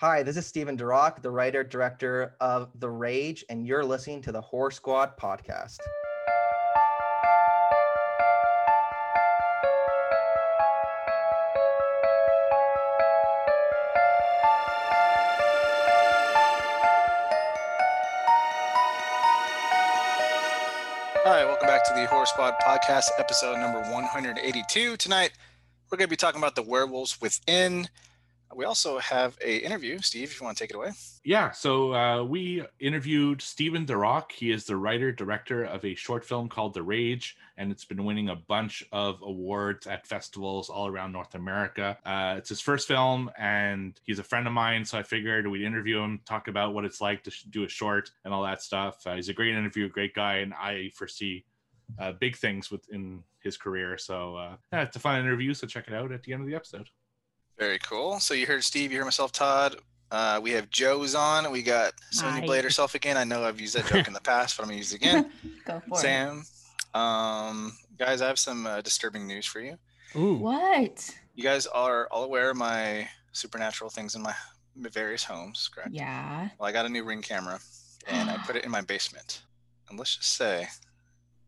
Hi, 0.00 0.22
this 0.22 0.36
is 0.36 0.46
Steven 0.46 0.78
DeRock, 0.78 1.22
the 1.22 1.30
writer 1.32 1.64
director 1.64 2.36
of 2.40 2.70
The 2.78 2.88
Rage, 2.88 3.44
and 3.50 3.66
you're 3.66 3.84
listening 3.84 4.22
to 4.22 4.30
the 4.30 4.40
Horror 4.40 4.70
Squad 4.70 5.16
podcast. 5.18 5.78
Hi, 21.24 21.44
welcome 21.44 21.66
back 21.66 21.82
to 21.88 21.94
the 21.94 22.06
Horror 22.06 22.26
Squad 22.26 22.54
podcast, 22.64 23.08
episode 23.18 23.58
number 23.58 23.80
182. 23.90 24.96
Tonight, 24.96 25.32
we're 25.90 25.98
going 25.98 26.06
to 26.06 26.08
be 26.08 26.14
talking 26.14 26.40
about 26.40 26.54
the 26.54 26.62
werewolves 26.62 27.20
within. 27.20 27.88
We 28.54 28.64
also 28.64 28.98
have 28.98 29.36
a 29.44 29.58
interview. 29.58 29.98
Steve, 30.00 30.30
if 30.30 30.40
you 30.40 30.44
want 30.44 30.56
to 30.56 30.64
take 30.64 30.70
it 30.70 30.76
away. 30.76 30.92
Yeah, 31.24 31.50
so 31.50 31.92
uh, 31.94 32.24
we 32.24 32.64
interviewed 32.80 33.42
Steven 33.42 33.84
DeRock. 33.84 34.32
He 34.32 34.50
is 34.50 34.64
the 34.64 34.76
writer 34.76 35.12
director 35.12 35.64
of 35.64 35.84
a 35.84 35.94
short 35.94 36.24
film 36.24 36.48
called 36.48 36.72
The 36.72 36.82
Rage, 36.82 37.36
and 37.58 37.70
it's 37.70 37.84
been 37.84 38.04
winning 38.04 38.30
a 38.30 38.36
bunch 38.36 38.82
of 38.92 39.20
awards 39.22 39.86
at 39.86 40.06
festivals 40.06 40.70
all 40.70 40.86
around 40.86 41.12
North 41.12 41.34
America. 41.34 41.98
Uh, 42.06 42.36
it's 42.38 42.48
his 42.48 42.60
first 42.60 42.88
film, 42.88 43.30
and 43.38 44.00
he's 44.04 44.18
a 44.18 44.24
friend 44.24 44.46
of 44.46 44.52
mine, 44.52 44.84
so 44.84 44.98
I 44.98 45.02
figured 45.02 45.46
we'd 45.46 45.64
interview 45.64 45.98
him, 45.98 46.20
talk 46.24 46.48
about 46.48 46.72
what 46.72 46.84
it's 46.84 47.00
like 47.00 47.22
to 47.24 47.32
do 47.50 47.64
a 47.64 47.68
short 47.68 48.10
and 48.24 48.32
all 48.32 48.42
that 48.44 48.62
stuff. 48.62 49.06
Uh, 49.06 49.14
he's 49.14 49.28
a 49.28 49.34
great 49.34 49.54
interview, 49.54 49.88
great 49.88 50.14
guy, 50.14 50.36
and 50.36 50.54
I 50.54 50.90
foresee 50.94 51.44
uh, 51.98 52.12
big 52.12 52.36
things 52.36 52.70
within 52.70 53.22
his 53.40 53.56
career. 53.56 53.98
So 53.98 54.36
uh, 54.36 54.56
yeah, 54.72 54.82
it's 54.82 54.96
a 54.96 55.00
fun 55.00 55.20
interview. 55.20 55.54
So 55.54 55.66
check 55.66 55.88
it 55.88 55.94
out 55.94 56.12
at 56.12 56.22
the 56.22 56.32
end 56.32 56.42
of 56.42 56.48
the 56.48 56.54
episode. 56.54 56.88
Very 57.58 57.78
cool. 57.80 58.20
So 58.20 58.34
you 58.34 58.46
heard 58.46 58.62
Steve, 58.62 58.92
you 58.92 58.98
heard 58.98 59.04
myself, 59.04 59.32
Todd. 59.32 59.76
Uh, 60.10 60.40
we 60.42 60.52
have 60.52 60.70
Joe's 60.70 61.14
on. 61.14 61.50
We 61.50 61.62
got 61.62 61.92
Sonya 62.10 62.32
Hi. 62.32 62.46
Blade 62.46 62.64
herself 62.64 62.94
again. 62.94 63.16
I 63.16 63.24
know 63.24 63.44
I've 63.44 63.60
used 63.60 63.76
that 63.76 63.86
joke 63.86 64.06
in 64.06 64.14
the 64.14 64.20
past, 64.20 64.56
but 64.56 64.62
I'm 64.62 64.68
going 64.68 64.76
to 64.76 64.78
use 64.78 64.92
it 64.92 64.96
again. 64.96 65.30
Go 65.66 65.82
for 65.88 65.98
Sam. 65.98 66.44
Um, 66.94 67.76
guys, 67.98 68.22
I 68.22 68.28
have 68.28 68.38
some 68.38 68.66
uh, 68.66 68.80
disturbing 68.80 69.26
news 69.26 69.44
for 69.44 69.60
you. 69.60 69.76
Ooh. 70.16 70.36
What? 70.36 71.14
You 71.34 71.42
guys 71.42 71.66
are 71.66 72.08
all 72.10 72.24
aware 72.24 72.50
of 72.50 72.56
my 72.56 73.08
supernatural 73.32 73.90
things 73.90 74.14
in 74.14 74.22
my 74.22 74.34
various 74.76 75.24
homes, 75.24 75.68
correct? 75.72 75.90
Yeah. 75.92 76.48
Well, 76.58 76.68
I 76.68 76.72
got 76.72 76.86
a 76.86 76.88
new 76.88 77.04
ring 77.04 77.22
camera 77.22 77.58
and 78.06 78.30
I 78.30 78.36
put 78.46 78.56
it 78.56 78.64
in 78.64 78.70
my 78.70 78.80
basement. 78.80 79.42
And 79.90 79.98
let's 79.98 80.16
just 80.16 80.32
say 80.32 80.68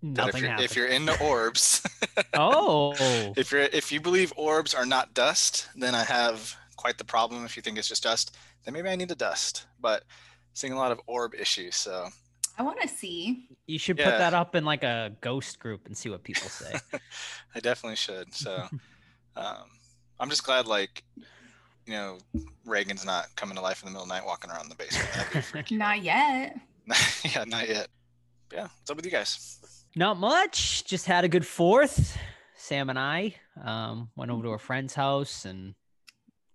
that 0.02 0.28
if 0.28 0.40
you're, 0.40 0.48
happened. 0.50 0.64
if 0.64 0.76
you're 0.76 0.86
into 0.86 1.20
orbs, 1.22 1.86
oh, 2.34 2.94
if 3.36 3.52
you're 3.52 3.62
if 3.62 3.92
you 3.92 4.00
believe 4.00 4.32
orbs 4.36 4.74
are 4.74 4.86
not 4.86 5.14
dust, 5.14 5.68
then 5.76 5.94
I 5.94 6.04
have 6.04 6.56
quite 6.76 6.98
the 6.98 7.04
problem. 7.04 7.44
If 7.44 7.56
you 7.56 7.62
think 7.62 7.78
it's 7.78 7.88
just 7.88 8.02
dust, 8.02 8.36
then 8.64 8.74
maybe 8.74 8.88
I 8.88 8.96
need 8.96 9.10
a 9.10 9.14
dust. 9.14 9.66
But 9.80 10.04
seeing 10.54 10.72
a 10.72 10.76
lot 10.76 10.92
of 10.92 11.00
orb 11.06 11.34
issues, 11.34 11.76
so 11.76 12.08
I 12.58 12.62
want 12.62 12.80
to 12.80 12.88
see. 12.88 13.48
you 13.66 13.78
should 13.78 13.98
yeah. 13.98 14.10
put 14.10 14.18
that 14.18 14.34
up 14.34 14.54
in 14.54 14.64
like 14.64 14.84
a 14.84 15.12
ghost 15.20 15.58
group 15.58 15.86
and 15.86 15.96
see 15.96 16.10
what 16.10 16.22
people 16.22 16.48
say. 16.48 16.74
I 17.54 17.60
definitely 17.60 17.96
should. 17.96 18.34
So 18.34 18.66
um, 19.36 19.64
I'm 20.18 20.30
just 20.30 20.44
glad, 20.44 20.66
like 20.66 21.04
you 21.86 21.94
know, 21.94 22.18
Reagan's 22.64 23.04
not 23.04 23.26
coming 23.36 23.56
to 23.56 23.62
life 23.62 23.82
in 23.82 23.86
the 23.86 23.92
middle 23.92 24.04
of 24.04 24.08
the 24.08 24.14
night, 24.14 24.26
walking 24.26 24.50
around 24.50 24.68
the 24.68 24.74
basement. 24.76 25.08
That'd 25.14 25.32
be 25.32 25.40
freaky. 25.40 25.76
Not 25.76 26.02
yet. 26.02 26.58
yeah, 27.24 27.44
not 27.44 27.68
yet. 27.68 27.88
Yeah, 28.52 28.62
what's 28.62 28.90
up 28.90 28.96
with 28.96 29.04
you 29.04 29.12
guys? 29.12 29.58
Not 29.96 30.18
much. 30.18 30.84
Just 30.84 31.06
had 31.06 31.24
a 31.24 31.28
good 31.28 31.46
fourth. 31.46 32.16
Sam 32.54 32.90
and 32.90 32.98
I 32.98 33.34
um, 33.62 34.10
went 34.16 34.30
over 34.30 34.42
to 34.42 34.48
a 34.50 34.52
mm-hmm. 34.52 34.64
friend's 34.64 34.94
house 34.94 35.44
and 35.44 35.74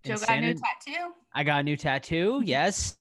Joe 0.03 0.17
got 0.17 0.37
a 0.37 0.41
new 0.41 0.53
tattoo. 0.53 1.13
I 1.33 1.43
got 1.43 1.59
a 1.61 1.63
new 1.63 1.75
tattoo. 1.75 2.33
Mm-hmm. 2.33 2.47
Yes. 2.47 2.97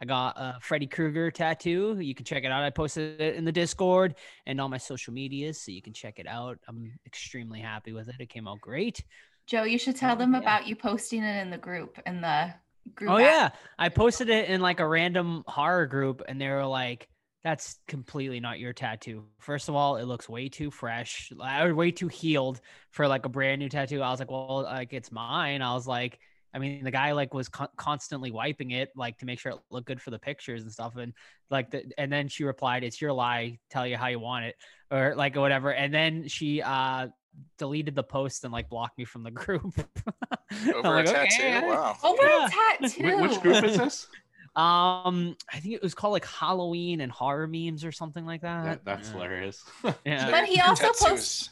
I 0.00 0.04
got 0.04 0.34
a 0.36 0.58
Freddy 0.60 0.86
Krueger 0.86 1.30
tattoo. 1.30 1.96
You 2.00 2.14
can 2.14 2.24
check 2.24 2.44
it 2.44 2.52
out. 2.52 2.62
I 2.62 2.70
posted 2.70 3.20
it 3.20 3.34
in 3.34 3.44
the 3.44 3.52
Discord 3.52 4.14
and 4.46 4.60
all 4.60 4.68
my 4.68 4.78
social 4.78 5.12
medias, 5.12 5.60
so 5.60 5.72
you 5.72 5.82
can 5.82 5.92
check 5.92 6.18
it 6.20 6.26
out. 6.28 6.58
I'm 6.68 6.92
extremely 7.04 7.58
happy 7.58 7.92
with 7.92 8.08
it. 8.08 8.14
It 8.20 8.28
came 8.28 8.46
out 8.46 8.60
great. 8.60 9.02
Joe, 9.46 9.64
you 9.64 9.78
should 9.78 9.96
tell 9.96 10.14
Oh, 10.14 10.18
them 10.18 10.34
yeah. 10.34 10.40
about 10.40 10.68
you 10.68 10.76
posting 10.76 11.24
it 11.24 11.40
in 11.40 11.50
the 11.50 11.58
group 11.58 11.98
in 12.06 12.20
the 12.20 12.54
group. 12.94 13.10
Oh 13.10 13.18
app. 13.18 13.20
yeah, 13.20 13.48
I 13.78 13.88
posted 13.88 14.28
it 14.28 14.48
in 14.48 14.60
like 14.60 14.78
a 14.78 14.86
random 14.86 15.42
horror 15.48 15.86
group, 15.86 16.22
and 16.28 16.40
they 16.40 16.48
were 16.48 16.66
like, 16.66 17.08
"That's 17.44 17.78
completely 17.88 18.40
not 18.40 18.58
your 18.58 18.72
tattoo." 18.72 19.24
First 19.38 19.68
of 19.68 19.74
all, 19.74 19.96
it 19.96 20.04
looks 20.04 20.28
way 20.28 20.48
too 20.48 20.70
fresh, 20.70 21.30
like, 21.34 21.62
or 21.64 21.74
way 21.74 21.90
too 21.90 22.08
healed 22.08 22.60
for 22.90 23.06
like 23.08 23.24
a 23.26 23.28
brand 23.28 23.60
new 23.60 23.68
tattoo. 23.68 24.02
I 24.02 24.10
was 24.10 24.20
like, 24.20 24.30
"Well, 24.30 24.62
like 24.64 24.92
it's 24.92 25.12
mine." 25.12 25.62
I 25.62 25.74
was 25.74 25.86
like, 25.86 26.18
I 26.54 26.58
mean, 26.58 26.82
the 26.84 26.90
guy 26.90 27.12
like 27.12 27.34
was 27.34 27.48
con- 27.48 27.68
constantly 27.76 28.30
wiping 28.30 28.70
it 28.70 28.90
like 28.96 29.18
to 29.18 29.26
make 29.26 29.38
sure 29.38 29.52
it 29.52 29.58
looked 29.70 29.86
good 29.86 30.00
for 30.00 30.10
the 30.10 30.18
pictures 30.18 30.62
and 30.62 30.72
stuff, 30.72 30.96
and 30.96 31.12
like, 31.50 31.70
the, 31.70 31.84
and 31.98 32.12
then 32.12 32.28
she 32.28 32.44
replied, 32.44 32.84
"It's 32.84 33.00
your 33.00 33.12
lie. 33.12 33.58
Tell 33.70 33.86
you 33.86 33.96
how 33.96 34.06
you 34.08 34.18
want 34.18 34.46
it," 34.46 34.56
or 34.90 35.14
like 35.14 35.36
whatever. 35.36 35.72
And 35.72 35.92
then 35.92 36.26
she 36.28 36.62
uh 36.62 37.08
deleted 37.56 37.94
the 37.94 38.02
post 38.02 38.42
and 38.42 38.52
like 38.52 38.68
blocked 38.68 38.98
me 38.98 39.04
from 39.04 39.22
the 39.22 39.30
group. 39.30 39.62
Over 40.74 40.82
like, 40.88 41.06
a 41.06 41.12
tattoo? 41.12 41.42
I- 41.46 41.66
Wow. 41.68 41.96
Over 42.02 42.22
Yeah. 42.26 42.46
a 42.46 42.50
tattoo. 42.88 43.20
which 43.20 43.40
group 43.40 43.62
is 43.64 43.76
this? 43.76 44.08
Um, 44.56 45.36
I 45.52 45.58
think 45.60 45.74
it 45.74 45.82
was 45.82 45.94
called 45.94 46.12
like 46.12 46.24
Halloween 46.26 47.00
and 47.00 47.10
horror 47.12 47.46
memes 47.46 47.84
or 47.84 47.92
something 47.92 48.24
like 48.26 48.40
that. 48.42 48.64
That, 48.64 48.84
that's 48.84 49.08
yeah. 49.08 49.14
hilarious. 49.14 49.64
Yeah. 50.04 50.30
But 50.30 50.44
he 50.44 50.60
also 50.60 50.84
tattoo 50.84 51.04
post- 51.04 51.10
was- 51.12 51.50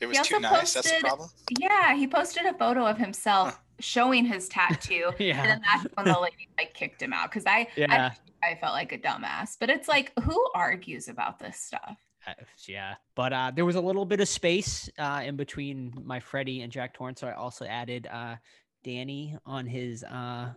It 0.00 0.06
was 0.06 0.18
he 0.18 0.24
too 0.24 0.34
also 0.36 0.48
nice. 0.48 0.72
That's 0.74 0.86
the 0.86 0.92
posted- 0.94 1.00
problem. 1.02 1.28
Yeah, 1.58 1.94
he 1.94 2.06
posted 2.06 2.46
a 2.46 2.54
photo 2.54 2.86
of 2.86 2.96
himself 2.98 3.50
Huh. 3.54 3.58
showing 3.80 4.24
his 4.24 4.48
tattoo. 4.48 5.12
yeah. 5.18 5.40
And 5.42 5.50
then 5.50 5.62
that's 5.64 5.86
when 5.94 6.06
the 6.06 6.18
lady 6.20 6.48
like 6.58 6.74
kicked 6.74 7.00
him 7.02 7.12
out 7.12 7.30
because 7.30 7.44
I, 7.46 7.66
Yeah. 7.76 8.10
I 8.42 8.50
I 8.52 8.54
felt 8.56 8.72
like 8.72 8.92
a 8.92 8.98
dumbass. 8.98 9.56
But 9.60 9.68
it's 9.68 9.86
like, 9.86 10.12
who 10.22 10.42
argues 10.54 11.08
about 11.08 11.38
this 11.38 11.58
stuff? 11.60 11.96
Uh, 12.26 12.32
yeah. 12.66 12.94
But 13.14 13.32
uh, 13.34 13.52
there 13.54 13.64
was 13.66 13.76
a 13.76 13.80
little 13.80 14.06
bit 14.06 14.20
of 14.20 14.28
space 14.28 14.88
uh, 14.98 15.22
in 15.24 15.36
between 15.36 15.92
my 16.04 16.20
Freddy 16.20 16.62
and 16.62 16.72
Jack 16.72 16.94
Torrance. 16.94 17.20
So 17.20 17.28
I 17.28 17.34
also 17.34 17.66
added 17.66 18.06
uh, 18.10 18.36
Danny 18.82 19.36
on 19.44 19.66
his 19.66 20.04
uh, 20.04 20.52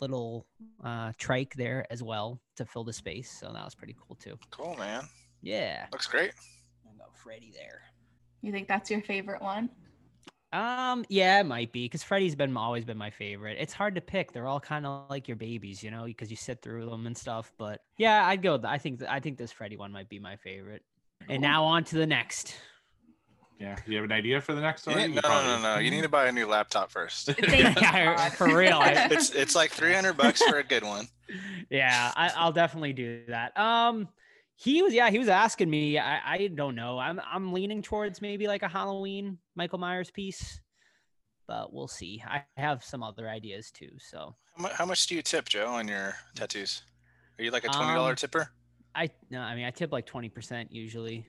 little 0.00 0.46
uh, 0.82 1.12
trike 1.18 1.54
there 1.54 1.86
as 1.90 2.02
well 2.02 2.40
to 2.56 2.64
fill 2.64 2.84
the 2.84 2.92
space. 2.92 3.30
So 3.30 3.52
that 3.52 3.64
was 3.64 3.74
pretty 3.74 3.96
cool 4.06 4.16
too. 4.16 4.38
Cool, 4.50 4.76
man. 4.76 5.04
Yeah. 5.42 5.86
Looks 5.92 6.06
great. 6.06 6.32
I 6.86 6.96
got 6.98 7.16
Freddy 7.16 7.52
there. 7.54 7.82
You 8.42 8.52
think 8.52 8.68
that's 8.68 8.90
your 8.90 9.02
favorite 9.02 9.42
one? 9.42 9.70
Um, 10.52 11.04
yeah, 11.08 11.40
it 11.40 11.46
might 11.46 11.72
be 11.72 11.86
because 11.86 12.04
Freddy's 12.04 12.36
been 12.36 12.56
always 12.56 12.84
been 12.84 12.96
my 12.96 13.10
favorite. 13.10 13.56
It's 13.58 13.72
hard 13.72 13.96
to 13.96 14.00
pick; 14.00 14.32
they're 14.32 14.46
all 14.46 14.60
kind 14.60 14.86
of 14.86 15.10
like 15.10 15.26
your 15.26 15.36
babies, 15.36 15.82
you 15.82 15.90
know, 15.90 16.04
because 16.04 16.30
you 16.30 16.36
sit 16.36 16.62
through 16.62 16.88
them 16.88 17.06
and 17.08 17.16
stuff. 17.16 17.52
But 17.58 17.80
yeah, 17.98 18.24
I'd 18.24 18.40
go. 18.40 18.60
I 18.62 18.78
think 18.78 19.02
I 19.08 19.18
think 19.18 19.36
this 19.36 19.50
Freddy 19.50 19.76
one 19.76 19.90
might 19.90 20.08
be 20.08 20.20
my 20.20 20.36
favorite. 20.36 20.82
And 21.28 21.42
now 21.42 21.64
on 21.64 21.82
to 21.84 21.96
the 21.96 22.06
next. 22.06 22.54
Yeah. 23.58 23.76
Do 23.84 23.90
you 23.92 23.96
have 23.96 24.04
an 24.04 24.12
idea 24.12 24.40
for 24.40 24.54
the 24.54 24.60
next 24.60 24.86
one? 24.86 24.96
need, 24.96 25.14
You 25.14 25.20
no, 25.22 25.28
no, 25.28 25.56
no, 25.56 25.62
no. 25.62 25.78
You 25.78 25.90
need 25.90 26.02
to 26.02 26.08
buy 26.08 26.26
a 26.26 26.32
new 26.32 26.46
laptop 26.46 26.90
first. 26.90 27.30
Yeah, 27.48 28.28
for 28.30 28.54
real. 28.54 28.80
It's 28.84 29.30
it's 29.30 29.54
like 29.54 29.70
300 29.70 30.16
bucks 30.16 30.42
for 30.42 30.58
a 30.58 30.64
good 30.64 30.82
one. 30.84 31.08
yeah, 31.70 32.12
I, 32.16 32.30
I'll 32.36 32.52
definitely 32.52 32.92
do 32.92 33.22
that. 33.28 33.56
Um, 33.58 34.08
he 34.56 34.82
was 34.82 34.92
yeah, 34.94 35.10
he 35.10 35.18
was 35.18 35.28
asking 35.28 35.70
me. 35.70 35.98
I 35.98 36.34
I 36.34 36.46
don't 36.48 36.74
know. 36.74 36.98
I'm 36.98 37.20
I'm 37.30 37.52
leaning 37.52 37.82
towards 37.82 38.20
maybe 38.22 38.46
like 38.46 38.62
a 38.62 38.68
Halloween 38.68 39.38
Michael 39.56 39.78
Myers 39.78 40.10
piece, 40.10 40.60
but 41.48 41.72
we'll 41.72 41.88
see. 41.88 42.22
I 42.26 42.44
have 42.56 42.84
some 42.84 43.02
other 43.02 43.28
ideas 43.28 43.70
too. 43.70 43.90
So 43.98 44.36
How 44.56 44.62
much, 44.62 44.72
how 44.72 44.86
much 44.86 45.06
do 45.06 45.14
you 45.14 45.22
tip, 45.22 45.48
Joe, 45.48 45.66
on 45.68 45.88
your 45.88 46.14
tattoos? 46.36 46.82
Are 47.38 47.42
you 47.44 47.50
like 47.50 47.64
a 47.64 47.68
$20 47.68 47.96
Um, 48.10 48.14
tipper? 48.16 48.48
I 48.94 49.10
no, 49.28 49.40
I 49.40 49.56
mean 49.56 49.64
I 49.64 49.70
tip 49.70 49.90
like 49.90 50.06
twenty 50.06 50.28
percent 50.28 50.70
usually. 50.72 51.26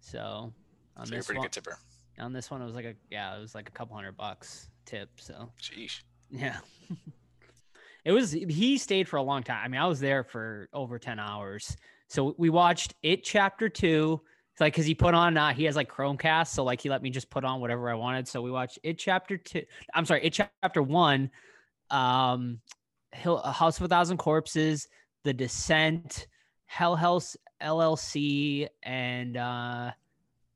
So 0.00 0.52
on 0.96 1.06
So 1.06 1.14
this 1.14 1.26
pretty 1.26 1.38
one, 1.38 1.44
good 1.46 1.52
tipper. 1.52 1.78
on 2.18 2.32
this 2.32 2.50
one 2.50 2.60
it 2.62 2.66
was 2.66 2.74
like 2.74 2.84
a 2.84 2.94
yeah, 3.10 3.36
it 3.36 3.40
was 3.40 3.54
like 3.54 3.68
a 3.68 3.72
couple 3.72 3.94
hundred 3.96 4.16
bucks 4.16 4.68
tip. 4.84 5.10
So 5.20 5.50
Sheesh. 5.60 6.02
yeah. 6.30 6.58
it 8.04 8.12
was 8.12 8.32
he 8.32 8.78
stayed 8.78 9.08
for 9.08 9.16
a 9.16 9.22
long 9.22 9.42
time. 9.42 9.60
I 9.64 9.68
mean, 9.68 9.80
I 9.80 9.86
was 9.86 10.00
there 10.00 10.24
for 10.24 10.68
over 10.72 10.98
10 10.98 11.18
hours. 11.18 11.76
So 12.08 12.34
we 12.38 12.50
watched 12.50 12.94
it 13.02 13.22
chapter 13.24 13.68
two. 13.68 14.20
It's 14.52 14.60
like 14.60 14.74
cause 14.74 14.84
he 14.84 14.94
put 14.94 15.14
on 15.14 15.36
uh 15.36 15.52
he 15.52 15.64
has 15.64 15.76
like 15.76 15.88
Chromecast, 15.90 16.48
so 16.48 16.64
like 16.64 16.80
he 16.80 16.90
let 16.90 17.02
me 17.02 17.10
just 17.10 17.30
put 17.30 17.44
on 17.44 17.60
whatever 17.60 17.88
I 17.88 17.94
wanted. 17.94 18.26
So 18.26 18.42
we 18.42 18.50
watched 18.50 18.78
it 18.82 18.98
chapter 18.98 19.36
two. 19.36 19.62
I'm 19.94 20.04
sorry, 20.04 20.24
it 20.24 20.30
chapter 20.32 20.82
one, 20.82 21.30
um 21.90 22.60
Hill 23.12 23.38
House 23.42 23.78
of 23.78 23.84
a 23.84 23.88
Thousand 23.88 24.18
Corpses, 24.18 24.88
The 25.24 25.32
Descent, 25.32 26.26
Hell 26.66 26.96
House 26.96 27.36
LLC, 27.62 28.68
and 28.82 29.36
uh 29.36 29.92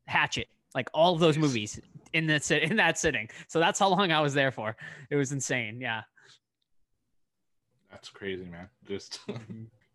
Hatchet. 0.06 0.48
Like 0.74 0.88
all 0.92 1.14
of 1.14 1.20
those 1.20 1.38
movies 1.38 1.80
in 2.12 2.26
that 2.26 2.42
sit 2.44 2.62
in 2.70 2.76
that 2.76 2.98
sitting. 2.98 3.28
So 3.48 3.60
that's 3.60 3.78
how 3.78 3.88
long 3.88 4.10
I 4.12 4.20
was 4.20 4.34
there 4.34 4.50
for. 4.50 4.76
It 5.10 5.16
was 5.16 5.32
insane. 5.32 5.80
Yeah. 5.80 6.02
That's 7.90 8.08
crazy, 8.08 8.44
man. 8.44 8.68
Just 8.86 9.20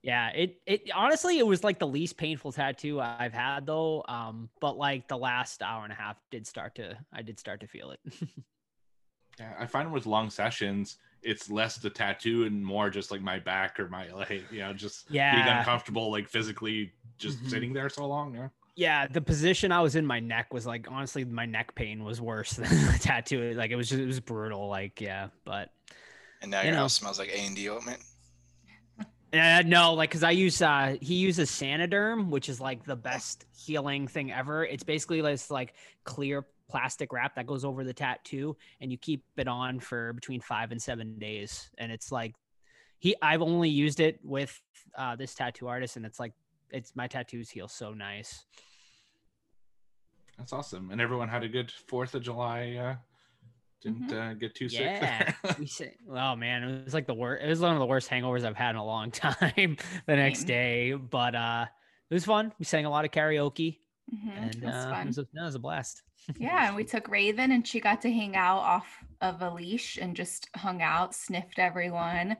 Yeah, 0.01 0.29
it 0.29 0.61
it 0.65 0.89
honestly 0.95 1.39
it 1.39 1.45
was 1.45 1.61
like 1.61 1.77
the 1.77 1.87
least 1.87 2.15
painful 2.15 2.53
tattoo 2.53 3.01
I've 3.01 3.33
had 3.33 3.65
though. 3.65 4.05
Um, 4.07 4.49
but 4.61 4.77
like 4.77 5.09
the 5.09 5.17
last 5.17 5.61
hour 5.61 5.83
and 5.83 5.91
a 5.91 5.95
half 5.95 6.15
did 6.31 6.47
start 6.47 6.75
to 6.75 6.97
I 7.11 7.21
did 7.21 7.37
start 7.39 7.59
to 7.61 7.67
feel 7.67 7.91
it. 7.91 7.99
Yeah, 9.39 9.53
I 9.57 9.67
find 9.67 9.89
with 9.93 10.05
long 10.05 10.29
sessions, 10.29 10.97
it's 11.23 11.49
less 11.49 11.77
the 11.77 11.89
tattoo 11.89 12.43
and 12.43 12.61
more 12.61 12.89
just 12.89 13.09
like 13.09 13.21
my 13.21 13.39
back 13.39 13.79
or 13.79 13.87
my 13.87 14.11
like 14.11 14.43
you 14.51 14.59
know 14.59 14.73
just 14.73 15.09
yeah. 15.09 15.33
being 15.33 15.47
uncomfortable 15.57 16.11
like 16.11 16.27
physically 16.27 16.91
just 17.17 17.41
Mhm. 17.41 17.49
sitting 17.49 17.71
there 17.73 17.87
so 17.87 18.05
long. 18.05 18.35
Yeah. 18.35 18.49
Yeah, 18.75 19.07
the 19.07 19.21
position 19.21 19.71
I 19.71 19.81
was 19.81 19.95
in, 19.95 20.05
my 20.05 20.19
neck 20.19 20.53
was 20.53 20.65
like 20.65 20.87
honestly, 20.89 21.25
my 21.25 21.45
neck 21.45 21.75
pain 21.75 22.03
was 22.03 22.21
worse 22.21 22.51
than 22.55 22.69
the 22.69 22.97
tattoo. 23.01 23.53
Like 23.53 23.71
it 23.71 23.75
was 23.75 23.89
just 23.89 24.01
it 24.01 24.05
was 24.05 24.19
brutal. 24.19 24.67
Like 24.67 25.01
yeah, 25.01 25.27
but 25.45 25.69
And 26.41 26.51
now 26.51 26.61
You 26.61 26.67
your 26.67 26.75
know. 26.75 26.77
house 26.77 26.93
smells 26.93 27.19
like 27.19 27.29
A 27.29 27.37
and 27.39 27.55
D 27.55 27.69
ointment. 27.69 28.01
uh, 29.33 29.63
no, 29.65 29.93
like 29.93 30.09
because 30.09 30.23
I 30.23 30.31
use 30.31 30.61
uh 30.61 30.95
he 31.01 31.15
uses 31.15 31.49
Saniderm, 31.51 32.29
which 32.29 32.49
is 32.49 32.59
like 32.61 32.83
the 32.85 32.95
best 32.95 33.45
healing 33.55 34.07
thing 34.07 34.31
ever. 34.31 34.65
It's 34.65 34.83
basically 34.83 35.21
this 35.21 35.51
like 35.51 35.73
clear 36.03 36.45
plastic 36.69 37.11
wrap 37.11 37.35
that 37.35 37.47
goes 37.47 37.65
over 37.65 37.83
the 37.83 37.93
tattoo, 37.93 38.55
and 38.81 38.91
you 38.91 38.97
keep 38.97 39.23
it 39.37 39.47
on 39.47 39.79
for 39.79 40.13
between 40.13 40.41
five 40.41 40.71
and 40.71 40.81
seven 40.81 41.17
days, 41.19 41.69
and 41.77 41.91
it's 41.91 42.11
like 42.11 42.35
he 42.99 43.15
I've 43.21 43.41
only 43.41 43.69
used 43.69 43.99
it 43.99 44.19
with 44.23 44.59
uh 44.97 45.15
this 45.15 45.35
tattoo 45.35 45.67
artist, 45.67 45.95
and 45.97 46.05
it's 46.05 46.19
like 46.19 46.33
it's 46.71 46.95
my 46.95 47.07
tattoos 47.07 47.49
heal 47.49 47.67
so 47.67 47.93
nice. 47.93 48.45
That's 50.37 50.53
awesome. 50.53 50.91
And 50.91 51.01
everyone 51.01 51.27
had 51.27 51.43
a 51.43 51.49
good 51.49 51.71
Fourth 51.87 52.15
of 52.15 52.21
July. 52.23 52.75
Uh, 52.75 52.95
didn't 53.81 54.11
uh, 54.11 54.33
get 54.33 54.55
too 54.55 54.69
sick. 54.69 54.81
Yeah. 54.81 55.33
there. 55.43 55.55
we 55.59 55.65
say, 55.65 55.93
oh 56.09 56.35
man, 56.35 56.63
it 56.63 56.85
was 56.85 56.93
like 56.93 57.07
the 57.07 57.13
worst. 57.13 57.43
It 57.43 57.47
was 57.49 57.59
one 57.59 57.73
of 57.73 57.79
the 57.79 57.85
worst 57.85 58.09
hangovers 58.09 58.43
I've 58.45 58.55
had 58.55 58.71
in 58.71 58.75
a 58.77 58.85
long 58.85 59.11
time. 59.11 59.77
the 60.05 60.15
next 60.15 60.39
Same. 60.39 60.47
day, 60.47 60.93
but 60.93 61.35
uh, 61.35 61.65
it 62.09 62.13
was 62.13 62.25
fun. 62.25 62.51
We 62.59 62.65
sang 62.65 62.85
a 62.85 62.89
lot 62.89 63.05
of 63.05 63.11
karaoke, 63.11 63.79
Mhm, 64.13 64.37
and 64.37 64.65
uh, 64.65 64.89
fun. 64.89 65.01
it 65.03 65.07
was 65.07 65.17
a, 65.19 65.27
no, 65.33 65.43
it 65.43 65.45
was 65.45 65.55
a 65.55 65.59
blast. 65.59 66.01
Yeah, 66.37 66.67
and 66.67 66.75
we 66.75 66.83
took 66.83 67.07
Raven 67.07 67.51
and 67.51 67.65
she 67.65 67.79
got 67.79 68.01
to 68.01 68.11
hang 68.11 68.35
out 68.35 68.59
off 68.59 68.85
of 69.21 69.41
a 69.41 69.49
leash 69.49 69.97
and 69.97 70.15
just 70.15 70.49
hung 70.55 70.81
out, 70.81 71.15
sniffed 71.15 71.59
everyone. 71.59 72.35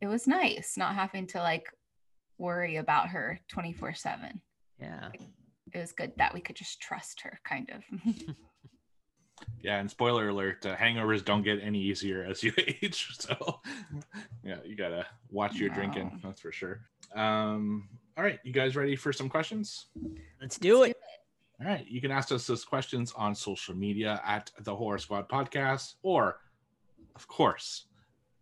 It 0.00 0.06
was 0.06 0.26
nice 0.26 0.76
not 0.76 0.94
having 0.94 1.26
to 1.28 1.38
like 1.38 1.66
worry 2.42 2.76
about 2.76 3.08
her 3.08 3.40
24 3.48 3.94
7. 3.94 4.40
Yeah. 4.80 5.08
It 5.72 5.78
was 5.78 5.92
good 5.92 6.12
that 6.18 6.34
we 6.34 6.40
could 6.40 6.56
just 6.56 6.80
trust 6.80 7.22
her, 7.22 7.40
kind 7.44 7.70
of. 7.70 7.82
yeah. 9.62 9.78
And 9.78 9.90
spoiler 9.90 10.28
alert: 10.28 10.66
uh, 10.66 10.76
hangovers 10.76 11.24
don't 11.24 11.42
get 11.42 11.60
any 11.62 11.80
easier 11.80 12.24
as 12.24 12.42
you 12.42 12.52
age. 12.58 13.08
So 13.18 13.60
yeah, 14.44 14.58
you 14.64 14.76
gotta 14.76 15.06
watch 15.30 15.54
your 15.54 15.70
drinking. 15.70 16.20
That's 16.22 16.40
for 16.40 16.52
sure. 16.52 16.80
Um, 17.14 17.88
all 18.18 18.24
right, 18.24 18.38
you 18.42 18.52
guys 18.52 18.76
ready 18.76 18.96
for 18.96 19.12
some 19.12 19.30
questions? 19.30 19.86
Let's 20.40 20.58
do 20.58 20.80
Let's 20.80 20.90
it. 20.90 20.96
All 21.60 21.66
right, 21.66 21.86
you 21.88 22.00
can 22.00 22.10
ask 22.10 22.32
us 22.32 22.46
those 22.46 22.64
questions 22.64 23.12
on 23.16 23.34
social 23.34 23.74
media 23.74 24.20
at 24.26 24.50
the 24.60 24.74
Horror 24.74 24.98
Squad 24.98 25.28
Podcast, 25.28 25.94
or, 26.02 26.38
of 27.14 27.26
course, 27.28 27.86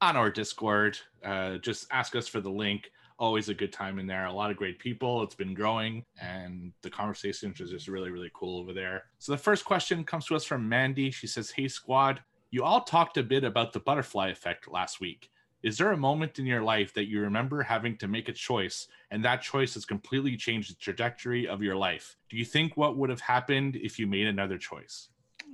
on 0.00 0.16
our 0.16 0.30
Discord. 0.30 0.98
Uh, 1.22 1.58
just 1.58 1.86
ask 1.92 2.16
us 2.16 2.26
for 2.26 2.40
the 2.40 2.50
link. 2.50 2.90
Always 3.20 3.50
a 3.50 3.54
good 3.54 3.72
time 3.72 3.98
in 3.98 4.06
there. 4.06 4.24
A 4.24 4.32
lot 4.32 4.50
of 4.50 4.56
great 4.56 4.78
people. 4.78 5.22
It's 5.22 5.34
been 5.34 5.54
growing, 5.54 6.04
and 6.20 6.72
the 6.80 6.90
conversations 6.90 7.60
is 7.60 7.70
just 7.70 7.86
really, 7.86 8.10
really 8.10 8.30
cool 8.34 8.58
over 8.58 8.72
there. 8.72 9.04
So 9.18 9.30
the 9.30 9.38
first 9.38 9.64
question 9.64 10.02
comes 10.04 10.26
to 10.26 10.36
us 10.36 10.44
from 10.44 10.68
Mandy. 10.68 11.10
She 11.10 11.26
says, 11.26 11.50
"Hey 11.50 11.68
Squad, 11.68 12.22
you 12.50 12.64
all 12.64 12.80
talked 12.80 13.18
a 13.18 13.22
bit 13.22 13.44
about 13.44 13.72
the 13.72 13.80
butterfly 13.80 14.30
effect 14.30 14.72
last 14.72 15.00
week. 15.00 15.30
Is 15.62 15.76
there 15.76 15.92
a 15.92 15.96
moment 15.96 16.38
in 16.38 16.46
your 16.46 16.62
life 16.62 16.94
that 16.94 17.08
you 17.08 17.20
remember 17.20 17.62
having 17.62 17.98
to 17.98 18.08
make 18.08 18.30
a 18.30 18.32
choice 18.32 18.88
and 19.10 19.22
that 19.24 19.42
choice 19.42 19.74
has 19.74 19.84
completely 19.84 20.34
changed 20.36 20.70
the 20.70 20.80
trajectory 20.80 21.46
of 21.46 21.62
your 21.62 21.76
life? 21.76 22.16
Do 22.30 22.38
you 22.38 22.46
think 22.46 22.78
what 22.78 22.96
would 22.96 23.10
have 23.10 23.20
happened 23.20 23.76
if 23.76 23.98
you 23.98 24.06
made 24.06 24.26
another 24.26 24.56
choice? 24.56 25.08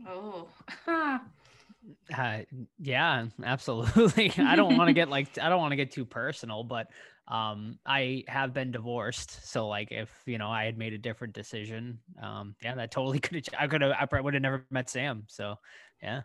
oh, 0.09 0.49
Uh, 2.17 2.39
yeah, 2.81 3.27
absolutely. 3.45 4.33
I 4.39 4.57
don't 4.57 4.77
want 4.77 4.89
to 4.89 4.93
get 4.93 5.09
like 5.09 5.39
I 5.39 5.49
don't 5.49 5.61
want 5.61 5.73
to 5.73 5.77
get 5.77 5.93
too 5.93 6.05
personal, 6.05 6.65
but 6.65 6.89
um, 7.29 7.79
I 7.85 8.25
have 8.29 8.55
been 8.55 8.71
divorced, 8.71 9.47
so 9.47 9.67
like 9.69 9.89
if 9.91 10.11
you 10.27 10.39
know 10.39 10.49
I 10.49 10.65
had 10.65 10.79
made 10.79 10.93
a 10.93 10.99
different 10.99 11.35
decision, 11.35 11.99
um, 12.23 12.55
yeah, 12.63 12.75
that 12.75 12.91
totally 12.91 13.19
could 13.21 13.35
have. 13.37 13.45
I 13.59 13.67
could 13.67 13.83
have. 13.83 13.93
I 13.99 14.07
probably 14.07 14.25
would 14.25 14.35
have 14.35 14.43
never 14.43 14.65
met 14.71 14.89
Sam. 14.89 15.25
So 15.29 15.57
yeah. 16.03 16.23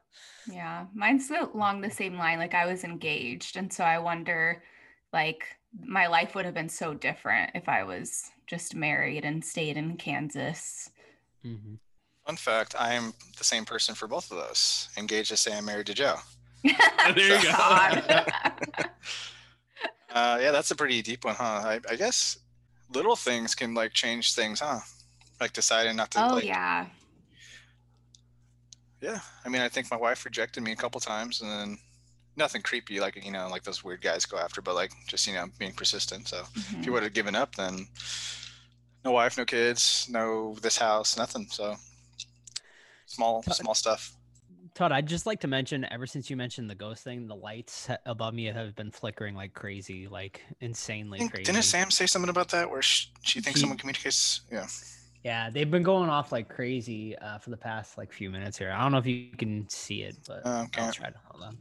yeah. 0.51 0.85
Mine's 0.93 1.31
along 1.31 1.81
the 1.81 1.91
same 1.91 2.17
line. 2.17 2.39
Like 2.39 2.53
I 2.53 2.65
was 2.65 2.83
engaged. 2.83 3.57
And 3.57 3.71
so 3.71 3.83
I 3.83 3.97
wonder, 3.99 4.63
like, 5.13 5.45
my 5.79 6.07
life 6.07 6.35
would 6.35 6.45
have 6.45 6.53
been 6.53 6.69
so 6.69 6.93
different 6.93 7.51
if 7.55 7.69
I 7.69 7.83
was 7.83 8.31
just 8.47 8.75
married 8.75 9.23
and 9.25 9.43
stayed 9.43 9.77
in 9.77 9.97
Kansas. 9.97 10.89
mm-hmm. 11.45 11.75
Fun 12.25 12.35
fact: 12.35 12.75
I 12.77 12.93
am 12.93 13.13
the 13.37 13.43
same 13.43 13.65
person 13.65 13.95
for 13.95 14.07
both 14.07 14.31
of 14.31 14.37
those. 14.37 14.89
Engaged 14.97 15.29
to 15.29 15.37
Sam, 15.37 15.65
married 15.65 15.87
to 15.87 15.93
Joe. 15.93 16.17
There 17.15 17.35
you 17.35 17.43
go. 17.43 18.13
God. 20.13 20.39
Uh, 20.39 20.41
yeah, 20.41 20.51
that's 20.51 20.71
a 20.71 20.75
pretty 20.75 21.01
deep 21.01 21.25
one, 21.25 21.35
huh? 21.35 21.43
I, 21.63 21.79
I 21.89 21.95
guess 21.95 22.37
little 22.93 23.15
things 23.15 23.55
can 23.55 23.73
like 23.73 23.93
change 23.93 24.33
things, 24.33 24.59
huh? 24.59 24.79
Like 25.39 25.53
deciding 25.53 25.95
not 25.95 26.11
to. 26.11 26.19
oh, 26.19 26.35
like, 26.35 26.45
yeah. 26.45 26.85
Yeah, 29.01 29.19
I 29.43 29.49
mean, 29.49 29.61
I 29.61 29.69
think 29.69 29.89
my 29.89 29.97
wife 29.97 30.25
rejected 30.25 30.61
me 30.61 30.71
a 30.73 30.75
couple 30.75 31.01
times, 31.01 31.41
and 31.41 31.49
then 31.49 31.77
nothing 32.35 32.61
creepy 32.61 32.99
like 32.99 33.23
you 33.23 33.31
know, 33.31 33.47
like 33.49 33.63
those 33.63 33.83
weird 33.83 34.01
guys 34.01 34.25
go 34.25 34.37
after, 34.37 34.61
but 34.61 34.75
like 34.75 34.91
just 35.07 35.25
you 35.27 35.33
know, 35.33 35.47
being 35.57 35.73
persistent. 35.73 36.27
So 36.27 36.41
if 36.55 36.65
Mhm. 36.71 36.85
you 36.85 36.91
would 36.91 37.03
have 37.03 37.13
given 37.13 37.35
up, 37.35 37.55
then 37.55 37.87
no 39.03 39.11
wife, 39.11 39.37
no 39.37 39.45
kids, 39.45 40.07
no 40.09 40.55
this 40.61 40.77
house, 40.77 41.17
nothing. 41.17 41.47
So 41.49 41.75
small, 43.07 43.41
small 43.43 43.73
stuff. 43.73 44.15
Todd, 44.73 44.91
I'd 44.91 45.05
just 45.07 45.25
like 45.25 45.41
to 45.41 45.47
mention, 45.47 45.85
ever 45.91 46.07
since 46.07 46.29
you 46.29 46.37
mentioned 46.37 46.69
the 46.69 46.75
ghost 46.75 47.03
thing, 47.03 47.27
the 47.27 47.35
lights 47.35 47.89
above 48.05 48.33
me 48.33 48.45
have 48.45 48.75
been 48.75 48.89
flickering 48.91 49.35
like 49.35 49.53
crazy, 49.53 50.07
like 50.07 50.41
insanely 50.61 51.19
Think- 51.19 51.33
crazy. 51.33 51.43
didn't 51.51 51.63
Sam 51.63 51.91
say 51.91 52.05
something 52.05 52.29
about 52.29 52.47
that 52.49 52.69
where 52.69 52.81
she, 52.81 53.07
she 53.21 53.41
thinks 53.41 53.59
She- 53.59 53.61
someone 53.61 53.77
communicates? 53.77 54.41
Yeah. 54.51 54.67
Yeah, 55.23 55.49
they've 55.51 55.69
been 55.69 55.83
going 55.83 56.09
off 56.09 56.31
like 56.31 56.49
crazy 56.49 57.15
uh, 57.17 57.37
for 57.37 57.51
the 57.51 57.57
past 57.57 57.95
like 57.97 58.11
few 58.11 58.31
minutes 58.31 58.57
here. 58.57 58.71
I 58.71 58.81
don't 58.81 58.91
know 58.91 58.97
if 58.97 59.05
you 59.05 59.29
can 59.37 59.69
see 59.69 60.01
it, 60.01 60.17
but 60.27 60.43
Uh, 60.45 60.65
I'll 60.77 60.91
try 60.91 61.09
to 61.11 61.15
hold 61.25 61.43
on. 61.43 61.57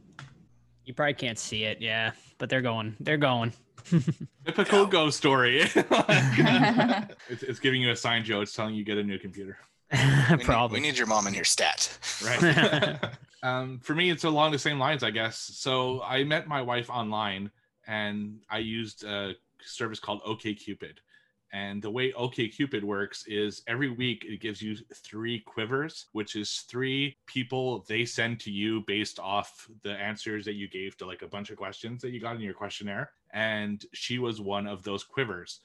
You 0.85 0.95
probably 0.95 1.13
can't 1.13 1.37
see 1.37 1.65
it, 1.65 1.79
yeah, 1.79 2.11
but 2.39 2.49
they're 2.49 2.61
going. 2.61 2.95
They're 2.99 3.17
going. 3.17 3.53
Typical 4.45 4.87
ghost 4.87 5.17
story. 5.17 5.61
it's, 7.29 7.43
it's 7.43 7.59
giving 7.59 7.81
you 7.83 7.91
a 7.91 7.95
sign, 7.95 8.23
Joe. 8.23 8.41
It's 8.41 8.53
telling 8.53 8.73
you 8.73 8.83
get 8.83 8.97
a 8.97 9.03
new 9.03 9.19
computer. 9.19 9.57
We 10.31 10.37
need, 10.37 10.45
probably. 10.45 10.79
we 10.79 10.87
need 10.87 10.97
your 10.97 11.07
mom 11.07 11.27
in 11.27 11.33
here 11.33 11.43
stat. 11.43 11.97
Right. 12.23 12.97
um, 13.43 13.79
for 13.79 13.93
me, 13.93 14.09
it's 14.09 14.23
along 14.23 14.51
the 14.51 14.59
same 14.59 14.79
lines, 14.79 15.03
I 15.03 15.11
guess. 15.11 15.37
So 15.37 16.01
I 16.03 16.23
met 16.23 16.47
my 16.47 16.61
wife 16.61 16.89
online, 16.89 17.51
and 17.87 18.39
I 18.49 18.59
used 18.59 19.03
a 19.03 19.33
service 19.61 19.99
called 19.99 20.21
OKCupid. 20.23 20.97
And 21.53 21.81
the 21.81 21.91
way 21.91 22.13
OKCupid 22.13 22.81
works 22.81 23.25
is 23.27 23.61
every 23.67 23.89
week 23.89 24.23
it 24.25 24.39
gives 24.39 24.61
you 24.61 24.77
three 24.93 25.39
quivers, 25.39 26.05
which 26.13 26.37
is 26.37 26.59
three 26.69 27.17
people 27.25 27.83
they 27.89 28.05
send 28.05 28.39
to 28.41 28.51
you 28.51 28.85
based 28.87 29.19
off 29.19 29.67
the 29.83 29.91
answers 29.91 30.45
that 30.45 30.53
you 30.53 30.69
gave 30.69 30.95
to 30.97 31.05
like 31.05 31.23
a 31.23 31.27
bunch 31.27 31.49
of 31.49 31.57
questions 31.57 32.01
that 32.01 32.11
you 32.11 32.21
got 32.21 32.35
in 32.35 32.41
your 32.41 32.53
questionnaire. 32.53 33.11
And 33.33 33.83
she 33.91 34.17
was 34.17 34.39
one 34.39 34.65
of 34.65 34.83
those 34.83 35.03
quivers. 35.03 35.59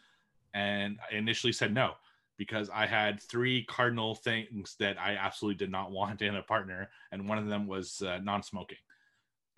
And 0.55 0.99
I 1.09 1.15
initially 1.15 1.53
said 1.53 1.73
no 1.73 1.93
because 2.39 2.71
I 2.71 2.87
had 2.87 3.23
three 3.23 3.65
cardinal 3.65 4.15
things 4.15 4.77
that 4.79 4.99
I 4.99 5.17
absolutely 5.17 5.59
did 5.59 5.71
not 5.71 5.91
want 5.91 6.23
in 6.23 6.37
a 6.37 6.43
partner, 6.43 6.91
and 7.13 7.29
one 7.29 7.39
of 7.39 7.47
them 7.47 7.67
was 7.67 8.03
uh, 8.03 8.19
non-smoking. 8.23 8.79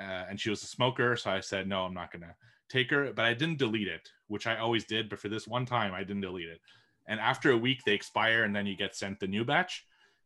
Uh, 0.00 0.26
and 0.30 0.40
she 0.40 0.50
was 0.50 0.62
a 0.62 0.66
smoker, 0.66 1.16
so 1.16 1.30
I 1.30 1.40
said 1.40 1.68
no, 1.68 1.82
I'm 1.82 1.94
not 1.94 2.12
gonna 2.12 2.34
take 2.68 2.90
her. 2.90 3.12
But 3.12 3.24
I 3.24 3.34
didn't 3.34 3.58
delete 3.58 3.88
it, 3.88 4.08
which 4.28 4.46
I 4.46 4.58
always 4.58 4.84
did. 4.84 5.08
But 5.08 5.18
for 5.18 5.28
this 5.28 5.48
one 5.48 5.66
time, 5.66 5.92
I 5.92 6.04
didn't 6.04 6.22
delete 6.22 6.48
it. 6.48 6.60
And 7.08 7.18
after 7.18 7.50
a 7.50 7.56
week, 7.56 7.82
they 7.84 7.94
expire, 7.94 8.44
and 8.44 8.54
then 8.54 8.66
you 8.66 8.76
get 8.76 8.94
sent 8.94 9.18
the 9.18 9.26
new 9.26 9.44
batch. 9.44 9.84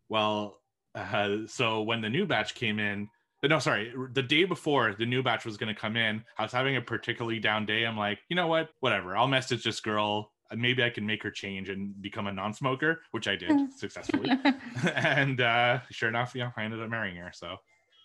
Well, 0.08 0.58
uh, 0.94 1.46
so 1.46 1.82
when 1.82 2.00
the 2.00 2.10
new 2.10 2.26
batch 2.26 2.54
came 2.54 2.78
in, 2.78 3.08
uh, 3.42 3.48
no, 3.48 3.58
sorry, 3.58 3.92
the 4.12 4.22
day 4.22 4.44
before 4.44 4.94
the 4.98 5.06
new 5.06 5.22
batch 5.22 5.44
was 5.44 5.56
to 5.56 5.74
come 5.74 5.96
in, 5.96 6.24
I 6.36 6.42
was 6.42 6.52
having 6.52 6.76
a 6.76 6.82
particularly 6.82 7.38
down 7.38 7.66
day. 7.66 7.84
I'm 7.84 7.96
like, 7.96 8.18
you 8.28 8.36
know 8.36 8.48
what? 8.48 8.70
Whatever. 8.80 9.16
I'll 9.16 9.28
message 9.28 9.64
this 9.64 9.80
girl. 9.80 10.31
And 10.52 10.60
Maybe 10.60 10.84
I 10.84 10.90
can 10.90 11.04
make 11.04 11.22
her 11.22 11.30
change 11.30 11.68
and 11.68 12.00
become 12.00 12.26
a 12.28 12.32
non-smoker, 12.32 13.02
which 13.10 13.26
I 13.26 13.36
did 13.36 13.72
successfully. 13.76 14.30
and 14.94 15.40
uh, 15.40 15.80
sure 15.90 16.08
enough, 16.08 16.32
yeah, 16.34 16.52
I 16.56 16.62
ended 16.64 16.82
up 16.82 16.88
marrying 16.88 17.16
her. 17.16 17.32
So 17.34 17.56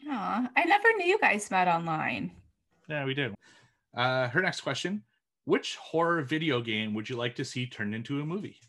Aw, 0.10 0.48
I 0.56 0.64
never 0.66 0.88
knew 0.98 1.06
you 1.06 1.20
guys 1.20 1.50
met 1.52 1.68
online. 1.68 2.32
yeah, 2.90 3.06
we 3.06 3.14
did. 3.14 3.36
Uh, 3.96 4.28
her 4.30 4.42
next 4.42 4.62
question: 4.62 5.04
Which 5.46 5.76
horror 5.78 6.22
video 6.22 6.62
game 6.62 6.94
would 6.94 7.10
you 7.10 7.16
like 7.18 7.36
to 7.36 7.46
see 7.46 7.68
turned 7.68 7.94
into 7.94 8.22
a 8.22 8.26
movie? 8.26 8.60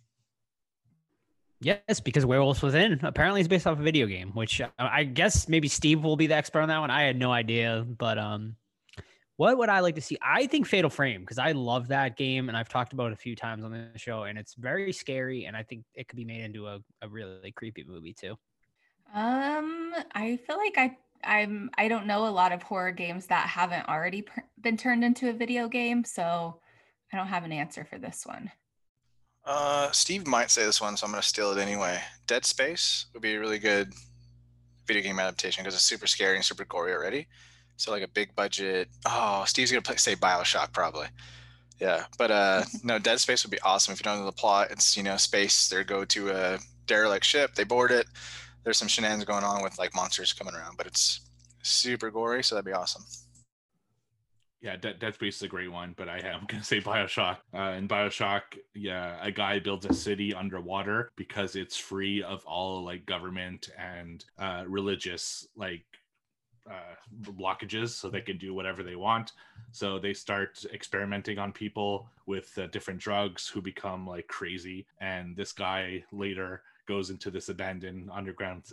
Yes, 1.60 1.98
because 2.00 2.24
Werewolves 2.24 2.62
Within 2.62 3.00
apparently 3.02 3.40
is 3.40 3.48
based 3.48 3.66
off 3.66 3.78
a 3.80 3.82
video 3.82 4.06
game, 4.06 4.30
which 4.30 4.60
uh, 4.60 4.68
I 4.78 5.02
guess 5.04 5.48
maybe 5.48 5.66
Steve 5.66 6.04
will 6.04 6.16
be 6.16 6.28
the 6.28 6.36
expert 6.36 6.60
on 6.60 6.68
that 6.68 6.78
one. 6.78 6.90
I 6.90 7.02
had 7.02 7.18
no 7.18 7.32
idea, 7.32 7.84
but 7.84 8.16
um, 8.16 8.54
what 9.38 9.56
would 9.56 9.68
I 9.68 9.78
like 9.80 9.94
to 9.94 10.00
see? 10.00 10.18
I 10.20 10.48
think 10.48 10.66
Fatal 10.66 10.90
Frame 10.90 11.20
because 11.20 11.38
I 11.38 11.52
love 11.52 11.88
that 11.88 12.16
game 12.16 12.48
and 12.48 12.56
I've 12.56 12.68
talked 12.68 12.92
about 12.92 13.12
it 13.12 13.12
a 13.12 13.16
few 13.16 13.36
times 13.36 13.64
on 13.64 13.70
the 13.70 13.96
show, 13.96 14.24
and 14.24 14.36
it's 14.36 14.54
very 14.54 14.92
scary, 14.92 15.44
and 15.44 15.56
I 15.56 15.62
think 15.62 15.84
it 15.94 16.08
could 16.08 16.16
be 16.16 16.24
made 16.24 16.42
into 16.42 16.66
a, 16.66 16.80
a 17.02 17.08
really 17.08 17.52
creepy 17.52 17.84
movie 17.86 18.12
too. 18.12 18.36
Um, 19.14 19.94
I 20.12 20.38
feel 20.44 20.56
like 20.56 20.76
I 20.76 20.98
I'm 21.22 21.70
I 21.78 21.86
don't 21.86 22.06
know 22.06 22.26
a 22.26 22.30
lot 22.30 22.50
of 22.50 22.64
horror 22.64 22.90
games 22.90 23.28
that 23.28 23.48
haven't 23.48 23.88
already 23.88 24.22
per- 24.22 24.44
been 24.60 24.76
turned 24.76 25.04
into 25.04 25.30
a 25.30 25.32
video 25.32 25.68
game, 25.68 26.02
so 26.02 26.58
I 27.12 27.16
don't 27.16 27.28
have 27.28 27.44
an 27.44 27.52
answer 27.52 27.84
for 27.84 27.96
this 27.96 28.24
one. 28.26 28.50
Uh, 29.44 29.88
Steve 29.92 30.26
might 30.26 30.50
say 30.50 30.64
this 30.64 30.80
one, 30.80 30.96
so 30.96 31.06
I'm 31.06 31.12
going 31.12 31.22
to 31.22 31.28
steal 31.28 31.52
it 31.52 31.58
anyway. 31.58 32.00
Dead 32.26 32.44
Space 32.44 33.06
would 33.14 33.22
be 33.22 33.34
a 33.34 33.40
really 33.40 33.60
good 33.60 33.94
video 34.84 35.04
game 35.04 35.20
adaptation 35.20 35.62
because 35.62 35.74
it's 35.74 35.84
super 35.84 36.08
scary 36.08 36.34
and 36.34 36.44
super 36.44 36.64
gory 36.64 36.92
already. 36.92 37.28
So 37.78 37.92
like 37.92 38.02
a 38.02 38.08
big 38.08 38.34
budget. 38.34 38.88
Oh, 39.06 39.44
Steve's 39.46 39.70
gonna 39.70 39.82
play, 39.82 39.96
say 39.96 40.16
Bioshock 40.16 40.72
probably. 40.72 41.06
Yeah, 41.80 42.04
but 42.18 42.30
uh, 42.30 42.64
no, 42.84 42.98
Dead 42.98 43.20
Space 43.20 43.44
would 43.44 43.52
be 43.52 43.60
awesome 43.60 43.92
if 43.92 44.00
you 44.00 44.04
don't 44.04 44.18
know 44.18 44.26
the 44.26 44.32
plot. 44.32 44.70
It's 44.70 44.96
you 44.96 45.04
know 45.04 45.16
space. 45.16 45.68
They 45.68 45.84
go 45.84 46.04
to 46.04 46.30
a 46.30 46.58
derelict 46.86 47.24
ship. 47.24 47.54
They 47.54 47.64
board 47.64 47.92
it. 47.92 48.06
There's 48.64 48.76
some 48.76 48.88
shenanigans 48.88 49.24
going 49.24 49.44
on 49.44 49.62
with 49.62 49.78
like 49.78 49.94
monsters 49.94 50.32
coming 50.32 50.54
around, 50.54 50.76
but 50.76 50.86
it's 50.86 51.20
super 51.62 52.10
gory, 52.10 52.42
so 52.42 52.56
that'd 52.56 52.66
be 52.66 52.72
awesome. 52.72 53.04
Yeah, 54.60 54.74
Dead, 54.74 54.98
Dead 54.98 55.14
Space 55.14 55.36
is 55.36 55.42
a 55.42 55.48
great 55.48 55.70
one, 55.70 55.94
but 55.96 56.08
I 56.08 56.18
am 56.18 56.44
gonna 56.48 56.64
say 56.64 56.80
Bioshock. 56.80 57.36
Uh, 57.54 57.74
in 57.78 57.86
Bioshock, 57.86 58.42
yeah, 58.74 59.16
a 59.22 59.30
guy 59.30 59.60
builds 59.60 59.86
a 59.86 59.94
city 59.94 60.34
underwater 60.34 61.12
because 61.14 61.54
it's 61.54 61.76
free 61.76 62.24
of 62.24 62.44
all 62.44 62.84
like 62.84 63.06
government 63.06 63.70
and 63.78 64.24
uh, 64.36 64.64
religious 64.66 65.46
like 65.54 65.84
uh, 66.70 67.30
blockages, 67.32 67.90
so 67.90 68.08
they 68.08 68.20
can 68.20 68.38
do 68.38 68.54
whatever 68.54 68.82
they 68.82 68.96
want. 68.96 69.32
So 69.72 69.98
they 69.98 70.14
start 70.14 70.64
experimenting 70.72 71.38
on 71.38 71.52
people 71.52 72.08
with 72.26 72.56
uh, 72.58 72.66
different 72.68 73.00
drugs 73.00 73.48
who 73.48 73.60
become 73.60 74.06
like 74.06 74.28
crazy, 74.28 74.86
and 75.00 75.36
this 75.36 75.52
guy 75.52 76.04
later 76.12 76.62
goes 76.86 77.10
into 77.10 77.30
this 77.30 77.48
abandoned 77.50 78.08
underground 78.12 78.64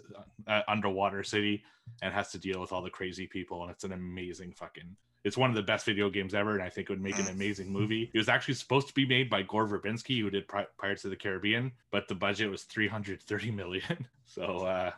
uh, 0.48 0.62
underwater 0.68 1.24
city 1.24 1.64
and 2.02 2.14
has 2.14 2.32
to 2.32 2.40
deal 2.40 2.62
with 2.62 2.72
all 2.72 2.82
the 2.82 2.90
crazy 2.90 3.28
people. 3.28 3.62
And 3.62 3.72
it's 3.72 3.84
an 3.84 3.92
amazing 3.92 4.54
fucking 4.54 4.96
it's 5.26 5.36
one 5.36 5.50
of 5.50 5.56
the 5.56 5.64
best 5.64 5.86
video 5.88 6.10
games 6.10 6.34
ever. 6.34 6.54
And 6.54 6.62
i 6.62 6.70
think 6.70 6.90
it 6.90 6.94
would 6.94 7.02
make 7.02 7.20
an 7.20 7.28
amazing 7.28 7.72
movie. 7.72 8.10
It 8.14 8.18
was 8.18 8.30
actually 8.30 8.54
supposed 8.54 8.88
to 8.88 8.94
be 8.94 9.06
made 9.06 9.30
by 9.30 9.42
gore 9.42 9.68
verbinski 9.68 10.22
who 10.22 10.30
did 10.30 10.48
pirates 10.48 11.04
of 11.04 11.10
the 11.10 11.18
caribbean 11.18 11.72
but 11.92 12.08
the 12.08 12.16
budget 12.16 12.50
was 12.50 12.64
330 12.64 13.52
million. 13.52 14.08
So 14.28 14.44
uh 14.44 14.92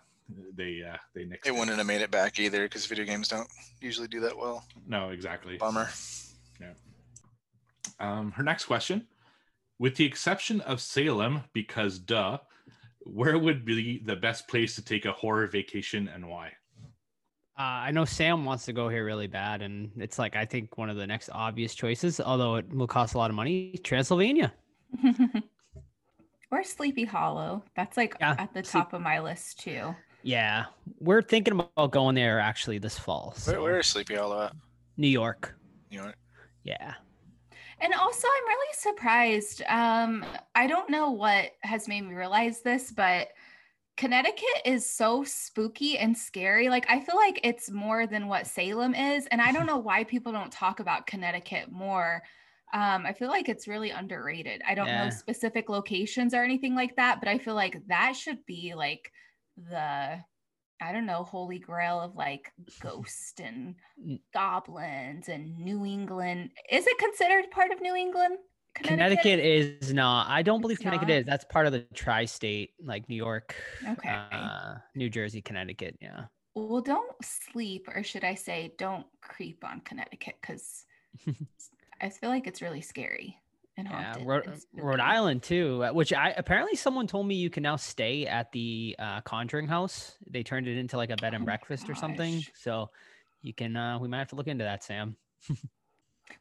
they 0.55 0.83
uh 0.83 0.97
they 1.13 1.21
nixed 1.23 1.45
It 1.45 1.53
wouldn't 1.53 1.77
have 1.77 1.85
made 1.87 2.01
it 2.01 2.11
back 2.11 2.39
either 2.39 2.63
because 2.63 2.85
video 2.85 3.05
games 3.05 3.27
don't 3.29 3.47
usually 3.81 4.07
do 4.07 4.19
that 4.21 4.37
well. 4.37 4.63
no 4.87 5.09
exactly 5.09 5.57
Bummer. 5.57 5.89
Yeah. 6.59 6.73
um 7.99 8.31
her 8.33 8.43
next 8.43 8.65
question 8.65 9.07
with 9.79 9.95
the 9.95 10.05
exception 10.05 10.61
of 10.61 10.81
salem 10.81 11.43
because 11.53 11.99
duh 11.99 12.37
where 13.01 13.37
would 13.37 13.63
be 13.63 13.99
the 14.05 14.15
best 14.15 14.47
place 14.47 14.75
to 14.75 14.83
take 14.83 15.05
a 15.05 15.11
horror 15.11 15.47
vacation 15.47 16.09
and 16.09 16.27
why 16.27 16.51
Uh, 17.57 17.87
I 17.87 17.91
know 17.91 18.05
Sam 18.05 18.45
wants 18.45 18.65
to 18.65 18.73
go 18.73 18.87
here 18.89 19.03
really 19.05 19.25
bad, 19.27 19.61
and 19.63 19.89
it's 19.97 20.19
like 20.19 20.35
I 20.35 20.45
think 20.45 20.77
one 20.77 20.91
of 20.91 20.97
the 20.97 21.07
next 21.07 21.29
obvious 21.33 21.73
choices, 21.73 22.19
although 22.19 22.57
it 22.57 22.69
will 22.69 22.85
cost 22.85 23.15
a 23.15 23.17
lot 23.17 23.31
of 23.31 23.35
money. 23.35 23.79
Transylvania. 23.83 24.53
or 26.51 26.63
Sleepy 26.63 27.03
Hollow. 27.05 27.63
That's 27.75 27.97
like 27.97 28.15
Yeah, 28.19 28.35
at 28.37 28.53
the 28.53 28.63
Sleep- 28.63 28.83
top 28.83 28.93
of 28.93 29.01
my 29.01 29.19
list 29.19 29.59
too. 29.59 29.95
Yeah, 30.27 30.65
we're 30.99 31.21
thinking 31.21 31.53
about 31.57 31.91
going 31.91 32.15
there 32.15 32.37
actually 32.41 32.79
this 32.79 32.99
fall. 32.99 33.33
Where, 33.45 33.55
so- 33.55 33.63
where 33.63 33.79
is 33.79 33.87
Sleepy 33.87 34.15
Hollow 34.15 34.47
at? 34.47 34.53
New 34.97 35.07
York. 35.07 35.55
You 35.89 36.01
know, 36.01 36.11
Yeah. 36.65 36.95
And 37.79 37.93
also, 37.93 38.27
I'm 38.27 38.47
really 38.47 38.73
surprised. 38.73 39.61
Um, 39.69 40.25
I 40.53 40.67
don't 40.67 40.89
know 40.89 41.11
what 41.11 41.51
has 41.61 41.87
made 41.87 42.01
me 42.01 42.13
realize 42.13 42.61
this, 42.61 42.91
but 42.91 43.29
Connecticut 43.95 44.63
is 44.65 44.85
so 44.89 45.23
spooky 45.23 45.97
and 45.97 46.17
scary. 46.17 46.67
Like, 46.67 46.87
I 46.89 46.99
feel 46.99 47.15
like 47.15 47.39
it's 47.43 47.71
more 47.71 48.05
than 48.05 48.27
what 48.27 48.47
Salem 48.47 48.95
is. 48.95 49.27
And 49.27 49.41
I 49.41 49.53
don't 49.53 49.65
know 49.71 49.77
why 49.77 50.03
people 50.03 50.33
don't 50.33 50.51
talk 50.51 50.81
about 50.81 51.07
Connecticut 51.07 51.71
more. 51.71 52.21
Um, 52.73 53.05
I 53.05 53.13
feel 53.13 53.29
like 53.29 53.47
it's 53.47 53.65
really 53.67 53.91
underrated. 53.91 54.61
I 54.67 54.75
don't 54.75 54.87
Yeah. 54.87 55.05
know 55.05 55.09
specific 55.09 55.69
locations 55.69 56.33
or 56.33 56.43
anything 56.43 56.75
like 56.75 56.97
that, 56.97 57.19
but 57.21 57.29
I 57.29 57.37
feel 57.37 57.55
like 57.55 57.81
that 57.87 58.13
should 58.13 58.45
be 58.45 58.73
like 58.75 59.09
the, 59.57 60.19
I 60.81 60.91
don't 60.91 61.05
know, 61.05 61.23
holy 61.23 61.59
grail 61.59 61.99
of 62.01 62.15
like 62.15 62.51
ghost 62.81 63.39
and 63.39 63.75
goblins 64.33 65.27
and 65.29 65.57
New 65.57 65.85
England. 65.85 66.51
Is 66.71 66.85
it 66.87 66.97
considered 66.97 67.49
part 67.51 67.71
of 67.71 67.81
New 67.81 67.95
England? 67.95 68.37
Connecticut 68.75 69.39
is 69.39 69.91
not. 69.91 70.29
I 70.29 70.43
don't 70.43 70.61
believe 70.61 70.75
It's 70.75 70.83
Connecticut 70.83 71.09
not? 71.09 71.17
is. 71.17 71.25
That's 71.25 71.45
part 71.45 71.65
of 71.65 71.71
the 71.73 71.79
tri-state, 71.95 72.71
like 72.83 73.09
New 73.09 73.15
York, 73.15 73.55
Okay. 73.87 74.09
uh, 74.09 74.75
New 74.95 75.09
Jersey, 75.09 75.41
Connecticut. 75.41 75.97
Yeah. 75.99 76.25
Well, 76.53 76.81
don't 76.81 77.11
sleep, 77.23 77.87
or 77.93 78.03
should 78.03 78.23
I 78.23 78.35
say, 78.35 78.73
don't 78.77 79.05
creep 79.21 79.63
on 79.63 79.81
Connecticut 79.81 80.35
because 80.41 80.85
I 82.01 82.09
feel 82.09 82.29
like 82.29 82.45
it's 82.45 82.61
really 82.61 82.81
scary 82.81 83.37
and 83.77 83.87
Yeah, 83.87 84.03
haunted. 84.13 84.27
Rhode, 84.27 84.45
and 84.47 84.61
Rhode. 84.73 84.99
Island 84.99 85.43
too, 85.43 85.83
uh, 85.85 85.93
which 85.93 86.11
I 86.13 86.31
apparently 86.35 86.75
someone 86.75 87.07
told 87.07 87.27
me 87.27 87.35
you 87.35 87.49
can 87.49 87.63
now 87.63 87.75
stay 87.75 88.25
at 88.25 88.51
the 88.51 88.95
uh, 88.99 89.21
Conjuring 89.21 89.67
House. 89.67 90.15
They 90.29 90.43
turned 90.43 90.67
it 90.67 90.77
into 90.77 90.97
like 90.97 91.09
a 91.11 91.15
bed 91.17 91.33
Oh 91.33 91.37
and 91.37 91.45
my 91.45 91.51
breakfast 91.51 91.89
or 91.89 91.95
something. 91.95 92.43
So 92.55 92.89
you 93.41 93.53
can. 93.53 93.77
uh 93.77 93.99
We 93.99 94.07
might 94.07 94.19
have 94.19 94.29
to 94.29 94.35
look 94.35 94.47
into 94.47 94.63
that, 94.63 94.83
Sam. 94.83 95.15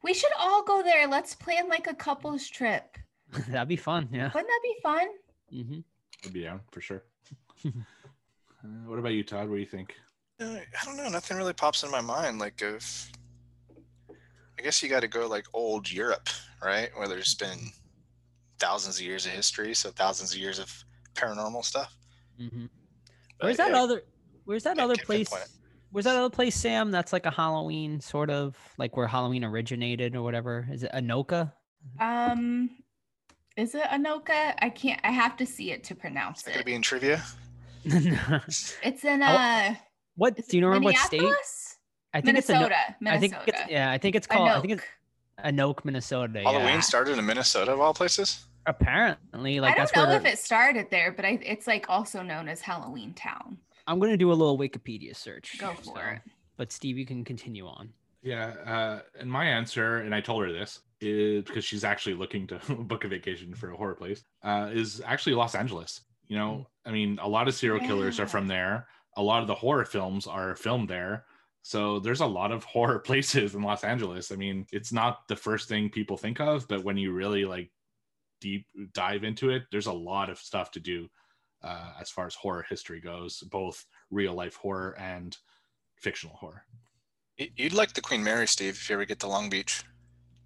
We 0.02 0.14
should 0.14 0.32
all 0.38 0.64
go 0.64 0.82
there. 0.82 1.06
Let's 1.06 1.34
plan 1.36 1.68
like 1.68 1.86
a 1.86 1.94
couples 1.94 2.48
trip. 2.48 2.98
That'd 3.48 3.68
be 3.68 3.76
fun. 3.76 4.08
Yeah. 4.10 4.30
Wouldn't 4.34 4.48
that 4.48 4.60
be 4.62 4.74
fun? 4.82 5.06
Mm-hmm. 5.54 5.78
would 6.24 6.32
be 6.32 6.42
down 6.42 6.60
for 6.72 6.80
sure 6.80 7.04
uh, 7.64 7.70
what 8.86 8.98
about 8.98 9.12
you 9.12 9.22
todd 9.22 9.48
what 9.48 9.54
do 9.56 9.60
you 9.60 9.66
think 9.66 9.94
Uh, 10.40 10.56
I 10.80 10.84
don't 10.84 10.96
know. 10.96 11.08
Nothing 11.08 11.36
really 11.36 11.52
pops 11.52 11.84
in 11.84 11.90
my 11.92 12.00
mind. 12.00 12.40
Like 12.40 12.60
if 12.62 13.12
I 14.58 14.62
guess 14.62 14.82
you 14.82 14.88
got 14.88 15.00
to 15.00 15.08
go 15.08 15.26
like 15.26 15.46
old 15.52 15.90
Europe, 15.90 16.28
right? 16.62 16.90
Where 16.96 17.08
there's 17.08 17.34
been 17.34 17.58
thousands 18.58 18.98
of 18.98 19.04
years 19.04 19.26
of 19.26 19.32
history, 19.32 19.74
so 19.74 19.90
thousands 19.90 20.32
of 20.32 20.38
years 20.38 20.58
of 20.58 20.72
paranormal 21.14 21.64
stuff. 21.64 21.96
hmm 22.38 22.66
Where's 23.40 23.58
that 23.58 23.72
yeah, 23.72 23.82
other? 23.82 24.02
Where's 24.44 24.62
that 24.62 24.78
other 24.78 24.96
place? 24.96 25.28
Where's 25.90 26.04
that 26.04 26.16
other 26.16 26.30
place, 26.30 26.56
Sam? 26.56 26.90
That's 26.90 27.12
like 27.12 27.26
a 27.26 27.30
Halloween 27.30 28.00
sort 28.00 28.30
of 28.30 28.56
like 28.78 28.96
where 28.96 29.06
Halloween 29.06 29.44
originated 29.44 30.16
or 30.16 30.22
whatever. 30.22 30.66
Is 30.70 30.82
it 30.82 30.92
Anoka? 30.92 31.52
Um, 32.00 32.70
is 33.56 33.74
it 33.74 33.84
Anoka? 33.84 34.54
I 34.58 34.70
can't. 34.70 35.00
I 35.04 35.10
have 35.10 35.36
to 35.36 35.46
see 35.46 35.70
it 35.70 35.84
to 35.84 35.94
pronounce 35.94 36.38
Is 36.38 36.44
that 36.44 36.52
gonna 36.54 36.64
be 36.64 36.74
in 36.74 36.82
trivia? 36.82 37.22
It's 37.84 39.04
in 39.04 39.22
uh. 39.22 39.74
what 40.16 40.34
do 40.36 40.56
you 40.56 40.66
remember 40.66 40.86
what 40.86 40.98
state? 40.98 41.22
Minneapolis? 42.20 42.20
I 42.20 42.20
think 42.20 42.38
it's 42.38 42.50
Ano- 42.50 42.60
Minnesota. 42.60 43.16
I 43.16 43.18
think 43.18 43.32
Minnesota. 43.32 43.62
it's 43.62 43.70
yeah. 43.70 43.90
I 43.90 43.98
think 43.98 44.14
it's 44.16 44.26
called. 44.26 44.48
I 44.48 44.60
think 44.60 44.72
it's 44.74 44.82
Anoke. 45.44 45.76
Anoke, 45.76 45.84
Minnesota. 45.84 46.40
Halloween 46.42 46.66
yeah. 46.66 46.80
started 46.80 47.18
in 47.18 47.26
Minnesota 47.26 47.72
of 47.72 47.80
all 47.80 47.94
places. 47.94 48.46
Apparently, 48.66 49.60
like 49.60 49.74
I 49.74 49.78
that's 49.78 49.92
don't 49.92 50.04
know 50.04 50.10
where 50.10 50.18
if 50.18 50.24
it 50.26 50.38
started 50.38 50.86
there, 50.90 51.12
but 51.12 51.24
I, 51.24 51.38
it's 51.42 51.66
like 51.66 51.86
also 51.88 52.22
known 52.22 52.48
as 52.48 52.60
Halloween 52.60 53.14
Town. 53.14 53.58
I'm 53.86 54.00
gonna 54.00 54.16
do 54.16 54.32
a 54.32 54.34
little 54.34 54.58
Wikipedia 54.58 55.14
search. 55.14 55.58
Go 55.58 55.72
for 55.74 55.84
so- 55.84 55.96
it. 55.96 56.20
But 56.56 56.72
Steve, 56.72 56.96
you 56.96 57.06
can 57.06 57.24
continue 57.24 57.66
on. 57.66 57.92
Yeah, 58.22 58.54
uh, 58.66 59.00
and 59.20 59.30
my 59.30 59.44
answer, 59.44 59.98
and 59.98 60.14
I 60.14 60.20
told 60.20 60.42
her 60.42 60.52
this, 60.52 60.80
is 61.00 61.44
because 61.44 61.64
she's 61.64 61.84
actually 61.84 62.14
looking 62.14 62.46
to 62.48 62.58
book 62.78 63.04
a 63.04 63.08
vacation 63.08 63.54
for 63.54 63.70
a 63.70 63.76
horror 63.76 63.94
place, 63.94 64.24
uh, 64.42 64.70
is 64.72 65.00
actually 65.04 65.34
Los 65.34 65.54
Angeles. 65.54 66.00
You 66.26 66.36
know, 66.38 66.66
I 66.84 66.90
mean, 66.90 67.20
a 67.22 67.28
lot 67.28 67.46
of 67.46 67.54
serial 67.54 67.86
killers 67.86 68.18
are 68.18 68.26
from 68.26 68.48
there. 68.48 68.88
A 69.16 69.22
lot 69.22 69.42
of 69.42 69.46
the 69.46 69.54
horror 69.54 69.84
films 69.84 70.26
are 70.26 70.56
filmed 70.56 70.88
there. 70.88 71.24
So 71.66 71.98
there's 71.98 72.20
a 72.20 72.26
lot 72.26 72.52
of 72.52 72.62
horror 72.74 73.00
places 73.00 73.56
in 73.56 73.62
Los 73.62 73.82
Angeles. 73.82 74.30
I 74.30 74.36
mean, 74.36 74.66
it's 74.70 74.92
not 74.92 75.26
the 75.26 75.34
first 75.34 75.68
thing 75.68 75.90
people 75.90 76.16
think 76.16 76.40
of, 76.40 76.68
but 76.68 76.84
when 76.84 76.96
you 76.96 77.10
really 77.10 77.44
like 77.44 77.72
deep 78.40 78.66
dive 78.92 79.24
into 79.24 79.50
it, 79.50 79.64
there's 79.72 79.86
a 79.86 79.92
lot 79.92 80.30
of 80.30 80.38
stuff 80.38 80.70
to 80.70 80.80
do 80.80 81.08
uh, 81.64 81.90
as 82.00 82.08
far 82.08 82.24
as 82.24 82.36
horror 82.36 82.64
history 82.70 83.00
goes, 83.00 83.40
both 83.50 83.84
real 84.12 84.32
life 84.32 84.54
horror 84.54 84.96
and 84.96 85.36
fictional 85.96 86.36
horror. 86.36 86.62
You'd 87.36 87.72
like 87.72 87.94
the 87.94 88.00
Queen 88.00 88.22
Mary, 88.22 88.46
Steve, 88.46 88.74
if 88.74 88.88
you 88.88 88.94
ever 88.94 89.04
get 89.04 89.18
to 89.20 89.26
Long 89.26 89.50
Beach. 89.50 89.82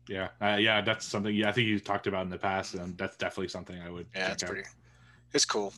Yeah, 0.08 0.28
uh, 0.40 0.56
yeah, 0.56 0.80
that's 0.80 1.04
something. 1.04 1.34
Yeah, 1.34 1.50
I 1.50 1.52
think 1.52 1.68
you 1.68 1.78
talked 1.80 2.06
about 2.06 2.22
in 2.22 2.30
the 2.30 2.38
past, 2.38 2.72
and 2.74 2.96
that's 2.96 3.18
definitely 3.18 3.48
something 3.48 3.78
I 3.78 3.90
would. 3.90 4.06
Yeah, 4.14 4.28
check 4.28 4.32
it's 4.32 4.42
out. 4.42 4.50
pretty. 4.50 4.68
It's 5.34 5.44
cool. 5.44 5.74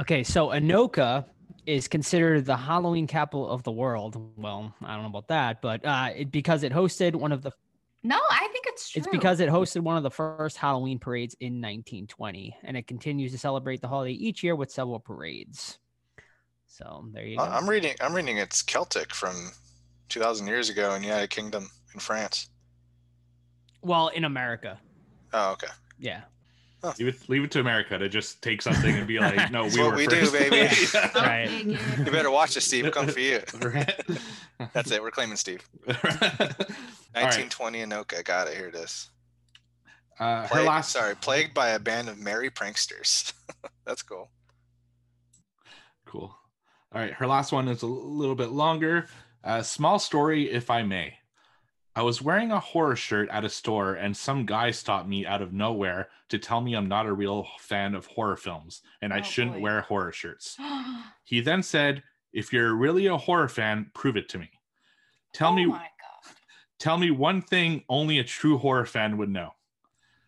Okay, 0.00 0.24
so 0.24 0.48
Anoka 0.48 1.26
is 1.66 1.88
considered 1.88 2.44
the 2.44 2.56
Halloween 2.56 3.06
capital 3.06 3.48
of 3.48 3.62
the 3.62 3.72
world. 3.72 4.16
Well, 4.36 4.74
I 4.82 4.92
don't 4.94 5.02
know 5.02 5.08
about 5.08 5.28
that, 5.28 5.62
but 5.62 5.84
uh, 5.84 6.10
it, 6.14 6.30
because 6.30 6.62
it 6.62 6.72
hosted 6.72 7.14
one 7.14 7.32
of 7.32 7.42
the 7.42 7.50
No, 8.02 8.18
I 8.30 8.48
think 8.52 8.66
it's 8.68 8.90
true. 8.90 9.00
It's 9.00 9.08
because 9.08 9.40
it 9.40 9.48
hosted 9.48 9.80
one 9.80 9.96
of 9.96 10.02
the 10.02 10.10
first 10.10 10.56
Halloween 10.56 10.98
parades 10.98 11.34
in 11.40 11.54
1920, 11.54 12.56
and 12.64 12.76
it 12.76 12.86
continues 12.86 13.32
to 13.32 13.38
celebrate 13.38 13.80
the 13.80 13.88
holiday 13.88 14.12
each 14.12 14.42
year 14.42 14.54
with 14.54 14.70
several 14.70 15.00
parades. 15.00 15.78
So 16.66 17.06
there 17.12 17.24
you 17.24 17.36
go. 17.38 17.44
I- 17.44 17.56
I'm 17.56 17.68
reading. 17.68 17.94
I'm 18.00 18.14
reading. 18.14 18.36
It's 18.38 18.60
Celtic 18.62 19.14
from 19.14 19.50
2,000 20.08 20.46
years 20.46 20.68
ago 20.68 20.94
in 20.94 21.00
the 21.02 21.08
United 21.08 21.30
Kingdom 21.30 21.70
in 21.94 22.00
France. 22.00 22.50
well, 23.82 24.08
in 24.08 24.24
America, 24.24 24.78
Oh, 25.32 25.52
okay. 25.52 25.68
yeah. 25.98 26.22
Leave 26.98 27.08
it, 27.08 27.28
leave 27.28 27.44
it 27.44 27.50
to 27.52 27.60
America 27.60 27.96
to 27.98 28.08
just 28.08 28.42
take 28.42 28.60
something 28.60 28.94
and 28.94 29.06
be 29.06 29.18
like, 29.18 29.50
no, 29.50 29.64
we 29.64 29.80
what 29.80 29.90
were 29.92 29.96
we 29.96 30.06
do, 30.06 30.30
baby. 30.30 30.68
Right. 31.14 31.48
You 31.64 32.04
better 32.10 32.30
watch 32.30 32.54
this, 32.54 32.66
Steve. 32.66 32.90
Come 32.92 33.06
for 33.08 33.20
you. 33.20 33.40
That's 34.72 34.90
it. 34.90 35.00
We're 35.02 35.10
claiming 35.10 35.36
Steve. 35.36 35.66
All 35.88 35.94
right. 36.04 36.58
1920 37.14 37.84
Anoka. 37.84 38.24
Got 38.24 38.48
it. 38.48 38.56
Here 38.56 38.68
it 38.68 38.74
is. 38.74 39.08
Uh, 40.18 40.42
her 40.42 40.48
Plagued- 40.48 40.66
last 40.68 40.90
Sorry, 40.92 41.14
plagued 41.16 41.54
by 41.54 41.70
a 41.70 41.78
band 41.78 42.08
of 42.08 42.18
merry 42.18 42.50
pranksters. 42.50 43.32
That's 43.86 44.02
cool. 44.02 44.28
Cool. 46.06 46.34
All 46.92 47.00
right. 47.00 47.12
Her 47.12 47.26
last 47.26 47.50
one 47.52 47.68
is 47.68 47.82
a 47.82 47.86
little 47.86 48.36
bit 48.36 48.50
longer. 48.50 49.06
Uh, 49.42 49.62
small 49.62 49.98
story, 49.98 50.50
if 50.50 50.70
I 50.70 50.82
may. 50.82 51.14
I 51.96 52.02
was 52.02 52.20
wearing 52.20 52.50
a 52.50 52.58
horror 52.58 52.96
shirt 52.96 53.28
at 53.28 53.44
a 53.44 53.48
store, 53.48 53.94
and 53.94 54.16
some 54.16 54.46
guy 54.46 54.72
stopped 54.72 55.08
me 55.08 55.24
out 55.26 55.42
of 55.42 55.52
nowhere 55.52 56.08
to 56.28 56.38
tell 56.38 56.60
me 56.60 56.74
I'm 56.74 56.88
not 56.88 57.06
a 57.06 57.12
real 57.12 57.46
fan 57.60 57.94
of 57.94 58.06
horror 58.06 58.36
films 58.36 58.82
and 59.00 59.12
I 59.12 59.20
Oh, 59.20 59.22
shouldn't 59.22 59.56
boy. 59.56 59.60
wear 59.60 59.80
horror 59.82 60.12
shirts. 60.12 60.56
He 61.24 61.40
then 61.40 61.62
said, 61.62 62.02
If 62.32 62.52
you're 62.52 62.74
really 62.74 63.06
a 63.06 63.16
horror 63.16 63.48
fan, 63.48 63.90
prove 63.94 64.16
it 64.16 64.28
to 64.30 64.38
me. 64.38 64.50
Tell 65.32 65.50
oh 65.50 65.56
me 65.56 65.66
my 65.66 65.88
tell 66.78 66.98
me 66.98 67.10
one 67.10 67.40
thing 67.42 67.84
only 67.88 68.18
a 68.18 68.24
true 68.24 68.58
horror 68.58 68.86
fan 68.86 69.16
would 69.16 69.30
know. 69.30 69.54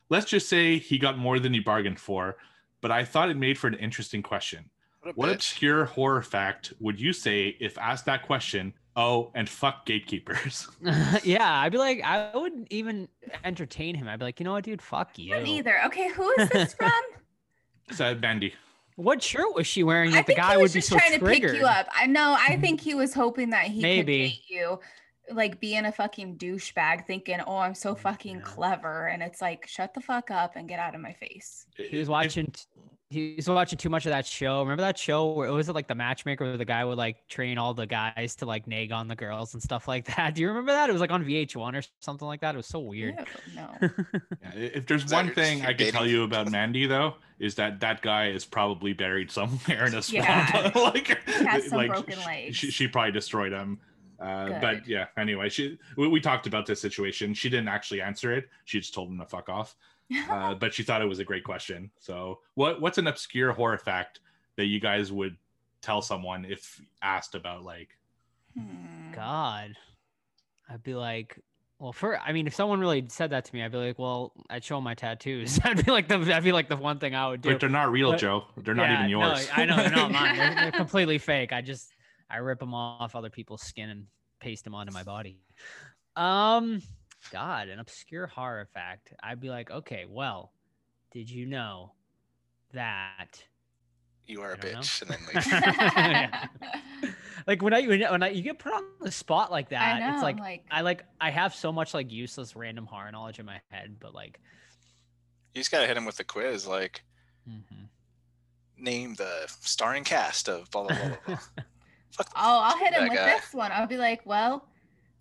Let's 0.08 0.26
just 0.26 0.48
say 0.48 0.78
he 0.78 0.98
got 0.98 1.18
more 1.18 1.38
than 1.38 1.52
he 1.52 1.60
bargained 1.60 2.00
for, 2.00 2.36
but 2.80 2.90
I 2.90 3.04
thought 3.04 3.28
it 3.30 3.36
made 3.36 3.58
for 3.58 3.66
an 3.66 3.74
interesting 3.74 4.22
question. 4.22 4.70
What 5.00 5.10
a 5.10 5.14
What 5.16 5.28
obscure 5.30 5.84
horror 5.86 6.22
fact 6.22 6.72
would 6.78 7.00
you 7.00 7.12
say 7.12 7.56
if 7.60 7.76
asked 7.78 8.04
that 8.06 8.22
question? 8.22 8.74
Oh, 8.96 9.30
and 9.34 9.46
fuck 9.46 9.84
gatekeepers. 9.84 10.68
yeah, 11.22 11.60
I'd 11.60 11.72
be 11.72 11.78
like, 11.78 12.02
I 12.02 12.30
wouldn't 12.34 12.68
even 12.70 13.08
entertain 13.44 13.94
him. 13.94 14.08
I'd 14.08 14.18
be 14.18 14.24
like, 14.24 14.40
you 14.40 14.44
know 14.44 14.52
what, 14.52 14.64
dude, 14.64 14.80
fuck 14.80 15.18
you. 15.18 15.34
Not 15.34 15.46
either. 15.46 15.76
Okay, 15.86 16.08
who 16.08 16.30
is 16.38 16.48
this 16.48 16.74
from? 16.78 16.90
Said 17.90 18.16
uh, 18.16 18.20
Bandy. 18.20 18.54
What 18.96 19.22
shirt 19.22 19.54
was 19.54 19.66
she 19.66 19.82
wearing 19.82 20.12
I 20.12 20.16
that 20.16 20.26
the 20.26 20.32
think 20.32 20.38
guy 20.38 20.52
he 20.52 20.56
would 20.56 20.62
was 20.62 20.72
be 20.72 20.78
just 20.80 20.88
so 20.88 20.96
trying 20.96 21.18
to 21.18 21.24
pick 21.24 21.42
you 21.42 21.66
up. 21.66 21.86
I 21.94 22.06
know. 22.06 22.32
I 22.32 22.52
mm-hmm. 22.52 22.62
think 22.62 22.80
he 22.80 22.94
was 22.94 23.12
hoping 23.12 23.50
that 23.50 23.66
he 23.66 23.82
Maybe. 23.82 24.00
could 24.00 24.30
date 24.30 24.42
you, 24.48 24.80
like 25.30 25.60
being 25.60 25.84
a 25.84 25.92
fucking 25.92 26.38
douchebag, 26.38 27.06
thinking, 27.06 27.40
"Oh, 27.46 27.58
I'm 27.58 27.74
so 27.74 27.90
oh, 27.90 27.94
fucking 27.94 28.36
Yeah. 28.36 28.42
clever," 28.42 29.08
and 29.08 29.22
it's 29.22 29.42
like, 29.42 29.66
shut 29.66 29.92
the 29.92 30.00
fuck 30.00 30.30
up 30.30 30.56
and 30.56 30.66
get 30.66 30.78
out 30.80 30.94
of 30.94 31.02
my 31.02 31.12
face. 31.12 31.66
He 31.76 31.98
was 31.98 32.08
watching. 32.08 32.46
t- 32.46 32.62
He 33.08 33.34
was 33.36 33.48
watching 33.48 33.78
too 33.78 33.88
much 33.88 34.04
of 34.06 34.10
that 34.10 34.26
show. 34.26 34.60
Remember 34.62 34.82
that 34.82 34.98
show 34.98 35.30
where 35.30 35.46
it 35.46 35.52
was 35.52 35.68
like 35.68 35.86
the 35.86 35.94
matchmaker 35.94 36.44
where 36.44 36.56
the 36.56 36.64
guy 36.64 36.84
would 36.84 36.98
like 36.98 37.28
train 37.28 37.56
all 37.56 37.72
the 37.72 37.86
guys 37.86 38.34
to 38.36 38.46
like 38.46 38.66
nag 38.66 38.90
on 38.90 39.06
the 39.06 39.14
girls 39.14 39.54
and 39.54 39.62
stuff 39.62 39.86
like 39.86 40.06
that. 40.16 40.34
Do 40.34 40.42
you 40.42 40.48
remember 40.48 40.72
that? 40.72 40.90
It 40.90 40.92
was 40.92 41.00
like 41.00 41.12
on 41.12 41.24
VH1 41.24 41.78
or 41.78 41.82
something 42.00 42.26
like 42.26 42.40
that. 42.40 42.54
It 42.54 42.58
was 42.58 42.66
so 42.66 42.80
weird. 42.80 43.14
Ew, 43.18 43.54
no. 43.54 43.70
Yeah, 44.42 44.52
If 44.54 44.86
there's 44.86 45.04
Is 45.04 45.12
one 45.12 45.32
thing 45.32 45.64
I 45.64 45.72
could 45.72 45.92
tell 45.92 46.06
you 46.06 46.24
about 46.24 46.50
Mandy, 46.50 46.86
though, 46.86 47.14
is 47.38 47.54
that 47.54 47.78
that 47.78 48.02
guy 48.02 48.28
is 48.28 48.44
probably 48.44 48.92
buried 48.92 49.30
somewhere 49.30 49.86
in 49.86 49.94
a 49.94 50.02
swamp. 50.02 50.26
Yeah. 50.26 50.72
like, 50.74 51.08
has 51.26 51.68
some 51.68 51.78
like, 51.78 51.88
broken 51.90 52.18
legs. 52.24 52.56
She, 52.56 52.70
she 52.72 52.88
probably 52.88 53.12
destroyed 53.12 53.52
him. 53.52 53.78
Uh, 54.18 54.58
but 54.60 54.88
yeah, 54.88 55.06
anyway, 55.18 55.48
she 55.48 55.78
we, 55.96 56.08
we 56.08 56.20
talked 56.20 56.46
about 56.46 56.66
this 56.66 56.80
situation. 56.80 57.34
She 57.34 57.50
didn't 57.50 57.68
actually 57.68 58.00
answer 58.00 58.32
it. 58.32 58.48
She 58.64 58.78
just 58.78 58.94
told 58.94 59.10
him 59.10 59.18
to 59.18 59.26
fuck 59.26 59.48
off. 59.48 59.76
Uh, 60.30 60.54
but 60.54 60.72
she 60.72 60.82
thought 60.82 61.02
it 61.02 61.06
was 61.08 61.18
a 61.18 61.24
great 61.24 61.44
question. 61.44 61.90
So, 61.98 62.38
what 62.54 62.80
what's 62.80 62.98
an 62.98 63.06
obscure 63.08 63.52
horror 63.52 63.78
fact 63.78 64.20
that 64.56 64.66
you 64.66 64.78
guys 64.80 65.10
would 65.12 65.36
tell 65.82 66.00
someone 66.02 66.44
if 66.44 66.80
asked 67.02 67.34
about? 67.34 67.64
Like, 67.64 67.88
Hmm. 68.56 69.12
God, 69.12 69.72
I'd 70.70 70.82
be 70.82 70.94
like, 70.94 71.38
well, 71.78 71.92
for 71.92 72.18
I 72.18 72.32
mean, 72.32 72.46
if 72.46 72.54
someone 72.54 72.80
really 72.80 73.04
said 73.08 73.30
that 73.30 73.44
to 73.46 73.54
me, 73.54 73.62
I'd 73.62 73.72
be 73.72 73.78
like, 73.78 73.98
well, 73.98 74.32
I'd 74.48 74.64
show 74.64 74.76
'em 74.78 74.84
my 74.84 74.94
tattoos. 74.94 75.58
I'd 75.64 75.84
be 75.84 75.90
like 75.90 76.08
the 76.08 76.18
that'd 76.18 76.44
be 76.44 76.52
like 76.52 76.68
the 76.68 76.76
one 76.76 76.98
thing 76.98 77.14
I 77.14 77.28
would 77.28 77.42
do. 77.42 77.50
but 77.50 77.60
they're 77.60 77.68
not 77.68 77.90
real, 77.90 78.12
But- 78.12 78.20
Joe. 78.20 78.44
They're 78.56 78.74
not 78.74 78.84
Yeah, 78.88 79.06
even 79.06 79.10
no, 79.20 79.26
yours. 79.28 79.48
I 79.54 79.64
know 79.64 79.76
they're 79.76 79.90
not 79.90 80.10
mine. 80.12 80.36
They're, 80.36 80.54
they're 80.54 80.72
completely 80.84 81.18
fake. 81.18 81.52
I 81.52 81.60
just 81.62 81.90
I 82.30 82.36
rip 82.38 82.60
them 82.60 82.74
off 82.74 83.14
other 83.16 83.30
people's 83.30 83.62
skin 83.62 83.90
and 83.90 84.06
paste 84.40 84.64
them 84.64 84.74
onto 84.74 84.92
my 84.92 85.02
body. 85.02 85.38
Um, 86.16 86.80
God, 87.30 87.68
an 87.68 87.78
obscure 87.78 88.26
horror 88.26 88.68
fact. 88.72 89.12
I'd 89.22 89.40
be 89.40 89.48
like, 89.50 89.70
okay, 89.70 90.04
well, 90.08 90.52
did 91.12 91.30
you 91.30 91.46
know 91.46 91.92
that? 92.72 93.42
You 94.26 94.42
are 94.42 94.52
a 94.52 94.58
I 94.58 94.60
don't 94.60 94.72
know. 94.72 94.78
bitch. 94.80 95.02
And 95.02 95.10
then 95.10 96.30
leave. 97.02 97.12
Like 97.46 97.62
when 97.62 97.72
I 97.72 97.86
when, 97.86 98.02
I- 98.02 98.10
when 98.10 98.22
I 98.24 98.30
you 98.30 98.42
get 98.42 98.58
put 98.58 98.72
on 98.72 98.82
the 99.00 99.12
spot 99.12 99.52
like 99.52 99.68
that, 99.68 100.00
know. 100.00 100.14
it's 100.14 100.22
like 100.22 100.38
like 100.40 100.64
I 100.70 100.80
like 100.80 101.04
I 101.20 101.30
have 101.30 101.54
so 101.54 101.70
much 101.70 101.94
like 101.94 102.10
useless 102.10 102.56
random 102.56 102.86
horror 102.86 103.12
knowledge 103.12 103.38
in 103.38 103.46
my 103.46 103.60
head, 103.70 103.96
but 104.00 104.14
like, 104.14 104.40
you 105.54 105.60
just 105.60 105.70
gotta 105.70 105.86
hit 105.86 105.96
him 105.96 106.04
with 106.04 106.16
the 106.16 106.24
quiz. 106.24 106.66
Like, 106.66 107.04
mm-hmm. 107.48 107.84
name 108.78 109.14
the 109.14 109.44
starring 109.60 110.02
cast 110.02 110.48
of 110.48 110.68
blah 110.72 110.88
blah 110.88 110.96
blah 110.96 111.08
blah. 111.08 111.16
blah. 111.26 111.38
Fuck. 112.10 112.28
Oh, 112.34 112.60
I'll 112.64 112.78
hit 112.78 112.94
him 112.94 113.02
that 113.02 113.10
with 113.10 113.18
guy. 113.18 113.26
this 113.26 113.52
one. 113.52 113.70
I'll 113.72 113.86
be 113.86 113.98
like, 113.98 114.24
well, 114.24 114.66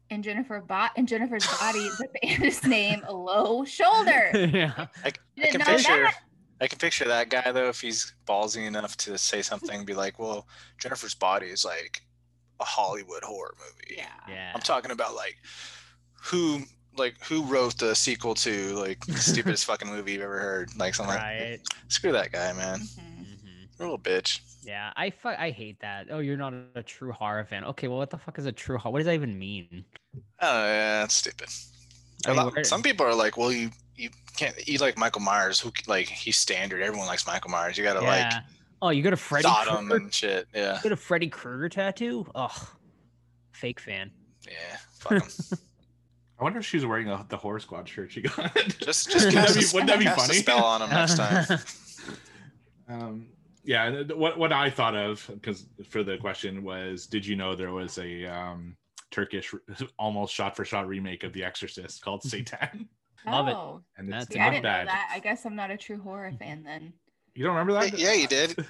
in 0.09 0.21
Jennifer 0.23 0.59
bot 0.61 0.91
in 0.97 1.05
Jennifer's 1.07 1.45
body, 1.59 1.89
the 1.97 2.07
band 2.21 2.43
is 2.43 2.63
named 2.65 3.03
Low 3.09 3.65
Shoulder. 3.65 4.29
yeah. 4.53 4.87
I, 5.03 5.07
I 5.07 5.47
can 5.47 5.61
picture. 5.61 6.03
that. 6.03 6.15
I 6.61 6.67
can 6.67 6.77
picture 6.79 7.05
that 7.05 7.29
guy 7.29 7.51
though 7.51 7.67
if 7.69 7.81
he's 7.81 8.13
ballsy 8.25 8.65
enough 8.65 8.95
to 8.97 9.17
say 9.17 9.41
something, 9.41 9.83
be 9.85 9.93
like, 9.93 10.17
"Well, 10.19 10.47
Jennifer's 10.79 11.15
Body 11.15 11.47
is 11.47 11.65
like 11.65 12.01
a 12.59 12.63
Hollywood 12.63 13.23
horror 13.23 13.55
movie." 13.59 13.95
Yeah. 13.97 14.05
Yeah. 14.29 14.51
I'm 14.55 14.61
talking 14.61 14.91
about 14.91 15.15
like 15.15 15.35
who 16.13 16.61
like 16.97 17.15
who 17.25 17.43
wrote 17.43 17.77
the 17.77 17.93
sequel 17.93 18.35
to 18.35 18.73
like 18.79 19.05
the 19.05 19.17
stupidest 19.17 19.65
fucking 19.67 19.89
movie 19.89 20.13
you've 20.13 20.21
ever 20.21 20.39
heard. 20.39 20.69
Like 20.77 20.95
something 20.95 21.13
like 21.15 21.23
Right. 21.23 21.59
screw 21.89 22.13
that 22.13 22.31
guy, 22.31 22.53
man. 22.53 22.79
Mhm. 22.79 23.25
Mhm. 23.25 23.79
A 23.79 23.83
little 23.83 23.99
bitch. 23.99 24.39
Yeah, 24.65 24.91
I 24.95 25.09
fu- 25.11 25.27
I 25.29 25.51
hate 25.51 25.79
that. 25.81 26.07
Oh, 26.09 26.19
you're 26.19 26.37
not 26.37 26.53
a 26.75 26.81
true 26.83 27.11
horror 27.11 27.45
fan. 27.45 27.63
Okay, 27.65 27.87
well, 27.87 27.97
what 27.99 28.09
the 28.09 28.17
fuck 28.17 28.39
is 28.39 28.45
a 28.45 28.51
true 28.51 28.77
horror? 28.77 28.93
What 28.93 28.99
does 28.99 29.05
that 29.05 29.13
even 29.13 29.37
mean? 29.37 29.85
Oh 30.41 30.65
yeah, 30.65 31.01
that's 31.01 31.13
stupid. 31.13 31.49
I 32.25 32.31
A 32.31 32.33
mean, 32.33 32.43
lot- 32.45 32.55
where- 32.55 32.63
some 32.63 32.81
people 32.81 33.05
are 33.05 33.13
like, 33.15 33.37
well, 33.37 33.51
you 33.51 33.69
you 33.95 34.09
can't 34.35 34.55
you 34.67 34.77
like 34.79 34.97
Michael 34.97 35.21
Myers, 35.21 35.59
who 35.59 35.71
like 35.87 36.07
he's 36.07 36.37
standard. 36.37 36.81
Everyone 36.81 37.07
likes 37.07 37.25
Michael 37.27 37.51
Myers. 37.51 37.77
You 37.77 37.83
gotta 37.83 38.01
yeah. 38.01 38.41
oh, 38.81 38.89
you 38.89 39.03
got 39.03 39.09
a 39.09 39.11
like 39.11 39.19
Freddy 39.19 39.43
Sodom 39.43 39.87
Krueger? 39.89 40.03
and 40.03 40.13
shit. 40.13 40.47
Yeah, 40.53 40.77
You 40.77 40.83
got 40.83 40.91
a 40.91 40.95
Freddy 40.97 41.27
Krueger 41.29 41.69
tattoo? 41.69 42.25
Ugh, 42.35 42.67
fake 43.51 43.79
fan. 43.79 44.11
yeah. 44.45 44.77
Fuck 44.99 45.11
'em. 45.13 45.21
I 46.37 46.43
wonder 46.43 46.59
if 46.59 46.65
she's 46.65 46.85
wearing 46.85 47.07
a, 47.09 47.25
the 47.29 47.37
horror 47.37 47.59
squad 47.61 47.87
shirt 47.87 48.11
she 48.11 48.21
got. 48.21 48.53
Just 48.79 49.09
just 49.09 49.25
Wouldn't 49.33 49.35
that 49.35 49.53
be- 49.55 49.63
a- 49.63 49.73
wouldn't 49.73 49.87
that 49.89 49.99
be 49.99 50.05
cast 50.05 50.17
a 50.17 50.27
funny? 50.27 50.39
spell 50.39 50.63
on 50.65 50.81
him 50.81 50.89
next 50.89 51.15
time. 51.17 51.59
Um, 52.87 53.27
yeah, 53.65 53.89
th- 53.89 54.07
th- 54.07 54.17
what 54.17 54.37
what 54.37 54.53
I 54.53 54.69
thought 54.69 54.95
of 54.95 55.29
because 55.33 55.65
for 55.89 56.03
the 56.03 56.17
question 56.17 56.63
was, 56.63 57.05
did 57.07 57.25
you 57.25 57.35
know 57.35 57.55
there 57.55 57.71
was 57.71 57.97
a 57.97 58.25
um, 58.25 58.75
Turkish 59.11 59.53
almost 59.99 60.33
shot 60.33 60.55
for 60.55 60.63
shot 60.65 60.87
remake 60.87 61.23
of 61.23 61.33
The 61.33 61.43
Exorcist 61.43 62.01
called 62.03 62.23
Satan, 62.31 62.87
Love 63.25 63.47
it. 63.47 63.55
oh, 63.55 63.81
and 63.97 64.07
it's 64.07 64.25
That's 64.25 64.33
see, 64.33 64.39
I 64.39 64.45
not 64.45 64.51
didn't 64.51 64.63
bad. 64.63 64.85
know 64.85 64.91
that. 64.91 65.11
I 65.13 65.19
guess 65.19 65.45
I'm 65.45 65.55
not 65.55 65.71
a 65.71 65.77
true 65.77 65.99
horror 65.99 66.31
fan 66.39 66.63
then. 66.63 66.93
You 67.33 67.43
don't 67.43 67.55
remember 67.55 67.73
that? 67.73 67.97
yeah, 67.97 68.13
you 68.13 68.27
did. 68.27 68.55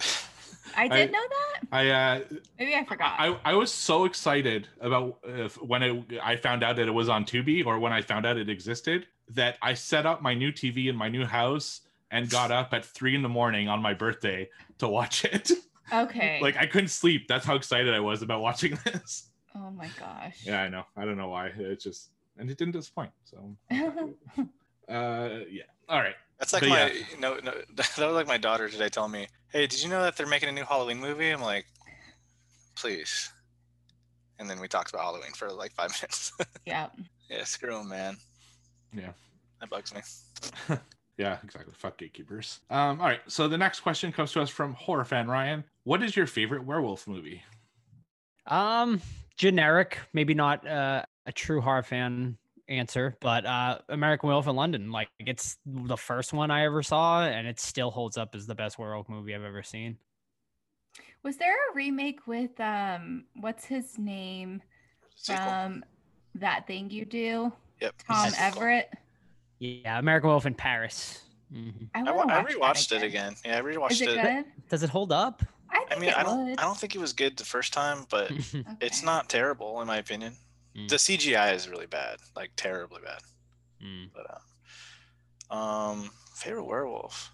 I 0.78 0.86
I- 0.86 0.88
did 0.88 1.12
know 1.12 1.20
that. 1.22 1.62
I 1.72 1.90
uh, 1.90 2.20
Maybe 2.60 2.74
I 2.76 2.84
forgot. 2.86 3.16
I, 3.20 3.38
I 3.46 3.54
was 3.54 3.72
so 3.72 4.06
excited 4.06 4.68
about 4.82 5.20
uh, 5.28 5.50
when 5.62 5.84
it, 5.84 6.20
I 6.22 6.36
found 6.36 6.64
out 6.64 6.76
that 6.78 6.88
it 6.88 6.92
was 6.94 7.10
on 7.10 7.26
Tubi 7.26 7.66
or 7.66 7.80
when 7.80 7.92
I 7.94 8.02
found 8.02 8.26
out 8.26 8.38
it 8.38 8.50
existed 8.50 9.08
that 9.30 9.58
I 9.62 9.74
set 9.74 10.06
up 10.06 10.22
my 10.22 10.34
new 10.36 10.52
TV 10.52 10.88
in 10.88 10.96
my 10.96 11.10
new 11.10 11.26
house 11.26 11.82
and 12.12 12.30
got 12.30 12.52
up 12.52 12.74
at 12.74 12.86
three 12.86 13.16
in 13.16 13.22
the 13.22 13.30
morning 13.30 13.68
on 13.68 13.82
my 13.82 13.94
birthday 13.94 14.50
to 14.80 14.88
watch 14.88 15.26
it. 15.26 15.52
okay. 15.94 16.40
like 16.42 16.58
I 16.58 16.66
couldn't 16.66 16.90
sleep. 16.90 17.28
That's 17.28 17.46
how 17.46 17.56
excited 17.56 17.94
I 17.94 18.00
was 18.00 18.22
about 18.22 18.42
watching 18.42 18.78
this. 18.86 19.30
oh 19.56 19.72
my 19.72 19.90
gosh. 20.00 20.42
Yeah, 20.44 20.62
I 20.62 20.70
know. 20.70 20.84
I 20.96 21.06
don't 21.06 21.18
know 21.18 21.30
why. 21.30 21.48
It's 21.58 21.84
just 21.84 22.10
and 22.38 22.50
it 22.50 22.58
didn't 22.58 22.74
disappoint. 22.74 23.12
So 23.24 23.56
uh 23.72 25.30
yeah. 25.50 25.64
All 25.90 26.00
right. 26.00 26.16
That's 26.40 26.54
like 26.54 26.62
But 26.64 26.70
my 26.70 26.92
yeah. 26.92 27.04
no 27.20 27.36
no 27.44 27.54
that 27.76 27.98
was 27.98 28.14
like 28.16 28.28
my 28.28 28.38
daughter 28.38 28.70
today 28.70 28.90
telling 28.90 29.12
me, 29.12 29.28
Hey, 29.50 29.68
did 29.68 29.82
you 29.82 29.90
know 29.90 30.02
that 30.04 30.18
they're 30.18 30.28
making 30.28 30.50
a 30.50 30.52
new 30.52 30.66
Halloween 30.66 31.00
movie? 31.00 31.30
I'm 31.30 31.42
like, 31.42 31.66
please. 32.76 33.32
And 34.38 34.50
then 34.50 34.60
we 34.60 34.68
talked 34.68 34.90
about 34.90 35.04
Halloween 35.04 35.32
for 35.32 35.50
like 35.52 35.72
five 35.72 35.92
minutes. 35.92 36.34
yeah. 36.66 36.88
yeah, 37.30 37.44
screw 37.46 37.80
'em, 37.80 37.88
man. 37.88 38.18
Yeah. 38.94 39.12
That 39.62 39.70
bugs 39.70 39.94
me. 39.94 40.02
Yeah, 41.18 41.38
exactly. 41.44 41.74
Fuck 41.78 41.98
gatekeepers. 41.98 42.60
Um, 42.70 43.00
all 43.00 43.08
right. 43.08 43.22
So 43.28 43.48
the 43.48 43.58
next 43.58 43.82
question 43.82 44.12
comes 44.12 44.32
to 44.34 44.42
us 44.42 44.50
from 44.50 44.74
horror 44.74 45.06
fan 45.06 45.28
Ryan. 45.28 45.64
What 45.84 46.04
is 46.04 46.16
your 46.16 46.28
favorite 46.28 46.66
werewolf 46.66 47.08
movie? 47.08 47.44
Um, 48.48 49.02
generic, 49.38 50.00
maybe 50.14 50.34
not 50.34 50.68
uh, 50.68 51.04
a 51.26 51.32
true 51.32 51.62
horror 51.62 51.84
fan 51.84 52.38
answer, 52.68 53.16
but 53.22 53.46
uh, 53.46 53.80
American 53.90 54.28
Werewolf 54.28 54.48
in 54.48 54.56
London. 54.56 54.92
Like 54.92 55.10
it's 55.20 55.58
the 55.66 55.98
first 55.98 56.34
one 56.34 56.52
I 56.52 56.66
ever 56.66 56.84
saw, 56.84 57.24
and 57.24 57.48
it 57.48 57.60
still 57.60 57.92
holds 57.92 58.18
up 58.18 58.36
as 58.36 58.46
the 58.46 58.56
best 58.56 58.78
werewolf 58.78 59.10
movie 59.10 59.34
I've 59.34 59.44
ever 59.44 59.64
seen. 59.64 59.98
Was 61.24 61.38
there 61.38 61.54
a 61.54 61.76
remake 61.76 62.28
with 62.28 62.60
um 62.60 63.26
what's 63.40 63.66
his 63.66 63.98
name 63.98 64.62
Sequel. 65.16 65.44
from 65.44 65.86
that 66.36 66.68
thing 66.68 66.90
you 66.90 67.06
do? 67.06 67.52
yep. 67.82 67.96
Tom 68.08 68.32
Everett. 68.38 68.94
Yeah, 69.60 69.98
American 70.00 70.28
Werewolf 70.28 70.46
in 70.46 70.54
Paris. 70.56 71.22
Mhm. 71.54 71.90
I, 71.94 72.00
I, 72.02 72.12
wanna 72.12 72.34
I 72.34 72.40
watch 72.42 72.48
that 72.50 72.60
rewatched 72.60 72.92
it 72.98 73.04
again. 73.04 73.36
Yeah, 73.46 73.58
I 73.60 73.62
rewatched 73.62 73.92
Is 73.92 74.02
it 74.02 74.10
it. 74.10 74.22
good? 74.22 74.46
Does 74.70 74.84
it 74.84 74.90
hold 74.90 75.12
up? 75.12 75.44
I 75.72 75.86
I 75.92 76.00
mean, 76.00 76.10
it 76.10 76.18
I 76.18 76.24
don't. 76.24 76.50
would. 76.50 76.60
I 76.60 76.64
don't 76.64 76.78
think 76.78 76.96
it 76.96 77.00
was 77.00 77.14
good 77.14 77.38
the 77.38 77.46
first 77.46 77.72
time, 77.74 78.06
but 78.10 78.32
it's 78.82 79.04
not 79.04 79.30
terrible 79.30 79.82
in 79.82 79.88
my 79.88 79.98
opinion. 79.98 80.36
Mm. 80.76 80.90
The 80.90 80.96
CGI 80.98 81.54
is 81.54 81.70
really 81.70 81.86
bad, 81.86 82.18
like 82.36 82.52
terribly 82.56 83.02
bad. 83.04 83.22
Mm. 83.84 84.10
But 84.14 84.42
uh, 85.52 85.54
um, 85.56 86.12
favorite 86.34 86.66
werewolf. 86.66 87.32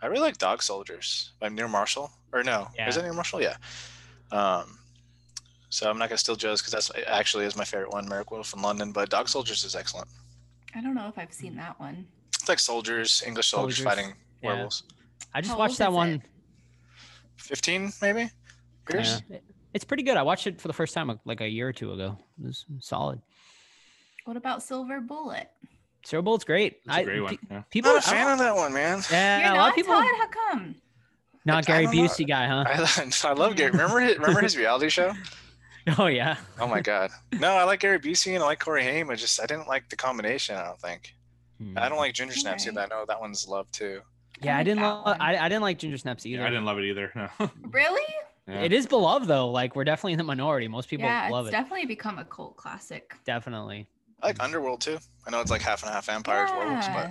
I 0.00 0.06
really 0.06 0.20
like 0.22 0.38
Dog 0.38 0.62
Soldiers 0.62 1.32
by 1.40 1.48
Neil 1.48 1.68
Marshall. 1.68 2.10
Or 2.32 2.42
no, 2.42 2.68
Yeah. 2.76 2.88
is 2.88 2.96
it 2.96 3.02
Neil 3.02 3.14
Marshall? 3.14 3.42
Yeah. 3.42 3.56
Um, 4.32 4.78
so 5.68 5.88
I'm 5.88 5.98
not 5.98 6.08
gonna 6.08 6.18
steal 6.18 6.36
Joe's 6.36 6.60
because 6.62 6.72
that's 6.72 6.90
actually 7.06 7.44
is 7.44 7.56
my 7.56 7.64
favorite 7.64 7.92
one, 7.92 8.08
Merrick 8.08 8.30
Wolf 8.30 8.54
in 8.54 8.62
London. 8.62 8.92
But 8.92 9.10
Dog 9.10 9.28
Soldiers 9.28 9.64
is 9.64 9.76
excellent. 9.76 10.08
I 10.74 10.80
don't 10.80 10.94
know 10.94 11.08
if 11.08 11.18
I've 11.18 11.32
seen 11.32 11.56
that 11.56 11.78
one. 11.78 12.06
It's 12.34 12.48
like 12.48 12.58
soldiers, 12.58 13.22
English 13.26 13.48
soldiers, 13.48 13.76
Soldiers, 13.78 13.96
fighting 13.96 14.14
yeah. 14.42 14.48
werewolves. 14.50 14.84
I 15.34 15.40
just 15.40 15.52
How 15.52 15.58
watched 15.58 15.72
old 15.72 15.78
that 15.80 15.88
is 15.90 15.94
one. 15.94 16.08
it? 16.10 16.20
Fifteen 17.36 17.92
maybe. 18.00 18.30
Years? 18.92 19.22
Yeah. 19.28 19.38
It's 19.74 19.84
pretty 19.84 20.02
good. 20.02 20.16
I 20.16 20.22
watched 20.22 20.46
it 20.46 20.60
for 20.60 20.68
the 20.68 20.74
first 20.74 20.92
time 20.94 21.08
uh, 21.10 21.14
like 21.24 21.40
a 21.40 21.48
year 21.48 21.68
or 21.68 21.72
two 21.72 21.92
ago. 21.92 22.18
It 22.42 22.46
was 22.46 22.66
solid. 22.80 23.20
What 24.24 24.36
about 24.36 24.62
Silver 24.62 25.00
Bullet? 25.00 25.48
Silver 26.04 26.22
Bullet's 26.22 26.44
great. 26.44 26.78
It's 26.84 26.88
a 26.88 26.92
I- 27.00 27.04
great 27.04 27.20
one. 27.20 27.36
pe- 27.36 27.46
Yeah. 27.50 27.62
People, 27.70 27.92
Not 27.92 28.04
a 28.04 28.08
I 28.08 28.10
fan 28.10 28.24
don't- 28.24 28.32
of 28.32 28.38
that 28.40 28.56
one, 28.56 28.72
man. 28.72 29.02
yeah, 29.10 29.38
You're 29.38 29.46
a 29.46 29.50
lot 29.50 29.56
not 29.58 29.68
of 29.70 29.74
people. 29.76 29.94
Todd? 29.94 30.06
How 30.18 30.28
come? 30.50 30.74
Not 31.44 31.56
I 31.58 31.60
Gary 31.66 31.84
don't 31.86 31.96
know. 31.96 32.02
Busey 32.04 32.26
guy, 32.28 32.46
huh? 32.46 32.64
I, 32.66 33.10
I 33.28 33.32
love 33.32 33.56
Gary. 33.56 33.70
Remember 33.72 34.00
his, 34.00 34.18
remember 34.18 34.40
his 34.42 34.56
reality 34.56 34.88
show? 34.88 35.12
Oh 35.98 36.06
yeah. 36.06 36.36
Oh 36.60 36.66
my 36.66 36.80
god. 36.80 37.10
No, 37.40 37.52
I 37.52 37.64
like 37.64 37.80
Gary 37.80 37.98
Busey 37.98 38.34
and 38.34 38.42
I 38.42 38.46
like 38.46 38.60
Corey 38.60 38.82
Haim. 38.84 39.10
I 39.10 39.14
just 39.16 39.40
I 39.40 39.46
didn't 39.46 39.66
like 39.68 39.88
the 39.88 39.96
combination. 39.96 40.56
I 40.56 40.64
don't 40.64 40.80
think. 40.80 41.14
Hmm. 41.58 41.76
I 41.76 41.88
don't 41.88 41.98
like 41.98 42.14
Ginger 42.14 42.34
Snaps 42.36 42.66
either. 42.66 42.78
Alright. 42.80 42.92
I 42.92 42.96
know 43.00 43.04
that 43.06 43.20
one's 43.20 43.48
loved 43.48 43.72
too. 43.74 44.00
Yeah, 44.40 44.54
I 44.54 44.58
like 44.58 44.64
didn't. 44.66 44.80
that 44.82 44.88
Lo- 44.92 45.16
I, 45.20 45.36
I 45.36 45.48
didn't 45.48 45.62
like 45.62 45.78
Ginger 45.78 45.98
Snaps 45.98 46.24
either. 46.26 46.40
Yeah, 46.42 46.46
I 46.46 46.50
didn't 46.50 46.64
love 46.64 46.78
it 46.78 46.84
either. 46.84 47.10
No. 47.14 47.50
Really? 47.70 48.02
Yeah. 48.48 48.60
It 48.62 48.72
is 48.72 48.86
beloved 48.86 49.26
though. 49.28 49.50
Like 49.50 49.76
we're 49.76 49.84
definitely 49.84 50.12
in 50.12 50.18
the 50.18 50.24
minority. 50.24 50.66
Most 50.68 50.88
people 50.88 51.06
love 51.06 51.12
it. 51.12 51.26
yeah, 51.26 51.30
love 51.30 51.46
it's 51.46 51.54
it. 51.54 51.58
definitely 51.58 51.86
become 51.86 52.18
a 52.18 52.24
cult 52.24 52.56
classic. 52.56 53.14
definitely. 53.24 53.86
I 54.22 54.26
like 54.28 54.42
Underworld 54.42 54.80
too. 54.80 54.98
I 55.26 55.30
know 55.30 55.40
it's 55.40 55.50
like 55.50 55.62
half 55.62 55.82
and 55.82 55.92
half 55.92 56.06
vampires, 56.06 56.50
werewolves, 56.50 56.86
but 56.88 57.10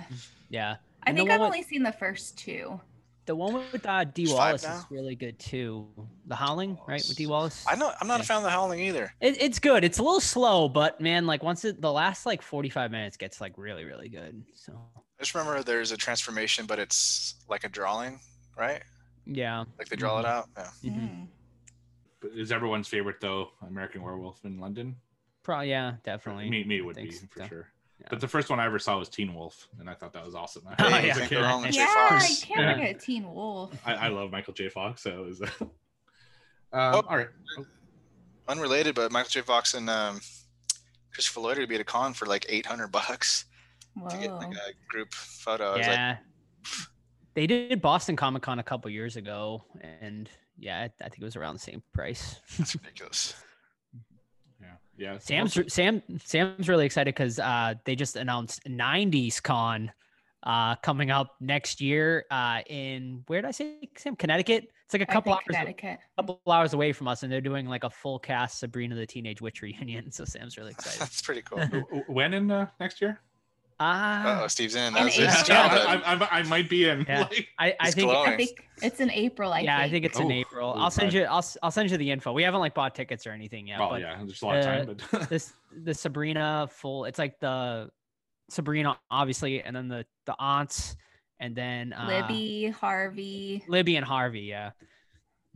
Yeah. 0.50 0.76
I 1.04 1.10
And 1.10 1.16
think 1.18 1.30
I've 1.30 1.40
with- 1.40 1.46
only 1.46 1.62
seen 1.62 1.82
the 1.82 1.92
first 1.92 2.38
two. 2.38 2.80
The 3.24 3.36
one 3.36 3.54
with 3.72 3.86
uh, 3.86 4.02
Dee 4.04 4.24
There's 4.26 4.34
Wallace 4.36 4.64
is 4.64 4.84
really 4.90 5.14
good 5.14 5.38
too. 5.38 5.88
The 6.26 6.34
Howling, 6.34 6.76
right, 6.88 7.04
with 7.06 7.16
Dee 7.16 7.26
Wallace. 7.26 7.64
I 7.68 7.76
know 7.76 7.92
I'm 8.00 8.08
not 8.08 8.18
Yeah. 8.18 8.22
a 8.22 8.26
fan 8.26 8.36
of 8.38 8.42
the 8.42 8.50
Howling 8.50 8.80
either. 8.80 9.12
It, 9.20 9.40
it's 9.40 9.58
good. 9.60 9.84
It's 9.84 9.98
a 9.98 10.02
little 10.02 10.20
slow, 10.20 10.68
but 10.68 11.00
man, 11.00 11.26
like 11.26 11.42
once 11.42 11.64
it 11.64 11.80
the 11.80 11.92
last 11.92 12.26
like 12.26 12.42
45 12.42 12.90
minutes 12.90 13.16
gets 13.16 13.40
like 13.40 13.52
really, 13.56 13.84
really 13.84 14.08
good. 14.08 14.42
So 14.54 14.72
I 14.96 15.00
just 15.22 15.34
remember 15.36 15.62
there's 15.62 15.92
a 15.92 15.96
transformation, 15.96 16.66
but 16.66 16.80
it's 16.80 17.36
like 17.48 17.62
a 17.64 17.68
drawing, 17.68 18.18
right? 18.56 18.82
yeah. 19.24 19.64
Like 19.78 19.88
they 19.88 19.94
draw 19.96 20.18
it 20.18 20.24
Mhm. 20.24 20.28
out. 20.28 20.48
Yeah. 20.56 20.70
Mhm. 20.90 20.94
Mm. 21.00 21.28
But 22.20 22.30
is 22.32 22.50
everyone's 22.50 22.88
favorite 22.88 23.20
though 23.20 23.50
American 23.66 24.02
Werewolf 24.02 24.44
in 24.44 24.58
London? 24.58 24.96
Probably 25.44 25.70
yeah, 25.70 25.94
definitely. 26.02 26.50
Me, 26.50 26.64
me 26.64 26.80
would 26.80 26.96
be 26.96 27.10
think 27.10 27.32
for 27.32 27.46
sure. 27.46 27.71
Yeah. 28.02 28.08
But 28.10 28.20
the 28.20 28.28
first 28.28 28.50
one 28.50 28.58
I 28.58 28.66
ever 28.66 28.78
saw 28.78 28.98
was 28.98 29.08
Teen 29.08 29.32
Wolf, 29.34 29.68
and 29.78 29.88
I 29.88 29.94
thought 29.94 30.12
that 30.12 30.24
was 30.24 30.34
awesome. 30.34 30.64
Oh, 30.78 30.84
I, 30.86 31.00
Hey, 31.00 31.06
yeah. 31.06 31.12
I 31.12 31.16
think 31.16 31.30
they're 31.30 31.42
wrong 31.42 31.62
with 31.62 31.72
Jay 31.72 31.80
Yeah, 31.80 31.86
I 31.88 32.18
can't 32.42 32.60
Yeah. 32.60 32.74
forget 32.74 33.00
Teen 33.00 33.32
Wolf. 33.32 33.72
I, 33.86 33.94
I 33.94 34.08
love 34.08 34.30
Michael 34.32 34.54
J. 34.54 34.68
Fox, 34.68 35.02
so 35.02 35.10
it 35.10 35.26
was. 35.26 35.42
um, 35.60 35.70
Oh. 36.72 37.02
All 37.08 37.16
right. 37.16 37.28
Unrelated, 38.48 38.94
but 38.94 39.12
Michael 39.12 39.30
J. 39.30 39.40
Fox 39.42 39.74
and 39.74 39.88
um, 39.88 40.20
Christopher 41.12 41.40
Lloyd 41.40 41.58
would 41.58 41.68
be 41.68 41.76
at 41.76 41.80
a 41.80 41.84
con 41.84 42.12
for 42.12 42.26
like 42.26 42.44
800 42.48 42.88
bucks 42.88 43.44
to 44.10 44.16
get 44.16 44.32
like 44.32 44.52
a 44.52 44.72
group 44.88 45.12
photo. 45.14 45.72
I 45.72 45.76
was 45.76 45.86
like, 45.86 45.96
yeah. 45.96 46.16
they 47.34 47.46
did 47.46 47.80
Boston 47.82 48.16
Comic 48.16 48.42
Con 48.42 48.58
a 48.58 48.62
couple 48.62 48.90
years 48.90 49.16
ago, 49.16 49.64
and 50.00 50.28
yeah, 50.58 50.78
I, 50.80 50.84
I 51.04 51.08
think 51.08 51.18
it 51.20 51.24
was 51.24 51.36
around 51.36 51.54
the 51.54 51.60
same 51.60 51.82
price. 51.92 52.40
that's 52.58 52.74
ridiculous. 52.74 53.34
Yeah. 54.96 55.12
Yeah. 55.12 55.18
Sam's 55.18 55.72
Sam 55.72 56.02
Sam's 56.24 56.68
really 56.68 56.86
excited 56.86 57.14
because 57.14 57.38
uh, 57.38 57.74
they 57.84 57.94
just 57.96 58.16
announced 58.16 58.62
90s 58.64 59.42
Con 59.42 59.90
uh, 60.42 60.74
coming 60.76 61.10
up 61.10 61.36
next 61.40 61.80
year 61.80 62.24
uh, 62.30 62.60
in 62.66 63.22
where 63.26 63.42
did 63.42 63.48
I 63.48 63.52
say 63.52 63.88
Sam 63.96 64.16
Connecticut? 64.16 64.68
It's 64.84 64.92
like 64.94 65.02
a 65.02 65.06
couple 65.12 65.32
hours 65.32 65.42
Connecticut. 65.46 65.98
couple 66.16 66.40
hours 66.46 66.74
away 66.74 66.92
from 66.92 67.08
us, 67.08 67.22
and 67.22 67.32
they're 67.32 67.40
doing 67.40 67.66
like 67.66 67.84
a 67.84 67.90
full 67.90 68.18
cast 68.18 68.58
Sabrina 68.58 68.94
the 68.94 69.06
Teenage 69.06 69.40
Witch 69.40 69.62
reunion. 69.62 70.10
So 70.12 70.24
Sam's 70.24 70.58
really 70.58 70.72
excited. 70.72 71.00
that's 71.00 71.22
pretty 71.22 71.42
cool. 71.42 71.58
W- 71.58 71.84
w- 71.84 72.04
When 72.08 72.34
in 72.34 72.50
uh, 72.50 72.66
next 72.80 73.00
year? 73.00 73.20
Ah, 73.84 74.42
Oh, 74.44 74.46
Steve's 74.46 74.74
in. 74.76 74.88
In 74.88 74.94
That 74.94 75.04
was 75.04 75.14
his 75.14 75.48
Yeah. 75.48 76.00
I, 76.04 76.14
I, 76.14 76.38
I 76.38 76.42
might 76.44 76.68
be 76.68 76.88
in. 76.88 77.04
Yeah. 77.08 77.20
like- 77.30 77.48
I, 77.58 77.74
I 77.80 77.90
think 77.90 78.10
glowing. 78.10 78.32
I 78.32 78.36
think 78.36 78.64
it's 78.82 79.00
in 79.00 79.10
April. 79.10 79.52
I 79.52 79.60
yeah, 79.60 79.78
think. 79.78 79.86
I 79.88 79.90
think 79.90 80.04
it's 80.04 80.18
in 80.18 80.26
Oh, 80.26 80.30
April. 80.32 80.70
ooh, 80.70 80.80
I'll 80.80 80.90
send 80.90 81.12
fine. 81.12 81.20
you. 81.22 81.26
I'll 81.26 81.38
s- 81.38 81.56
I'll 81.62 81.70
send 81.70 81.90
you 81.90 81.96
the 81.96 82.10
info. 82.10 82.32
We 82.32 82.42
haven't 82.42 82.60
like 82.60 82.74
bought 82.74 82.94
tickets 82.94 83.26
or 83.26 83.30
anything 83.32 83.66
yet. 83.68 83.80
oh 83.80 83.88
but 83.90 84.00
yeah, 84.00 84.16
there's 84.24 84.42
a 84.42 84.46
lot 84.46 84.56
of 84.58 84.64
time, 84.64 84.96
but 85.10 85.28
this 85.28 85.52
the 85.76 85.94
Sabrina 85.94 86.68
full. 86.70 87.04
It's 87.06 87.18
like 87.18 87.38
the 87.40 87.90
Sabrina 88.50 88.98
obviously, 89.10 89.62
and 89.62 89.74
then 89.74 89.88
the 89.88 90.04
the 90.26 90.34
aunts, 90.38 90.96
and 91.40 91.54
then 91.56 91.92
uh, 91.92 92.06
Libby, 92.06 92.68
Harvey. 92.70 93.64
Libby 93.68 93.96
and 93.96 94.04
Harvey. 94.06 94.40
Yeah. 94.42 94.70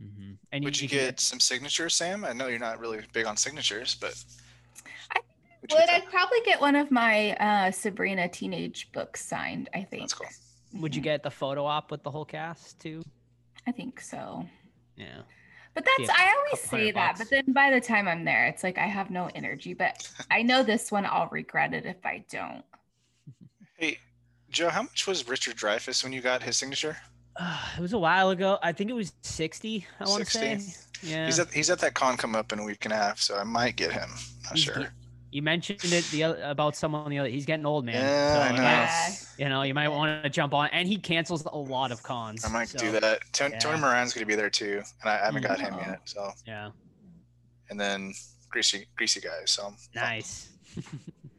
hmm 0.01 0.33
And 0.51 0.63
Would 0.63 0.79
you 0.81 0.89
can 0.89 0.97
get 0.97 1.19
some 1.19 1.39
signatures, 1.39 1.95
Sam? 1.95 2.25
I 2.25 2.33
know 2.33 2.47
you're 2.47 2.59
not 2.59 2.79
really 2.79 2.99
big 3.13 3.25
on 3.25 3.37
signatures, 3.37 3.95
but 3.95 4.11
I 4.11 4.15
would 5.71 5.79
Would 5.79 5.89
I'd 5.89 6.05
probably 6.09 6.39
get 6.45 6.59
one 6.61 6.75
of 6.75 6.91
my 6.91 7.31
uh, 7.35 7.71
Sabrina 7.71 8.27
teenage 8.27 8.91
books 8.91 9.23
signed. 9.23 9.69
I 9.73 9.83
think. 9.83 10.03
That's 10.03 10.13
cool. 10.13 10.27
Would 10.81 10.95
you 10.95 11.01
get 11.01 11.23
the 11.23 11.31
photo 11.31 11.65
op 11.65 11.91
with 11.91 12.03
the 12.03 12.11
whole 12.11 12.25
cast 12.25 12.79
too? 12.79 13.01
I 13.65 13.71
think 13.71 13.99
so. 14.01 14.45
Yeah. 14.95 15.21
But 15.73 15.85
that's 15.85 16.09
Yeah, 16.09 16.15
I 16.17 16.35
always 16.37 16.61
say 16.61 16.91
that, 16.91 17.17
bucks. 17.17 17.19
but 17.19 17.29
then 17.29 17.53
by 17.53 17.69
the 17.71 17.79
time 17.79 18.07
I'm 18.07 18.25
there, 18.25 18.47
it's 18.47 18.63
like 18.63 18.77
I 18.77 18.85
have 18.87 19.09
no 19.11 19.29
energy. 19.35 19.73
But 19.73 20.09
I 20.31 20.41
know 20.41 20.63
this 20.63 20.91
one 20.91 21.05
I'll 21.05 21.29
regret 21.31 21.73
it 21.73 21.85
if 21.85 22.05
I 22.05 22.23
don't. 22.31 22.63
Hey, 23.77 23.99
Joe, 24.49 24.69
how 24.69 24.81
much 24.81 25.05
was 25.05 25.27
Richard 25.27 25.55
Dreyfuss 25.55 26.03
when 26.03 26.11
you 26.11 26.19
got 26.21 26.41
his 26.41 26.57
signature? 26.57 26.97
Uh, 27.35 27.59
it 27.77 27.81
was 27.81 27.93
a 27.93 27.97
while 27.99 28.31
ago. 28.31 28.57
I 28.63 28.71
think 28.71 28.89
it 28.89 28.93
was 28.93 29.13
60, 29.21 29.85
I 29.99 30.03
want 30.05 30.25
to 30.25 30.31
60? 30.31 30.59
say. 30.59 30.83
Yeah. 31.03 31.25
He's 31.27 31.37
at 31.37 31.53
he's 31.53 31.69
at 31.69 31.77
that 31.79 31.93
con 31.93 32.17
come 32.17 32.35
up 32.35 32.51
in 32.51 32.57
a 32.59 32.63
week 32.63 32.83
and 32.85 32.91
a 32.93 32.97
half, 32.97 33.19
so 33.21 33.37
I 33.37 33.43
might 33.43 33.75
get 33.75 33.91
him. 33.91 34.09
Not 34.45 34.53
He's- 34.57 34.59
sure. 34.65 34.91
You 35.31 35.41
mentioned 35.41 35.79
it 35.83 36.05
the 36.11 36.23
other, 36.23 36.41
about 36.43 36.75
someone 36.75 37.09
the 37.09 37.19
other. 37.19 37.29
He's 37.29 37.45
getting 37.45 37.65
old, 37.65 37.85
man. 37.85 37.95
Yeah, 37.95 38.33
so 38.33 38.39
I 38.41 38.49
you 38.49 38.55
know. 38.57 38.61
Yeah. 38.63 39.13
You 39.37 39.49
know, 39.49 39.61
you 39.63 39.73
might 39.73 39.89
want 39.89 40.23
to 40.23 40.29
jump 40.29 40.53
on, 40.53 40.69
and 40.71 40.87
he 40.87 40.97
cancels 40.97 41.43
a 41.45 41.57
lot 41.57 41.91
of 41.91 42.01
cons. 42.01 42.45
I 42.45 42.49
might 42.49 42.69
so, 42.69 42.79
do 42.79 42.91
that. 42.93 43.19
Tony, 43.33 43.53
yeah. 43.53 43.59
Tony 43.59 43.79
Moran's 43.79 44.13
gonna 44.13 44.25
be 44.25 44.35
there 44.35 44.49
too, 44.49 44.81
and 45.01 45.09
I 45.09 45.17
haven't 45.17 45.43
got 45.43 45.59
him 45.59 45.73
Oh. 45.75 45.79
yet. 45.85 45.99
So, 46.05 46.31
Yeah, 46.45 46.71
and 47.69 47.79
then 47.79 48.13
greasy 48.49 48.87
greasy 48.95 49.19
guys. 49.19 49.51
So 49.51 49.73
nice. 49.93 50.49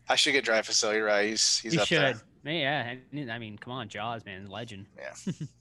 I 0.08 0.16
should 0.16 0.32
get 0.32 0.44
Dreyfuss. 0.44 0.80
though. 0.82 0.92
you're 0.92 1.04
right. 1.06 1.28
He's 1.30 1.58
he's 1.58 1.74
you 1.74 1.80
up 1.80 1.88
should. 1.88 2.20
there. 2.44 3.00
Yeah, 3.12 3.32
I 3.32 3.38
mean, 3.38 3.58
come 3.58 3.72
on, 3.72 3.88
Jaws, 3.88 4.24
man, 4.24 4.48
legend. 4.48 4.86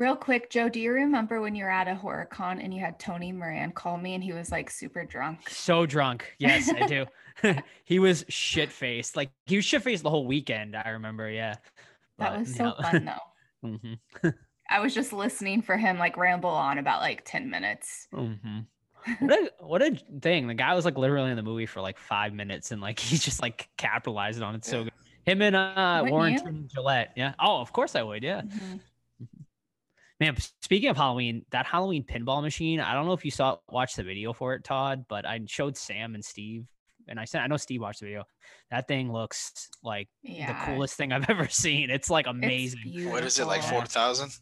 Real 0.00 0.16
quick, 0.16 0.48
Joe, 0.48 0.70
do 0.70 0.80
you 0.80 0.92
remember 0.92 1.42
when 1.42 1.54
you 1.54 1.64
were 1.64 1.70
at 1.70 1.86
a 1.86 1.94
horror 1.94 2.24
con 2.24 2.58
and 2.58 2.72
you 2.72 2.80
had 2.80 2.98
Tony 2.98 3.32
Moran 3.32 3.70
call 3.72 3.98
me 3.98 4.14
and 4.14 4.24
he 4.24 4.32
was 4.32 4.50
like 4.50 4.70
super 4.70 5.04
drunk? 5.04 5.46
So 5.50 5.84
drunk. 5.84 6.34
Yes, 6.38 6.72
I 6.74 6.86
do. 6.86 7.04
he 7.84 7.98
was 7.98 8.24
shit 8.30 8.72
faced. 8.72 9.14
Like 9.14 9.30
he 9.44 9.56
was 9.56 9.66
shit 9.66 9.82
faced 9.82 10.02
the 10.02 10.08
whole 10.08 10.26
weekend. 10.26 10.74
I 10.74 10.88
remember. 10.88 11.28
Yeah. 11.28 11.56
That 12.18 12.30
But, 12.30 12.38
was 12.40 12.54
so 12.54 12.74
fun 12.80 13.04
though. 13.04 13.68
mhm, 14.24 14.34
I 14.70 14.80
was 14.80 14.94
just 14.94 15.12
listening 15.12 15.60
for 15.60 15.76
him 15.76 15.98
like 15.98 16.16
ramble 16.16 16.48
on 16.48 16.78
about 16.78 17.02
like 17.02 17.22
10 17.26 17.50
minutes. 17.50 18.08
mhm. 18.14 18.64
What 19.18 19.32
a 19.32 19.50
what 19.60 19.82
a 19.82 19.98
thing! 20.20 20.46
The 20.46 20.54
guy 20.54 20.74
was 20.74 20.84
like 20.84 20.98
literally 20.98 21.30
in 21.30 21.36
the 21.36 21.42
movie 21.42 21.64
for 21.64 21.80
like 21.80 21.96
five 21.96 22.34
minutes, 22.34 22.70
and 22.70 22.82
like 22.82 22.98
he's 22.98 23.24
just 23.24 23.40
like 23.40 23.70
capitalizing 23.78 24.42
on 24.42 24.54
it 24.54 24.64
so 24.64 24.84
good. 24.84 24.92
Him 25.24 25.40
and 25.40 25.56
uh 25.56 26.00
Wouldn't 26.02 26.12
Warrington? 26.12 26.68
Gillette. 26.70 27.12
Yeah. 27.16 27.32
Oh, 27.40 27.60
of 27.62 27.72
course 27.72 27.96
I 27.96 28.02
would. 28.02 28.22
Yeah. 28.22 28.42
Mhm. 28.42 28.80
Man, 30.20 30.36
speaking 30.60 30.90
of 30.90 30.96
Halloween, 30.98 31.44
that 31.50 31.64
Halloween 31.66 32.04
pinball 32.04 32.42
machine, 32.42 32.78
I 32.78 32.92
don't 32.92 33.06
know 33.06 33.14
if 33.14 33.24
you 33.24 33.30
saw 33.30 33.56
watch 33.70 33.94
the 33.96 34.02
video 34.02 34.32
for 34.34 34.54
it, 34.54 34.62
Todd, 34.64 35.06
but 35.08 35.26
I 35.26 35.40
showed 35.46 35.76
Sam 35.78 36.14
and 36.14 36.22
Steve 36.24 36.66
and 37.08 37.18
I 37.18 37.24
said 37.24 37.40
I 37.40 37.46
know 37.46 37.56
Steve 37.56 37.80
watched 37.80 38.00
the 38.00 38.06
video. 38.06 38.24
That 38.70 38.86
thing 38.86 39.12
looks 39.12 39.68
like 39.82 40.08
Yeah. 40.22 40.46
the 40.66 40.72
coolest 40.72 40.94
thing 40.96 41.12
I've 41.12 41.24
ever 41.30 41.48
seen. 41.48 41.90
It's 41.90 42.10
like 42.10 42.26
it's 42.26 42.30
amazing. 42.34 43.10
What 43.10 43.24
is 43.24 43.38
it 43.38 43.46
like? 43.46 43.62
Four 43.62 43.84
thousand? 43.86 44.32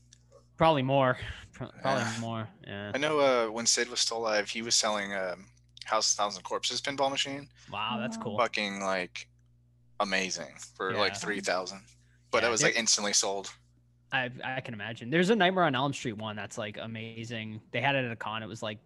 Probably 0.56 0.82
more. 0.82 1.16
Probably 1.54 1.70
Yeah. 1.84 2.14
more. 2.20 2.48
Yeah. 2.66 2.90
I 2.94 2.98
know. 2.98 3.20
Uh, 3.20 3.46
when 3.46 3.64
Sid 3.64 3.88
was 3.88 4.00
still 4.00 4.18
alive, 4.18 4.50
he 4.50 4.62
was 4.62 4.74
selling 4.74 5.14
um, 5.14 5.46
House 5.84 6.12
of 6.12 6.18
Thousand 6.18 6.42
Corpses 6.42 6.80
pinball 6.80 7.10
machine. 7.10 7.48
Wow, 7.72 7.98
that's 8.00 8.16
cool. 8.16 8.36
Fucking 8.38 8.80
like 8.80 9.28
amazing 10.00 10.54
for 10.76 10.92
like 10.94 11.16
three 11.16 11.40
thousand. 11.40 11.82
But 12.32 12.42
Yeah, 12.42 12.48
it 12.48 12.50
was 12.50 12.62
like 12.64 12.76
instantly 12.76 13.12
sold. 13.12 13.50
I 14.12 14.31
I 14.44 14.61
can 14.61 14.75
imagine. 14.75 15.11
There's 15.11 15.31
a 15.31 15.37
Nightmare 15.37 15.64
on 15.64 15.75
Elm 15.75 15.92
Street 15.92 16.16
one 16.16 16.37
that's 16.37 16.57
like 16.59 16.79
amazing. 16.81 17.61
They 17.73 17.81
had 17.81 17.94
it 17.94 18.05
at 18.05 18.11
a 18.12 18.16
con. 18.16 18.42
It 18.42 18.47
was 18.47 18.62
like 18.62 18.79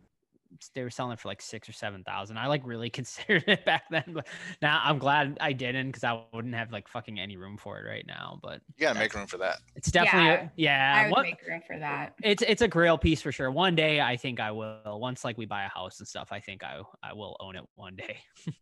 they 0.75 0.83
were 0.83 0.91
selling 0.91 1.13
it 1.15 1.19
for 1.19 1.29
like 1.29 1.41
six 1.41 1.67
or 1.69 1.73
seven 1.73 2.05
thousand. 2.05 2.37
I 2.37 2.47
like 2.47 2.61
really 2.67 2.91
considered 2.99 3.45
it 3.47 3.65
back 3.65 3.85
then, 3.91 4.05
but 4.09 4.27
now 4.61 4.81
I'm 4.85 4.99
glad 4.99 5.39
I 5.41 5.53
didn't 5.55 5.87
because 5.89 6.05
I 6.05 6.23
wouldn't 6.35 6.55
have 6.55 6.71
like 6.73 6.89
fucking 6.89 7.19
any 7.19 7.37
room 7.39 7.57
for 7.57 7.79
it 7.81 7.89
right 7.89 8.05
now. 8.07 8.39
But 8.43 8.61
You 8.77 8.83
gotta 8.87 8.99
make 8.99 9.15
room 9.15 9.27
for 9.27 9.39
that. 9.39 9.59
it's 9.77 9.91
definitely 9.91 10.29
Yeah, 10.29 10.49
yeah. 10.57 11.01
I 11.01 11.05
would 11.05 11.13
what- 11.13 11.23
make 11.23 11.47
room 11.49 11.63
for 11.67 11.79
that. 11.79 12.15
it's 12.23 12.43
it's 12.47 12.61
a 12.63 12.69
grail 12.69 12.99
piece 12.99 13.23
for 13.23 13.33
sure. 13.33 13.51
One 13.51 13.75
day 13.75 14.01
I 14.01 14.17
think 14.17 14.41
I 14.41 14.51
will. 14.51 15.01
Once 15.01 15.25
like 15.25 15.39
we 15.39 15.47
buy 15.47 15.65
a 15.65 15.69
house 15.69 16.01
and 16.01 16.07
stuff, 16.09 16.29
I 16.33 16.41
think 16.41 16.63
I 16.63 16.81
I 17.03 17.13
will 17.15 17.37
own 17.41 17.57
it 17.57 17.65
one 17.77 17.97
day. 17.97 18.19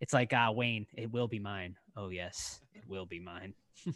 it's 0.00 0.12
like 0.12 0.32
uh 0.32 0.52
Wayne, 0.54 0.86
it 0.96 1.10
will 1.10 1.26
be 1.28 1.38
mine. 1.40 1.74
Oh 1.96 2.10
yes, 2.10 2.60
it 2.74 2.82
will 2.86 3.06
be 3.06 3.18
mine. 3.18 3.54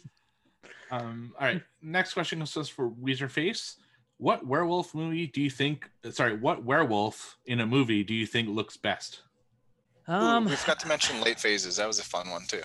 Um, 0.91 1.33
all 1.39 1.47
right. 1.47 1.61
Next 1.81 2.13
question 2.13 2.39
comes 2.39 2.51
to 2.53 2.61
us 2.61 2.69
for 2.69 2.89
Weezer 2.89 3.29
Face. 3.29 3.77
What 4.17 4.45
werewolf 4.45 4.93
movie 4.93 5.27
do 5.27 5.41
you 5.41 5.49
think? 5.49 5.89
Sorry, 6.11 6.35
what 6.35 6.63
werewolf 6.65 7.37
in 7.45 7.59
a 7.61 7.65
movie 7.65 8.03
do 8.03 8.13
you 8.13 8.25
think 8.25 8.49
looks 8.49 8.75
best? 8.75 9.21
Ooh, 10.09 10.13
Um 10.13 10.45
we 10.45 10.55
forgot 10.55 10.79
to 10.81 10.87
mention 10.87 11.21
late 11.21 11.39
phases. 11.39 11.77
That 11.77 11.87
was 11.87 11.99
a 11.99 12.03
fun 12.03 12.29
one 12.29 12.41
too. 12.47 12.61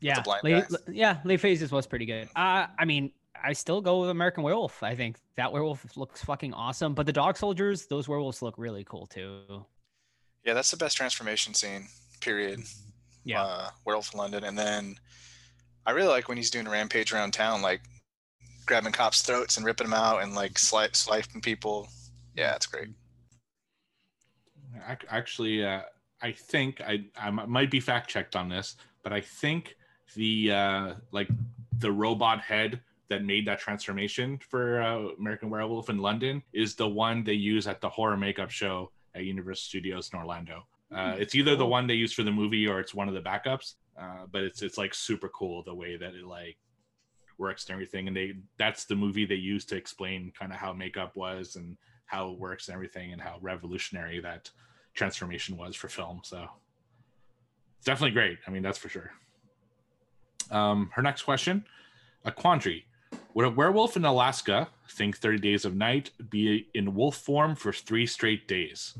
yeah, 0.00 0.22
late, 0.42 0.64
yeah, 0.90 1.18
late 1.24 1.40
phases 1.40 1.72
was 1.72 1.86
pretty 1.86 2.04
good. 2.06 2.28
Uh 2.36 2.66
I 2.78 2.84
mean, 2.84 3.12
I 3.42 3.52
still 3.54 3.80
go 3.80 4.00
with 4.00 4.10
American 4.10 4.42
Werewolf. 4.42 4.82
I 4.82 4.94
think 4.94 5.16
that 5.36 5.52
werewolf 5.52 5.96
looks 5.96 6.22
fucking 6.24 6.52
awesome. 6.52 6.94
But 6.94 7.06
the 7.06 7.12
dog 7.12 7.36
soldiers, 7.36 7.86
those 7.86 8.08
werewolves 8.08 8.42
look 8.42 8.56
really 8.58 8.84
cool 8.84 9.06
too. 9.06 9.64
Yeah, 10.44 10.54
that's 10.54 10.70
the 10.70 10.76
best 10.76 10.96
transformation 10.96 11.54
scene. 11.54 11.86
Period. 12.20 12.60
Yeah. 13.24 13.42
Uh, 13.42 13.70
Werewolf 13.84 14.12
in 14.12 14.18
London, 14.18 14.44
and 14.44 14.56
then 14.58 14.96
I 15.86 15.92
really 15.92 16.08
like 16.08 16.28
when 16.28 16.36
he's 16.36 16.50
doing 16.50 16.66
a 16.66 16.70
rampage 16.70 17.12
around 17.12 17.32
town, 17.32 17.62
like 17.62 17.80
grabbing 18.66 18.92
cops' 18.92 19.22
throats 19.22 19.56
and 19.56 19.64
ripping 19.64 19.86
them 19.86 19.94
out 19.94 20.22
and 20.22 20.34
like 20.34 20.54
sli- 20.54 20.94
slicing 20.94 21.40
people. 21.40 21.88
Yeah, 22.34 22.54
it's 22.54 22.66
great. 22.66 22.88
Actually, 25.08 25.64
uh, 25.64 25.82
I 26.20 26.32
think 26.32 26.80
I 26.84 27.30
might 27.30 27.70
be 27.70 27.80
fact 27.80 28.10
checked 28.10 28.36
on 28.36 28.48
this, 28.48 28.76
but 29.02 29.12
I 29.12 29.20
think 29.20 29.76
the 30.14 30.52
uh, 30.52 30.94
like 31.12 31.28
the 31.78 31.90
robot 31.90 32.40
head 32.40 32.80
that 33.08 33.24
made 33.24 33.46
that 33.46 33.60
transformation 33.60 34.38
for 34.38 34.82
uh, 34.82 35.08
American 35.18 35.48
Werewolf 35.48 35.88
in 35.88 35.98
London 35.98 36.42
is 36.52 36.74
the 36.74 36.88
one 36.88 37.22
they 37.22 37.32
use 37.32 37.66
at 37.66 37.80
the 37.80 37.88
horror 37.88 38.16
makeup 38.16 38.50
show 38.50 38.90
at 39.14 39.24
Universal 39.24 39.62
Studios 39.62 40.10
in 40.12 40.18
Orlando. 40.18 40.66
Uh, 40.92 41.14
it's 41.18 41.34
either 41.34 41.56
the 41.56 41.66
one 41.66 41.86
they 41.86 41.94
use 41.94 42.12
for 42.12 42.22
the 42.22 42.30
movie 42.30 42.66
or 42.66 42.80
it's 42.80 42.94
one 42.94 43.08
of 43.08 43.14
the 43.14 43.20
backups. 43.20 43.74
Uh, 43.98 44.26
but 44.30 44.42
it's 44.42 44.62
it's 44.62 44.78
like 44.78 44.94
super 44.94 45.28
cool 45.28 45.62
the 45.62 45.74
way 45.74 45.96
that 45.96 46.14
it 46.14 46.24
like 46.24 46.56
works 47.38 47.64
and 47.64 47.72
everything. 47.72 48.08
And 48.08 48.16
they 48.16 48.34
that's 48.58 48.84
the 48.84 48.96
movie 48.96 49.24
they 49.24 49.34
use 49.34 49.64
to 49.66 49.76
explain 49.76 50.32
kind 50.38 50.52
of 50.52 50.58
how 50.58 50.72
makeup 50.72 51.16
was 51.16 51.56
and 51.56 51.76
how 52.06 52.30
it 52.30 52.38
works 52.38 52.68
and 52.68 52.74
everything 52.74 53.12
and 53.12 53.20
how 53.20 53.38
revolutionary 53.40 54.20
that 54.20 54.50
transformation 54.94 55.56
was 55.56 55.76
for 55.76 55.88
film. 55.88 56.20
So 56.24 56.46
it's 57.78 57.86
definitely 57.86 58.12
great. 58.12 58.38
I 58.46 58.50
mean, 58.50 58.62
that's 58.62 58.78
for 58.78 58.88
sure. 58.88 59.12
Um, 60.50 60.90
her 60.94 61.02
next 61.02 61.22
question, 61.22 61.64
a 62.24 62.32
quandary. 62.32 62.86
Would 63.34 63.46
a 63.46 63.50
werewolf 63.50 63.96
in 63.96 64.04
Alaska 64.04 64.68
think 64.90 65.18
30 65.18 65.38
Days 65.38 65.64
of 65.64 65.74
Night 65.76 66.10
be 66.30 66.68
in 66.74 66.94
wolf 66.94 67.16
form 67.16 67.54
for 67.54 67.72
three 67.72 68.06
straight 68.06 68.48
days? 68.48 68.96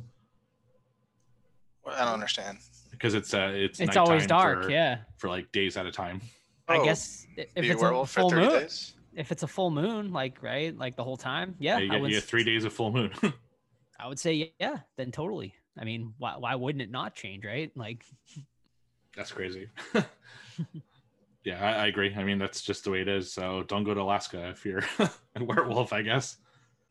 I 1.86 2.04
don't 2.04 2.14
understand. 2.14 2.58
Because 2.96 3.14
it's 3.14 3.34
uh 3.34 3.52
it's 3.54 3.80
It's 3.80 3.96
always 3.96 4.26
dark, 4.26 4.64
for, 4.64 4.70
yeah. 4.70 4.98
for 5.18 5.28
like 5.28 5.50
days 5.52 5.76
at 5.76 5.86
a 5.86 5.92
time. 5.92 6.20
I 6.68 6.78
Oh, 6.78 6.84
guess 6.84 7.26
if 7.36 7.48
it's 7.56 7.82
a 7.82 8.06
full 8.06 8.30
moon, 8.30 8.48
days. 8.50 8.94
if 9.14 9.30
it's 9.30 9.42
a 9.42 9.46
full 9.46 9.70
moon, 9.70 10.12
like 10.12 10.42
right, 10.42 10.76
like 10.76 10.96
the 10.96 11.04
whole 11.04 11.16
time, 11.16 11.54
yeah, 11.58 11.78
you 11.78 11.86
I 11.86 11.88
get, 11.94 12.00
would, 12.00 12.10
you 12.10 12.16
get 12.16 12.24
three 12.24 12.42
days 12.44 12.64
of 12.64 12.72
full 12.72 12.90
moon. 12.92 13.12
I 14.00 14.08
would 14.08 14.18
say 14.18 14.52
yeah, 14.58 14.78
then 14.96 15.12
totally. 15.12 15.54
I 15.78 15.84
mean, 15.84 16.14
why 16.18 16.36
why 16.38 16.54
wouldn't 16.54 16.82
it 16.82 16.90
not 16.90 17.14
change, 17.14 17.44
right? 17.44 17.70
Like, 17.76 18.04
That's 19.16 19.30
crazy. 19.32 19.68
yeah, 21.44 21.62
I, 21.64 21.84
I 21.84 21.86
agree. 21.86 22.14
I 22.14 22.24
mean, 22.24 22.38
that's 22.38 22.60
just 22.62 22.84
the 22.84 22.90
way 22.90 23.00
it 23.00 23.08
is. 23.08 23.32
So 23.32 23.62
don't 23.68 23.84
go 23.84 23.94
to 23.94 24.00
Alaska 24.00 24.48
if 24.50 24.64
you're 24.66 24.82
a 24.98 25.44
werewolf, 25.44 25.92
I 25.92 26.02
guess. 26.02 26.36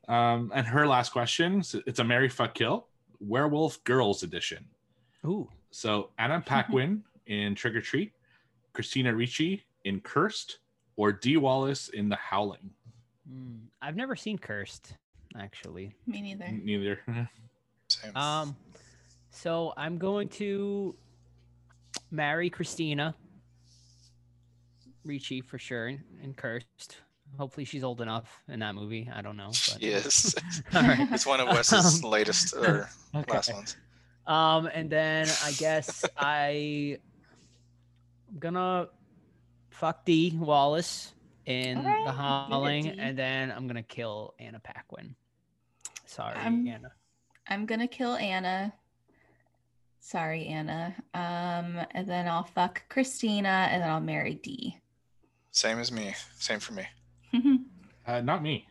Um, 0.07 0.51
and 0.55 0.65
her 0.67 0.87
last 0.87 1.11
question 1.11 1.63
it's 1.87 1.99
a 1.99 2.03
Mary 2.03 2.29
Fuck 2.29 2.53
Kill 2.53 2.87
Werewolf 3.19 3.83
Girls 3.83 4.23
Edition. 4.23 4.65
ooh, 5.25 5.49
So 5.75 6.11
Anna 6.17 6.39
Paquin 6.39 7.03
in 7.27 7.53
Trick 7.53 7.75
or 7.75 7.81
Treat, 7.81 8.13
Christina 8.71 9.13
Ricci 9.13 9.61
in 9.83 9.99
Cursed, 9.99 10.59
or 10.95 11.11
Dee 11.11 11.35
Wallace 11.35 11.89
in 11.89 12.07
The 12.07 12.15
Howling. 12.15 12.69
mm, 13.29 13.59
I've 13.81 13.97
never 13.97 14.15
seen 14.15 14.37
Cursed, 14.37 14.93
actually. 15.37 15.93
Me 16.07 16.21
neither. 16.21 16.47
Neither. 16.49 16.99
Same. 17.89 18.15
Um, 18.15 18.55
so 19.31 19.73
I'm 19.75 19.97
going 19.97 20.29
to 20.29 20.95
marry 22.09 22.49
Christina 22.49 23.13
Ricci 25.03 25.41
for 25.41 25.59
sure, 25.59 25.87
and 26.23 26.37
Cursed. 26.37 27.01
Hopefully, 27.37 27.65
she's 27.65 27.83
old 27.83 27.99
enough 27.99 28.43
in 28.47 28.59
that 28.61 28.75
movie. 28.75 29.09
I 29.13 29.21
don't 29.21 29.35
know. 29.35 29.51
But... 29.69 29.77
yes, 29.81 30.33
All 30.73 30.83
right. 30.83 31.11
it's 31.11 31.25
one 31.25 31.41
of 31.41 31.49
Wes's 31.49 32.01
Um, 32.01 32.09
latest 32.09 32.53
or 32.53 32.89
Okay. 33.13 33.33
last 33.33 33.51
ones. 33.53 33.75
Um, 34.27 34.67
and 34.73 34.89
then 34.89 35.27
I 35.43 35.51
guess 35.53 36.03
I 36.17 36.97
I'm 38.31 38.39
gonna 38.39 38.87
fuck 39.69 40.03
Dee 40.05 40.35
Wallace 40.35 41.13
in 41.45 41.77
Alright, 41.77 41.99
the 42.05 42.11
get 42.11 42.13
it, 42.13 42.17
Howling, 42.17 42.87
and 42.99 43.17
then 43.17 43.51
I'm 43.51 43.67
gonna 43.67 43.83
kill 43.83 44.33
Anna 44.39 44.59
Paquin. 44.59 45.15
Sorry, 46.05 46.35
I'm- 46.35 46.67
Anna. 46.67 46.91
I'm 47.47 47.65
gonna 47.67 47.87
kill 47.87 48.15
Anna. 48.15 48.73
Sorry, 49.99 50.45
Anna. 50.47 50.95
Um, 51.13 51.85
and 51.91 52.07
then 52.07 52.27
I'll 52.27 52.43
fuck 52.43 52.83
Christina, 52.89 53.67
and 53.71 53.81
then 53.83 53.89
I'll 53.89 53.99
marry 54.01 54.35
Dee. 54.35 54.77
Same 55.51 55.79
as 55.79 55.91
me. 55.91 56.13
Same 56.37 56.59
for 56.59 56.73
me. 56.73 56.85
Uh, 58.07 58.21
not 58.21 58.43
me. 58.43 58.67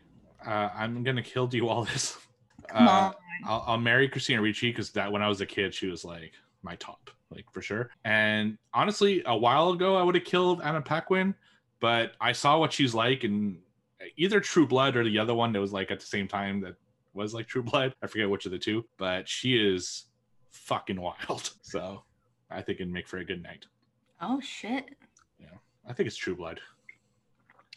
Uh, 0.47 0.69
I'm 0.73 1.03
gonna 1.03 1.21
kill 1.21 1.45
Dee 1.45 1.59
Wallace. 1.59 2.17
Come 2.69 2.87
Uh, 2.87 2.91
on. 2.91 3.13
I'll, 3.45 3.63
I'll 3.67 3.77
marry 3.77 4.07
Christina 4.07 4.41
Ricci 4.41 4.69
because 4.69 4.91
that 4.91 5.11
when 5.11 5.21
I 5.21 5.27
was 5.27 5.41
a 5.41 5.45
kid, 5.45 5.73
she 5.73 5.87
was 5.87 6.05
like 6.05 6.33
my 6.63 6.75
top, 6.75 7.09
like 7.29 7.45
for 7.51 7.61
sure. 7.61 7.89
And 8.03 8.57
honestly, 8.73 9.23
a 9.25 9.35
while 9.37 9.69
ago, 9.71 9.95
I 9.95 10.03
would 10.03 10.15
have 10.15 10.23
killed 10.23 10.61
Anna 10.61 10.81
Paquin, 10.81 11.35
but 11.79 12.13
I 12.21 12.31
saw 12.31 12.57
what 12.59 12.73
she's 12.73 12.93
like 12.93 13.23
in 13.23 13.57
either 14.17 14.39
True 14.39 14.67
Blood 14.67 14.95
or 14.95 15.03
the 15.03 15.19
other 15.19 15.33
one 15.33 15.51
that 15.53 15.59
was 15.59 15.73
like 15.73 15.91
at 15.91 15.99
the 15.99 16.05
same 16.05 16.27
time 16.27 16.61
that 16.61 16.75
was 17.13 17.33
like 17.33 17.47
True 17.47 17.63
Blood. 17.63 17.93
I 18.01 18.07
forget 18.07 18.29
which 18.29 18.45
of 18.45 18.51
the 18.51 18.59
two, 18.59 18.85
but 18.97 19.27
she 19.27 19.57
is 19.57 20.05
fucking 20.51 20.99
wild. 20.99 21.51
So 21.61 22.03
I 22.49 22.61
think 22.61 22.79
it'd 22.79 22.91
make 22.93 23.07
for 23.07 23.17
a 23.17 23.25
good 23.25 23.41
night. 23.41 23.65
Oh 24.21 24.39
shit! 24.39 24.85
Yeah. 25.39 25.47
I 25.87 25.93
think 25.93 26.07
it's 26.07 26.15
True 26.15 26.35
Blood. 26.35 26.59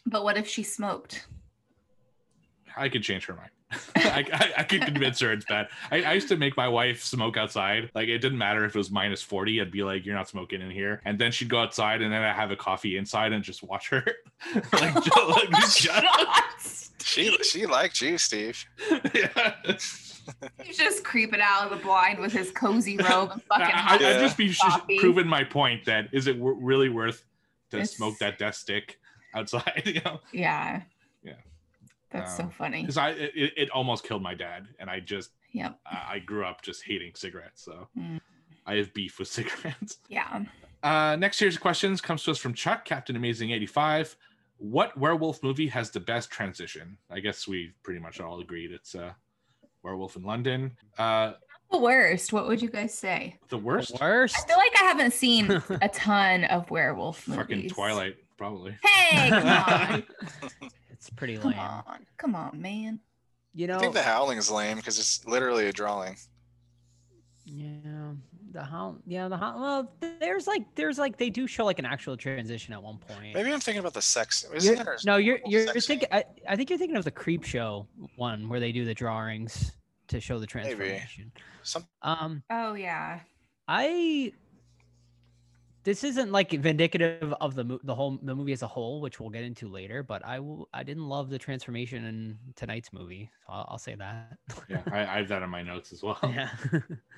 But 0.05 0.23
what 0.23 0.37
if 0.37 0.47
she 0.47 0.63
smoked? 0.63 1.27
I 2.77 2.87
could 2.87 3.03
change 3.03 3.25
her 3.25 3.33
mind. 3.33 3.49
I, 3.95 4.25
I, 4.33 4.51
I 4.57 4.63
could 4.63 4.81
convince 4.81 5.19
her 5.19 5.31
it's 5.31 5.45
bad. 5.45 5.67
I, 5.91 6.01
I 6.03 6.13
used 6.13 6.27
to 6.29 6.37
make 6.37 6.57
my 6.57 6.67
wife 6.67 7.03
smoke 7.03 7.37
outside. 7.37 7.91
Like 7.93 8.07
it 8.07 8.17
didn't 8.19 8.37
matter 8.39 8.65
if 8.65 8.75
it 8.75 8.77
was 8.77 8.89
minus 8.89 9.21
40. 9.21 9.61
I'd 9.61 9.71
be 9.71 9.83
like, 9.83 10.05
you're 10.05 10.15
not 10.15 10.27
smoking 10.27 10.61
in 10.61 10.71
here. 10.71 11.01
And 11.05 11.19
then 11.19 11.31
she'd 11.31 11.49
go 11.49 11.59
outside 11.59 12.01
and 12.01 12.11
then 12.11 12.21
I'd 12.23 12.35
have 12.35 12.49
a 12.51 12.55
coffee 12.55 12.97
inside 12.97 13.31
and 13.31 13.43
just 13.43 13.61
watch 13.63 13.89
her. 13.89 14.03
like, 14.73 14.93
just, 15.03 15.15
like 15.17 15.65
shut 15.71 16.03
up. 16.05 16.43
She 17.03 17.35
she 17.43 17.65
liked 17.65 18.01
you, 18.01 18.17
Steve. 18.17 18.65
yeah. 19.13 19.53
He's 20.61 20.77
just 20.77 21.03
creeping 21.03 21.39
out 21.41 21.63
of 21.63 21.69
the 21.77 21.83
blind 21.83 22.19
with 22.19 22.31
his 22.31 22.51
cozy 22.51 22.97
robe 22.97 23.31
and 23.31 23.43
fucking 23.43 23.65
I, 23.65 23.69
hot 23.69 24.01
I, 24.01 24.11
would 24.13 24.19
just 24.19 24.37
be 24.37 24.53
coffee. 24.53 24.99
proving 24.99 25.27
my 25.27 25.43
point 25.43 25.85
that 25.85 26.09
is 26.11 26.27
it 26.27 26.33
w- 26.33 26.57
really 26.59 26.89
worth 26.89 27.23
to 27.71 27.77
It's- 27.77 27.95
smoke 27.95 28.17
that 28.19 28.37
death 28.37 28.55
stick 28.55 28.99
outside? 29.33 29.81
You 29.85 30.01
know, 30.05 30.19
Yeah. 30.31 30.81
Yeah. 31.23 31.33
That's 32.11 32.35
so 32.37 32.43
Um, 32.43 32.49
funny. 32.49 32.81
because 32.81 32.97
I 32.97 33.09
it, 33.11 33.53
it 33.57 33.69
almost 33.71 34.03
killed 34.03 34.21
my 34.23 34.33
dad, 34.33 34.67
and 34.79 34.89
I 34.89 34.99
just 34.99 35.31
yeah 35.51 35.73
I 35.85 36.15
I 36.15 36.19
grew 36.19 36.45
up 36.45 36.61
just 36.61 36.83
hating 36.83 37.13
cigarettes, 37.15 37.63
so 37.63 37.87
Mm. 37.97 38.19
I 38.65 38.75
have 38.75 38.93
beef 38.93 39.19
with 39.19 39.27
cigarettes. 39.37 39.97
Yeah. 40.07 40.43
Uh, 40.83 41.15
next 41.17 41.37
series 41.37 41.55
of 41.55 41.61
questions 41.61 41.99
comes 42.01 42.23
to 42.23 42.31
us 42.31 42.37
from 42.37 42.53
Chuck, 42.53 42.85
Captain 42.85 43.15
Amazing 43.15 43.51
85. 43.51 44.15
What 44.57 44.97
werewolf 44.97 45.41
movie 45.43 45.67
has 45.67 45.89
the 45.89 45.99
best 45.99 46.29
transition? 46.31 46.97
I 47.09 47.19
guess 47.19 47.47
we 47.47 47.73
pretty 47.83 47.99
much 47.99 48.19
all 48.19 48.39
agreed 48.39 48.71
it's 48.71 48.95
uh, 48.95 49.11
Werewolf 49.83 50.15
in 50.15 50.23
London. 50.23 50.71
Uh, 50.97 51.33
The 51.71 51.79
worst. 51.79 52.31
What 52.33 52.47
would 52.47 52.61
you 52.61 52.69
guys 52.69 52.93
say? 52.93 53.37
the 53.49 53.57
worst? 53.57 53.99
Worst. 53.99 54.35
I 54.37 54.47
feel 54.47 54.57
like 54.57 54.73
I 54.81 54.83
haven't 54.85 55.13
seen 55.13 55.49
a 55.81 55.89
ton 55.89 56.43
of 56.45 56.69
werewolf 56.71 57.27
movies. 57.27 57.41
Fucking 57.41 57.69
Twilight, 57.69 58.17
probably. 58.37 58.75
Hey, 58.83 59.29
come 59.29 59.47
on. 59.93 60.03
It's 60.99 61.09
pretty 61.09 61.37
come 61.37 61.51
lame. 61.51 61.59
on. 61.59 62.05
Come 62.17 62.35
on, 62.35 62.61
man. 62.61 62.99
You 63.53 63.67
know, 63.67 63.77
I 63.77 63.79
think 63.79 63.93
the 63.93 64.03
Howling 64.03 64.37
is 64.37 64.51
lame 64.51 64.77
because 64.77 64.99
it's 64.99 65.25
literally 65.25 65.67
a 65.67 65.73
drawing. 65.73 66.15
yeah, 67.45 68.11
the 68.51 68.63
how, 68.63 68.97
yeah, 69.07 69.27
the 69.27 69.37
how. 69.37 69.59
Well, 69.59 69.91
there's 70.19 70.45
like, 70.45 70.63
there's 70.75 70.99
like, 70.99 71.17
they 71.17 71.29
do 71.31 71.47
show 71.47 71.65
like 71.65 71.79
an 71.79 71.85
actual 71.85 72.15
transition 72.15 72.73
at 72.73 72.81
one 72.83 72.97
point. 72.99 73.33
Maybe 73.33 73.51
I'm 73.51 73.59
thinking 73.59 73.79
about 73.79 73.93
the 73.95 74.01
sex. 74.01 74.45
Isn't 74.53 74.73
You're- 74.73 74.83
there 74.83 74.97
no, 75.05 75.17
you're 75.17 75.39
werewolf 75.45 75.73
you're 75.75 75.81
thinking. 75.81 76.07
I, 76.11 76.25
I 76.47 76.55
think 76.55 76.69
you're 76.69 76.77
thinking 76.79 76.97
of 76.97 77.05
the 77.05 77.11
creep 77.11 77.43
show 77.43 77.87
one 78.17 78.47
where 78.49 78.59
they 78.59 78.71
do 78.71 78.85
the 78.85 78.93
drawings. 78.93 79.71
to 80.09 80.19
show 80.19 80.39
the 80.39 80.47
transformation. 80.47 81.31
Some 81.63 81.85
Um, 82.01 82.43
Oh 82.51 82.73
yeah. 82.73 83.19
I 83.67 84.33
this 85.89 86.03
isn't 86.03 86.31
like 86.31 86.51
vindicative 86.51 87.35
of 87.41 87.55
the 87.55 87.63
mo- 87.63 87.79
the 87.83 87.95
whole 87.95 88.19
the 88.21 88.35
movie 88.35 88.51
as 88.53 88.61
a 88.61 88.67
whole, 88.67 89.01
which 89.01 89.19
we'll 89.19 89.31
get 89.31 89.43
into 89.43 89.67
later. 89.67 90.03
But 90.03 90.23
I 90.23 90.39
will 90.39 90.69
I 90.71 90.83
didn't 90.83 91.07
love 91.09 91.31
the 91.31 91.39
transformation 91.39 92.05
in 92.05 92.37
tonight's 92.55 92.93
movie, 92.93 93.31
so 93.47 93.53
I'll, 93.53 93.65
I'll 93.71 93.77
say 93.79 93.95
that. 93.95 94.37
Yeah, 94.69 94.83
I, 94.91 94.99
I 94.99 95.17
have 95.17 95.27
that 95.29 95.41
in 95.41 95.49
my 95.49 95.63
notes 95.63 95.91
as 95.91 96.03
well. 96.05 96.19
yeah. 96.23 96.49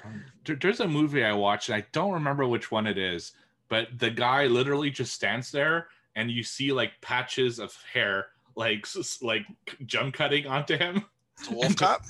Um, 0.05 0.23
there- 0.45 0.55
there's 0.55 0.79
a 0.79 0.87
movie 0.87 1.25
I 1.25 1.33
watched, 1.33 1.67
and 1.67 1.75
I 1.75 1.85
don't 1.91 2.13
remember 2.13 2.47
which 2.47 2.71
one 2.71 2.87
it 2.87 2.97
is, 2.97 3.33
but 3.67 3.87
the 3.99 4.09
guy 4.09 4.45
literally 4.47 4.89
just 4.89 5.11
stands 5.13 5.51
there, 5.51 5.87
and 6.15 6.31
you 6.31 6.41
see 6.41 6.71
like 6.71 6.91
patches 7.01 7.59
of 7.59 7.75
hair, 7.93 8.27
like 8.55 8.85
s- 8.85 8.95
s- 8.97 9.21
like 9.21 9.45
jump 9.85 10.13
cutting 10.13 10.47
onto 10.47 10.77
him. 10.77 11.03
it's 11.37 11.49
a 11.49 11.53
Wolf 11.59 11.75
Cop. 11.75 12.01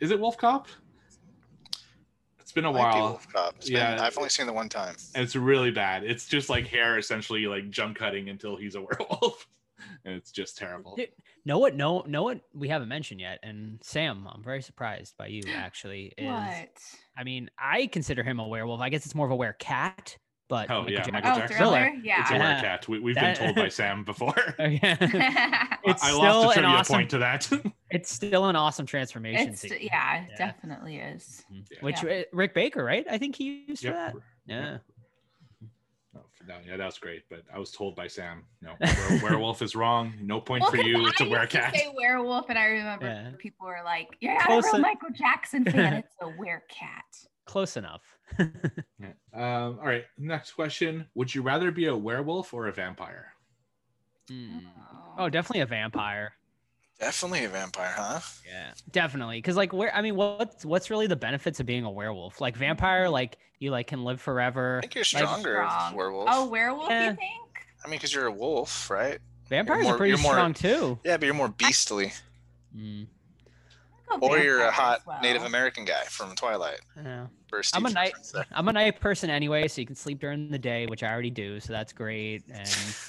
Is 0.00 0.10
it 0.10 0.20
Wolf 0.20 0.36
Cop? 0.36 0.68
It's 2.44 2.52
been 2.52 2.66
a 2.66 2.72
Might 2.72 2.78
while, 2.78 3.08
Wolf 3.08 3.26
Cop. 3.32 3.54
It's 3.56 3.70
been- 3.70 3.78
Yeah. 3.78 4.02
I've 4.02 4.18
only 4.18 4.28
seen 4.28 4.44
the 4.46 4.52
one 4.52 4.68
time. 4.68 4.94
and 5.14 5.24
it's 5.24 5.34
really 5.34 5.70
bad. 5.70 6.04
It's 6.04 6.26
just 6.26 6.50
like 6.50 6.66
hair 6.66 6.98
essentially 6.98 7.46
like 7.46 7.70
jump 7.70 7.96
cutting 7.96 8.28
until 8.28 8.54
he's 8.56 8.74
a 8.74 8.80
werewolf, 8.82 9.48
and 10.04 10.14
it's 10.14 10.30
just 10.30 10.58
terrible. 10.58 10.94
Dude, 10.94 11.08
Know 11.46 11.58
what? 11.58 11.74
No, 11.74 12.00
know 12.06 12.22
what 12.22 12.40
we 12.52 12.68
haven't 12.68 12.88
mentioned 12.88 13.20
yet. 13.20 13.38
And 13.42 13.78
Sam, 13.82 14.28
I'm 14.30 14.42
very 14.42 14.60
surprised 14.60 15.16
by 15.16 15.28
you. 15.28 15.40
Actually, 15.54 16.12
is 16.18 16.26
What? 16.26 16.68
I 17.16 17.24
mean, 17.24 17.48
I 17.58 17.86
consider 17.86 18.22
him 18.22 18.40
a 18.40 18.46
werewolf. 18.46 18.80
I 18.82 18.90
guess 18.90 19.06
it's 19.06 19.14
more 19.14 19.24
of 19.26 19.32
a 19.32 19.36
werecat, 19.36 20.16
but 20.50 20.70
Oh, 20.70 20.82
Michael 20.82 20.90
yeah, 20.90 20.96
Jackson- 20.98 21.12
Michael 21.14 21.30
Oh, 21.30 21.38
Jackson. 21.38 21.56
thriller. 21.56 21.84
It's 21.94 22.04
a 22.04 22.06
Yeah. 22.06 22.26
Yeah. 22.30 22.62
werecat. 22.78 22.88
We, 22.88 22.98
we've 23.00 23.14
That- 23.14 23.38
been 23.38 23.44
told 23.46 23.56
by 23.56 23.68
Sam 23.70 24.04
before. 24.04 24.34
Okay. 24.60 24.96
It's 25.00 26.02
I 26.02 26.08
still 26.08 26.18
lost 26.18 26.56
a 26.56 26.60
an 26.60 26.64
trivia 26.64 26.68
awesome- 26.78 26.94
point 26.96 27.10
to 27.10 27.18
that. 27.18 27.50
It's 27.94 28.10
still 28.10 28.46
an 28.46 28.56
awesome 28.56 28.86
transformation 28.86 29.50
it's 29.50 29.60
scene. 29.62 29.72
yeah, 29.80 30.26
Yeah. 30.28 30.36
definitely 30.36 30.98
is. 30.98 31.44
Mhm. 31.52 31.82
Which 31.82 32.02
Yeah. 32.02 32.10
uh, 32.10 32.22
Rick 32.32 32.54
Baker, 32.54 32.82
right? 32.84 33.06
I 33.10 33.18
think 33.18 33.36
he 33.36 33.64
used 33.68 33.82
for 33.82 33.88
Yep. 33.88 33.96
that. 33.96 34.14
Yep. 34.14 34.22
Yeah. 34.46 34.78
No, 36.46 36.58
yeah, 36.66 36.76
that 36.76 36.84
was 36.84 36.98
great. 36.98 37.22
But 37.30 37.42
I 37.52 37.58
was 37.58 37.72
told 37.72 37.96
by 37.96 38.06
Sam, 38.06 38.44
no, 38.60 38.72
were- 38.78 38.78
werewolf 39.22 39.62
is 39.62 39.74
wrong. 39.74 40.12
No 40.20 40.42
point 40.42 40.62
for 40.66 40.76
you. 40.76 41.06
It's 41.08 41.20
a 41.22 41.24
I 41.24 41.26
used 41.28 41.50
to 41.50 41.56
werecat. 41.58 41.74
Say 41.74 41.90
werewolf, 41.96 42.50
and 42.50 42.58
I 42.58 42.66
remember 42.66 43.06
Yeah. 43.06 43.30
people 43.38 43.66
were 43.66 43.80
like, 43.82 44.08
"You're 44.20 44.34
not 44.34 44.42
Close 44.44 44.64
a 44.64 44.66
real 44.68 44.74
en- 44.76 44.82
Michael 44.82 45.08
Jackson 45.14 45.64
fan. 45.64 45.94
It's 46.04 46.14
a 46.20 46.26
werecat." 46.26 47.26
Close 47.46 47.76
enough. 47.78 48.18
Yeah. 48.98 49.12
Um, 49.32 49.78
all 49.80 49.86
right. 49.86 50.04
Next 50.18 50.52
question: 50.52 51.08
Would 51.14 51.34
you 51.34 51.40
rather 51.42 51.70
be 51.70 51.86
a 51.86 51.96
werewolf 51.96 52.52
or 52.54 52.66
a 52.68 52.72
vampire? 52.72 53.32
Mm. 54.30 54.66
Oh, 55.18 55.28
definitely 55.30 55.60
a 55.62 55.66
vampire. 55.66 56.34
Definitely 57.04 57.44
a 57.44 57.50
vampire, 57.50 57.92
huh? 57.94 58.20
Yeah, 58.48 58.72
definitely. 58.90 59.36
Because 59.36 59.56
like, 59.56 59.74
where 59.74 59.94
I 59.94 60.00
mean, 60.00 60.16
what's 60.16 60.64
what's 60.64 60.88
really 60.88 61.06
the 61.06 61.16
benefits 61.16 61.60
of 61.60 61.66
being 61.66 61.84
a 61.84 61.90
werewolf? 61.90 62.40
Like 62.40 62.56
vampire, 62.56 63.10
like 63.10 63.36
you 63.58 63.70
like 63.70 63.88
can 63.88 64.04
live 64.04 64.22
forever. 64.22 64.78
I 64.78 64.80
think 64.80 64.94
you're 64.94 65.04
stronger 65.04 65.60
as 65.60 65.70
Strong. 65.70 65.96
werewolf. 65.96 66.28
Oh, 66.32 66.46
werewolf? 66.48 66.88
Yeah. 66.88 67.10
You 67.10 67.16
think? 67.16 67.66
I 67.84 67.88
mean, 67.88 67.98
because 67.98 68.14
you're 68.14 68.24
a 68.24 68.32
wolf, 68.32 68.88
right? 68.88 69.18
Vampires 69.50 69.84
more- 69.84 69.94
are 69.94 69.96
pretty 69.98 70.12
you're 70.12 70.18
more- 70.18 70.32
strong 70.32 70.54
too. 70.54 70.98
Yeah, 71.04 71.18
but 71.18 71.26
you're 71.26 71.34
more 71.34 71.50
beastly. 71.50 72.14
Mm, 72.74 73.00
I'll 73.00 73.06
go 73.06 73.13
Or 74.20 74.38
you're 74.38 74.62
a 74.62 74.70
hot 74.70 75.02
well. 75.06 75.20
Native 75.22 75.42
American 75.44 75.84
guy 75.84 76.02
from 76.04 76.34
Twilight. 76.34 76.80
yeah. 76.96 77.26
I'm 77.72 77.86
a 77.86 77.90
night. 77.90 78.12
reference. 78.14 78.34
I'm 78.52 78.68
a 78.68 78.72
night 78.72 79.00
person 79.00 79.30
anyway, 79.30 79.68
so 79.68 79.80
you 79.80 79.86
can 79.86 79.94
sleep 79.96 80.18
during 80.20 80.50
the 80.50 80.58
day, 80.58 80.86
which 80.86 81.02
I 81.02 81.10
already 81.12 81.30
do, 81.30 81.60
so 81.60 81.72
that's 81.72 81.92
great. 81.92 82.42
And 82.52 82.68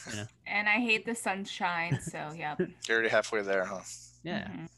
you 0.09 0.15
know, 0.17 0.25
And 0.47 0.69
I 0.69 0.75
hate 0.79 1.05
the 1.05 1.15
sunshine, 1.15 1.99
so 2.01 2.31
yeah. 2.35 2.55
You're 2.87 2.97
already 2.97 3.09
halfway 3.09 3.41
there, 3.41 3.65
huh? 3.65 3.81
yeah. 4.23 4.47
Mhm. 4.47 4.69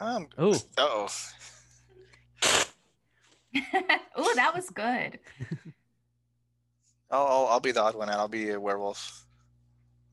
Um, 0.00 0.28
Ooh, 0.40 0.54
oh, 0.78 1.08
oh, 4.16 4.32
that 4.36 4.54
was 4.54 4.70
good. 4.70 5.18
I'll, 7.10 7.26
I'll 7.26 7.46
I'll 7.48 7.60
be 7.60 7.72
the 7.72 7.82
odd 7.82 7.94
one 7.96 8.08
out. 8.08 8.18
I'll 8.18 8.28
be 8.28 8.50
a 8.50 8.60
werewolf. 8.60 9.26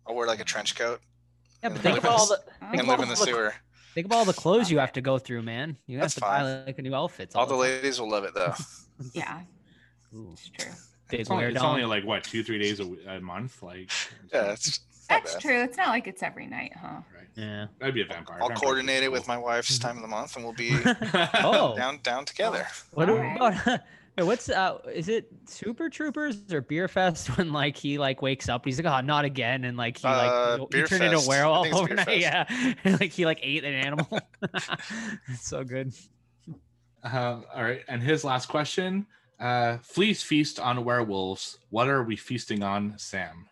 I'll 0.05 0.15
wear 0.15 0.27
like 0.27 0.39
a 0.41 0.43
trench 0.45 0.75
coat 0.75 0.99
yeah. 1.63 1.69
But 1.69 1.77
think 1.81 1.95
live 1.95 2.03
about 2.03 2.19
all 2.19 2.25
the 2.27 2.37
the 2.45 2.65
Oh. 2.65 2.79
and 2.79 2.87
live 2.87 2.99
in 2.99 3.07
the 3.09 3.15
Look, 3.15 3.29
sewer. 3.29 3.53
think 3.93 4.05
about 4.05 4.17
all 4.17 4.25
the 4.25 4.33
clothes 4.33 4.69
you 4.71 4.79
have 4.79 4.93
to 4.93 5.01
go 5.01 5.17
through, 5.19 5.41
man. 5.43 5.77
You 5.87 5.97
have 5.97 6.03
That's 6.05 6.15
to 6.15 6.21
fine. 6.21 6.43
buy 6.43 6.63
like 6.65 6.79
a 6.79 6.81
new 6.81 6.95
outfit. 6.95 7.31
All 7.35 7.45
the 7.45 7.55
ladies 7.55 7.99
will 7.99 8.09
love 8.09 8.23
it 8.23 8.33
though. 8.33 8.53
Yeah, 9.13 9.41
Ooh, 10.15 10.29
it's 10.33 10.49
true. 10.49 10.71
big 11.09 11.19
It's 11.19 11.29
only, 11.29 11.45
it's 11.45 11.61
only 11.61 11.85
like 11.85 12.03
what 12.03 12.23
two, 12.23 12.43
three 12.43 12.57
days 12.57 12.79
a 12.79 13.19
month. 13.21 13.61
Like, 13.61 13.91
Yeah, 14.33 14.53
it's 14.53 14.79
That's 15.07 15.33
bad. 15.33 15.41
true. 15.41 15.61
It's 15.61 15.77
not 15.77 15.89
like 15.89 16.07
it's 16.07 16.23
every 16.23 16.47
night, 16.47 16.73
huh? 16.75 17.01
right. 17.15 17.27
yeah. 17.35 17.67
I'd 17.81 17.93
be 17.93 18.01
a 18.01 18.05
vampire. 18.05 18.39
I'll 18.41 18.47
Vampires 18.49 18.57
are 18.57 18.61
coordinate 18.65 19.03
it 19.03 19.05
cool. 19.05 19.11
with 19.13 19.27
my 19.27 19.37
wife's 19.37 19.77
time 19.77 19.97
of 19.97 20.01
the 20.01 20.07
month, 20.07 20.35
and 20.35 20.43
we'll 20.43 20.55
be 20.55 20.75
Oh. 21.35 21.75
down 21.77 21.99
down 22.01 22.25
together. 22.25 22.65
What 22.93 23.07
Alright. 23.09 23.35
about 23.37 23.81
wait, 24.17 24.23
what's 24.25 24.49
uh 24.49 24.79
is 24.93 25.07
it 25.09 25.29
Super 25.45 25.89
Troopers 25.89 26.51
or 26.51 26.61
Beer 26.61 26.87
Fest 26.87 27.27
when 27.37 27.51
like 27.53 27.77
he 27.77 27.97
like 27.97 28.21
wakes 28.21 28.49
up 28.49 28.65
he's 28.65 28.81
like 28.81 28.91
oh 28.91 29.05
not 29.05 29.25
again 29.25 29.63
and 29.63 29.77
like 29.77 29.97
he 29.97 30.07
like 30.07 30.31
Uh, 30.31 30.57
he 30.57 30.65
Beer 30.71 30.87
turned 30.87 31.03
into 31.03 31.17
a 31.17 31.27
werewolf 31.27 31.67
think 31.67 31.75
it's 31.75 31.81
Beer 31.87 31.99
overnight 31.99 32.07
Fest. 32.07 32.19
yeah 32.19 32.73
and, 32.83 32.99
like 33.01 33.11
he 33.11 33.25
like 33.25 33.39
ate 33.43 33.63
an 33.63 33.73
animal 33.73 34.19
it's 35.29 35.47
so 35.47 35.63
good 35.63 35.93
Uh, 37.03 37.41
all 37.55 37.63
right, 37.63 37.83
and 37.87 38.01
his 38.01 38.23
last 38.25 38.47
question: 38.49 39.05
uh, 39.39 39.77
Fleas 39.77 40.23
feast 40.23 40.59
on 40.59 40.83
werewolves. 40.83 41.57
What 41.69 41.87
are 41.87 42.03
we 42.03 42.17
feasting 42.17 42.63
on, 42.63 42.95
Sam? 42.97 43.45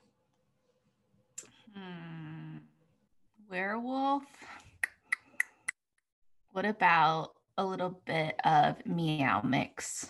Hmm. 1.74 2.58
Werewolf. 3.50 4.24
What 6.52 6.66
about 6.66 7.32
a 7.58 7.64
little 7.66 8.02
bit 8.06 8.36
of 8.44 8.84
meow 8.86 9.42
mix? 9.42 10.08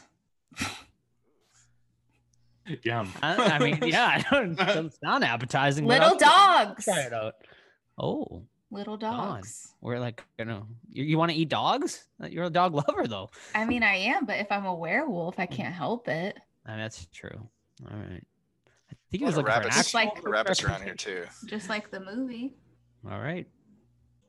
Yum. 2.84 3.12
I, 3.22 3.36
I 3.36 3.60
mean 3.60 3.80
yeah 3.84 4.24
I 4.32 4.36
don't 4.36 4.56
doesn't 4.56 4.94
sound 5.04 5.24
appetizing 5.24 5.86
Little 5.86 6.18
dogs. 6.18 6.86
try 6.86 7.02
it 7.02 7.14
out 7.14 7.36
oh 8.00 8.42
Little 8.72 8.98
God. 8.98 9.36
dogs. 9.36 9.74
we're 9.82 10.00
like 10.00 10.24
you 10.40 10.46
know 10.46 10.66
you, 10.90 11.04
you 11.04 11.18
want 11.20 11.32
to 11.32 11.38
eat 11.38 11.50
dogs 11.50 12.08
you're 12.28 12.46
a 12.46 12.50
dog 12.50 12.74
lover 12.74 13.06
though 13.08 13.30
I 13.54 13.66
mean, 13.66 13.84
I 13.84 13.96
am, 13.98 14.26
but 14.26 14.40
if 14.40 14.52
I'm 14.52 14.66
a 14.66 14.74
werewolf, 14.74 15.36
I 15.40 15.46
can't 15.46 15.76
help 15.76 16.08
it. 16.08 16.38
I 16.66 16.72
mean, 16.72 16.80
that's 16.80 17.06
true 17.14 17.48
all 17.92 17.98
right 17.98 18.24
I 18.92 18.96
think 19.12 19.22
it 19.22 19.26
was 19.26 19.38
lot 19.38 19.42
of 19.42 19.46
for 19.46 19.52
an 19.52 19.58
rabbits, 19.60 19.76
Just 19.78 19.94
like- 19.94 20.08
a 20.10 20.16
lot 20.16 20.18
of 20.26 20.32
rabbits 20.32 20.64
around 20.64 20.84
here 20.84 20.96
too. 20.96 21.24
Just 21.46 21.70
like 21.70 21.92
the 21.92 22.00
movie, 22.00 22.56
all 23.10 23.20
right 23.20 23.48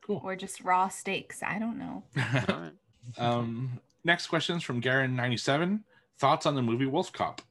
Cool. 0.03 0.21
or 0.23 0.37
just 0.37 0.61
raw 0.61 0.89
steaks. 0.89 1.43
I 1.43 1.59
don't 1.59 1.79
know. 1.79 2.03
all 2.17 2.57
right 2.61 2.73
um, 3.19 3.81
next 4.05 4.27
question 4.29 4.57
is 4.59 4.63
from 4.63 4.81
Garen97. 4.83 5.81
Thoughts 6.19 6.47
on 6.47 6.55
the 6.55 6.63
movie 6.63 6.87
Wolf 6.87 7.13
Cop? 7.13 7.43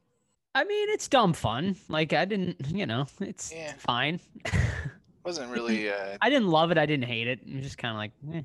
I 0.54 0.64
mean, 0.64 0.90
it's 0.90 1.08
dumb 1.08 1.34
fun. 1.34 1.76
Like 1.90 2.14
I 2.14 2.26
didn't, 2.26 2.58
you 2.72 2.86
know, 2.86 3.06
it's 3.20 3.52
Yeah. 3.54 3.74
fine. 3.78 4.20
Wasn't 5.26 5.52
really 5.52 5.90
uh, 5.90 6.18
I 6.22 6.30
didn't 6.30 6.48
love 6.50 6.72
it. 6.72 6.78
I 6.78 6.86
didn't 6.86 7.06
hate 7.06 7.28
it. 7.28 7.40
It 7.46 7.56
was 7.56 7.64
just 7.64 7.78
kind 7.78 7.92
of 7.92 7.98
like, 7.98 8.12
eh. 8.38 8.42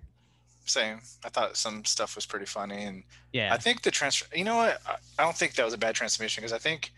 same. 0.64 1.00
I 1.24 1.28
thought 1.28 1.56
some 1.56 1.84
stuff 1.84 2.16
was 2.16 2.24
pretty 2.24 2.46
funny, 2.46 2.84
and 2.84 3.02
yeah. 3.34 3.52
I 3.52 3.58
think 3.58 3.82
the 3.82 3.90
trans. 3.90 4.22
You 4.34 4.44
know 4.44 4.56
what? 4.56 4.80
I, 4.86 4.96
I 5.18 5.22
don't 5.24 5.36
think 5.36 5.54
that 5.54 5.64
was 5.64 5.74
a 5.74 5.78
bad 5.78 5.94
transformation 5.94 6.40
because 6.40 6.54
I 6.54 6.58
think 6.58 6.90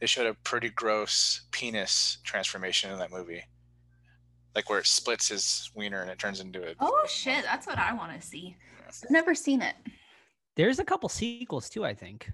they 0.00 0.06
showed 0.06 0.26
a 0.26 0.32
pretty 0.34 0.70
gross 0.70 1.42
penis 1.50 2.18
transformation 2.24 2.90
in 2.90 2.98
that 3.00 3.10
movie, 3.10 3.44
like 4.54 4.70
where 4.70 4.78
it 4.78 4.86
splits 4.86 5.28
his 5.28 5.70
wiener 5.74 6.00
and 6.00 6.10
it 6.10 6.18
turns 6.18 6.40
into 6.40 6.66
a. 6.66 6.72
Oh 6.80 7.04
shit, 7.06 7.44
that's 7.44 7.66
what 7.66 7.78
I 7.78 7.92
want 7.92 8.18
to 8.18 8.26
see. 8.26 8.56
I've 8.88 9.10
never 9.10 9.34
seen 9.34 9.60
it. 9.60 9.74
There's 10.56 10.78
a 10.78 10.84
couple 10.84 11.10
sequels 11.10 11.68
too. 11.68 11.84
I 11.84 11.92
think. 11.92 12.30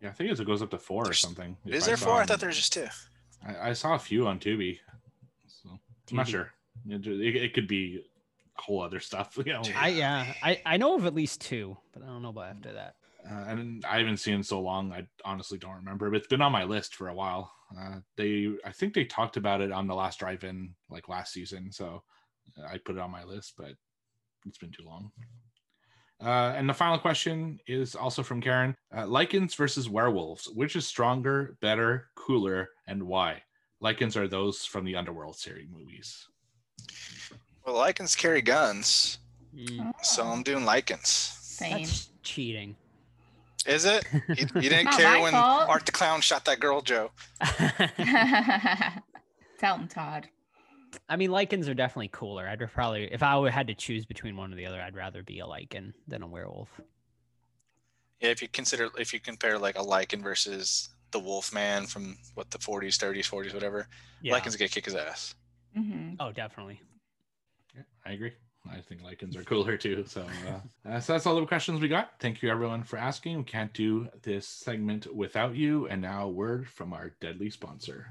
Yeah, 0.00 0.08
I 0.10 0.12
think 0.12 0.30
it 0.30 0.46
goes 0.46 0.62
up 0.62 0.70
to 0.70 0.78
four 0.78 1.08
or 1.08 1.12
something. 1.14 1.56
if 1.64 1.74
Is 1.74 1.84
I 1.84 1.86
there 1.88 1.96
saw 1.96 2.06
four? 2.06 2.14
I 2.22 2.26
thought 2.26 2.40
there 2.40 2.48
was 2.48 2.56
just 2.56 2.72
two. 2.72 2.86
I, 3.46 3.70
I 3.70 3.72
saw 3.72 3.94
a 3.94 3.98
few 3.98 4.26
on 4.26 4.38
Tubi. 4.38 4.78
So 5.46 5.70
I'm 6.10 6.16
not 6.16 6.28
sure. 6.28 6.52
It, 6.88 7.06
it, 7.06 7.36
it 7.36 7.54
could 7.54 7.66
be 7.66 8.04
whole 8.56 8.82
other 8.82 9.00
stuff. 9.00 9.38
You 9.46 9.52
know, 9.54 9.62
I 9.74 9.88
yeah. 9.88 10.32
I 10.42 10.60
I 10.66 10.76
know 10.76 10.96
of 10.96 11.06
at 11.06 11.14
least 11.14 11.40
two, 11.40 11.76
but 11.92 12.02
I 12.02 12.06
don't 12.06 12.22
know 12.22 12.28
about 12.30 12.50
after 12.56 12.72
that. 12.74 12.96
uh, 13.30 13.44
and 13.48 13.84
I 13.84 13.98
haven't 13.98 14.18
seen 14.18 14.42
so 14.42 14.60
long. 14.60 14.92
I 14.92 15.06
honestly 15.24 15.58
don't 15.58 15.74
remember, 15.76 16.10
but 16.10 16.16
it's 16.18 16.26
been 16.26 16.42
on 16.42 16.52
my 16.52 16.64
list 16.64 16.94
for 16.94 17.08
a 17.08 17.14
while. 17.14 17.52
Uh, 17.76 17.96
they, 18.16 18.48
I 18.64 18.70
think 18.72 18.94
they 18.94 19.04
talked 19.04 19.36
about 19.36 19.60
it 19.60 19.72
on 19.72 19.88
the 19.88 19.94
last 19.94 20.20
drive-in 20.20 20.74
like 20.88 21.08
last 21.08 21.32
season, 21.32 21.72
so 21.72 22.02
I 22.70 22.78
put 22.78 22.94
it 22.96 23.00
on 23.00 23.10
my 23.10 23.24
list, 23.24 23.54
but 23.58 23.72
it's 24.46 24.58
been 24.58 24.70
too 24.70 24.84
long. 24.84 25.10
Uh, 26.22 26.54
and 26.56 26.68
the 26.68 26.74
final 26.74 26.98
question 26.98 27.58
is 27.66 27.94
also 27.94 28.22
from 28.22 28.40
Karen: 28.40 28.74
uh, 28.94 29.04
Lycans 29.04 29.54
versus 29.54 29.88
werewolves. 29.88 30.48
Which 30.48 30.76
is 30.76 30.86
stronger, 30.86 31.56
better, 31.60 32.08
cooler, 32.14 32.70
and 32.86 33.02
why? 33.02 33.42
Lycans 33.82 34.16
are 34.16 34.26
those 34.26 34.64
from 34.64 34.84
the 34.84 34.96
Underworld 34.96 35.36
series 35.36 35.68
movies. 35.70 36.26
Well, 37.66 37.76
Lycans 37.76 38.16
carry 38.16 38.42
guns, 38.42 39.18
Mm, 39.56 39.92
so 40.02 40.24
I'm 40.24 40.42
doing 40.42 40.64
Lycans. 40.64 41.06
same. 41.06 41.84
that's 41.84 42.10
cheating. 42.22 42.76
Is 43.66 43.84
it? 43.84 44.04
You, 44.28 44.46
you 44.54 44.68
didn't 44.68 44.92
care 44.92 45.20
when 45.20 45.32
fault. 45.32 45.68
Art 45.68 45.86
the 45.86 45.92
Clown 45.92 46.20
shot 46.20 46.44
that 46.44 46.60
girl, 46.60 46.82
Joe. 46.82 47.10
Tell 49.58 49.78
him, 49.78 49.88
Todd. 49.88 50.28
I 51.08 51.16
mean, 51.16 51.30
Lycans 51.30 51.68
are 51.68 51.74
definitely 51.74 52.08
cooler. 52.12 52.48
I'd 52.48 52.60
probably, 52.72 53.04
if 53.12 53.22
I 53.22 53.50
had 53.50 53.68
to 53.68 53.74
choose 53.74 54.04
between 54.04 54.36
one 54.36 54.52
or 54.52 54.56
the 54.56 54.66
other, 54.66 54.80
I'd 54.80 54.96
rather 54.96 55.22
be 55.22 55.40
a 55.40 55.44
Lycan 55.44 55.92
than 56.08 56.22
a 56.22 56.26
werewolf. 56.26 56.80
Yeah, 58.20 58.30
if 58.30 58.40
you 58.42 58.48
consider 58.48 58.88
if 58.98 59.12
you 59.12 59.20
compare 59.20 59.58
like 59.58 59.78
a 59.78 59.82
Lycan 59.82 60.22
versus 60.22 60.88
the 61.10 61.18
wolf 61.18 61.52
man 61.52 61.86
from 61.86 62.16
what 62.34 62.50
the 62.50 62.58
40s, 62.58 62.96
30s, 62.96 63.28
40s, 63.28 63.54
whatever, 63.54 63.88
Yeah. 64.20 64.34
Lycans 64.34 64.58
gonna 64.58 64.68
kick 64.68 64.86
his 64.86 64.94
ass. 64.94 65.34
hmm 65.74 66.14
Oh, 66.18 66.32
definitely. 66.32 66.80
Yeah, 67.74 67.82
I 68.04 68.12
agree. 68.12 68.32
I 68.68 68.80
think 68.80 69.02
Lycans 69.02 69.36
are 69.36 69.44
cooler 69.44 69.76
too. 69.76 70.04
So, 70.06 70.26
uh, 70.46 70.88
uh, 70.88 71.00
so 71.00 71.12
that's 71.12 71.26
all 71.26 71.38
the 71.38 71.46
questions 71.46 71.80
we 71.80 71.88
got. 71.88 72.18
Thank 72.18 72.42
you 72.42 72.50
everyone 72.50 72.82
for 72.82 72.96
asking. 72.96 73.38
We 73.38 73.44
can't 73.44 73.72
do 73.72 74.08
this 74.22 74.48
segment 74.48 75.14
without 75.14 75.54
you. 75.54 75.86
And 75.86 76.02
now, 76.02 76.24
a 76.24 76.28
word 76.28 76.68
from 76.68 76.92
our 76.92 77.10
deadly 77.20 77.50
sponsor. 77.50 78.10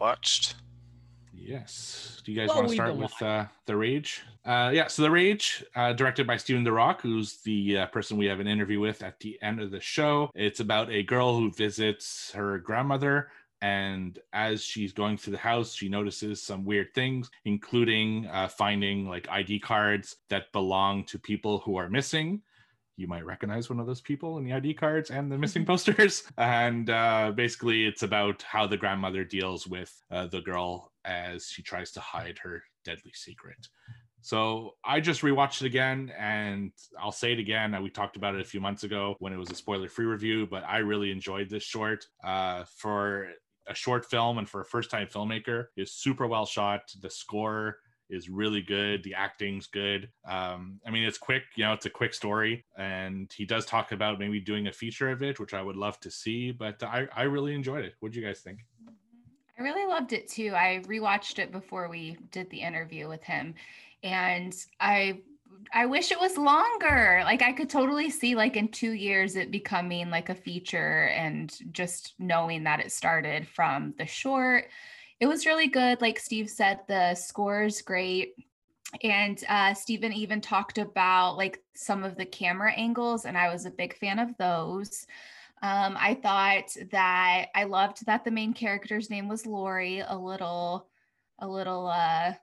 Watched? 0.00 0.54
Yes. 1.32 2.20
Do 2.24 2.32
you 2.32 2.38
guys 2.38 2.48
What 2.48 2.56
want 2.56 2.68
to 2.68 2.74
start 2.74 2.96
with 2.96 3.22
uh, 3.22 3.44
The 3.66 3.76
Rage? 3.76 4.22
Uh, 4.44 4.70
yeah, 4.74 4.88
so 4.88 5.02
The 5.02 5.10
Rage, 5.10 5.64
uh, 5.76 5.92
directed 5.92 6.26
by 6.26 6.36
Steven 6.36 6.64
DeRock, 6.64 7.00
who's 7.00 7.36
the 7.42 7.78
uh, 7.78 7.86
person 7.86 8.16
we 8.16 8.26
have 8.26 8.40
an 8.40 8.48
interview 8.48 8.80
with 8.80 9.02
at 9.02 9.20
the 9.20 9.38
end 9.42 9.60
of 9.60 9.70
the 9.70 9.80
show. 9.80 10.30
It's 10.34 10.60
about 10.60 10.90
a 10.90 11.02
girl 11.02 11.38
who 11.38 11.52
visits 11.52 12.32
her 12.34 12.58
grandmother. 12.58 13.28
And 13.62 14.18
as 14.32 14.62
she's 14.62 14.92
going 14.92 15.16
through 15.16 15.32
the 15.32 15.38
house, 15.38 15.74
she 15.74 15.88
notices 15.88 16.42
some 16.42 16.64
weird 16.64 16.92
things, 16.94 17.30
including 17.44 18.26
uh, 18.26 18.48
finding 18.48 19.08
like 19.08 19.28
ID 19.30 19.60
cards 19.60 20.16
that 20.28 20.52
belong 20.52 21.04
to 21.04 21.18
people 21.18 21.58
who 21.60 21.76
are 21.76 21.88
missing. 21.88 22.42
You 22.96 23.06
might 23.06 23.26
recognize 23.26 23.68
one 23.68 23.78
of 23.78 23.86
those 23.86 24.00
people 24.00 24.38
in 24.38 24.44
the 24.44 24.54
ID 24.54 24.74
cards 24.74 25.10
and 25.10 25.30
the 25.30 25.38
missing 25.38 25.64
posters. 25.66 26.22
And 26.38 26.88
uh, 26.88 27.32
basically, 27.34 27.86
it's 27.86 28.02
about 28.02 28.42
how 28.42 28.66
the 28.66 28.76
grandmother 28.76 29.24
deals 29.24 29.66
with 29.66 29.92
uh, 30.10 30.26
the 30.28 30.40
girl 30.40 30.92
as 31.04 31.46
she 31.46 31.62
tries 31.62 31.92
to 31.92 32.00
hide 32.00 32.38
her 32.38 32.62
deadly 32.84 33.12
secret. 33.14 33.68
So 34.22 34.74
I 34.84 35.00
just 35.00 35.22
rewatched 35.22 35.62
it 35.62 35.66
again, 35.66 36.10
and 36.18 36.72
I'll 37.00 37.12
say 37.12 37.32
it 37.32 37.38
again. 37.38 37.74
uh, 37.74 37.80
We 37.80 37.90
talked 37.90 38.16
about 38.16 38.34
it 38.34 38.40
a 38.40 38.44
few 38.44 38.60
months 38.60 38.82
ago 38.82 39.14
when 39.20 39.32
it 39.32 39.36
was 39.36 39.50
a 39.50 39.54
spoiler-free 39.54 40.06
review, 40.06 40.46
but 40.50 40.64
I 40.64 40.78
really 40.78 41.12
enjoyed 41.12 41.48
this 41.48 41.62
short. 41.62 42.06
Uh, 42.24 42.64
for 42.76 43.28
a 43.68 43.74
short 43.74 44.04
film 44.04 44.38
and 44.38 44.48
for 44.48 44.62
a 44.62 44.64
first-time 44.64 45.06
filmmaker, 45.08 45.66
is 45.76 45.92
super 45.92 46.26
well 46.26 46.46
shot. 46.46 46.82
The 47.00 47.10
score 47.10 47.78
is 48.08 48.28
really 48.28 48.62
good. 48.62 49.02
The 49.02 49.14
acting's 49.14 49.66
good. 49.66 50.08
Um, 50.28 50.80
I 50.86 50.90
mean, 50.90 51.04
it's 51.04 51.18
quick. 51.18 51.42
You 51.56 51.64
know, 51.64 51.72
it's 51.72 51.86
a 51.86 51.90
quick 51.90 52.14
story, 52.14 52.64
and 52.76 53.32
he 53.34 53.44
does 53.44 53.66
talk 53.66 53.92
about 53.92 54.18
maybe 54.18 54.40
doing 54.40 54.66
a 54.66 54.72
feature 54.72 55.10
of 55.10 55.22
it, 55.22 55.40
which 55.40 55.54
I 55.54 55.62
would 55.62 55.76
love 55.76 55.98
to 56.00 56.10
see. 56.10 56.52
But 56.52 56.82
I, 56.82 57.06
I 57.14 57.24
really 57.24 57.54
enjoyed 57.54 57.84
it. 57.84 57.94
What 58.00 58.12
do 58.12 58.20
you 58.20 58.26
guys 58.26 58.40
think? 58.40 58.60
I 59.58 59.62
really 59.62 59.86
loved 59.86 60.12
it 60.12 60.28
too. 60.28 60.52
I 60.54 60.82
rewatched 60.86 61.38
it 61.38 61.50
before 61.50 61.88
we 61.88 62.18
did 62.30 62.50
the 62.50 62.60
interview 62.60 63.08
with 63.08 63.22
him 63.22 63.54
and 64.02 64.54
I 64.80 65.20
I 65.74 65.86
wish 65.86 66.12
it 66.12 66.20
was 66.20 66.36
longer. 66.36 67.22
Like 67.24 67.42
I 67.42 67.52
could 67.52 67.68
totally 67.68 68.10
see 68.10 68.36
like 68.36 68.56
in 68.56 68.68
2 68.68 68.92
years 68.92 69.34
it 69.34 69.50
becoming 69.50 70.10
like 70.10 70.28
a 70.28 70.34
feature 70.34 71.08
and 71.08 71.52
just 71.72 72.14
knowing 72.18 72.64
that 72.64 72.80
it 72.80 72.92
started 72.92 73.48
from 73.48 73.94
the 73.98 74.06
short. 74.06 74.66
It 75.20 75.26
was 75.26 75.46
really 75.46 75.68
good. 75.68 76.00
Like 76.00 76.18
Steve 76.18 76.50
said 76.50 76.80
the 76.88 77.14
score 77.14 77.62
is 77.64 77.82
great. 77.82 78.34
And 79.02 79.42
uh 79.48 79.74
Steven 79.74 80.12
even 80.12 80.40
talked 80.40 80.78
about 80.78 81.36
like 81.36 81.62
some 81.74 82.04
of 82.04 82.16
the 82.16 82.26
camera 82.26 82.72
angles 82.72 83.24
and 83.24 83.36
I 83.36 83.52
was 83.52 83.66
a 83.66 83.70
big 83.70 83.96
fan 83.96 84.18
of 84.18 84.36
those. 84.36 85.06
Um, 85.62 85.96
I 85.98 86.14
thought 86.14 86.76
that 86.92 87.46
I 87.54 87.64
loved 87.64 88.04
that 88.06 88.24
the 88.24 88.30
main 88.30 88.52
character's 88.52 89.08
name 89.08 89.26
was 89.26 89.46
Lori, 89.46 90.00
a 90.00 90.14
little, 90.14 90.86
a 91.38 91.48
little 91.48 91.86
uh, 91.86 92.34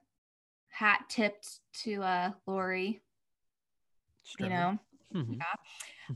hat 0.68 1.04
tipped 1.08 1.60
to 1.84 2.02
uh, 2.02 2.32
Lori, 2.44 3.00
Sure. 4.24 4.46
you 4.46 4.52
know. 4.52 4.78
Mhm. 5.14 5.38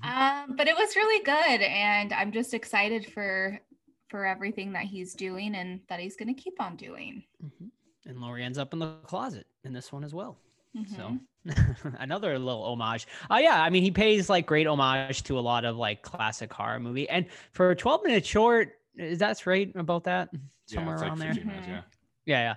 Um, 0.02 0.56
but 0.56 0.66
it 0.66 0.74
was 0.76 0.96
really 0.96 1.24
good, 1.24 1.62
and 1.62 2.12
I'm 2.12 2.32
just 2.32 2.52
excited 2.52 3.06
for 3.12 3.61
for 4.09 4.26
everything 4.26 4.72
that 4.72 4.84
he's 4.84 5.14
doing 5.14 5.54
and 5.54 5.80
that 5.88 6.00
he's 6.00 6.16
going 6.16 6.34
to 6.34 6.40
keep 6.40 6.61
on 6.61 6.76
doing. 6.76 7.22
Mhm. 7.42 7.70
And 8.06 8.20
Laurie 8.20 8.42
ends 8.44 8.59
up 8.59 8.72
in 8.72 8.78
the 8.78 8.94
closet 9.04 9.46
in 9.64 9.72
this 9.72 9.92
one 9.92 10.02
as 10.04 10.14
well. 10.14 10.38
Mhm. 10.76 10.96
So 10.96 11.18
another 11.98 12.38
little 12.38 12.64
homage. 12.64 13.06
Oh 13.30 13.38
yeah, 13.38 13.62
I 13.62 13.70
mean 13.70 13.82
he 13.82 13.90
pays 13.90 14.28
like 14.28 14.46
great 14.46 14.66
homage 14.66 15.22
to 15.24 15.38
a 15.38 15.40
lot 15.40 15.64
of 15.64 15.76
like 15.76 16.02
classic 16.02 16.52
horror 16.52 16.80
movie. 16.80 17.09
And 17.09 17.26
for 17.52 17.70
a 17.70 17.76
12 17.76 18.04
minute 18.04 18.24
short, 18.26 18.72
is 18.96 19.18
that's 19.18 19.46
right 19.46 19.70
about 19.76 20.04
that? 20.04 20.30
Somewhere 20.66 20.96
yeah, 20.96 21.02
around 21.02 21.18
like 21.18 21.28
there. 21.28 21.34
15 21.34 21.46
minutes, 21.46 21.68
yeah. 21.68 21.82
Yeah, 22.26 22.40
yeah. 22.42 22.54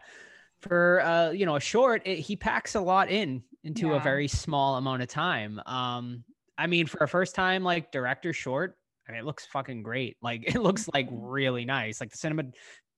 For 0.60 1.02
uh, 1.02 1.30
you 1.32 1.46
know, 1.46 1.56
a 1.56 1.60
short, 1.62 2.02
it, 2.06 2.20
he 2.20 2.36
packs 2.36 2.76
a 2.76 2.82
lot 2.82 3.10
in 3.10 3.44
into 3.64 3.94
a 3.94 4.00
very 4.00 4.28
small 4.28 4.76
amount 4.76 5.02
of 5.02 5.08
time. 5.08 5.62
Um, 5.66 6.24
I 6.58 6.68
mean, 6.68 6.86
for 6.88 7.04
a 7.04 7.08
first 7.08 7.36
time 7.36 7.64
like 7.64 7.92
director 7.92 8.34
short, 8.34 8.78
I 9.12 9.16
mean, 9.16 9.20
it 9.22 9.26
looks 9.26 9.46
fucking 9.46 9.84
great. 9.84 10.16
Like 10.24 10.44
it 10.48 10.62
looks 10.62 10.88
like 10.94 11.10
really 11.12 11.66
nice. 11.66 12.00
Like 12.00 12.12
the 12.12 12.18
cinema, 12.18 12.44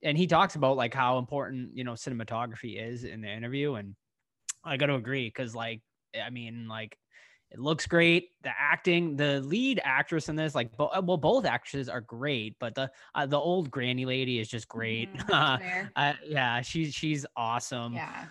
and 0.03 0.17
he 0.17 0.27
talks 0.27 0.55
about 0.55 0.77
like 0.77 0.93
how 0.93 1.17
important 1.17 1.71
you 1.75 1.83
know 1.83 1.93
cinematography 1.93 2.79
is 2.79 3.03
in 3.03 3.21
the 3.21 3.29
interview, 3.29 3.73
and 3.73 3.95
I 4.63 4.77
got 4.77 4.87
to 4.87 4.95
agree 4.95 5.27
because 5.27 5.55
like 5.55 5.81
I 6.21 6.29
mean 6.29 6.67
like. 6.67 6.97
It 7.51 7.59
looks 7.59 7.85
great. 7.85 8.29
The 8.41 8.49
acting, 8.49 9.15
the 9.15 9.39
lead 9.41 9.79
actress 9.83 10.27
in 10.27 10.35
this, 10.35 10.55
like, 10.55 10.75
bo- 10.75 10.89
well, 11.03 11.17
both 11.17 11.45
actresses 11.45 11.87
are 11.87 12.01
great, 12.01 12.55
but 12.59 12.73
the 12.73 12.89
uh, 13.13 13.27
the 13.27 13.37
old 13.37 13.69
granny 13.69 14.05
lady 14.05 14.39
is 14.39 14.47
just 14.47 14.67
great. 14.67 15.07
Fair. 15.27 15.91
Uh, 15.95 16.13
yeah, 16.25 16.61
she's 16.61 16.95
she's 16.95 17.27
awesome. 17.37 17.93
yeah, 17.93 18.25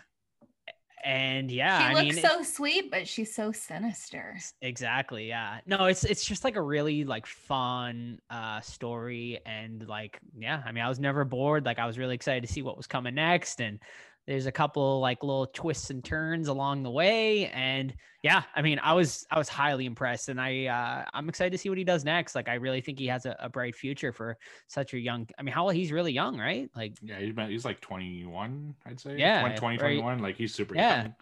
And 1.04 1.50
yeah, 1.50 1.78
she 1.78 1.84
I 1.84 1.92
looks 1.94 2.16
mean, 2.16 2.24
so 2.24 2.42
sweet, 2.42 2.90
but 2.90 3.08
she's 3.08 3.34
so 3.34 3.50
sinister. 3.52 4.36
exactly. 4.60 5.26
Yeah. 5.28 5.58
No, 5.66 5.86
it's 5.86 6.04
it's 6.04 6.24
just 6.24 6.44
like 6.44 6.56
a 6.56 6.62
really 6.62 7.04
like 7.04 7.26
fun 7.26 8.20
uh 8.30 8.60
story 8.60 9.40
and 9.44 9.86
like 9.88 10.20
yeah, 10.38 10.62
I 10.64 10.70
mean, 10.72 10.84
I 10.84 10.88
was 10.88 11.00
never 11.00 11.24
bored. 11.24 11.64
Like 11.64 11.78
I 11.80 11.86
was 11.86 11.98
really 11.98 12.14
excited 12.14 12.46
to 12.46 12.52
see 12.52 12.62
what 12.62 12.76
was 12.76 12.86
coming 12.86 13.14
next 13.16 13.60
and 13.60 13.80
there's 14.26 14.46
a 14.46 14.52
couple 14.52 15.00
like 15.00 15.22
little 15.22 15.46
twists 15.46 15.90
and 15.90 16.04
turns 16.04 16.48
along 16.48 16.82
the 16.82 16.90
way 16.90 17.46
and 17.48 17.94
yeah, 18.22 18.44
I 18.54 18.62
mean, 18.62 18.78
I 18.80 18.92
was 18.92 19.26
I 19.32 19.38
was 19.38 19.48
highly 19.48 19.84
impressed 19.84 20.28
and 20.28 20.40
I 20.40 20.66
uh 20.66 21.04
I'm 21.12 21.28
excited 21.28 21.50
to 21.52 21.58
see 21.58 21.68
what 21.68 21.78
he 21.78 21.82
does 21.84 22.04
next. 22.04 22.34
Like 22.36 22.48
I 22.48 22.54
really 22.54 22.80
think 22.80 22.98
he 23.00 23.08
has 23.08 23.26
a, 23.26 23.34
a 23.40 23.48
bright 23.48 23.74
future 23.74 24.12
for 24.12 24.38
such 24.68 24.94
a 24.94 24.98
young 24.98 25.26
I 25.38 25.42
mean, 25.42 25.52
how 25.52 25.68
he's 25.70 25.90
really 25.90 26.12
young, 26.12 26.38
right? 26.38 26.70
Like 26.76 26.94
Yeah, 27.02 27.18
he's, 27.18 27.34
he's 27.48 27.64
like 27.64 27.80
21, 27.80 28.74
I'd 28.86 29.00
say. 29.00 29.16
Yeah, 29.18 29.40
20, 29.40 29.56
20 29.56 29.76
very- 29.78 29.94
21. 29.96 30.18
Like 30.20 30.36
he's 30.36 30.54
super 30.54 30.74
Yeah. 30.76 31.02
young. 31.02 31.14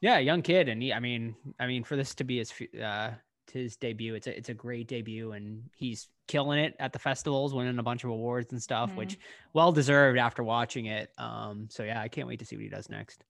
Yeah, 0.00 0.18
young 0.18 0.42
kid, 0.42 0.68
and 0.68 0.82
he, 0.82 0.92
I 0.92 1.00
mean, 1.00 1.34
I 1.60 1.66
mean, 1.66 1.82
for 1.84 1.96
this 1.96 2.14
to 2.16 2.24
be 2.24 2.38
his 2.38 2.52
uh, 2.82 3.12
to 3.48 3.58
his 3.58 3.76
debut, 3.76 4.14
it's 4.14 4.26
a 4.26 4.36
it's 4.36 4.48
a 4.50 4.54
great 4.54 4.88
debut, 4.88 5.32
and 5.32 5.62
he's 5.74 6.08
killing 6.26 6.58
it 6.58 6.74
at 6.78 6.92
the 6.92 6.98
festivals, 6.98 7.54
winning 7.54 7.78
a 7.78 7.82
bunch 7.82 8.04
of 8.04 8.10
awards 8.10 8.52
and 8.52 8.62
stuff, 8.62 8.92
Mhm. 8.92 8.96
which 8.96 9.18
well 9.52 9.72
deserved 9.72 10.18
after 10.18 10.42
watching 10.42 10.86
it. 10.86 11.12
Um, 11.18 11.68
so 11.70 11.82
yeah, 11.84 12.00
I 12.00 12.08
can't 12.08 12.26
wait 12.28 12.38
to 12.40 12.44
see 12.44 12.56
what 12.56 12.62
he 12.64 12.68
does 12.68 12.88
next. 12.88 13.24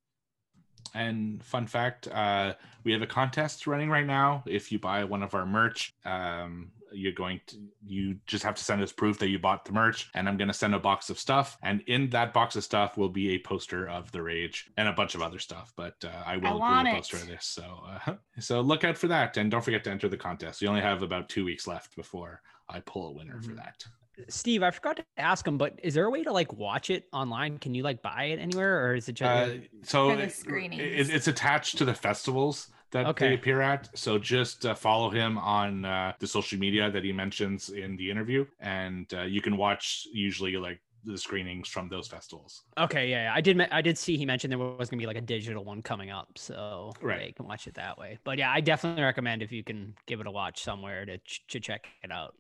And 0.94 1.42
fun 1.44 1.66
fact, 1.66 2.08
uh, 2.08 2.54
we 2.84 2.92
have 2.92 3.02
a 3.02 3.06
contest 3.06 3.66
running 3.66 3.90
right 3.90 4.06
now. 4.06 4.42
If 4.46 4.70
you 4.72 4.78
buy 4.78 5.04
one 5.04 5.22
of 5.22 5.34
our 5.34 5.44
merch, 5.44 5.94
um, 6.04 6.70
you're 6.92 7.12
going 7.12 7.40
to 7.48 7.56
you 7.84 8.16
just 8.26 8.44
have 8.44 8.54
to 8.54 8.62
send 8.62 8.80
us 8.80 8.92
proof 8.92 9.18
that 9.18 9.28
you 9.28 9.38
bought 9.40 9.64
the 9.64 9.72
merch, 9.72 10.08
and 10.14 10.28
I'm 10.28 10.36
going 10.36 10.48
to 10.48 10.54
send 10.54 10.74
a 10.74 10.78
box 10.78 11.10
of 11.10 11.18
stuff. 11.18 11.58
And 11.62 11.80
in 11.88 12.08
that 12.10 12.32
box 12.32 12.54
of 12.54 12.62
stuff 12.64 12.96
will 12.96 13.08
be 13.08 13.30
a 13.30 13.38
poster 13.40 13.88
of 13.88 14.10
the 14.12 14.22
Rage 14.22 14.70
and 14.76 14.88
a 14.88 14.92
bunch 14.92 15.14
of 15.16 15.20
other 15.20 15.40
stuff. 15.40 15.72
But 15.76 15.96
uh, 16.04 16.22
I 16.24 16.36
will 16.36 16.60
want 16.60 16.86
include 16.86 16.86
a 16.86 16.90
it. 16.90 17.00
poster 17.00 17.16
of 17.16 17.26
this. 17.26 17.44
So 17.46 17.82
uh, 18.06 18.14
so 18.38 18.60
look 18.60 18.84
out 18.84 18.96
for 18.96 19.08
that, 19.08 19.36
and 19.36 19.50
don't 19.50 19.64
forget 19.64 19.82
to 19.84 19.90
enter 19.90 20.08
the 20.08 20.16
contest. 20.16 20.62
We 20.62 20.68
only 20.68 20.80
have 20.80 21.02
about 21.02 21.28
two 21.28 21.44
weeks 21.44 21.66
left 21.66 21.96
before 21.96 22.40
I 22.68 22.80
pull 22.80 23.08
a 23.08 23.12
winner 23.12 23.40
for 23.40 23.50
Mhm. 23.52 23.56
that. 23.56 23.84
Steve, 24.28 24.62
I 24.62 24.70
forgot 24.70 24.96
to 24.96 25.04
ask 25.18 25.46
him, 25.46 25.58
but 25.58 25.78
is 25.82 25.92
there 25.94 26.06
a 26.06 26.10
way 26.10 26.22
to 26.24 26.32
like 26.32 26.52
watch 26.54 26.88
it 26.88 27.04
online? 27.12 27.58
Can 27.58 27.74
you 27.74 27.82
like 27.82 28.00
buy 28.02 28.24
it 28.24 28.38
anywhere, 28.38 28.86
or 28.86 28.94
is 28.94 29.08
it 29.08 29.12
just 29.12 29.30
Uh, 29.30 29.60
so 29.82 30.08
For 30.10 30.16
the 30.16 30.22
it- 30.22 30.80
it- 30.80 31.10
it's 31.10 31.28
attached 31.28 31.76
to 31.78 31.84
the 31.84 31.94
festivals 31.94 32.70
that 32.92 33.06
Okay. 33.06 33.28
they 33.28 33.34
appear 33.34 33.60
at. 33.60 33.96
So 33.96 34.18
just 34.18 34.64
uh, 34.64 34.74
follow 34.74 35.10
him 35.10 35.36
on 35.36 35.84
uh, 35.84 36.14
the 36.18 36.26
social 36.26 36.58
media 36.58 36.90
that 36.90 37.04
he 37.04 37.12
mentions 37.12 37.68
in 37.68 37.96
the 37.96 38.10
interview, 38.10 38.46
and 38.60 39.12
uh, 39.12 39.22
you 39.22 39.42
can 39.42 39.56
watch 39.58 40.06
usually 40.12 40.56
like 40.56 40.80
the 41.04 41.18
screenings 41.18 41.68
from 41.68 41.88
those 41.88 42.08
festivals. 42.08 42.64
Okay, 42.78 43.08
yeah, 43.10 43.24
yeah. 43.24 43.34
I 43.34 43.40
did. 43.40 43.60
I 43.60 43.82
did 43.82 43.96
see 43.98 44.16
he 44.16 44.24
mentioned 44.26 44.50
there 44.50 44.58
was 44.58 44.88
gonna 44.88 45.00
be 45.00 45.06
like 45.06 45.16
a 45.18 45.20
digital 45.20 45.62
one 45.64 45.82
coming 45.82 46.10
up, 46.10 46.36
so 46.36 46.92
Right. 47.02 47.20
yeah, 47.20 47.26
you 47.26 47.34
can 47.34 47.46
watch 47.46 47.66
it 47.66 47.74
that 47.74 47.98
way. 47.98 48.18
But 48.24 48.38
yeah, 48.38 48.50
I 48.50 48.60
definitely 48.60 49.02
recommend 49.04 49.42
if 49.42 49.52
you 49.52 49.62
can 49.62 49.94
give 50.06 50.20
it 50.20 50.26
a 50.26 50.30
watch 50.30 50.62
somewhere 50.62 51.04
to 51.04 51.18
ch- 51.18 51.46
to 51.48 51.60
check 51.60 51.86
it 52.02 52.10
out. 52.10 52.34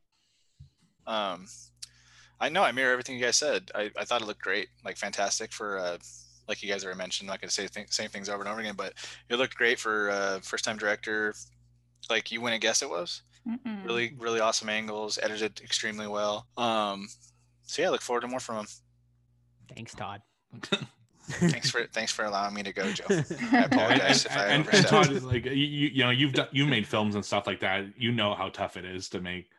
Um, 1.06 1.46
I 2.40 2.48
know 2.48 2.62
I 2.62 2.72
mirror 2.72 2.92
everything 2.92 3.16
you 3.16 3.24
guys 3.24 3.36
said. 3.36 3.70
I, 3.74 3.90
I 3.98 4.04
thought 4.04 4.22
it 4.22 4.26
looked 4.26 4.42
great, 4.42 4.68
like 4.84 4.96
fantastic 4.96 5.52
for 5.52 5.78
uh, 5.78 5.98
like 6.48 6.62
you 6.62 6.68
guys 6.70 6.84
already 6.84 6.98
mentioned. 6.98 7.28
I'm 7.28 7.34
not 7.34 7.40
gonna 7.40 7.50
say 7.50 7.66
th- 7.66 7.92
same 7.92 8.10
things 8.10 8.28
over 8.28 8.42
and 8.42 8.48
over 8.50 8.60
again, 8.60 8.74
but 8.76 8.92
it 9.28 9.36
looked 9.36 9.56
great 9.56 9.78
for 9.78 10.10
uh, 10.10 10.40
first 10.40 10.64
time 10.64 10.76
director. 10.76 11.34
Like 12.10 12.30
you 12.30 12.40
wouldn't 12.40 12.62
guess 12.62 12.82
it 12.82 12.90
was 12.90 13.22
Mm-mm. 13.48 13.84
really 13.86 14.14
really 14.18 14.40
awesome 14.40 14.68
angles, 14.68 15.18
edited 15.22 15.60
extremely 15.60 16.06
well. 16.06 16.46
Um, 16.56 17.08
so 17.62 17.82
yeah, 17.82 17.88
look 17.90 18.02
forward 18.02 18.20
to 18.20 18.28
more 18.28 18.40
from 18.40 18.56
him. 18.56 18.66
Thanks, 19.74 19.94
Todd. 19.94 20.22
Thanks 21.28 21.70
for 21.70 21.84
thanks 21.92 22.12
for 22.12 22.24
allowing 22.24 22.54
me 22.54 22.62
to 22.62 22.72
go, 22.72 22.88
Joe. 22.92 23.04
I 23.08 23.64
apologize 23.64 24.26
if 24.26 24.36
I 24.36 24.46
and, 24.46 24.68
and. 24.72 24.86
Todd 24.86 25.10
is 25.10 25.24
like 25.24 25.44
you, 25.44 25.52
you 25.52 25.88
you 25.88 26.04
know 26.04 26.10
you've 26.10 26.34
done 26.34 26.46
you 26.52 26.66
made 26.66 26.86
films 26.86 27.16
and 27.16 27.24
stuff 27.24 27.48
like 27.48 27.58
that. 27.60 27.84
You 27.98 28.12
know 28.12 28.34
how 28.34 28.48
tough 28.48 28.76
it 28.76 28.84
is 28.84 29.08
to 29.08 29.20
make 29.20 29.50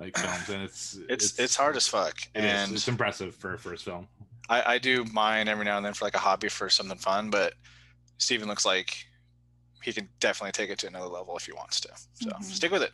like 0.00 0.16
films, 0.16 0.48
and 0.48 0.62
it's 0.62 0.98
It's 1.08 1.38
it's 1.38 1.54
hard 1.54 1.76
as 1.76 1.86
fuck, 1.86 2.16
it 2.34 2.42
is. 2.44 2.52
and 2.52 2.72
it's 2.72 2.88
impressive 2.88 3.34
for 3.36 3.54
a 3.54 3.58
first 3.58 3.84
film. 3.84 4.08
I, 4.48 4.74
I 4.74 4.78
do 4.78 5.04
mine 5.12 5.46
every 5.46 5.64
now 5.64 5.76
and 5.76 5.86
then 5.86 5.94
for 5.94 6.04
like 6.06 6.14
a 6.14 6.18
hobby 6.18 6.48
for 6.48 6.68
something 6.68 6.98
fun, 6.98 7.30
but 7.30 7.52
Steven 8.18 8.48
looks 8.48 8.64
like 8.66 8.96
he 9.82 9.92
can 9.92 10.08
definitely 10.18 10.52
take 10.52 10.70
it 10.70 10.78
to 10.80 10.86
another 10.88 11.06
level 11.06 11.36
if 11.36 11.44
he 11.46 11.52
wants 11.52 11.80
to. 11.82 11.88
So 12.14 12.30
Mhm. 12.30 12.42
stick 12.44 12.72
with 12.72 12.82
it. 12.82 12.92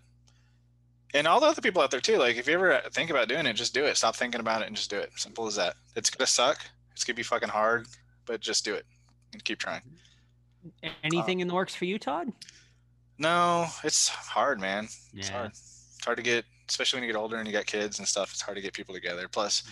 And 1.14 1.26
all 1.26 1.40
the 1.40 1.46
other 1.46 1.62
people 1.62 1.80
out 1.80 1.90
there 1.90 2.00
too, 2.00 2.18
like 2.18 2.36
if 2.36 2.46
you 2.46 2.54
ever 2.54 2.82
think 2.92 3.11
about 3.11 3.28
doing 3.28 3.46
it, 3.46 3.54
just 3.54 3.72
do 3.72 3.84
it. 3.86 3.96
Stop 3.96 4.16
thinking 4.16 4.40
about 4.40 4.61
it 4.62 4.66
and 4.66 4.76
just 4.76 4.90
do 4.90 4.98
it. 4.98 5.11
Simple 5.16 5.46
as 5.46 5.57
that. 5.57 5.76
It's 5.94 6.11
gonna 6.11 6.26
suck. 6.26 6.61
It's 6.92 7.04
gonna 7.04 7.16
be 7.16 7.22
fucking 7.22 7.48
hard, 7.48 7.86
but 8.26 8.40
just 8.40 8.64
do 8.64 8.74
it 8.74 8.84
and 9.32 9.42
keep 9.44 9.59
trying. 9.59 9.82
A- 10.82 10.90
Anything 11.04 11.40
in 11.40 11.48
the 11.48 11.54
works 11.54 11.74
for 11.74 11.84
you, 11.86 11.98
Todd? 11.98 12.32
No, 13.18 13.66
it's 13.82 14.09
hard, 14.09 14.61
man. 14.61 14.88
Yeah. 15.12 15.20
It's 15.20 15.28
hard. 15.30 15.50
It's 15.52 16.04
hard 16.04 16.16
to 16.18 16.22
get, 16.22 16.44
especially 16.68 16.98
when 16.98 17.06
you 17.08 17.12
get 17.12 17.18
older 17.18 17.36
and 17.36 17.46
you 17.46 17.52
got 17.52 17.66
kids 17.66 17.98
and 17.98 18.06
stuff. 18.08 18.32
It's 18.32 18.40
hard 18.40 18.56
to 18.56 18.62
get 18.62 18.72
people 18.72 18.94
together. 18.94 19.28
Plus, 19.28 19.62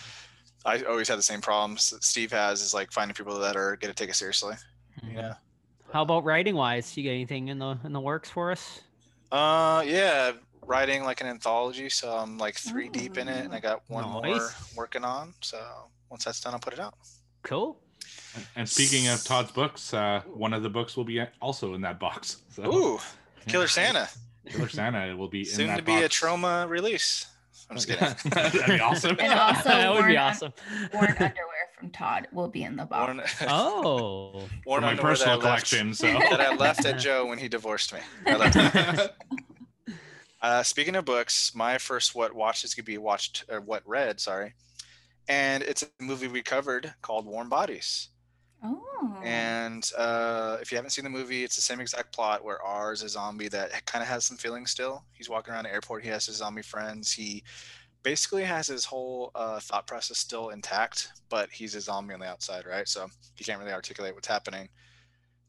I 0.65 0.83
always 0.83 1.09
had 1.09 1.19
the 1.19 1.23
same 1.23 1.41
problems 1.41 1.91
that 1.91 2.05
Steve 2.05 2.33
has 2.33 2.63
is 2.63 2.73
like 2.75 2.91
finding 2.93 3.15
people 3.15 3.39
that 3.39 3.57
are 3.57 3.77
gonna 3.77 3.95
take 3.95 4.11
it 4.11 4.15
seriously. 4.17 4.55
Mhm. 5.03 5.15
Yeah. 5.15 5.35
How 5.93 6.03
about 6.03 6.25
writing 6.25 6.55
wise? 6.55 6.97
You 6.97 7.05
got 7.05 7.11
anything 7.11 7.49
in 7.49 7.59
the 7.59 7.79
in 7.85 7.93
the 7.93 8.01
works 8.01 8.31
for 8.31 8.51
us? 8.51 8.81
Uh, 9.31 9.83
yeah, 9.87 10.33
writing 10.67 11.05
like 11.05 11.21
an 11.21 11.27
anthology. 11.27 11.89
So 11.91 12.17
I'm 12.17 12.39
like 12.39 12.57
three 12.57 12.89
deep 12.89 13.19
in 13.19 13.29
it, 13.29 13.45
and 13.45 13.55
I 13.55 13.61
got 13.61 13.83
one 13.89 14.05
more 14.09 14.51
working 14.77 15.05
on. 15.05 15.35
So 15.41 15.91
once 16.11 16.25
that's 16.25 16.41
done, 16.41 16.55
I'll 16.55 16.61
put 16.61 16.73
it 16.73 16.81
out. 16.81 16.95
Cool. 17.43 17.79
And- 18.35 18.47
And 18.57 18.69
speaking 18.69 19.07
of 19.09 19.23
Todd's 19.25 19.53
books, 19.53 19.93
uh, 19.95 20.23
one 20.27 20.53
of 20.53 20.63
the 20.63 20.71
books 20.71 20.97
will 20.97 21.05
be 21.05 21.21
also 21.41 21.75
in 21.75 21.81
that 21.83 21.99
box. 22.01 22.39
So, 22.55 22.63
Ooh, 22.75 22.95
yeah. 22.95 23.45
Killer 23.53 23.69
Santa, 23.69 24.09
Killer 24.49 24.69
Santa 24.71 25.17
will 25.17 25.29
be 25.29 25.41
in 25.41 25.47
soon 25.47 25.67
that 25.69 25.77
to 25.79 25.83
be 25.83 25.95
a 25.95 26.09
Troma 26.09 26.69
release. 26.69 27.27
I'm 27.71 27.77
just 27.77 27.89
kidding. 27.89 28.15
That'd 28.31 28.67
be 28.67 28.81
awesome. 28.81 29.17
And 29.19 29.33
also 29.33 29.69
that 29.71 29.93
would 29.95 30.07
be 30.07 30.17
awesome. 30.19 30.53
Worn 30.93 31.07
underwear 31.11 31.35
from 31.79 31.91
Todd 31.91 32.29
will 32.33 32.49
be 32.49 32.63
in 32.63 32.77
the 32.77 32.85
box. 32.85 33.15
Worn, 33.41 33.51
Oh, 33.51 34.41
For 34.41 34.49
worn 34.67 34.83
my 34.83 34.89
underwear 34.91 34.95
that 34.97 35.01
personal 35.03 35.35
left- 35.39 35.43
collection. 35.43 35.95
So 35.95 36.07
that 36.09 36.41
I 36.41 36.55
left 36.57 36.85
at 36.85 36.99
Joe 36.99 37.27
when 37.27 37.39
he 37.39 37.49
divorced 37.49 37.93
me. 37.95 38.01
I 38.27 38.37
left. 38.37 39.11
Uh, 40.43 40.63
speaking 40.63 40.95
of 40.95 41.07
books, 41.07 41.55
my 41.55 41.79
first 41.79 42.15
what 42.15 42.35
watched 42.35 42.65
is 42.65 42.75
gonna 42.75 42.85
be 42.85 42.99
watched 42.99 43.45
or 43.49 43.63
what 43.63 43.83
read, 43.87 44.21
sorry, 44.21 44.53
and 45.27 45.63
it's 45.63 45.83
a 45.83 45.87
movie 46.03 46.29
we 46.29 46.43
covered 46.43 46.93
called 47.01 47.25
Warm 47.25 47.49
Bodies. 47.49 48.09
Oh. 48.65 49.21
And 49.23 49.89
uh, 49.97 50.57
if 50.63 50.73
you 50.73 50.77
haven't 50.77 50.91
seen 50.91 51.05
the 51.05 51.11
movie, 51.11 51.45
it's 51.45 51.57
the 51.57 51.63
same 51.63 51.81
exact 51.81 52.15
plot 52.15 52.43
where 52.43 52.63
R 52.63 52.93
is 52.93 53.03
a 53.03 53.09
zombie 53.09 53.49
that 53.49 53.85
kind 53.85 54.03
of 54.03 54.09
has 54.09 54.25
some 54.25 54.39
feelings 54.39 54.71
still. 54.71 55.05
He's 55.13 55.29
walking 55.29 55.53
around 55.53 55.65
the 55.65 55.73
airport. 55.73 56.03
He 56.03 56.09
has 56.09 56.27
his 56.27 56.37
zombie 56.37 56.63
friends. 56.63 57.13
He 57.13 57.45
basically 58.03 58.45
has 58.45 58.67
his 58.67 58.87
whole 58.87 59.31
uh, 59.35 59.61
thought 59.61 59.87
process 59.87 60.19
still 60.19 60.49
intact, 60.49 61.09
but 61.29 61.51
he's 61.51 61.75
a 61.75 61.81
zombie 61.81 62.15
on 62.15 62.21
the 62.21 62.27
outside, 62.27 62.65
right? 62.67 62.89
So 62.89 63.07
he 63.35 63.45
can't 63.45 63.61
really 63.61 63.73
articulate 63.73 64.15
what's 64.15 64.29
happening. 64.29 64.69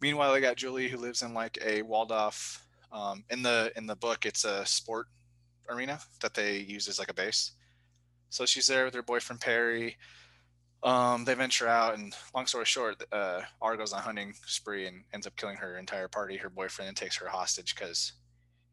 Meanwhile, 0.02 0.34
I 0.34 0.42
got 0.42 0.58
Julie 0.58 0.90
who 0.90 0.98
lives 0.98 1.22
in 1.22 1.34
like 1.34 1.58
a 1.66 1.82
walled 1.84 2.12
off. 2.12 2.62
Um, 2.92 3.24
in 3.30 3.42
the 3.42 3.72
in 3.76 3.88
the 3.88 3.96
book, 3.96 4.26
it's 4.26 4.46
a 4.46 4.66
sport 4.66 5.08
arena 5.70 6.00
that 6.22 6.34
they 6.34 6.58
use 6.58 6.88
as 6.88 7.00
like 7.00 7.10
a 7.10 7.14
base. 7.14 7.52
So 8.30 8.46
she's 8.46 8.68
there 8.68 8.86
with 8.86 8.94
her 8.94 9.02
boyfriend 9.02 9.42
Perry 9.42 9.98
um, 10.86 11.26
they 11.26 11.34
venture 11.34 11.68
out, 11.68 11.98
and 11.98 12.16
long 12.36 12.46
story 12.46 12.66
short, 12.66 13.04
uh, 13.12 13.42
R 13.60 13.76
goes 13.76 13.92
on 13.92 14.00
a 14.00 14.04
hunting 14.04 14.36
spree 14.46 14.86
and 14.86 15.04
ends 15.14 15.26
up 15.26 15.36
killing 15.36 15.58
her 15.58 15.78
entire 15.80 16.08
party, 16.08 16.38
her 16.38 16.50
boyfriend, 16.50 16.90
and 16.90 16.96
takes 16.96 17.18
her 17.18 17.28
hostage 17.28 17.74
because 17.74 18.14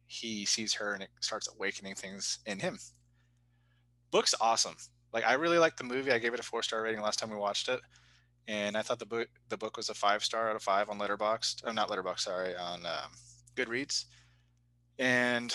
he 0.05 0.45
sees 0.45 0.75
her 0.75 0.93
and 0.93 1.01
it 1.01 1.09
starts 1.21 1.49
awakening 1.51 1.95
things 1.95 2.37
in 2.45 2.59
him. 2.59 2.77
Book's 4.11 4.35
awesome. 4.39 4.75
Like 5.11 5.25
I 5.25 5.33
really 5.33 5.57
liked 5.57 5.79
the 5.79 5.83
movie. 5.83 6.11
I 6.11 6.19
gave 6.19 6.35
it 6.35 6.39
a 6.39 6.43
four 6.43 6.61
star 6.61 6.83
rating 6.83 7.01
last 7.01 7.17
time 7.17 7.31
we 7.31 7.35
watched 7.35 7.67
it, 7.67 7.79
and 8.47 8.77
I 8.77 8.83
thought 8.83 8.99
the 8.99 9.07
book 9.07 9.27
the 9.49 9.57
book 9.57 9.75
was 9.75 9.89
a 9.89 9.95
five 9.95 10.23
star 10.23 10.51
out 10.51 10.55
of 10.55 10.61
five 10.61 10.91
on 10.91 10.99
Letterboxd. 10.99 11.63
Oh, 11.65 11.71
not 11.71 11.89
Letterboxd, 11.89 12.19
sorry, 12.19 12.55
on 12.55 12.85
um, 12.85 13.09
Goodreads. 13.55 14.05
And 14.99 15.51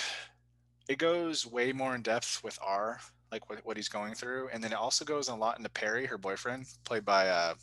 it 0.88 0.98
goes 0.98 1.46
way 1.46 1.72
more 1.72 1.94
in 1.94 2.02
depth 2.02 2.42
with 2.42 2.58
R 2.60 2.98
like 3.30 3.48
what, 3.48 3.64
what 3.64 3.76
he's 3.76 3.88
going 3.88 4.14
through. 4.14 4.48
And 4.52 4.62
then 4.62 4.72
it 4.72 4.78
also 4.78 5.04
goes 5.04 5.28
a 5.28 5.34
lot 5.34 5.58
into 5.58 5.70
perry 5.70 6.06
her 6.06 6.18
boyfriend 6.18 6.66
played 6.84 7.04
by 7.04 7.28
uh 7.28 7.54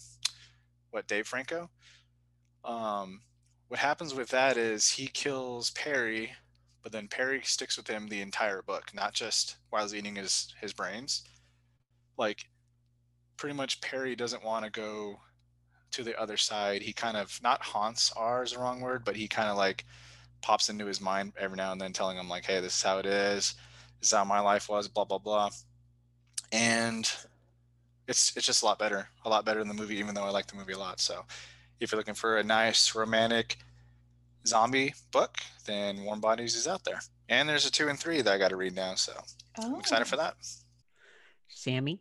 what 0.91 1.07
dave 1.07 1.28
franco? 1.28 1.70
Um 2.63 3.22
what 3.68 3.80
happens 3.80 4.13
with 4.13 4.30
that 4.30 4.57
is 4.57 4.91
he 4.91 5.07
kills 5.07 5.72
perry 5.72 6.34
but 6.84 6.91
then 6.91 7.07
perry 7.07 7.41
sticks 7.43 7.78
with 7.78 7.88
him 7.88 8.07
the 8.07 8.22
entire 8.22 8.61
book 8.61 8.91
not 8.93 9.13
just 9.13 9.57
while 9.70 9.82
he's 9.82 9.95
eating 9.95 10.16
his 10.16 10.53
his 10.61 10.74
brains. 10.74 11.24
Like 12.18 12.45
pretty 13.38 13.55
much 13.55 13.82
perry 13.82 14.16
doesn't 14.16 14.43
want 14.45 14.66
to 14.66 14.72
go 14.72 15.20
to 15.91 16.03
the 16.03 16.20
other 16.20 16.38
side. 16.38 16.82
He 16.82 16.93
kind 16.93 17.18
of 17.18 17.39
not 17.41 17.61
haunts 17.61 18.11
r 18.16 18.43
is 18.43 18.51
the 18.51 18.59
wrong 18.59 18.82
word 18.82 19.03
but 19.03 19.16
he 19.16 19.28
kind 19.28 19.49
of 19.49 19.57
like 19.57 19.86
pops 20.41 20.70
into 20.70 20.86
his 20.86 21.01
mind 21.01 21.34
every 21.39 21.57
now 21.57 21.72
and 21.72 21.82
then 21.82 21.91
telling 21.91 22.18
him 22.18 22.30
like 22.30 22.45
hey 22.45 22.59
this 22.59 22.76
is 22.76 22.84
how 22.84 22.99
it 22.99 23.05
is 23.07 23.55
is 24.02 24.12
how 24.12 24.24
my 24.24 24.39
life 24.39 24.70
was, 24.70 24.88
blah 24.88 25.06
blah 25.06 25.18
blah. 25.20 25.50
And 26.52 27.10
it's 28.08 28.36
it's 28.38 28.46
just 28.46 28.62
a 28.64 28.66
lot 28.66 28.80
better, 28.80 29.08
a 29.26 29.30
lot 29.30 29.46
better 29.46 29.60
than 29.60 29.68
the 29.68 29.74
movie, 29.74 29.98
even 29.98 30.14
though 30.16 30.24
I 30.24 30.30
like 30.30 30.48
the 30.48 30.56
movie 30.56 30.74
a 30.74 30.78
lot. 30.80 31.00
So 31.00 31.26
if 31.80 31.91
you're 31.91 31.98
looking 31.98 32.14
for 32.14 32.38
a 32.38 32.43
nice 32.43 32.96
romantic 32.96 33.58
zombie 34.48 34.93
book, 35.12 35.38
then 35.66 36.04
Warm 36.04 36.22
Bodies 36.22 36.56
is 36.56 36.68
out 36.68 36.84
there. 36.84 37.00
And 37.30 37.50
there's 37.50 37.66
a 37.66 37.72
two 37.72 37.88
and 37.89 38.00
three 38.00 38.22
that 38.22 38.32
I 38.34 38.38
got 38.38 38.50
to 38.50 38.56
read 38.56 38.76
now, 38.76 38.93
so 38.96 39.14
I'm 39.58 39.76
excited 39.76 40.06
for 40.08 40.16
Oh. 40.16 40.20
that. 40.20 40.36
Sammy. 41.50 42.00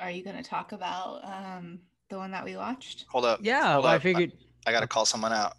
Are 0.00 0.10
you 0.10 0.22
going 0.24 0.36
to 0.36 0.42
talk 0.42 0.72
about 0.72 1.20
um, 1.24 1.80
the 2.08 2.16
one 2.16 2.30
that 2.30 2.44
we 2.44 2.56
watched? 2.56 3.04
Hold 3.10 3.24
up. 3.24 3.40
Yeah, 3.42 3.72
Hold 3.72 3.84
well, 3.84 3.92
I 3.92 3.96
up. 3.96 4.02
figured. 4.02 4.32
I 4.66 4.72
got 4.72 4.80
to 4.80 4.86
call 4.86 5.06
someone 5.06 5.32
out. 5.32 5.56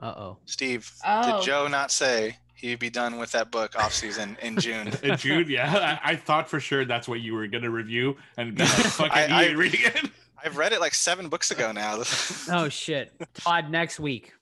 Uh 0.00 0.14
oh. 0.16 0.36
Steve, 0.46 0.90
Oh. 1.04 1.38
did 1.38 1.44
Joe 1.46 1.66
not 1.68 1.90
say 1.90 2.36
he'd 2.58 2.78
be 2.78 2.90
done 2.90 3.18
with 3.18 3.32
that 3.32 3.50
book 3.50 3.76
off 3.78 3.92
season 3.94 4.36
in 4.42 4.58
June? 4.58 4.88
in 5.02 5.16
June, 5.16 5.46
yeah, 5.48 5.98
I, 6.04 6.12
I 6.12 6.16
thought 6.16 6.48
for 6.48 6.60
sure 6.60 6.84
that's 6.84 7.08
what 7.08 7.20
you 7.20 7.34
were 7.34 7.46
gonna 7.46 7.70
review 7.70 8.16
and 8.36 8.54
be 8.54 8.62
like, 8.64 8.70
fuck 8.70 9.10
I- 9.16 9.22
it, 9.22 9.30
I- 9.30 9.42
you 9.42 9.48
ain't 9.50 9.58
reading 9.58 9.80
it. 9.84 10.10
I've 10.44 10.56
read 10.56 10.72
it 10.72 10.78
like 10.80 10.94
seven 10.94 11.28
books 11.28 11.50
ago 11.50 11.72
now. 11.72 12.00
Oh 12.50 12.68
shit. 12.68 13.12
Todd, 13.34 13.70
next 13.70 13.98
week. 13.98 14.32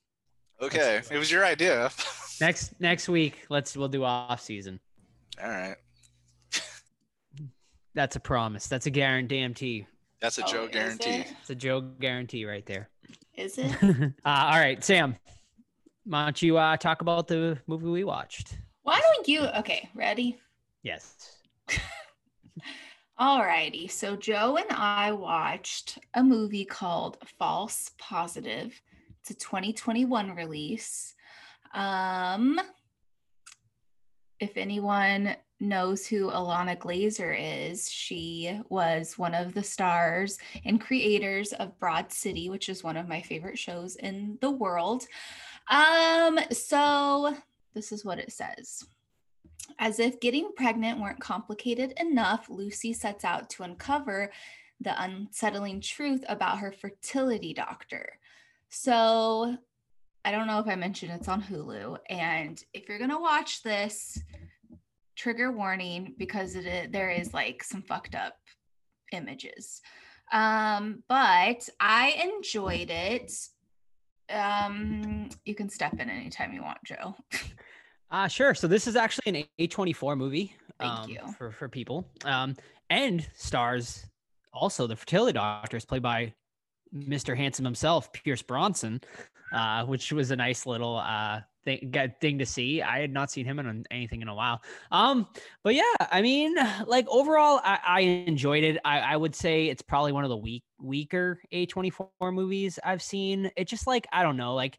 okay, 0.60 1.00
it 1.10 1.16
was 1.16 1.30
your 1.30 1.42
idea. 1.44 1.90
Next 2.40 2.78
next 2.80 3.08
week, 3.08 3.46
let's 3.48 3.74
we'll 3.76 3.88
do 3.88 4.04
off 4.04 4.40
season. 4.42 4.78
All 5.42 5.48
right, 5.48 5.76
That's 7.94 8.16
a 8.16 8.20
promise. 8.20 8.66
That's 8.66 8.84
a 8.86 8.90
guarantee. 8.90 9.86
that's 10.20 10.36
a 10.38 10.44
Oh, 10.44 10.46
Joe 10.52 10.64
is 10.64 10.70
guarantee. 10.70 11.10
it? 11.10 11.34
It's 11.40 11.50
a 11.50 11.54
Joe 11.54 11.80
guarantee 11.80 12.44
right 12.44 12.64
there. 12.66 12.90
Is 13.34 13.56
it? 13.58 13.72
uh, 13.82 14.08
all 14.24 14.58
right, 14.58 14.82
Sam. 14.84 15.16
Why 16.08 16.22
don't 16.22 16.40
you 16.40 16.56
uh, 16.56 16.76
talk 16.76 17.00
about 17.00 17.26
the 17.26 17.58
movie 17.66 17.88
we 17.88 18.04
watched? 18.04 18.58
Why 18.82 19.00
don't 19.00 19.26
you? 19.26 19.40
Okay, 19.58 19.90
ready? 19.92 20.38
Yes. 20.84 21.38
Alrighty. 23.20 23.90
So 23.90 24.14
Joe 24.14 24.56
and 24.56 24.70
I 24.70 25.10
watched 25.10 25.98
a 26.14 26.22
movie 26.22 26.64
called 26.64 27.18
False 27.40 27.90
Positive. 27.98 28.80
It's 29.20 29.30
a 29.30 29.34
2021 29.34 30.30
release. 30.36 31.14
Um, 31.74 32.60
if 34.38 34.56
anyone 34.56 35.34
knows 35.58 36.06
who 36.06 36.30
Ilana 36.30 36.78
Glazer 36.78 37.34
is, 37.36 37.90
she 37.90 38.60
was 38.68 39.18
one 39.18 39.34
of 39.34 39.54
the 39.54 39.62
stars 39.64 40.38
and 40.64 40.80
creators 40.80 41.52
of 41.54 41.76
Broad 41.80 42.12
City, 42.12 42.48
which 42.48 42.68
is 42.68 42.84
one 42.84 42.96
of 42.96 43.08
my 43.08 43.22
favorite 43.22 43.58
shows 43.58 43.96
in 43.96 44.38
the 44.40 44.50
world. 44.52 45.06
Um, 45.68 46.38
so 46.52 47.36
this 47.74 47.92
is 47.92 48.04
what 48.04 48.18
it 48.18 48.32
says. 48.32 48.84
As 49.78 49.98
if 49.98 50.20
getting 50.20 50.52
pregnant 50.56 51.00
weren't 51.00 51.20
complicated 51.20 51.92
enough, 51.98 52.48
Lucy 52.48 52.92
sets 52.92 53.24
out 53.24 53.50
to 53.50 53.62
uncover 53.64 54.30
the 54.80 55.00
unsettling 55.02 55.80
truth 55.80 56.24
about 56.28 56.58
her 56.58 56.72
fertility 56.72 57.52
doctor. 57.52 58.18
So 58.68 59.56
I 60.24 60.30
don't 60.30 60.46
know 60.46 60.58
if 60.58 60.68
I 60.68 60.76
mentioned 60.76 61.12
it's 61.12 61.28
on 61.28 61.42
Hulu. 61.42 61.98
And 62.08 62.62
if 62.72 62.88
you're 62.88 62.98
going 62.98 63.10
to 63.10 63.18
watch 63.18 63.62
this, 63.62 64.18
trigger 65.16 65.50
warning 65.50 66.14
because 66.18 66.54
there 66.54 67.10
is 67.10 67.32
like 67.32 67.64
some 67.64 67.82
fucked 67.82 68.14
up 68.14 68.36
images. 69.12 69.80
Um, 70.32 71.02
but 71.08 71.68
I 71.80 72.30
enjoyed 72.36 72.90
it. 72.90 73.32
Um, 74.30 75.28
you 75.44 75.54
can 75.54 75.68
step 75.68 75.94
in 75.94 76.10
anytime 76.10 76.52
you 76.52 76.62
want, 76.62 76.78
Joe. 76.84 77.14
Uh, 78.08 78.28
sure. 78.28 78.54
So 78.54 78.68
this 78.68 78.86
is 78.86 78.94
actually 78.94 79.40
an 79.40 79.66
A24 79.66 80.16
movie. 80.16 80.54
Thank 80.78 80.92
um, 80.92 81.10
you. 81.10 81.18
For, 81.36 81.50
for 81.50 81.68
people. 81.68 82.06
Um, 82.24 82.54
and 82.88 83.26
stars 83.34 84.06
also 84.52 84.86
the 84.86 84.96
fertility 84.96 85.32
doctor 85.32 85.76
is 85.76 85.84
played 85.84 86.02
by 86.02 86.32
Mr. 86.94 87.36
Handsome 87.36 87.64
himself, 87.64 88.12
Pierce 88.12 88.42
Brosnan, 88.42 89.00
uh, 89.52 89.84
which 89.84 90.12
was 90.12 90.30
a 90.30 90.36
nice 90.36 90.66
little 90.66 90.96
uh, 90.96 91.40
thing, 91.66 91.92
thing 92.20 92.38
to 92.38 92.46
see. 92.46 92.80
I 92.80 93.00
had 93.00 93.12
not 93.12 93.30
seen 93.30 93.44
him 93.44 93.58
in 93.58 93.84
anything 93.90 94.22
in 94.22 94.28
a 94.28 94.34
while. 94.34 94.62
Um, 94.90 95.26
but 95.62 95.74
yeah, 95.74 95.82
I 96.00 96.22
mean, 96.22 96.54
like 96.86 97.06
overall, 97.08 97.60
I, 97.62 97.78
I 97.86 98.00
enjoyed 98.00 98.64
it. 98.64 98.78
I, 98.84 99.00
I 99.00 99.16
would 99.16 99.34
say 99.34 99.66
it's 99.66 99.82
probably 99.82 100.12
one 100.12 100.24
of 100.24 100.30
the 100.30 100.36
weak, 100.36 100.64
weaker 100.80 101.38
A24 101.52 102.08
movies 102.32 102.78
I've 102.82 103.02
seen. 103.02 103.50
It 103.56 103.66
just 103.66 103.86
like, 103.86 104.06
I 104.12 104.22
don't 104.22 104.38
know, 104.38 104.54
like, 104.54 104.78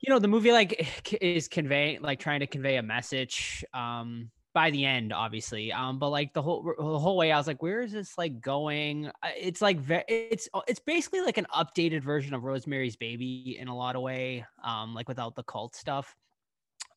you 0.00 0.12
know, 0.12 0.18
the 0.18 0.28
movie 0.28 0.50
like 0.50 1.12
is 1.20 1.46
conveying, 1.46 2.02
like 2.02 2.18
trying 2.18 2.40
to 2.40 2.46
convey 2.46 2.76
a 2.76 2.82
message. 2.82 3.64
Um, 3.72 4.30
by 4.58 4.72
the 4.72 4.84
end, 4.84 5.12
obviously. 5.12 5.72
Um, 5.72 6.00
but 6.00 6.08
like 6.08 6.34
the 6.34 6.42
whole 6.42 6.74
the 6.76 6.98
whole 6.98 7.16
way, 7.16 7.30
I 7.30 7.38
was 7.38 7.46
like, 7.46 7.62
where 7.62 7.80
is 7.80 7.92
this 7.92 8.18
like 8.18 8.40
going? 8.40 9.08
It's 9.36 9.62
like 9.62 9.78
it's 10.08 10.48
uh, 10.52 10.62
it's 10.66 10.80
basically 10.80 11.20
like 11.20 11.38
an 11.38 11.46
updated 11.54 12.02
version 12.02 12.34
of 12.34 12.42
Rosemary's 12.42 12.96
Baby 12.96 13.56
in 13.56 13.68
a 13.68 13.76
lot 13.76 13.94
of 13.94 14.02
way. 14.02 14.44
Um, 14.64 14.94
like 14.96 15.06
without 15.06 15.36
the 15.36 15.44
cult 15.44 15.76
stuff. 15.76 16.12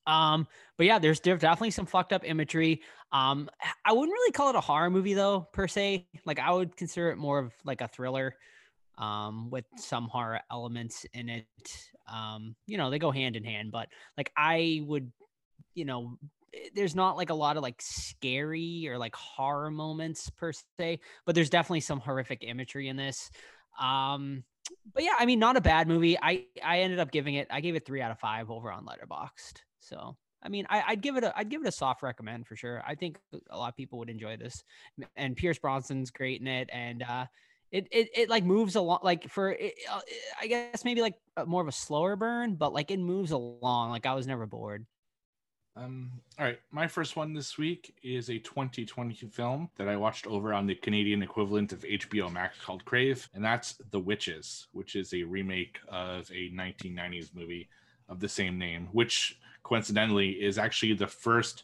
Um, 0.07 0.47
but 0.75 0.87
yeah, 0.87 0.97
there's 0.97 1.19
definitely 1.19 1.69
some 1.69 1.85
fucked 1.85 2.13
up 2.13 2.23
imagery. 2.25 2.81
Um, 3.11 3.47
I 3.85 3.93
wouldn't 3.93 4.11
really 4.11 4.31
call 4.31 4.49
it 4.49 4.55
a 4.55 4.59
horror 4.59 4.89
movie 4.89 5.13
though, 5.13 5.47
per 5.53 5.67
se. 5.67 6.07
Like 6.25 6.39
I 6.39 6.51
would 6.51 6.75
consider 6.75 7.11
it 7.11 7.17
more 7.17 7.37
of 7.37 7.53
like 7.63 7.81
a 7.81 7.87
thriller, 7.87 8.37
um, 8.97 9.51
with 9.51 9.65
some 9.77 10.07
horror 10.07 10.39
elements 10.51 11.05
in 11.13 11.29
it. 11.29 11.45
Um, 12.11 12.55
you 12.65 12.79
know, 12.79 12.89
they 12.89 12.97
go 12.97 13.11
hand 13.11 13.35
in 13.35 13.43
hand, 13.43 13.71
but 13.71 13.87
like 14.17 14.31
I 14.35 14.81
would, 14.87 15.11
you 15.75 15.85
know, 15.85 16.17
there's 16.75 16.95
not 16.95 17.17
like 17.17 17.29
a 17.29 17.35
lot 17.35 17.57
of 17.57 17.63
like 17.63 17.81
scary 17.81 18.87
or 18.87 18.97
like 18.97 19.15
horror 19.15 19.71
moments 19.71 20.29
per 20.31 20.51
se, 20.51 20.99
but 21.25 21.35
there's 21.35 21.49
definitely 21.49 21.81
some 21.81 21.99
horrific 21.99 22.43
imagery 22.43 22.87
in 22.87 22.95
this. 22.95 23.29
Um, 23.79 24.43
but 24.93 25.03
yeah, 25.03 25.15
I 25.17 25.25
mean, 25.25 25.39
not 25.39 25.57
a 25.57 25.61
bad 25.61 25.87
movie. 25.87 26.17
I 26.21 26.45
I 26.63 26.79
ended 26.79 26.99
up 26.99 27.11
giving 27.11 27.35
it. 27.35 27.47
I 27.49 27.61
gave 27.61 27.75
it 27.75 27.85
three 27.85 28.01
out 28.01 28.11
of 28.11 28.19
five 28.19 28.51
over 28.51 28.71
on 28.71 28.85
Letterboxd. 28.85 29.61
So 29.79 30.17
I 30.43 30.49
mean, 30.49 30.65
I, 30.69 30.83
would 30.91 31.01
give 31.01 31.17
it 31.17 31.23
a 31.23 31.37
I'd 31.37 31.49
give 31.49 31.61
it 31.61 31.67
a 31.67 31.71
soft 31.71 32.03
recommend 32.03 32.47
for 32.47 32.55
sure. 32.55 32.83
I 32.85 32.95
think 32.95 33.19
a 33.49 33.57
lot 33.57 33.69
of 33.69 33.75
people 33.75 33.99
would 33.99 34.09
enjoy 34.09 34.37
this, 34.37 34.63
and 35.15 35.35
Pierce 35.35 35.59
Brosnan's 35.59 36.11
great 36.11 36.41
in 36.41 36.47
it, 36.47 36.69
and 36.71 37.03
uh, 37.03 37.25
it 37.71 37.87
it 37.91 38.09
it 38.15 38.29
like 38.29 38.43
moves 38.43 38.75
along 38.75 38.99
like 39.03 39.29
for 39.29 39.51
it, 39.51 39.73
uh, 39.89 40.01
I 40.41 40.47
guess 40.47 40.83
maybe 40.83 41.01
like 41.01 41.15
more 41.45 41.61
of 41.61 41.67
a 41.67 41.73
slower 41.73 42.15
burn, 42.15 42.55
but 42.55 42.73
like 42.73 42.91
it 42.91 42.99
moves 42.99 43.31
along. 43.31 43.91
Like 43.91 44.05
I 44.05 44.13
was 44.13 44.27
never 44.27 44.45
bored. 44.45 44.85
Um, 45.75 46.11
all 46.37 46.45
right, 46.45 46.59
my 46.71 46.85
first 46.87 47.15
one 47.15 47.33
this 47.33 47.57
week 47.57 47.95
is 48.03 48.29
a 48.29 48.37
2020 48.39 49.27
film 49.27 49.69
that 49.77 49.87
I 49.87 49.95
watched 49.95 50.27
over 50.27 50.53
on 50.53 50.67
the 50.67 50.75
Canadian 50.75 51.23
equivalent 51.23 51.71
of 51.71 51.83
HBO 51.83 52.31
Max 52.31 52.59
called 52.59 52.83
Crave, 52.83 53.29
and 53.33 53.43
that's 53.43 53.77
The 53.91 53.99
Witches, 53.99 54.67
which 54.73 54.95
is 54.95 55.13
a 55.13 55.23
remake 55.23 55.79
of 55.87 56.29
a 56.31 56.51
1990s 56.51 57.33
movie 57.33 57.69
of 58.09 58.19
the 58.19 58.27
same 58.27 58.57
name, 58.57 58.89
which 58.91 59.39
coincidentally 59.63 60.31
is 60.31 60.57
actually 60.57 60.93
the 60.93 61.07
first 61.07 61.63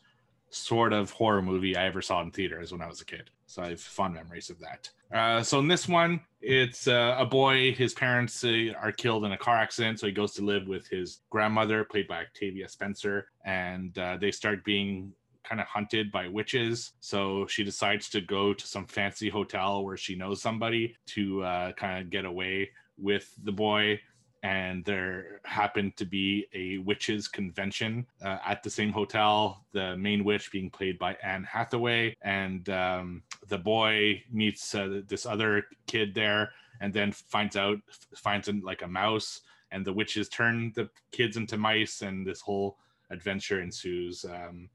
sort 0.50 0.94
of 0.94 1.12
horror 1.12 1.42
movie 1.42 1.76
I 1.76 1.86
ever 1.86 2.02
saw 2.02 2.22
in 2.22 2.32
theaters 2.32 2.72
when 2.72 2.82
I 2.82 2.88
was 2.88 3.02
a 3.02 3.06
kid. 3.06 3.30
So 3.46 3.62
I 3.62 3.70
have 3.70 3.82
fond 3.82 4.14
memories 4.14 4.50
of 4.50 4.60
that. 4.60 4.90
Uh, 5.14 5.42
so 5.42 5.60
in 5.60 5.68
this 5.68 5.88
one, 5.88 6.20
it's 6.42 6.88
uh, 6.88 7.16
a 7.18 7.26
boy. 7.26 7.74
His 7.74 7.94
parents 7.94 8.44
uh, 8.44 8.74
are 8.80 8.92
killed 8.92 9.26
in 9.26 9.32
a 9.32 9.38
car 9.38 9.56
accident, 9.58 10.00
so 10.00 10.08
he 10.08 10.14
goes 10.14 10.34
to 10.34 10.46
live 10.46 10.68
with 10.68 10.88
his 10.88 11.22
grandmother, 11.30 11.84
played 11.84 12.08
by 12.08 12.22
Octavia 12.22 12.68
Spencer, 12.70 13.30
and 13.46 13.98
uh, 13.98 14.18
they 14.20 14.32
start 14.32 14.64
being 14.64 15.14
kind 15.44 15.62
of 15.62 15.68
hunted 15.68 16.12
by 16.12 16.28
witches. 16.28 16.94
So 17.00 17.48
she 17.48 17.64
decides 17.64 18.10
to 18.10 18.22
go 18.22 18.54
to 18.54 18.68
some 18.68 18.86
fancy 18.86 19.30
hotel 19.30 19.84
where 19.84 19.98
she 19.98 20.16
knows 20.16 20.42
somebody 20.42 20.96
to 21.08 21.44
uh, 21.44 21.72
kind 21.74 22.04
of 22.04 22.10
get 22.10 22.26
away 22.26 22.70
with 22.98 23.34
the 23.44 23.52
boy 23.52 24.00
and 24.48 24.86
there 24.86 25.42
happened 25.44 25.98
to 25.98 26.06
be 26.06 26.48
a 26.54 26.78
witches 26.78 27.28
convention 27.28 28.06
uh, 28.24 28.38
at 28.48 28.64
the 28.64 28.70
same 28.70 28.94
hotel 28.94 29.66
the 29.74 29.98
main 29.98 30.24
witch 30.24 30.54
being 30.54 30.70
played 30.70 30.98
by 30.98 31.18
anne 31.22 31.44
hathaway. 31.44 32.16
And 32.22 32.70
um, 32.70 33.24
the 33.50 33.58
boy 33.58 34.24
meets 34.32 34.74
uh, 34.74 35.02
this 35.06 35.26
other 35.26 35.66
kid 35.86 36.16
there 36.16 36.52
and 36.80 36.94
then 36.94 37.12
finds 37.12 37.58
out 37.58 37.80
finds 38.16 38.50
like 38.64 38.84
a 38.84 38.88
mouse 38.88 39.42
and 39.72 39.86
the 39.86 39.92
witches 39.92 40.30
turn 40.30 40.72
the 40.76 40.90
kids 41.12 41.36
into 41.36 41.58
mice 41.58 42.02
and 42.02 42.26
this 42.26 42.40
whole 42.40 42.78
adventure 43.10 43.62
ensues. 43.62 44.24
Um, 44.24 44.70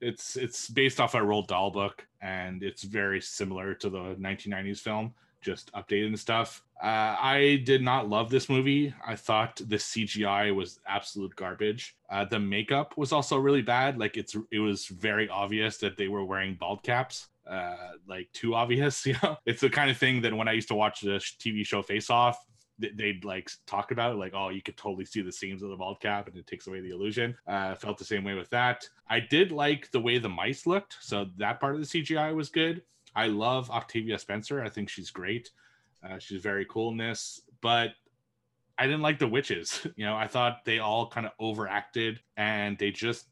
it's 0.00 0.34
it's 0.34 0.68
based 0.68 0.98
off 0.98 1.14
a 1.14 1.18
Roald 1.18 1.46
Dahl 1.46 1.70
book 1.70 2.04
and 2.22 2.64
it's 2.64 2.82
very 2.82 3.20
similar 3.20 3.72
to 3.74 3.88
the 3.88 4.16
1990s 4.18 4.80
film 4.80 5.14
just 5.42 5.72
updated 5.72 6.06
and 6.06 6.18
stuff. 6.18 6.62
Uh, 6.82 7.16
I 7.20 7.62
did 7.64 7.82
not 7.82 8.08
love 8.08 8.30
this 8.30 8.48
movie. 8.48 8.94
I 9.06 9.14
thought 9.14 9.56
the 9.56 9.76
CGI 9.76 10.54
was 10.54 10.80
absolute 10.86 11.34
garbage. 11.36 11.96
Uh, 12.10 12.24
the 12.24 12.40
makeup 12.40 12.94
was 12.96 13.12
also 13.12 13.36
really 13.36 13.62
bad. 13.62 13.98
Like 13.98 14.16
it's 14.16 14.36
it 14.50 14.58
was 14.58 14.86
very 14.86 15.28
obvious 15.28 15.78
that 15.78 15.96
they 15.96 16.08
were 16.08 16.24
wearing 16.24 16.54
bald 16.54 16.82
caps. 16.82 17.28
Uh, 17.48 17.76
like 18.08 18.28
too 18.32 18.54
obvious. 18.54 19.06
You 19.12 19.16
know, 19.22 19.36
it's 19.46 19.60
the 19.60 19.70
kind 19.70 19.90
of 19.90 19.98
thing 19.98 20.22
that 20.22 20.34
when 20.34 20.48
I 20.48 20.52
used 20.52 20.68
to 20.68 20.74
watch 20.74 21.00
the 21.00 21.18
TV 21.38 21.66
show 21.66 21.82
Face 21.82 22.08
Off, 22.08 22.38
they'd 22.78 23.24
like 23.24 23.50
talk 23.66 23.90
about 23.90 24.12
it, 24.12 24.18
like 24.18 24.32
oh 24.34 24.48
you 24.48 24.62
could 24.62 24.76
totally 24.76 25.04
see 25.04 25.22
the 25.22 25.32
seams 25.32 25.62
of 25.62 25.70
the 25.70 25.76
bald 25.76 26.00
cap 26.00 26.26
and 26.26 26.36
it 26.36 26.46
takes 26.46 26.66
away 26.66 26.80
the 26.80 26.90
illusion 26.90 27.36
uh 27.46 27.74
felt 27.74 27.98
the 27.98 28.04
same 28.04 28.24
way 28.24 28.34
with 28.34 28.48
that 28.50 28.88
i 29.08 29.20
did 29.20 29.52
like 29.52 29.90
the 29.92 30.00
way 30.00 30.18
the 30.18 30.28
mice 30.28 30.66
looked 30.66 30.96
so 31.00 31.26
that 31.36 31.60
part 31.60 31.74
of 31.74 31.80
the 31.80 31.86
cgi 31.86 32.34
was 32.34 32.48
good 32.48 32.82
I 33.14 33.26
love 33.26 33.70
Octavia 33.70 34.18
Spencer. 34.18 34.62
I 34.62 34.68
think 34.68 34.88
she's 34.88 35.10
great. 35.10 35.50
Uh, 36.02 36.18
she's 36.18 36.42
very 36.42 36.66
cool 36.68 36.90
in 36.90 36.96
this, 36.96 37.42
but 37.60 37.92
I 38.78 38.86
didn't 38.86 39.02
like 39.02 39.18
the 39.18 39.28
witches. 39.28 39.86
You 39.96 40.06
know, 40.06 40.16
I 40.16 40.26
thought 40.26 40.64
they 40.64 40.78
all 40.78 41.08
kind 41.08 41.26
of 41.26 41.32
overacted 41.38 42.20
and 42.36 42.78
they 42.78 42.90
just 42.90 43.26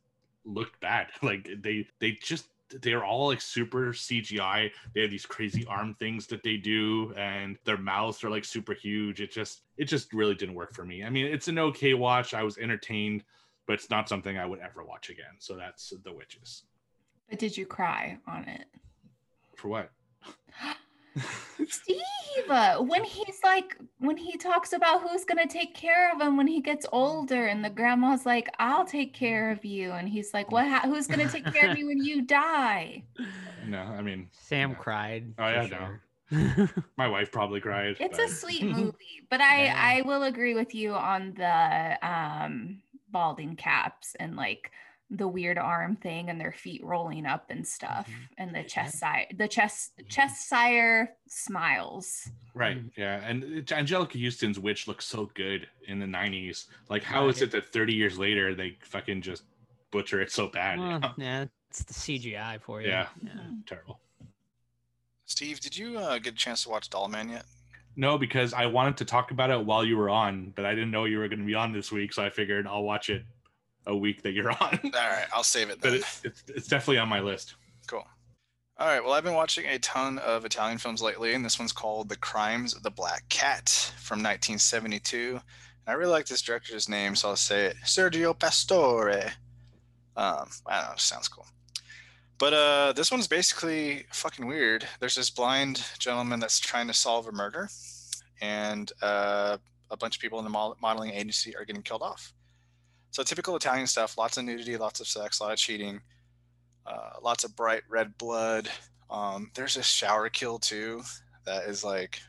looked 0.45 0.81
bad. 0.81 1.09
Like 1.23 1.49
they 1.63 1.87
they 1.99 2.19
just 2.23 2.47
they're 2.83 3.05
all 3.05 3.29
like 3.29 3.41
super 3.41 3.93
CGI. 3.93 4.71
They 4.95 5.03
have 5.03 5.11
these 5.11 5.27
crazy 5.27 5.67
arm 5.67 5.95
things 5.99 6.27
that 6.29 6.43
they 6.43 6.57
do, 6.57 7.13
and 7.17 7.59
their 7.65 7.77
mouths 7.77 8.23
are 8.23 8.31
like 8.31 8.45
super 8.45 8.75
huge. 8.75 9.21
It 9.21 9.33
just 9.33 9.63
it 9.77 9.87
just 9.87 10.13
really 10.13 10.35
didn't 10.35 10.55
work 10.55 10.73
for 10.73 10.85
me. 10.85 11.05
I 11.05 11.11
mean, 11.11 11.27
it's 11.27 11.49
an 11.49 11.59
okay 11.59 11.95
watch. 11.95 12.33
I 12.35 12.43
was 12.45 12.59
entertained, 12.59 13.25
but 13.67 13.75
it's 13.75 13.91
not 13.91 14.09
something 14.09 14.39
I 14.39 14.47
would 14.47 14.61
ever 14.61 14.85
watch 14.85 15.11
again. 15.11 15.35
So 15.39 15.57
that's 15.57 15.93
the 16.05 16.13
witches. 16.13 16.65
But 17.29 17.39
did 17.39 17.57
you 17.57 17.67
cry 17.67 18.19
on 18.27 18.45
it? 18.45 18.67
For 19.61 19.69
what? 19.69 19.91
Steve, 21.69 22.01
when 22.79 23.05
he's 23.05 23.41
like, 23.45 23.77
when 23.99 24.17
he 24.17 24.39
talks 24.39 24.73
about 24.73 25.03
who's 25.03 25.27
going 25.27 25.47
to 25.47 25.53
take 25.53 25.75
care 25.75 26.11
of 26.15 26.19
him 26.19 26.39
when 26.39 26.47
he 26.47 26.63
gets 26.63 26.87
older, 26.93 27.47
and 27.47 27.63
the 27.63 27.69
grandma's 27.69 28.25
like, 28.25 28.49
I'll 28.59 28.87
take 28.87 29.13
care 29.13 29.51
of 29.51 29.63
you. 29.63 29.93
And 29.93 30.09
he's 30.09 30.33
like, 30.33 30.51
What? 30.51 30.85
who's 30.87 31.07
going 31.07 31.27
to 31.27 31.31
take 31.31 31.53
care 31.53 31.71
of 31.71 31.77
you 31.77 31.89
when 31.89 32.03
you 32.03 32.23
die? 32.23 33.05
No, 33.67 33.81
I 33.81 34.01
mean, 34.01 34.31
Sam 34.33 34.75
cried. 34.75 35.35
Oh, 35.39 35.49
yeah, 35.49 35.67
sure. 35.67 36.01
no. 36.31 36.69
My 36.97 37.09
wife 37.09 37.31
probably 37.31 37.61
cried. 37.61 37.97
It's 38.01 38.17
but... 38.17 38.31
a 38.31 38.33
sweet 38.33 38.63
movie, 38.65 39.27
but 39.29 39.43
I, 39.43 39.65
yeah. 39.65 39.75
I 39.77 40.03
will 40.03 40.23
agree 40.23 40.55
with 40.55 40.75
you 40.75 40.95
on 40.95 41.35
the 41.37 41.99
um, 42.09 42.81
balding 43.11 43.57
caps 43.57 44.17
and 44.19 44.37
like, 44.37 44.71
the 45.11 45.27
weird 45.27 45.59
arm 45.59 45.97
thing 45.97 46.31
and 46.31 46.41
their 46.41 46.53
feet 46.53 46.83
rolling 46.85 47.27
up 47.27 47.47
and 47.51 47.67
stuff 47.67 48.09
mm-hmm. 48.09 48.23
and 48.39 48.55
the 48.55 48.63
chest 48.63 48.99
side 48.99 49.35
the 49.39 49.49
chest 49.49 49.93
mm-hmm. 49.99 50.09
chest 50.09 50.49
sire 50.49 51.15
smiles 51.27 52.29
right 52.55 52.79
mm-hmm. 52.79 53.01
yeah 53.01 53.17
and 53.27 53.43
anjelica 53.67 54.23
huston's 54.23 54.59
witch 54.59 54.87
looks 54.87 55.05
so 55.05 55.31
good 55.35 55.67
in 55.89 55.99
the 55.99 56.07
90s 56.07 56.67
like 56.89 57.03
how 57.03 57.27
right. 57.27 57.35
is 57.35 57.43
it 57.43 57.51
that 57.51 57.67
30 57.67 57.93
years 57.93 58.19
later 58.19 58.55
they 58.55 58.77
fucking 58.83 59.21
just 59.21 59.43
butcher 59.91 60.21
it 60.21 60.31
so 60.31 60.47
bad 60.47 60.79
well, 60.79 60.93
you 60.93 60.99
know? 61.01 61.13
yeah 61.17 61.45
it's 61.69 61.83
the 61.83 61.95
cgi 61.95 62.61
for 62.61 62.81
you 62.81 62.89
yeah, 62.89 63.07
yeah. 63.23 63.33
terrible 63.67 63.99
steve 65.27 65.61
did 65.61 65.77
you 65.77 65.99
uh, 65.99 66.19
get 66.19 66.35
a 66.35 66.37
chance 66.37 66.63
to 66.63 66.69
watch 66.69 66.89
dollman 66.89 67.29
yet 67.29 67.45
no, 67.97 68.17
because 68.17 68.55
I 68.55 68.67
wanted 68.67 68.97
to 68.99 69.05
talk 69.05 69.33
about 69.33 69.51
it 69.51 69.67
while 69.67 69.85
you 69.85 69.97
were 69.97 70.09
on, 70.09 70.53
but 70.55 70.65
I 70.65 70.75
didn't 70.75 70.93
know 70.93 71.07
you 71.07 71.19
were 71.19 71.29
going 71.29 71.41
to 71.41 71.45
be 71.45 71.57
on 71.57 71.73
this 71.73 71.91
week, 71.91 72.13
so 72.13 72.25
I 72.25 72.31
figured 72.31 72.67
I'll 72.67 72.85
watch 72.85 73.11
it 73.11 73.25
a 73.87 73.97
week 73.97 74.23
that 74.23 74.33
you're 74.33 74.51
on. 74.51 74.59
All 74.85 74.91
right, 74.93 75.27
I'll 75.33 75.43
save 75.43 75.71
it. 75.71 75.81
Then. 75.81 75.93
But 75.93 76.01
it, 76.01 76.05
it's 76.25 76.45
it's 76.49 76.69
definitely 76.69 76.99
on 76.99 77.09
my 77.09 77.21
list. 77.21 77.55
Cool. 77.87 78.07
All 78.79 78.87
right. 78.87 79.03
Well, 79.03 79.13
I've 79.13 79.25
been 79.25 79.35
watching 79.35 79.67
a 79.67 79.79
ton 79.79 80.19
of 80.19 80.45
Italian 80.45 80.79
films 80.79 81.03
lately, 81.03 81.35
and 81.35 81.45
this 81.45 81.59
one's 81.59 81.73
called 81.73 82.09
The 82.09 82.17
Crimes 82.17 82.75
of 82.75 82.83
the 82.83 82.91
Black 82.91 83.29
Cat 83.29 83.69
from 83.99 84.19
1972. 84.19 85.33
And 85.33 85.41
I 85.87 85.93
really 85.93 86.13
like 86.13 86.27
this 86.27 86.43
director's 86.43 86.89
name, 86.89 87.15
so 87.15 87.29
I'll 87.29 87.37
say 87.37 87.67
it 87.67 87.77
Sergio 87.85 88.39
Pastore. 88.39 89.33
Um, 90.17 90.49
I 90.67 90.81
don't 90.81 90.91
know, 90.91 90.97
sounds 90.97 91.29
cool. 91.29 91.47
But 92.39 92.55
uh, 92.55 92.93
this 92.95 93.11
one's 93.11 93.29
basically 93.29 94.07
fucking 94.13 94.47
weird. 94.47 94.87
There's 94.99 95.15
this 95.15 95.29
blind 95.29 95.85
gentleman 95.99 96.41
that's 96.41 96.59
trying 96.59 96.87
to 96.87 96.95
solve 96.95 97.27
a 97.27 97.33
murder, 97.33 97.69
and 98.41 98.91
uh, 99.03 99.59
a 99.91 99.97
bunch 99.99 100.17
of 100.17 100.23
people 100.23 100.39
in 100.39 100.45
the 100.45 100.51
mod- 100.51 100.77
modeling 100.81 101.11
agency 101.11 101.55
are 101.55 101.67
getting 101.67 101.83
killed 101.83 102.01
off. 102.01 102.33
So 103.11 103.23
typical 103.23 103.57
Italian 103.57 103.87
stuff: 103.87 104.19
lots 104.19 104.37
of 104.37 104.45
nudity, 104.45 104.77
lots 104.77 105.01
of 105.01 105.07
sex, 105.07 105.41
a 105.41 105.45
lot 105.45 105.53
of 105.53 105.59
cheating, 105.59 106.01
uh, 106.87 107.11
lots 107.23 107.45
of 107.45 107.57
bright 107.57 107.83
red 107.89 108.17
blood. 108.19 108.69
Um, 109.11 109.51
there's 109.55 109.77
a 109.77 109.83
shower 109.83 110.29
kill 110.29 110.59
too 110.59 111.03
that 111.45 111.65
is 111.65 111.83
like 111.83 112.21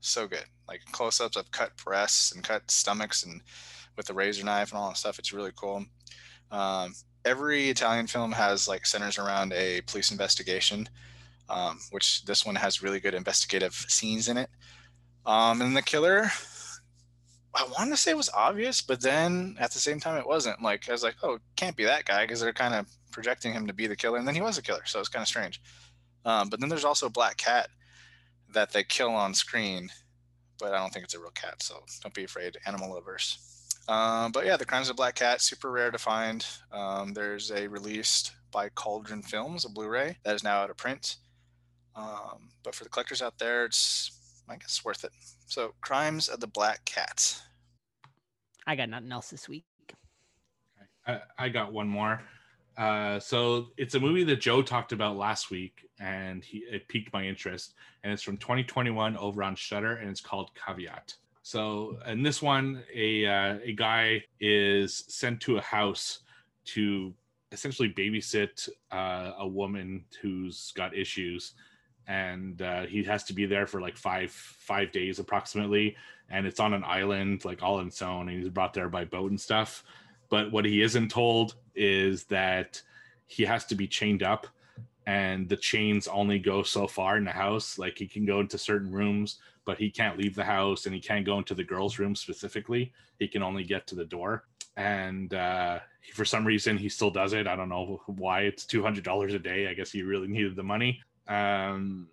so 0.00 0.26
good, 0.26 0.44
like 0.66 0.80
close-ups 0.92 1.36
of 1.36 1.50
cut 1.50 1.72
breasts 1.84 2.32
and 2.32 2.42
cut 2.42 2.70
stomachs 2.70 3.24
and 3.24 3.42
with 3.96 4.06
the 4.06 4.14
razor 4.14 4.44
knife 4.44 4.70
and 4.70 4.78
all 4.78 4.88
that 4.88 4.96
stuff. 4.96 5.18
It's 5.18 5.32
really 5.32 5.52
cool. 5.54 5.84
Um, 6.50 6.94
every 7.24 7.68
Italian 7.68 8.06
film 8.06 8.32
has 8.32 8.68
like 8.68 8.86
centers 8.86 9.18
around 9.18 9.52
a 9.52 9.80
police 9.82 10.10
investigation, 10.10 10.88
um, 11.48 11.78
which 11.90 12.24
this 12.24 12.44
one 12.44 12.54
has 12.54 12.82
really 12.82 13.00
good 13.00 13.14
investigative 13.14 13.74
scenes 13.88 14.28
in 14.28 14.36
it. 14.36 14.50
Um, 15.24 15.62
and 15.62 15.76
the 15.76 15.82
killer, 15.82 16.30
I 17.54 17.64
wanted 17.78 17.90
to 17.90 17.96
say 17.96 18.12
it 18.12 18.16
was 18.16 18.30
obvious, 18.30 18.80
but 18.80 19.02
then 19.02 19.56
at 19.60 19.72
the 19.72 19.78
same 19.78 20.00
time 20.00 20.18
it 20.18 20.26
wasn't. 20.26 20.62
Like 20.62 20.88
I 20.88 20.92
was 20.92 21.02
like, 21.02 21.16
oh, 21.22 21.38
can't 21.56 21.76
be 21.76 21.84
that 21.84 22.06
guy 22.06 22.24
because 22.24 22.40
they're 22.40 22.52
kind 22.52 22.74
of 22.74 22.86
projecting 23.10 23.52
him 23.52 23.66
to 23.66 23.74
be 23.74 23.86
the 23.86 23.96
killer, 23.96 24.18
and 24.18 24.26
then 24.26 24.34
he 24.34 24.40
was 24.40 24.58
a 24.58 24.62
killer, 24.62 24.84
so 24.86 25.00
it's 25.00 25.08
kind 25.08 25.22
of 25.22 25.28
strange. 25.28 25.60
Um, 26.24 26.48
but 26.48 26.60
then 26.60 26.68
there's 26.68 26.84
also 26.84 27.08
black 27.08 27.36
cat 27.36 27.68
that 28.52 28.72
they 28.72 28.84
kill 28.84 29.10
on 29.10 29.34
screen, 29.34 29.90
but 30.58 30.72
I 30.72 30.78
don't 30.78 30.92
think 30.92 31.04
it's 31.04 31.14
a 31.14 31.20
real 31.20 31.30
cat, 31.30 31.62
so 31.62 31.82
don't 32.02 32.14
be 32.14 32.24
afraid, 32.24 32.56
animal 32.66 32.92
lovers. 32.92 33.38
Um, 33.88 34.30
but 34.32 34.46
yeah, 34.46 34.56
The 34.56 34.64
Crimes 34.64 34.88
of 34.88 34.96
Black 34.96 35.16
Cat, 35.16 35.40
super 35.40 35.70
rare 35.70 35.90
to 35.90 35.98
find. 35.98 36.46
Um, 36.70 37.12
there's 37.14 37.50
a 37.50 37.66
released 37.66 38.32
by 38.52 38.68
Cauldron 38.68 39.22
Films, 39.22 39.64
a 39.64 39.68
Blu-ray 39.68 40.18
that 40.24 40.34
is 40.34 40.44
now 40.44 40.58
out 40.58 40.70
of 40.70 40.76
print. 40.76 41.16
Um, 41.96 42.50
but 42.62 42.74
for 42.74 42.84
the 42.84 42.90
collectors 42.90 43.22
out 43.22 43.38
there, 43.38 43.64
it's 43.64 44.12
I 44.48 44.56
guess 44.56 44.84
worth 44.84 45.04
it. 45.04 45.12
So, 45.52 45.74
Crimes 45.82 46.30
of 46.30 46.40
the 46.40 46.46
Black 46.46 46.82
Cat. 46.86 47.38
I 48.66 48.74
got 48.74 48.88
nothing 48.88 49.12
else 49.12 49.28
this 49.28 49.50
week. 49.50 49.66
I, 51.06 51.20
I 51.38 51.50
got 51.50 51.74
one 51.74 51.88
more. 51.88 52.22
Uh, 52.78 53.20
so 53.20 53.66
it's 53.76 53.94
a 53.94 54.00
movie 54.00 54.24
that 54.24 54.40
Joe 54.40 54.62
talked 54.62 54.92
about 54.92 55.18
last 55.18 55.50
week, 55.50 55.86
and 56.00 56.42
he 56.42 56.60
it 56.60 56.88
piqued 56.88 57.12
my 57.12 57.26
interest. 57.26 57.74
And 58.02 58.10
it's 58.10 58.22
from 58.22 58.38
2021 58.38 59.14
over 59.18 59.42
on 59.42 59.54
Shudder, 59.54 59.96
and 59.96 60.08
it's 60.08 60.22
called 60.22 60.52
Caveat. 60.54 61.16
So 61.42 61.98
in 62.06 62.22
this 62.22 62.40
one, 62.40 62.82
a 62.94 63.26
uh, 63.26 63.58
a 63.62 63.74
guy 63.74 64.24
is 64.40 65.04
sent 65.08 65.42
to 65.42 65.58
a 65.58 65.60
house 65.60 66.20
to 66.68 67.12
essentially 67.50 67.92
babysit 67.92 68.70
uh, 68.90 69.32
a 69.38 69.46
woman 69.46 70.06
who's 70.22 70.72
got 70.74 70.96
issues, 70.96 71.52
and 72.06 72.60
uh, 72.62 72.82
he 72.86 73.02
has 73.04 73.24
to 73.24 73.32
be 73.32 73.46
there 73.46 73.66
for 73.66 73.80
like 73.80 73.96
five 73.96 74.30
five 74.30 74.92
days 74.92 75.18
approximately. 75.18 75.96
And 76.30 76.46
it's 76.46 76.60
on 76.60 76.72
an 76.72 76.84
island, 76.84 77.44
like 77.44 77.62
all 77.62 77.80
in 77.80 77.88
its 77.88 78.02
own, 78.02 78.28
and 78.28 78.38
he's 78.38 78.48
brought 78.48 78.74
there 78.74 78.88
by 78.88 79.04
boat 79.04 79.30
and 79.30 79.40
stuff. 79.40 79.84
But 80.30 80.50
what 80.50 80.64
he 80.64 80.82
isn't 80.82 81.10
told 81.10 81.56
is 81.74 82.24
that 82.24 82.80
he 83.26 83.44
has 83.44 83.64
to 83.66 83.74
be 83.74 83.86
chained 83.86 84.22
up 84.22 84.46
and 85.06 85.48
the 85.48 85.56
chains 85.56 86.06
only 86.06 86.38
go 86.38 86.62
so 86.62 86.86
far 86.86 87.16
in 87.16 87.24
the 87.24 87.32
house. 87.32 87.78
Like 87.78 87.98
he 87.98 88.06
can 88.06 88.24
go 88.24 88.40
into 88.40 88.56
certain 88.56 88.90
rooms 88.90 89.38
but 89.64 89.78
he 89.78 89.90
can't 89.90 90.18
leave 90.18 90.34
the 90.34 90.44
house 90.44 90.86
and 90.86 90.94
he 90.94 91.00
can't 91.00 91.24
go 91.24 91.38
into 91.38 91.54
the 91.54 91.64
girls 91.64 91.98
room 91.98 92.14
specifically. 92.14 92.92
He 93.18 93.28
can 93.28 93.42
only 93.42 93.64
get 93.64 93.86
to 93.88 93.94
the 93.94 94.04
door. 94.04 94.44
And 94.76 95.32
uh, 95.34 95.80
for 96.14 96.24
some 96.24 96.46
reason 96.46 96.76
he 96.76 96.88
still 96.88 97.10
does 97.10 97.32
it. 97.32 97.46
I 97.46 97.56
don't 97.56 97.68
know 97.68 98.00
why 98.06 98.42
it's 98.42 98.64
$200 98.64 99.34
a 99.34 99.38
day. 99.38 99.68
I 99.68 99.74
guess 99.74 99.92
he 99.92 100.02
really 100.02 100.28
needed 100.28 100.56
the 100.56 100.62
money 100.62 101.00
um, 101.28 102.08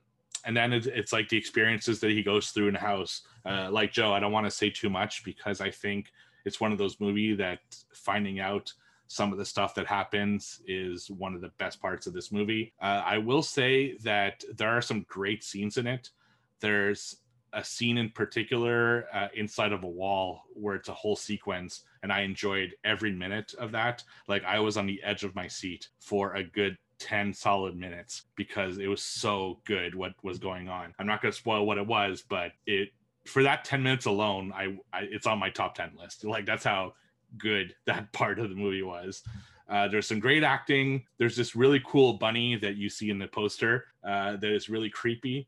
and 0.46 0.56
then 0.56 0.72
it's, 0.72 0.88
it's 0.88 1.12
like 1.12 1.28
the 1.30 1.38
experiences 1.38 2.00
that 2.00 2.12
he 2.12 2.24
goes 2.24 2.50
through 2.50 2.68
in 2.68 2.74
the 2.74 2.80
house 2.80 3.24
uh, 3.46 3.70
like 3.72 3.92
joe 3.92 4.14
i 4.14 4.20
don't 4.20 4.32
want 4.32 4.46
to 4.46 4.52
say 4.52 4.70
too 4.70 4.90
much 4.90 5.24
because 5.24 5.62
i 5.62 5.70
think 5.70 6.12
it's 6.46 6.62
one 6.62 6.72
of 6.72 6.78
those 6.78 7.00
movies 7.00 7.38
that 7.38 7.60
finding 7.94 8.40
out 8.40 8.72
some 9.10 9.32
of 9.32 9.40
the 9.40 9.46
stuff 9.46 9.74
that 9.74 9.88
happens 9.88 10.62
is 10.68 11.10
one 11.10 11.34
of 11.34 11.42
the 11.42 11.52
best 11.58 11.82
parts 11.82 12.06
of 12.06 12.14
this 12.14 12.32
movie. 12.32 12.74
Uh, 12.80 13.02
I 13.04 13.18
will 13.18 13.42
say 13.42 13.98
that 14.04 14.44
there 14.56 14.70
are 14.70 14.84
some 14.84 15.04
great 15.10 15.44
scenes 15.44 15.78
in 15.78 15.88
it. 15.88 16.12
There's 16.60 17.18
a 17.54 17.64
scene 17.64 17.98
in 17.98 18.12
particular 18.12 19.08
uh, 19.12 19.30
inside 19.34 19.72
of 19.72 19.84
a 19.84 19.88
wall 19.88 20.44
where 20.54 20.76
it's 20.76 20.90
a 20.90 20.94
whole 20.94 21.16
sequence, 21.16 21.86
and 22.04 22.14
I 22.14 22.22
enjoyed 22.22 22.76
every 22.84 23.12
minute 23.12 23.56
of 23.58 23.72
that. 23.72 24.04
Like 24.28 24.44
I 24.44 24.60
was 24.60 24.78
on 24.78 24.86
the 24.86 25.02
edge 25.04 25.24
of 25.24 25.34
my 25.34 25.48
seat 25.48 25.90
for 26.00 26.36
a 26.36 26.44
good 26.44 26.78
10 27.00 27.34
solid 27.34 27.76
minutes 27.76 28.24
because 28.36 28.78
it 28.78 28.88
was 28.88 29.02
so 29.02 29.60
good 29.66 29.96
what 29.96 30.14
was 30.24 30.38
going 30.38 30.70
on. 30.70 30.94
I'm 31.00 31.08
not 31.08 31.22
going 31.22 31.32
to 31.32 31.38
spoil 31.38 31.66
what 31.66 31.78
it 31.78 31.88
was, 31.88 32.24
but 32.28 32.52
it 32.66 32.90
for 33.26 33.44
that 33.44 33.64
10 33.64 33.84
minutes 33.84 34.06
alone, 34.06 34.52
I, 34.56 34.78
I 34.94 35.02
it's 35.04 35.28
on 35.28 35.40
my 35.40 35.50
top 35.50 35.76
10 35.76 35.92
list. 36.00 36.24
Like 36.24 36.46
that's 36.46 36.64
how 36.64 36.94
good 37.38 37.76
that 37.86 38.12
part 38.12 38.40
of 38.40 38.50
the 38.50 38.56
movie 38.56 38.84
was. 38.84 39.24
Uh, 39.68 39.88
there's 39.88 40.08
some 40.08 40.20
great 40.20 40.44
acting. 40.44 41.06
There's 41.20 41.36
this 41.36 41.56
really 41.56 41.82
cool 41.86 42.14
bunny 42.14 42.56
that 42.56 42.76
you 42.76 42.90
see 42.90 43.12
in 43.12 43.20
the 43.20 43.28
poster 43.28 43.86
uh, 44.04 44.38
that 44.38 44.52
is 44.52 44.68
really 44.68 44.90
creepy. 44.90 45.48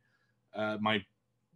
Uh, 0.54 0.78
my 0.80 1.04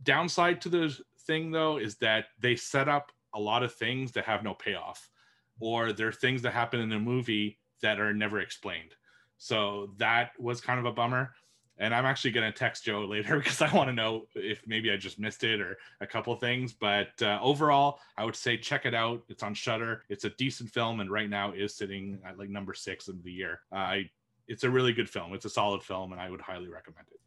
downside 0.03 0.61
to 0.61 0.69
the 0.69 0.97
thing, 1.27 1.51
though, 1.51 1.77
is 1.77 1.95
that 1.97 2.25
they 2.39 2.55
set 2.55 2.89
up 2.89 3.11
a 3.35 3.39
lot 3.39 3.61
of 3.61 3.73
things 3.73 4.13
that 4.13 4.25
have 4.25 4.43
no 4.43 4.55
payoff, 4.55 5.09
or 5.59 5.91
there 5.93 6.07
are 6.07 6.11
things 6.11 6.41
that 6.41 6.53
happen 6.53 6.79
in 6.79 6.89
the 6.89 6.97
movie 6.97 7.59
that 7.81 7.99
are 7.99 8.13
never 8.13 8.39
explained. 8.39 8.95
So 9.37 9.91
that 9.97 10.31
was 10.39 10.61
kind 10.61 10.79
of 10.79 10.85
a 10.85 10.91
bummer 10.91 11.33
and 11.77 11.93
I'm 11.93 12.05
actually 12.05 12.31
going 12.31 12.51
to 12.51 12.57
text 12.57 12.85
Joe 12.85 13.05
later 13.05 13.37
because 13.39 13.61
I 13.61 13.73
want 13.73 13.89
to 13.89 13.93
know 13.93 14.27
if 14.35 14.61
maybe 14.65 14.91
I 14.91 14.97
just 14.97 15.19
missed 15.19 15.43
it 15.43 15.59
or 15.59 15.77
a 16.01 16.07
couple 16.07 16.35
things. 16.35 16.73
But 16.73 17.09
uh, 17.21 17.39
overall, 17.41 17.99
I 18.17 18.25
would 18.25 18.35
say 18.35 18.57
check 18.57 18.85
it 18.85 18.93
out. 18.93 19.23
It's 19.29 19.43
on 19.43 19.53
Shudder. 19.53 20.03
It's 20.09 20.23
a 20.23 20.29
decent 20.31 20.71
film, 20.71 20.99
and 20.99 21.11
right 21.11 21.29
now 21.29 21.51
is 21.51 21.75
sitting 21.75 22.19
at 22.25 22.37
like 22.37 22.49
number 22.49 22.73
six 22.73 23.07
of 23.07 23.23
the 23.23 23.31
year. 23.31 23.61
Uh, 23.71 23.75
I, 23.75 24.09
it's 24.47 24.63
a 24.63 24.69
really 24.69 24.93
good 24.93 25.09
film. 25.09 25.33
It's 25.33 25.45
a 25.45 25.49
solid 25.49 25.83
film, 25.83 26.11
and 26.11 26.21
I 26.21 26.29
would 26.29 26.41
highly 26.41 26.67
recommend 26.67 27.07
it. 27.11 27.19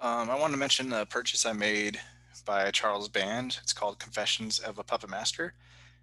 Um, 0.00 0.30
I 0.30 0.38
want 0.38 0.52
to 0.52 0.58
mention 0.58 0.92
a 0.92 1.06
purchase 1.06 1.46
I 1.46 1.52
made 1.52 2.00
by 2.44 2.70
Charles 2.70 3.08
Band. 3.08 3.58
It's 3.62 3.72
called 3.72 3.98
Confessions 3.98 4.58
of 4.58 4.78
a 4.78 4.84
Puppet 4.84 5.10
Master, 5.10 5.54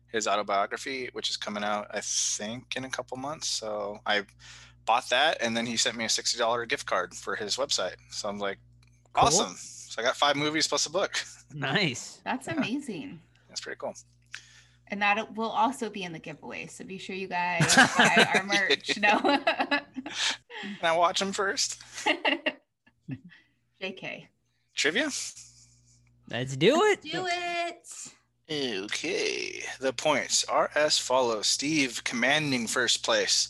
his 0.08 0.28
autobiography, 0.28 1.10
which 1.14 1.30
is 1.30 1.38
coming 1.38 1.64
out, 1.64 1.88
I 1.92 2.02
think, 2.02 2.76
in 2.76 2.84
a 2.84 2.90
couple 2.90 3.18
months. 3.18 3.48
So 3.48 4.00
I 4.06 4.24
bought 4.86 5.10
that, 5.10 5.38
and 5.42 5.56
then 5.56 5.66
he 5.66 5.78
sent 5.78 5.96
me 5.98 6.06
a 6.06 6.10
sixty 6.10 6.38
dollar 6.38 6.66
gift 6.66 6.86
card 6.86 7.14
for 7.14 7.36
his 7.36 7.58
website. 7.58 7.96
So 8.10 8.30
I'm 8.30 8.40
like, 8.40 8.58
Cool. 9.14 9.28
awesome. 9.28 9.56
So 9.58 10.02
I 10.02 10.06
got 10.06 10.16
five 10.18 10.36
movies 10.36 10.68
plus 10.68 10.86
a 10.86 10.92
book. 10.92 11.14
Nice. 11.54 12.20
That's 12.26 12.48
Yeah. 12.48 12.56
amazing. 12.58 13.20
That's 13.48 13.62
pretty 13.62 13.78
cool. 13.80 13.94
And 14.90 15.02
that 15.02 15.36
will 15.36 15.50
also 15.50 15.90
be 15.90 16.04
in 16.04 16.12
the 16.14 16.20
giveaway. 16.20 16.68
So 16.68 16.84
be 16.84 16.98
sure 17.00 17.16
you 17.16 17.28
guys 17.28 17.76
buy 17.98 18.28
our 18.36 18.44
merch. 18.44 18.98
No. 19.00 19.18
Can 19.20 19.82
I 20.84 20.96
watch 20.96 21.20
them 21.20 21.32
first? 21.32 21.82
JK. 23.82 24.28
Trivia. 24.76 25.10
Let's 26.30 26.56
do 26.58 26.82
it. 26.84 27.02
Do 27.02 27.28
it. 27.28 28.84
Okay. 28.84 29.64
The 29.80 29.94
points 29.94 30.44
are 30.46 30.70
as 30.76 30.98
follows 30.98 31.48
Steve 31.48 32.04
commanding 32.04 32.68
first 32.68 33.04
place 33.04 33.50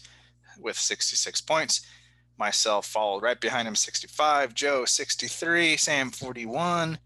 with 0.59 0.77
66 0.77 1.41
points. 1.41 1.85
Myself 2.37 2.85
followed 2.85 3.23
right 3.23 3.39
behind 3.39 3.67
him, 3.67 3.75
65. 3.75 4.53
Joe, 4.53 4.85
63. 4.85 5.77
Sam, 5.77 6.11
41. 6.11 6.97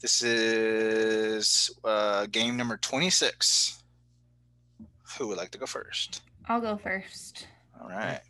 This 0.00 0.22
is 0.22 1.70
uh, 1.84 2.26
game 2.26 2.56
number 2.56 2.78
26. 2.78 3.82
Who 5.18 5.28
would 5.28 5.36
like 5.36 5.50
to 5.50 5.58
go 5.58 5.66
first? 5.66 6.22
I'll 6.48 6.60
go 6.60 6.76
first. 6.78 7.46
All 7.80 7.88
right. 7.88 8.20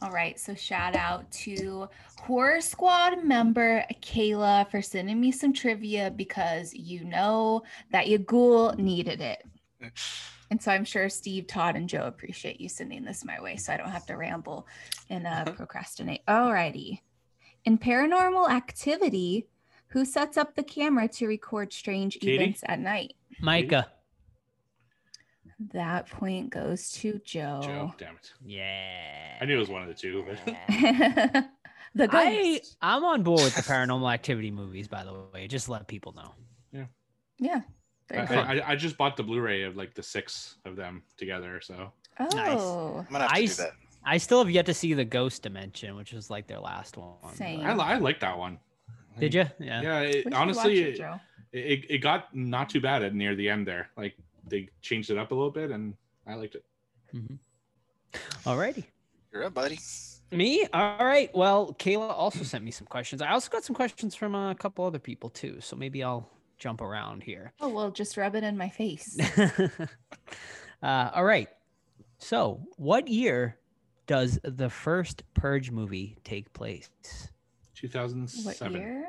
All 0.00 0.12
right. 0.12 0.38
So 0.38 0.54
shout 0.54 0.94
out 0.94 1.28
to 1.32 1.88
Horror 2.20 2.60
Squad 2.60 3.24
member 3.24 3.84
Kayla 4.00 4.70
for 4.70 4.80
sending 4.80 5.20
me 5.20 5.32
some 5.32 5.52
trivia 5.52 6.12
because 6.14 6.72
you 6.72 7.04
know 7.04 7.62
that 7.90 8.06
your 8.08 8.20
ghoul 8.20 8.74
needed 8.74 9.20
it. 9.20 9.44
And 10.50 10.62
so 10.62 10.72
I'm 10.72 10.84
sure 10.84 11.08
Steve, 11.08 11.46
Todd, 11.46 11.76
and 11.76 11.88
Joe 11.88 12.04
appreciate 12.04 12.60
you 12.60 12.68
sending 12.68 13.04
this 13.04 13.24
my 13.24 13.40
way 13.40 13.56
so 13.56 13.72
I 13.72 13.76
don't 13.76 13.90
have 13.90 14.06
to 14.06 14.16
ramble 14.16 14.66
and 15.10 15.26
uh, 15.26 15.44
procrastinate. 15.44 16.22
All 16.26 16.52
righty. 16.52 17.02
In 17.64 17.76
paranormal 17.76 18.48
activity, 18.50 19.46
who 19.88 20.04
sets 20.04 20.36
up 20.36 20.54
the 20.54 20.62
camera 20.62 21.08
to 21.08 21.26
record 21.26 21.72
strange 21.72 22.18
Katie? 22.18 22.36
events 22.36 22.62
at 22.66 22.80
night? 22.80 23.14
Micah. 23.40 23.88
That 25.74 26.08
point 26.08 26.50
goes 26.50 26.90
to 26.92 27.20
Joe. 27.24 27.60
Joe, 27.62 27.94
damn 27.98 28.14
it. 28.14 28.32
Yeah. 28.44 29.38
I 29.40 29.44
knew 29.44 29.56
it 29.56 29.60
was 29.60 29.68
one 29.68 29.82
of 29.82 29.88
the 29.88 29.94
two. 29.94 30.24
But 30.26 30.46
the 30.46 31.48
The 31.94 32.08
I, 32.12 32.60
I'm 32.80 33.04
on 33.04 33.22
board 33.22 33.42
with 33.42 33.56
the 33.56 33.62
paranormal 33.72 34.12
activity 34.12 34.50
movies, 34.50 34.88
by 34.88 35.04
the 35.04 35.14
way. 35.32 35.48
Just 35.48 35.68
let 35.68 35.86
people 35.88 36.12
know. 36.12 36.34
Yeah. 36.72 36.84
Yeah. 37.38 37.60
I, 38.10 38.60
I, 38.60 38.70
I 38.70 38.76
just 38.76 38.96
bought 38.96 39.16
the 39.16 39.22
Blu-ray 39.22 39.62
of 39.62 39.76
like 39.76 39.94
the 39.94 40.02
six 40.02 40.56
of 40.64 40.76
them 40.76 41.02
together. 41.16 41.60
So 41.60 41.92
oh, 42.20 43.04
I'm 43.06 43.12
gonna 43.12 43.24
have 43.24 43.32
to 43.32 43.36
I 43.36 43.46
do 43.46 43.52
that. 43.54 43.72
I 44.04 44.16
still 44.16 44.38
have 44.38 44.50
yet 44.50 44.66
to 44.66 44.74
see 44.74 44.94
the 44.94 45.04
Ghost 45.04 45.42
Dimension, 45.42 45.94
which 45.96 46.12
was 46.12 46.30
like 46.30 46.46
their 46.46 46.60
last 46.60 46.96
one. 46.96 47.34
Same. 47.34 47.60
I, 47.60 47.72
I 47.72 47.98
like 47.98 48.20
that 48.20 48.38
one. 48.38 48.58
Did 49.18 49.34
you? 49.34 49.44
Yeah. 49.58 49.82
Yeah. 49.82 50.00
It, 50.00 50.32
honestly, 50.32 50.80
it, 50.80 50.88
it, 50.88 50.96
Joe. 50.96 51.20
it, 51.52 51.84
it 51.90 51.98
got 51.98 52.34
not 52.34 52.70
too 52.70 52.80
bad 52.80 53.02
at 53.02 53.14
near 53.14 53.34
the 53.34 53.48
end 53.48 53.66
there. 53.66 53.90
Like 53.96 54.14
they 54.46 54.70
changed 54.80 55.10
it 55.10 55.18
up 55.18 55.32
a 55.32 55.34
little 55.34 55.50
bit, 55.50 55.70
and 55.70 55.94
I 56.26 56.34
liked 56.34 56.54
it. 56.54 56.64
Mm-hmm. 57.14 57.34
Alrighty. 58.48 58.84
You're 59.32 59.44
up, 59.44 59.54
buddy. 59.54 59.78
Me? 60.30 60.66
All 60.72 61.04
right. 61.04 61.34
Well, 61.34 61.74
Kayla 61.78 62.10
also 62.10 62.42
sent 62.44 62.64
me 62.64 62.70
some 62.70 62.86
questions. 62.86 63.20
I 63.20 63.30
also 63.30 63.50
got 63.50 63.64
some 63.64 63.74
questions 63.74 64.14
from 64.14 64.34
a 64.34 64.54
couple 64.54 64.84
other 64.84 64.98
people 64.98 65.30
too. 65.30 65.58
So 65.60 65.76
maybe 65.76 66.02
I'll 66.02 66.28
jump 66.58 66.80
around 66.80 67.22
here. 67.22 67.52
Oh 67.60 67.68
well, 67.68 67.90
just 67.90 68.16
rub 68.16 68.34
it 68.34 68.44
in 68.44 68.56
my 68.56 68.68
face. 68.68 69.18
uh, 70.82 71.10
all 71.14 71.24
right. 71.24 71.48
So, 72.18 72.60
what 72.76 73.08
year 73.08 73.58
does 74.06 74.38
the 74.42 74.68
first 74.68 75.22
Purge 75.34 75.70
movie 75.70 76.18
take 76.24 76.52
place? 76.52 76.90
what 77.00 77.74
2007. 77.74 78.72
year? 78.72 79.08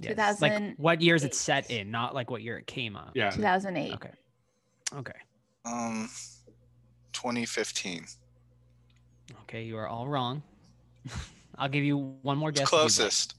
Yes. 0.00 0.40
Like, 0.40 0.76
what 0.76 1.00
year 1.00 1.14
is 1.14 1.24
it 1.24 1.34
set 1.34 1.70
in? 1.70 1.90
Not 1.90 2.14
like 2.14 2.30
what 2.30 2.42
year 2.42 2.58
it 2.58 2.66
came 2.66 2.96
out. 2.96 3.10
Yeah. 3.14 3.30
2008. 3.30 3.92
Okay. 3.94 4.10
Okay. 4.96 5.12
Um, 5.64 6.08
2015. 7.12 8.06
Okay. 9.42 9.62
You 9.62 9.76
are 9.76 9.86
all 9.86 10.08
wrong. 10.08 10.42
I'll 11.58 11.68
give 11.68 11.84
you 11.84 12.16
one 12.22 12.38
more 12.38 12.50
guess. 12.50 12.62
if 12.62 12.72
you'd 12.72 12.76
like. 12.76 12.80
Closest. 12.82 13.34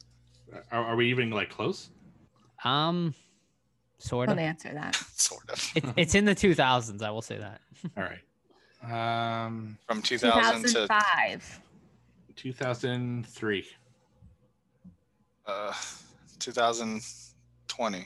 Are, 0.71 0.85
are 0.85 0.95
we 0.95 1.09
even 1.09 1.31
like 1.31 1.49
close? 1.49 1.89
Um, 2.63 3.13
sort 3.97 4.27
Don't 4.29 4.37
of. 4.39 4.43
answer 4.43 4.73
that. 4.73 4.95
Sort 5.15 5.49
of. 5.49 5.71
It, 5.75 5.83
it's 5.97 6.15
in 6.15 6.25
the 6.25 6.35
2000s. 6.35 7.01
I 7.01 7.11
will 7.11 7.21
say 7.21 7.37
that. 7.37 7.61
All 7.97 8.03
right. 8.03 8.19
Um, 9.45 9.77
From 9.87 10.01
2000 10.01 10.63
to 10.63 10.67
2005. 10.67 11.59
2003. 12.35 13.67
uh, 15.45 15.73
2020. 16.39 17.97
I'm 17.97 18.05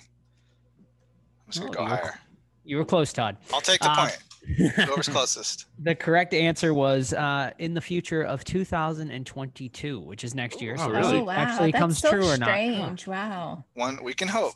just 1.49 1.59
gonna 1.59 1.71
Oh, 1.71 1.73
go 1.73 1.79
you 1.83 1.89
were 1.89 1.95
higher. 1.95 2.19
You 2.65 2.77
were 2.77 2.85
close, 2.85 3.13
Todd. 3.13 3.37
I'll 3.53 3.61
take 3.61 3.79
the 3.79 3.89
Uh, 3.91 3.95
point. 4.07 4.17
Whoever's 4.57 5.07
closest. 5.09 5.65
The 5.83 5.95
correct 5.95 6.33
answer 6.33 6.73
was 6.73 7.13
uh, 7.13 7.51
in 7.59 7.73
the 7.73 7.81
future 7.81 8.21
of 8.23 8.43
2022, 8.43 9.99
which 9.99 10.23
is 10.23 10.33
next 10.35 10.61
year. 10.61 10.75
Oh, 10.79 10.85
So 10.85 10.89
really? 10.91 11.17
Oh 11.19 11.23
wow, 11.25 11.33
actually 11.33 11.71
that's 11.71 11.81
comes 11.81 11.99
so 11.99 12.11
true 12.11 12.25
or 12.27 12.37
not. 12.37 12.47
strange. 12.47 13.07
Wow. 13.07 13.65
One 13.73 14.01
we 14.03 14.13
can 14.13 14.27
hope. 14.27 14.55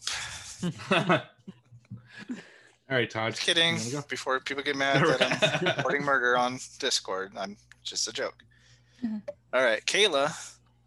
All 2.90 2.96
right, 2.98 3.10
Todd. 3.10 3.32
Just 3.34 3.44
kidding. 3.46 3.78
Go? 3.92 4.02
Before 4.10 4.40
people 4.40 4.64
get 4.64 4.76
mad 4.76 5.06
that 5.06 5.62
I'm 5.62 5.68
reporting 5.78 6.04
murder 6.04 6.38
on 6.38 6.60
Discord, 6.80 7.34
I'm 7.38 7.56
just 7.84 8.08
a 8.08 8.14
joke. 8.14 8.44
Mhm. 9.06 9.22
All 9.54 9.64
right, 9.64 9.86
Kayla 9.86 10.32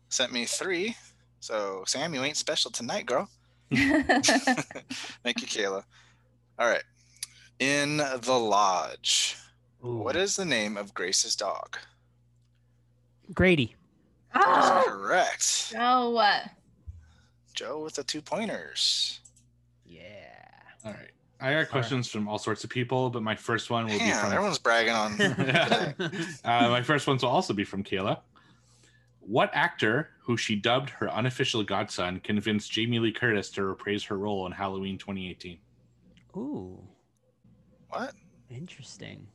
sent 0.09 0.33
me 0.33 0.45
three. 0.45 0.97
So 1.41 1.85
Sam, 1.87 2.13
you 2.15 2.23
ain't 2.25 2.37
special 2.37 2.71
tonight, 2.71 3.07
girl. 3.07 3.29
Thank 3.71 5.41
you, 5.41 5.47
Kayla. 5.47 5.85
All 6.59 6.69
right. 6.69 6.83
In 7.59 7.99
the 7.99 8.39
lodge, 8.39 9.37
what 9.81 10.17
is 10.17 10.37
the 10.37 10.45
name 10.45 10.77
of 10.77 10.95
Grace's 10.95 11.37
dog? 11.37 11.79
Grady? 13.35 13.77
Oh, 14.35 14.85
correct. 14.89 15.73
no. 15.75 16.11
what? 16.11 16.43
Joe 17.55 17.83
with 17.85 17.95
the 17.95 18.05
two 18.05 18.23
pointers. 18.23 19.21
Yeah. 19.87 20.01
All 20.85 20.93
right. 20.93 21.11
I 21.41 21.53
got 21.55 21.71
questions 21.71 22.09
from 22.09 22.29
all 22.29 22.39
sorts 22.39 22.63
of 22.63 22.71
people, 22.71 23.11
but 23.11 23.23
my 23.23 23.35
first 23.35 23.69
one 23.69 23.87
will 23.87 23.99
be 23.99 24.11
from 24.13 24.33
everyone's 24.33 24.59
bragging 24.59 24.95
on. 24.95 25.21
uh, 26.45 26.69
my 26.69 26.83
first 26.83 27.07
ones 27.09 27.23
will 27.23 27.31
also 27.31 27.53
be 27.53 27.65
from 27.65 27.83
Kayla. 27.83 28.21
What 29.19 29.51
actor, 29.53 30.11
who 30.21 30.37
she 30.37 30.55
dubbed 30.55 30.91
her 30.91 31.11
unofficial 31.11 31.65
godson, 31.65 32.21
convinced 32.21 32.71
Jamie 32.71 33.01
Lee 33.01 33.13
Curtis 33.13 33.51
to 33.51 33.65
reprise 33.65 34.05
her 34.05 34.19
role 34.19 34.47
in 34.47 34.53
Halloween 34.53 34.99
2018? 34.99 35.59
Ooh, 36.37 36.79
what? 37.93 38.15
interesting. 38.51 39.27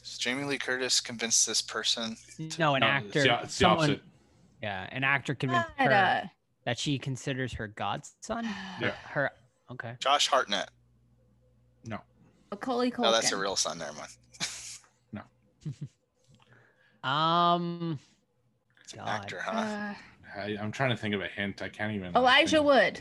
Does 0.00 0.18
Jamie 0.18 0.44
Lee 0.44 0.58
Curtis 0.58 1.00
convince 1.00 1.44
this 1.44 1.60
person? 1.62 2.16
No, 2.58 2.74
an 2.74 2.80
No, 2.82 2.86
actor. 2.86 3.18
It's 3.20 3.24
the, 3.26 3.34
it's 3.42 3.58
the 3.58 3.64
someone- 3.64 3.78
opposite. 3.90 4.02
Yeah, 4.62 4.88
an 4.92 5.04
actor 5.04 5.34
convinced 5.34 5.68
God, 5.78 5.84
her 5.86 5.92
uh, 5.92 6.26
that 6.64 6.78
she 6.78 6.98
considers 6.98 7.52
her 7.54 7.68
godson. 7.68 8.46
Yeah. 8.80 8.92
Her. 9.04 9.30
Okay. 9.70 9.94
Josh 9.98 10.28
Hartnett. 10.28 10.70
No. 11.84 11.98
Macaulay 12.50 12.90
Culkin. 12.90 13.02
No, 13.02 13.12
that's 13.12 13.32
a 13.32 13.36
real 13.36 13.56
son. 13.56 13.78
Never 13.78 13.92
mind. 13.92 14.10
Um. 17.04 17.98
It's 18.82 18.94
an 18.94 19.00
God. 19.00 19.08
actor, 19.08 19.40
huh? 19.44 19.50
Uh, 19.60 19.94
I, 20.40 20.56
I'm 20.58 20.72
trying 20.72 20.88
to 20.90 20.96
think 20.96 21.14
of 21.14 21.20
a 21.20 21.28
hint. 21.28 21.60
I 21.60 21.68
can't 21.68 21.92
even. 21.94 22.16
Elijah 22.16 22.56
think. 22.56 22.66
Wood. 22.66 23.00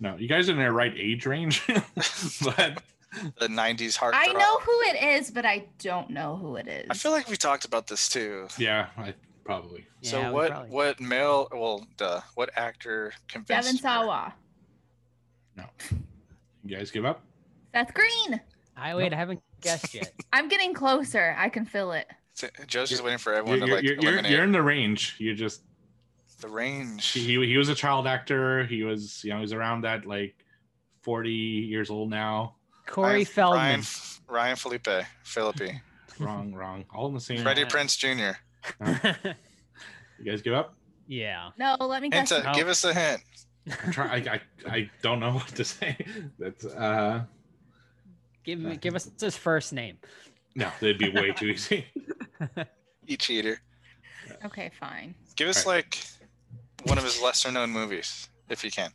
No, 0.00 0.16
you 0.16 0.28
guys 0.28 0.50
are 0.50 0.52
in 0.52 0.58
the 0.58 0.70
right 0.70 0.92
age 0.94 1.24
range, 1.24 1.66
but 2.44 2.82
the 3.38 3.48
90s 3.48 3.96
heart. 3.96 4.14
I 4.16 4.32
know 4.32 4.58
who 4.58 4.80
it 4.82 5.02
is, 5.20 5.30
but 5.30 5.44
I 5.44 5.66
don't 5.78 6.10
know 6.10 6.36
who 6.36 6.56
it 6.56 6.68
is. 6.68 6.86
I 6.90 6.94
feel 6.94 7.12
like 7.12 7.28
we 7.28 7.36
talked 7.36 7.64
about 7.64 7.86
this 7.86 8.08
too. 8.08 8.48
yeah, 8.58 8.86
I 8.96 9.14
probably. 9.44 9.86
so 10.02 10.18
Yeah, 10.18 10.28
we 10.28 10.34
what? 10.34 10.50
probably- 10.50 10.70
What 10.70 11.00
male? 11.00 11.48
Well, 11.52 11.86
duh. 11.96 12.20
What 12.34 12.50
actor 12.56 13.12
convinced? 13.28 13.48
Devon 13.48 13.76
her? 13.76 13.82
Sawa. 13.82 14.34
You 16.64 16.76
guys 16.76 16.90
give 16.90 17.04
up? 17.04 17.22
Seth 17.72 17.94
Green. 17.94 18.40
I 18.76 18.94
wait. 18.94 19.12
I 19.12 19.16
haven't 19.16 19.40
guessed 19.60 19.94
yet. 19.94 20.12
I'm 20.32 20.48
getting 20.48 20.74
closer. 20.74 21.34
I 21.38 21.48
can 21.48 21.64
feel 21.64 21.92
it. 21.92 22.06
So 22.34 22.48
Joe's 22.66 22.90
just 22.90 23.02
waiting 23.02 23.18
for 23.18 23.32
You're, 23.32 23.38
everyone 23.38 23.60
to 23.60 23.66
you're, 23.66 23.76
like 23.76 23.84
you're, 23.84 23.94
you're, 23.94 24.12
eliminate 24.12 24.32
you're 24.32 24.44
in 24.44 24.52
the 24.52 24.62
range. 24.62 25.14
You 25.18 25.34
just 25.34 25.62
the 26.40 26.48
range. 26.48 27.06
he, 27.12 27.34
he 27.46 27.56
was 27.56 27.68
a 27.68 27.74
child 27.74 28.06
actor. 28.06 28.64
He 28.66 28.82
was 28.82 29.22
you 29.24 29.32
know 29.32 29.40
he's 29.40 29.52
around 29.52 29.82
that 29.82 30.06
like 30.06 30.34
40 31.02 31.30
years 31.30 31.88
old 31.88 32.10
now. 32.10 32.55
Corey 32.86 33.12
Ryan, 33.12 33.24
Feldman. 33.26 33.60
Ryan, 33.62 33.82
Ryan 34.28 34.56
Felipe, 34.56 34.88
Phillippe, 35.24 35.80
wrong, 36.20 36.52
wrong. 36.54 36.84
All 36.94 37.08
in 37.08 37.14
the 37.14 37.20
same. 37.20 37.42
Freddie 37.42 37.62
Yeah. 37.62 37.66
Prinze 37.68 37.96
Jr. 37.98 39.34
You 40.18 40.30
guys 40.30 40.42
give 40.42 40.54
up? 40.54 40.74
yeah. 41.06 41.50
No, 41.58 41.76
let 41.80 42.02
me 42.02 42.08
guess. 42.10 42.30
Hint, 42.30 42.44
No. 42.44 42.54
give 42.54 42.68
us 42.68 42.84
a 42.84 42.94
hint. 42.94 43.22
I'm 43.84 43.92
trying. 43.92 44.28
I, 44.28 44.34
I 44.34 44.40
I 44.76 44.90
don't 45.02 45.20
know 45.20 45.32
what 45.34 45.48
to 45.48 45.64
say. 45.64 45.96
That's 46.38 46.64
uh 46.64 47.24
Give 48.44 48.58
me. 48.60 48.76
Give 48.76 48.94
us 48.94 49.10
his 49.20 49.36
first 49.36 49.72
name. 49.72 49.98
no, 50.54 50.70
that'd 50.80 50.98
be 50.98 51.10
way 51.10 51.32
too 51.32 51.46
easy. 51.46 51.84
You 53.06 53.16
cheater. 53.18 53.60
Okay, 54.44 54.70
fine. 54.78 55.14
Give 55.36 55.48
us 55.48 55.66
like 55.66 55.98
one 56.84 56.96
of 56.98 57.04
his 57.04 57.20
lesser 57.20 57.50
known 57.50 57.70
movies, 57.70 58.28
if 58.48 58.62
you 58.64 58.70
can. 58.70 58.90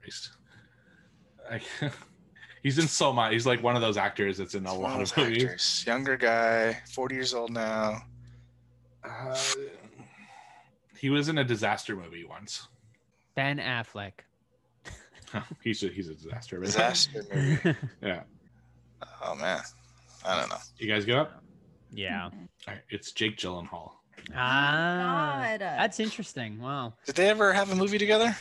Christ. 0.00 0.30
I, 1.50 1.60
he's 2.66 2.78
in 2.78 2.88
so 2.88 3.12
much. 3.12 3.32
He's 3.32 3.46
like 3.46 3.62
one 3.62 3.76
of 3.76 3.80
those 3.80 3.96
actors 3.96 4.38
that's 4.38 4.56
in 4.56 4.66
a 4.66 4.74
One 4.74 4.82
lot 4.82 5.00
of 5.02 5.12
of 5.12 5.16
movies. 5.18 5.44
actors. 5.44 5.84
Younger 5.86 6.16
guy, 6.16 6.76
40 6.92 7.14
years 7.14 7.32
old 7.32 7.52
now. 7.52 8.02
Uh, 9.04 9.38
he 10.98 11.10
was 11.10 11.28
in 11.28 11.38
a 11.38 11.44
disaster 11.44 11.94
movie 11.94 12.24
once. 12.24 12.66
Ben 13.36 13.58
Affleck. 13.58 14.12
he's 15.62 15.82
a, 15.84 15.88
he's 15.88 16.08
a 16.08 16.14
disaster. 16.14 16.58
but- 16.58 16.66
Disaster 16.66 17.24
movie. 17.34 17.76
Yeah. 18.02 18.22
Oh 19.22 19.36
man. 19.36 19.60
I 20.24 20.40
don't 20.40 20.48
know. 20.48 20.56
You 20.78 20.88
guys 20.92 21.04
give 21.04 21.16
up? 21.18 21.42
yeah. 21.92 22.24
All 22.24 22.30
right. 22.66 22.80
It's 22.90 23.12
Jake 23.12 23.36
Gyllenhaal. 23.36 23.92
Ah. 24.34 25.46
God. 25.52 25.60
That's 25.60 26.00
interesting. 26.00 26.60
Wow. 26.60 26.94
Did 27.04 27.14
they 27.14 27.28
ever 27.28 27.52
have 27.52 27.70
a 27.70 27.76
movie 27.76 27.98
together? 27.98 28.36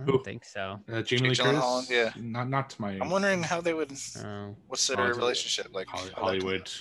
I 0.00 0.04
don't 0.04 0.24
think 0.24 0.44
so. 0.44 0.80
Uh, 0.92 1.02
Jamie 1.02 1.28
Lee 1.28 1.34
Jake 1.34 1.46
Curtis. 1.46 1.60
Gyllenhaal, 1.62 1.90
yeah. 1.90 2.12
Not 2.20 2.48
not 2.48 2.70
to 2.70 2.82
my 2.82 2.92
I'm 3.00 3.10
wondering 3.10 3.42
how 3.42 3.60
they 3.60 3.74
would. 3.74 3.92
Oh. 4.24 4.54
What's 4.66 4.86
their 4.88 4.96
Hollywood- 4.96 5.16
relationship 5.18 5.68
like? 5.72 5.86
Holly- 5.88 6.10
Hollywood. 6.14 6.70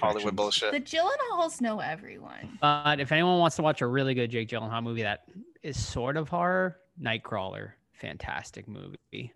Hollywood 0.00 0.34
connections. 0.34 0.36
bullshit. 0.36 0.72
The 0.72 0.80
Gyllenhaals 0.80 1.60
know 1.60 1.78
everyone. 1.80 2.58
But 2.62 3.00
if 3.00 3.12
anyone 3.12 3.38
wants 3.38 3.56
to 3.56 3.62
watch 3.62 3.82
a 3.82 3.86
really 3.86 4.14
good 4.14 4.30
Jake 4.30 4.48
Gyllenhaal 4.48 4.82
movie 4.82 5.02
that 5.02 5.24
is 5.62 5.78
sort 5.78 6.16
of 6.16 6.28
horror, 6.30 6.78
Nightcrawler, 7.00 7.72
fantastic 7.92 8.66
movie. 8.66 9.32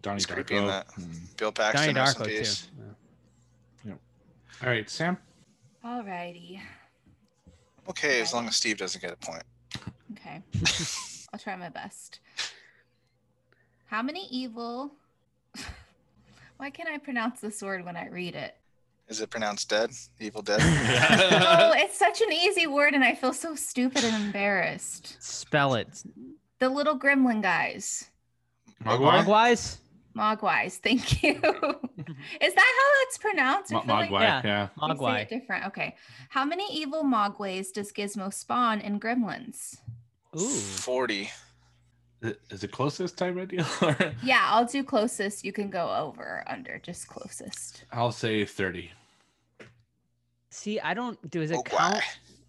Donnie 0.00 0.16
He's 0.16 0.24
creepy 0.26 0.56
in 0.56 0.64
Darko. 0.64 0.66
that. 0.68 0.86
Hmm. 0.94 1.12
Bill 1.36 1.50
Donnie 1.52 1.72
Paxton. 1.72 1.94
rest 1.94 2.16
in 2.18 2.22
Darko 2.24 2.28
peace. 2.28 2.68
too. 3.84 3.92
All 4.62 4.68
right, 4.68 4.88
Sam. 4.88 5.18
Alrighty. 5.84 6.60
Okay, 7.88 8.20
as 8.22 8.32
long 8.32 8.46
as 8.48 8.56
Steve 8.56 8.78
doesn't 8.78 9.00
get 9.02 9.12
a 9.12 9.16
point. 9.16 9.42
Okay. 10.12 10.40
I'll 11.32 11.38
try 11.38 11.56
my 11.56 11.68
best. 11.70 12.20
How 13.86 14.02
many 14.02 14.26
evil? 14.30 14.92
Why 16.58 16.70
can't 16.70 16.88
I 16.88 16.98
pronounce 16.98 17.40
this 17.40 17.62
word 17.62 17.84
when 17.84 17.96
I 17.96 18.08
read 18.08 18.34
it? 18.34 18.54
Is 19.08 19.20
it 19.20 19.30
pronounced 19.30 19.68
dead? 19.68 19.90
Evil 20.20 20.42
dead? 20.42 20.60
Oh, 20.62 21.72
it's 21.74 21.98
such 21.98 22.20
an 22.22 22.32
easy 22.32 22.66
word, 22.66 22.94
and 22.94 23.04
I 23.04 23.14
feel 23.14 23.32
so 23.32 23.54
stupid 23.54 24.04
and 24.04 24.24
embarrassed. 24.24 25.16
Spell 25.22 25.74
it. 25.74 26.02
The 26.60 26.68
little 26.68 26.98
gremlin 26.98 27.42
guys. 27.42 28.10
Mogwai? 28.84 29.24
Mogwais? 29.24 29.78
Mogwais. 30.16 30.76
Thank 30.78 31.22
you. 31.22 31.34
Is 32.40 32.54
that 32.54 32.74
how 32.78 33.02
it's 33.02 33.18
pronounced? 33.18 33.72
I 33.72 33.76
Mo- 33.76 33.82
feel 33.82 33.94
like 33.94 34.10
Mogwai, 34.10 34.20
Yeah. 34.20 34.40
yeah. 34.44 34.68
Mogwai. 34.78 35.28
different. 35.28 35.66
Okay. 35.66 35.96
How 36.30 36.44
many 36.44 36.66
evil 36.74 37.02
Mogwais 37.02 37.72
does 37.72 37.92
Gizmo 37.92 38.32
spawn 38.32 38.80
in 38.80 38.98
Gremlins? 39.00 39.78
Ooh. 40.38 40.48
40. 40.48 41.30
Is 42.50 42.62
it 42.62 42.70
closest 42.70 43.18
type 43.18 43.36
of 43.36 43.48
deal? 43.48 43.66
Or- 43.82 44.14
Yeah, 44.22 44.46
I'll 44.48 44.64
do 44.64 44.84
closest. 44.84 45.44
You 45.44 45.52
can 45.52 45.70
go 45.70 45.92
over 45.94 46.22
or 46.22 46.44
under, 46.46 46.78
just 46.78 47.08
closest. 47.08 47.84
I'll 47.92 48.12
say 48.12 48.44
30. 48.44 48.90
See, 50.50 50.78
I 50.80 50.94
don't 50.94 51.18
do 51.30 51.42
is 51.42 51.50
it 51.50 51.56
Mogwai. 51.56 51.64
count? 51.70 52.02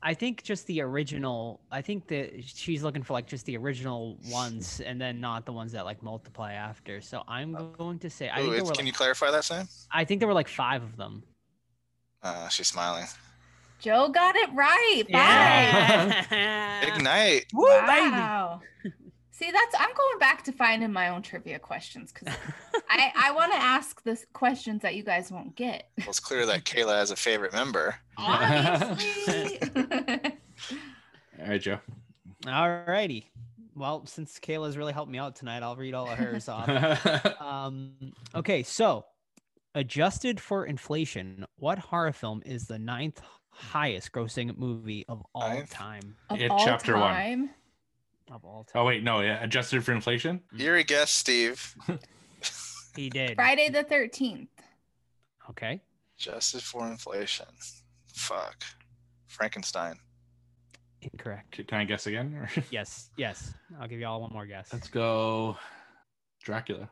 I 0.05 0.13
think 0.13 0.43
just 0.43 0.67
the 0.67 0.81
original. 0.81 1.61
I 1.71 1.81
think 1.81 2.07
that 2.09 2.43
she's 2.45 2.83
looking 2.83 3.01
for 3.03 3.13
like 3.13 3.25
just 3.25 3.45
the 3.45 3.55
original 3.55 4.17
ones, 4.29 4.81
and 4.81 4.99
then 4.99 5.21
not 5.21 5.45
the 5.45 5.53
ones 5.53 5.71
that 5.71 5.85
like 5.85 6.03
multiply 6.03 6.51
after. 6.53 6.99
So 6.99 7.23
I'm 7.25 7.71
going 7.77 7.99
to 7.99 8.09
say 8.09 8.29
I 8.29 8.41
think 8.41 8.51
there 8.51 8.63
were 8.65 8.71
can 8.71 8.79
like, 8.79 8.85
you 8.87 8.91
clarify 8.93 9.31
that, 9.31 9.45
Sam? 9.45 9.65
I 9.91 10.03
think 10.03 10.19
there 10.19 10.27
were 10.27 10.33
like 10.33 10.49
five 10.49 10.83
of 10.83 10.97
them. 10.97 11.23
Uh, 12.21 12.49
she's 12.49 12.67
smiling. 12.67 13.05
Joe 13.83 14.07
got 14.07 14.37
it 14.37 14.49
right. 14.53 15.03
Five. 15.11 16.27
Yeah. 16.31 16.85
Big 16.85 17.03
night. 17.03 17.47
Woo, 17.53 17.67
baby. 17.81 18.11
Wow. 18.11 18.61
See, 19.31 19.51
that's 19.51 19.75
I'm 19.77 19.89
going 19.93 20.19
back 20.19 20.41
to 20.45 20.53
finding 20.53 20.93
my 20.93 21.09
own 21.09 21.21
trivia 21.21 21.59
questions 21.59 22.13
because 22.13 22.33
I 22.89 23.11
I 23.13 23.31
want 23.35 23.51
to 23.51 23.57
ask 23.57 24.01
the 24.03 24.17
questions 24.31 24.83
that 24.83 24.95
you 24.95 25.03
guys 25.03 25.33
won't 25.33 25.57
get. 25.57 25.89
Well, 25.97 26.07
it's 26.07 26.21
clear 26.21 26.45
that 26.45 26.63
Kayla 26.63 26.95
has 26.95 27.11
a 27.11 27.17
favorite 27.17 27.51
member. 27.51 27.93
Obviously. 28.17 29.59
All 29.75 31.47
right, 31.49 31.59
Joe. 31.61 31.79
All 32.47 32.83
righty. 32.87 33.31
Well, 33.75 34.05
since 34.05 34.39
Kayla's 34.39 34.77
really 34.77 34.93
helped 34.93 35.11
me 35.11 35.17
out 35.17 35.35
tonight, 35.35 35.61
I'll 35.61 35.75
read 35.75 35.93
all 35.93 36.09
of 36.09 36.17
hers 36.17 36.47
off. 36.47 36.69
Um, 37.41 38.13
okay, 38.35 38.63
so 38.63 39.03
adjusted 39.75 40.39
for 40.39 40.65
inflation, 40.67 41.45
what 41.57 41.79
horror 41.79 42.13
film 42.13 42.43
is 42.45 42.67
the 42.67 42.77
ninth 42.77 43.19
highest 43.53 44.11
grossing 44.11 44.57
movie 44.57 45.05
of 45.07 45.23
all 45.33 45.49
Ninth? 45.49 45.69
time? 45.71 46.15
of 46.29 46.39
It 46.41 46.51
all 46.51 46.63
chapter 46.65 46.93
one. 46.97 47.13
time. 47.13 47.49
Of 48.31 48.43
all 48.45 48.63
time. 48.63 48.81
oh, 48.81 48.85
wait. 48.85 49.03
No, 49.03 49.21
yeah. 49.21 49.43
Adjusted 49.43 49.83
for 49.85 49.91
inflation? 49.93 50.41
Mm. 50.53 50.59
You're 50.59 50.75
a 50.77 50.83
guest, 50.83 51.15
Steve. 51.15 51.75
He 52.95 53.09
did. 53.09 53.33
Friday 53.35 53.69
the 53.69 53.81
Thirteenth. 53.81 54.49
Okay. 55.49 55.81
Adjusted 56.19 56.61
for 56.61 56.85
inflation. 56.87 57.47
Fuck. 58.13 58.63
Frankenstein. 59.25 59.95
Incorrect. 61.01 61.67
Can 61.67 61.79
I 61.79 61.85
guess 61.85 62.05
again? 62.05 62.47
Yes. 62.69 63.09
Yes. 63.17 63.51
I'll 63.81 63.87
give 63.87 63.99
you 63.99 64.05
all 64.05 64.21
one 64.21 64.31
more 64.31 64.45
guess. 64.45 64.71
Let's 64.71 64.89
go 64.89 65.57
Dracula. 66.43 66.87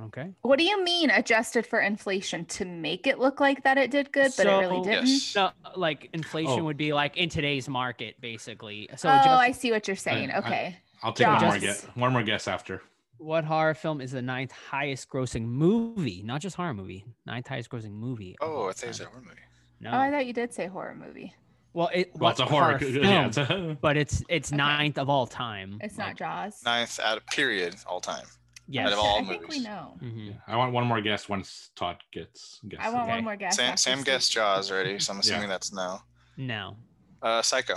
Okay. 0.00 0.30
What 0.42 0.58
do 0.58 0.64
you 0.64 0.82
mean 0.84 1.10
adjusted 1.10 1.66
for 1.66 1.80
inflation 1.80 2.44
to 2.46 2.64
make 2.64 3.06
it 3.06 3.18
look 3.18 3.40
like 3.40 3.64
that 3.64 3.78
it 3.78 3.90
did 3.90 4.12
good, 4.12 4.32
but 4.36 4.46
it 4.46 4.50
really 4.50 4.80
didn't? 4.82 5.06
Yes. 5.08 5.34
No, 5.34 5.50
like 5.76 6.08
inflation 6.12 6.60
Oh. 6.60 6.64
would 6.64 6.76
be 6.76 6.92
like 6.92 7.16
in 7.16 7.28
today's 7.28 7.68
market, 7.68 8.20
basically. 8.20 8.88
So 8.96 9.08
oh, 9.08 9.14
just 9.16 9.28
I 9.28 9.52
see 9.52 9.72
what 9.72 9.88
you're 9.88 9.96
saying. 9.96 10.30
I- 10.30 10.38
okay. 10.38 10.76
I'll 11.02 11.12
take 11.12 11.26
one 11.26 11.42
more 11.44 11.58
guess. 11.58 11.84
One 11.94 12.12
more 12.12 12.22
guess 12.22 12.46
after. 12.48 12.82
what 13.18 13.44
horror 13.44 13.74
film 13.74 14.00
is 14.00 14.12
the 14.12 14.22
ninth 14.22 14.52
highest 14.52 15.08
grossing 15.08 15.42
movie? 15.46 16.22
Not 16.24 16.40
just 16.40 16.54
horror 16.56 16.74
movie. 16.74 17.04
Ninth 17.26 17.48
highest 17.48 17.70
grossing 17.70 17.92
movie. 17.92 18.36
Oh, 18.40 18.52
all 18.54 18.68
I 18.68 18.72
thought 18.72 18.86
you 18.86 18.92
said 18.92 19.04
time. 19.04 19.12
horror 19.12 19.24
movie. 19.24 19.40
No. 19.80 19.90
Oh, 19.92 19.98
I 19.98 20.10
thought 20.10 20.26
you 20.26 20.32
did 20.32 20.52
say 20.54 20.66
horror 20.66 20.94
movie. 20.94 21.34
well, 21.72 21.90
it, 21.92 22.10
Well, 22.14 22.30
it's 22.30 22.40
a 22.40 22.44
what 22.44 22.50
horror. 22.50 22.78
film, 22.78 22.94
yeah, 23.04 23.26
it's 23.26 23.36
a- 23.38 23.76
but 23.80 23.96
it's 23.96 24.22
it's 24.28 24.50
Okay. 24.50 24.56
ninth 24.56 24.98
of 24.98 25.08
all 25.08 25.26
time. 25.26 25.78
It's 25.82 25.98
not 25.98 26.08
Like, 26.08 26.16
Jaws. 26.18 26.62
Ninth 26.64 27.00
out 27.00 27.16
of 27.18 27.26
period 27.26 27.74
all 27.86 28.00
time. 28.00 28.26
Yes. 28.70 28.86
out 28.88 28.92
of 28.92 28.98
all 28.98 29.18
I 29.18 29.24
think 29.24 29.42
we 29.42 29.46
movies. 29.56 29.64
know. 29.64 29.98
Mhm. 30.02 30.36
I 30.46 30.56
want 30.56 30.72
one 30.74 30.86
more 30.86 31.00
guess 31.00 31.28
once 31.28 31.70
Todd 31.74 31.96
gets 32.12 32.60
guessed. 32.68 32.82
I 32.82 32.90
want 32.90 33.04
Okay. 33.04 33.12
one 33.14 33.24
more 33.24 33.36
guess. 33.36 33.56
Sam, 33.56 33.64
after 33.70 33.76
Sam 33.78 33.98
Steve. 33.98 34.04
guessed 34.06 34.32
Jaws 34.32 34.70
already, 34.70 34.98
so 34.98 35.12
I'm 35.12 35.16
Yeah. 35.18 35.20
assuming 35.20 35.48
that's 35.48 35.72
no. 35.72 36.02
No, 36.36 36.76
Uh, 37.22 37.40
Psycho. 37.42 37.74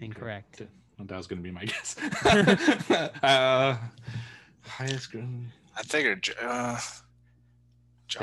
incorrect. 0.00 0.62
That 1.00 1.16
was 1.16 1.26
going 1.26 1.38
to 1.38 1.42
be 1.42 1.50
my 1.50 1.64
guess. 1.72 1.96
uh, 3.22 3.76
highest. 4.64 5.10
gr- 5.12 5.20
I 5.76 5.82
figured. 5.82 6.22
J- 6.22 6.32
Uh, 6.40 6.44
Yeah, 6.46 6.78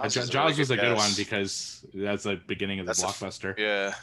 Jaws, 0.02 0.16
Ja- 0.16 0.22
a 0.24 0.26
Jaws 0.26 0.36
really 0.52 0.60
was 0.60 0.72
a 0.72 0.78
good 0.78 0.98
one 0.98 1.12
because 1.16 1.86
that's 1.94 2.24
the 2.24 2.38
beginning 2.48 2.80
of 2.80 2.86
the 2.86 2.90
That's 2.94 3.04
a 3.04 3.08
f- 3.08 3.20
blockbuster. 3.20 3.58
Yeah. 3.58 3.94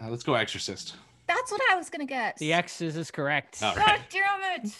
Uh, 0.00 0.08
let's 0.10 0.22
go 0.22 0.34
Exorcist. 0.34 0.94
That's 1.26 1.50
what 1.52 1.60
I 1.70 1.76
was 1.76 1.90
gonna 1.90 2.06
guess. 2.06 2.38
The 2.38 2.52
X's 2.54 2.96
is 2.96 3.10
correct. 3.10 3.58
Oh. 3.62 3.74
God 3.76 4.00
damn 4.08 4.64
it. 4.64 4.72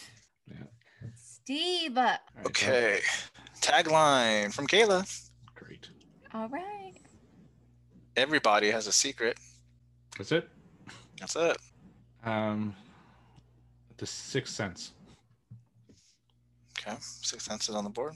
Yeah. 1.49 1.57
Steve. 1.57 1.97
All 1.97 2.03
right, 2.03 2.19
Todd. 2.43 2.47
Okay. 2.47 2.99
Tagline 3.61 4.53
from 4.53 4.67
Kayla. 4.67 5.29
Great. 5.55 5.89
All 6.33 6.47
right. 6.49 6.93
Everybody 8.15 8.69
has 8.71 8.87
a 8.87 8.91
secret. 8.91 9.37
That's 10.17 10.31
it. 10.31 10.47
That's 11.19 11.35
it. 11.35 11.57
Um, 12.23 12.75
the 13.97 14.05
Sixth 14.05 14.53
Sense. 14.53 14.93
Okay. 16.79 16.95
Sixth 16.99 17.47
Sense 17.47 17.69
is 17.69 17.75
on 17.75 17.83
the 17.83 17.89
board. 17.89 18.13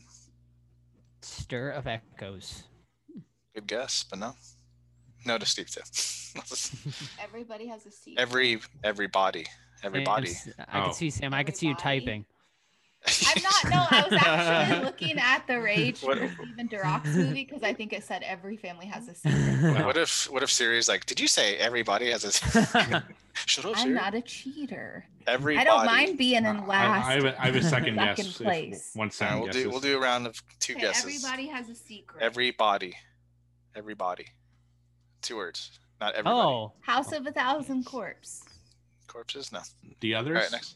Stir 1.21 1.69
of 1.69 1.87
Echoes. 1.87 2.63
Good 3.55 3.67
guess, 3.67 4.05
but 4.09 4.19
no. 4.19 4.33
No 5.25 5.37
to 5.37 5.45
Steve 5.45 5.69
too. 5.69 5.81
Everybody 7.23 7.67
has 7.67 7.85
a 7.85 7.91
seat. 7.91 8.15
every 8.17 8.59
everybody. 8.83 9.45
Everybody. 9.83 10.27
Sam, 10.27 10.53
I 10.67 10.79
Oh. 10.79 10.83
can 10.85 10.93
see 10.93 11.09
Sam. 11.09 11.33
I 11.33 11.43
can 11.43 11.55
see 11.55 11.67
you 11.67 11.75
typing. 11.75 12.25
I'm 13.05 13.43
not. 13.43 13.63
No, 13.69 13.85
I 13.97 14.07
was 14.09 14.13
actually 14.21 14.85
looking 14.85 15.17
at 15.19 15.45
the 15.47 15.59
Rage 15.59 16.01
What- 16.01 16.17
for 16.19 16.27
Steven 16.29 16.67
DeRock's 16.69 17.15
movie 17.15 17.43
because 17.45 17.61
I 17.63 17.73
think 17.73 17.91
it 17.93 18.03
said 18.03 18.23
every 18.23 18.55
family 18.57 18.85
has 18.85 19.07
a 19.09 19.13
secret. 19.15 19.85
What 19.85 19.97
if 19.97 20.29
what 20.31 20.41
if 20.43 20.49
Siri's 20.51 20.87
like, 20.87 21.05
did 21.05 21.19
you 21.19 21.27
say 21.27 21.57
everybody 21.57 22.11
has 22.11 22.23
a 22.23 22.31
Shut 23.45 23.65
up, 23.65 23.73
I'm 23.77 23.93
not 23.93 24.13
a 24.13 24.21
cheater. 24.21 25.05
Everybody. 25.27 25.67
I 25.67 25.69
don't 25.69 25.85
mind 25.85 26.17
being 26.17 26.37
in 26.45 26.45
I- 26.45 26.65
last. 26.65 27.07
I, 27.07 27.11
I, 27.11 27.13
have 27.15 27.25
a, 27.25 27.41
I 27.41 27.45
have 27.47 27.55
a 27.55 27.63
second 27.63 27.95
guess. 27.95 28.17
Second 28.17 28.31
if 28.31 28.37
place. 28.37 28.91
One 28.93 29.11
second 29.11 29.39
we'll 29.41 29.51
do 29.51 29.69
we'll 29.69 29.79
do 29.79 29.97
a 29.97 29.99
round 29.99 30.25
of 30.27 30.41
two 30.59 30.73
Okay, 30.73 30.81
guesses. 30.83 31.03
everybody 31.25 31.47
has 31.47 31.67
a 31.69 31.75
secret. 31.75 32.21
Everybody. 32.23 32.95
Everybody. 33.75 34.27
Two 35.21 35.35
words. 35.37 35.71
Not 35.99 36.13
everybody. 36.13 36.35
oh, 36.37 36.73
House 36.81 37.11
of 37.11 37.25
a 37.25 37.31
Thousand 37.31 37.85
Corpses. 37.85 38.43
Corpses? 39.07 39.51
No. 39.51 39.59
The 39.99 40.15
All 40.15 40.21
others. 40.21 40.35
right, 40.35 40.51
next. 40.51 40.75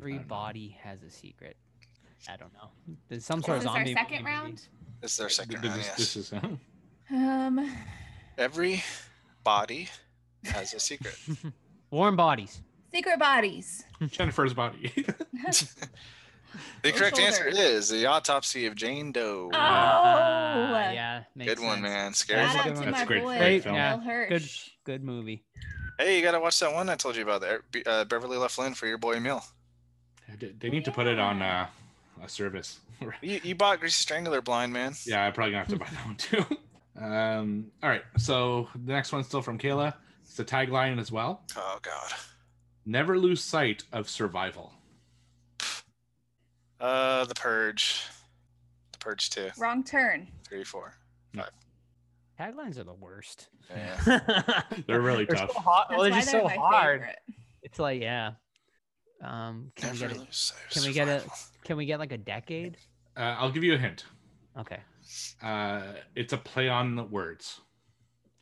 Everybody 0.00 0.76
has 0.82 1.02
a 1.02 1.10
secret. 1.10 1.56
I 2.28 2.36
don't 2.36 2.52
know. 2.54 2.70
There's 3.08 3.24
some 3.24 3.40
Is 3.40 3.44
sort 3.46 3.58
of 3.58 3.62
this 3.64 3.72
our 3.72 3.86
second 3.86 4.10
movie. 4.22 4.24
round? 4.24 4.62
This 5.00 5.14
is 5.14 5.20
our 5.20 5.28
second 5.28 5.60
Th- 5.60 5.64
round. 5.64 5.80
This, 5.80 5.86
Yes. 5.86 5.96
this 5.96 6.16
is. 6.16 6.32
Um, 7.10 7.76
Every 8.38 8.82
body 9.44 9.88
has 10.44 10.72
a 10.74 10.80
secret. 10.80 11.16
Warm 11.90 12.16
bodies. 12.16 12.60
Secret 12.92 13.18
Bodies. 13.18 13.84
Jennifer's 14.08 14.54
body. 14.54 14.92
The 16.82 16.90
Full 16.90 16.98
correct 17.00 17.18
answer 17.18 17.48
is 17.48 17.88
the 17.88 18.06
autopsy 18.06 18.66
of 18.66 18.76
Jane 18.76 19.10
Doe. 19.10 19.50
Oh, 19.52 19.56
Ah, 19.58 20.90
yeah, 20.92 21.24
makes 21.34 21.52
Good 21.54 21.60
one, 21.64 21.78
sense. 21.78 21.82
man. 21.82 22.14
Scary. 22.14 22.40
That's 22.42 22.54
a 22.54 22.56
Shout 22.58 22.64
good 22.64 22.70
out 22.70 22.74
to 22.76 22.80
one. 22.82 22.90
my 22.92 22.98
That's 22.98 23.08
great- 23.08 23.22
boy, 23.24 23.38
great 23.38 23.62
film. 23.64 23.74
Yeah, 23.74 24.26
Good, 24.28 24.48
good 24.84 25.02
movie. 25.02 25.42
Hey, 25.98 26.16
you 26.16 26.22
gotta 26.22 26.38
watch 26.38 26.60
that 26.60 26.72
one 26.72 26.88
I 26.88 26.94
told 26.94 27.16
you 27.16 27.22
about, 27.24 27.40
the 27.40 27.60
Be- 27.72 27.84
uh, 27.84 28.04
Beverly 28.04 28.36
Left 28.36 28.56
Lynn 28.56 28.74
for 28.74 28.86
your 28.86 28.98
boy 28.98 29.14
Emil. 29.14 29.42
They, 30.38 30.52
they 30.58 30.70
need 30.70 30.84
to 30.84 30.92
put 30.92 31.06
it 31.06 31.18
on 31.18 31.42
uh, 31.42 31.66
a 32.22 32.28
service. 32.28 32.80
You, 33.20 33.40
you 33.42 33.54
bought 33.54 33.80
Greasy 33.80 34.00
Strangler 34.00 34.40
blind, 34.40 34.72
man. 34.72 34.94
yeah, 35.04 35.24
I'm 35.24 35.32
probably 35.32 35.52
gonna 35.52 35.64
have 35.64 35.72
to 35.72 35.76
buy 35.78 35.86
that 35.90 36.06
one 36.06 36.16
too. 36.16 36.44
Um, 36.96 37.72
all 37.82 37.90
right, 37.90 38.02
so 38.18 38.68
the 38.84 38.92
next 38.92 39.12
one's 39.12 39.26
still 39.26 39.42
from 39.42 39.58
Kayla. 39.58 39.94
It's 40.22 40.36
the 40.36 40.44
tagline 40.44 41.00
as 41.00 41.10
well. 41.10 41.42
Oh 41.56 41.78
God. 41.82 42.12
Never 42.86 43.18
lose 43.18 43.42
sight 43.42 43.82
of 43.92 44.08
survival. 44.08 44.72
Uh, 46.80 47.24
The 47.24 47.34
Purge. 47.34 48.00
The 48.92 48.98
Purge 48.98 49.28
two, 49.30 49.48
Wrong 49.58 49.82
turn. 49.82 50.28
three, 50.46 50.62
four. 50.64 50.94
Taglines 52.38 52.78
are 52.78 52.84
the 52.84 52.94
worst. 52.94 53.48
Yeah. 53.70 54.62
They're 54.86 55.00
really 55.00 55.24
They're 55.24 55.36
tough. 55.36 55.52
so 55.52 55.60
hard. 55.60 55.86
That's 55.88 55.96
Well, 55.98 56.02
they're 56.02 56.10
why 56.12 56.18
just 56.20 56.32
they're 56.32 56.40
so 56.42 56.46
my 56.46 56.54
hard. 56.56 57.00
favorite. 57.00 57.18
It's 57.62 57.78
like, 57.78 58.00
yeah. 58.02 58.32
Um, 59.24 59.72
can 59.74 59.92
we 59.92 59.98
get 59.98 60.10
it? 60.10 60.18
lose 60.18 60.26
sight 60.36 60.58
of 60.66 60.72
Can 60.72 60.82
we 60.84 60.92
get 60.92 61.08
a? 61.08 61.22
Can 61.64 61.76
we 61.76 61.86
get 61.86 61.98
like 61.98 62.12
a 62.12 62.18
decade? 62.18 62.76
Uh, 63.16 63.36
I'll 63.38 63.50
give 63.50 63.64
you 63.64 63.74
a 63.74 63.78
hint. 63.78 64.04
Okay. 64.58 64.78
Uh, 65.42 65.82
it's 66.14 66.32
a 66.32 66.36
play 66.38 66.68
on 66.68 66.96
the 66.96 67.04
words. 67.04 67.60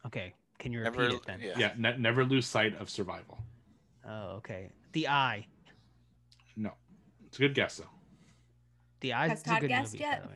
Okay. 0.07 0.35
Can 0.59 0.73
you 0.73 0.81
repeat 0.81 0.99
Never. 0.99 1.15
it 1.17 1.27
then? 1.27 1.41
Yeah. 1.41 1.53
Yeah, 1.57 1.73
ne- 1.77 1.97
never 1.99 2.25
lose 2.25 2.47
sight 2.47 2.79
of 2.81 2.89
survival. 2.91 3.39
Oh, 4.09 4.37
okay. 4.37 4.71
The 4.93 5.09
Eye. 5.09 5.47
No, 6.57 6.73
it's 7.27 7.39
a 7.39 7.41
good 7.43 7.55
guess 7.55 7.77
though. 7.79 7.85
The 9.01 9.13
Eye 9.13 9.29
Has 9.29 9.41
is 9.41 9.45
a 9.45 9.49
Todd 9.51 9.61
good 9.63 9.69
guessed 9.69 9.93
movie, 9.95 10.05
by 10.05 10.11
yet? 10.11 10.23
the 10.23 10.29
way. 10.29 10.35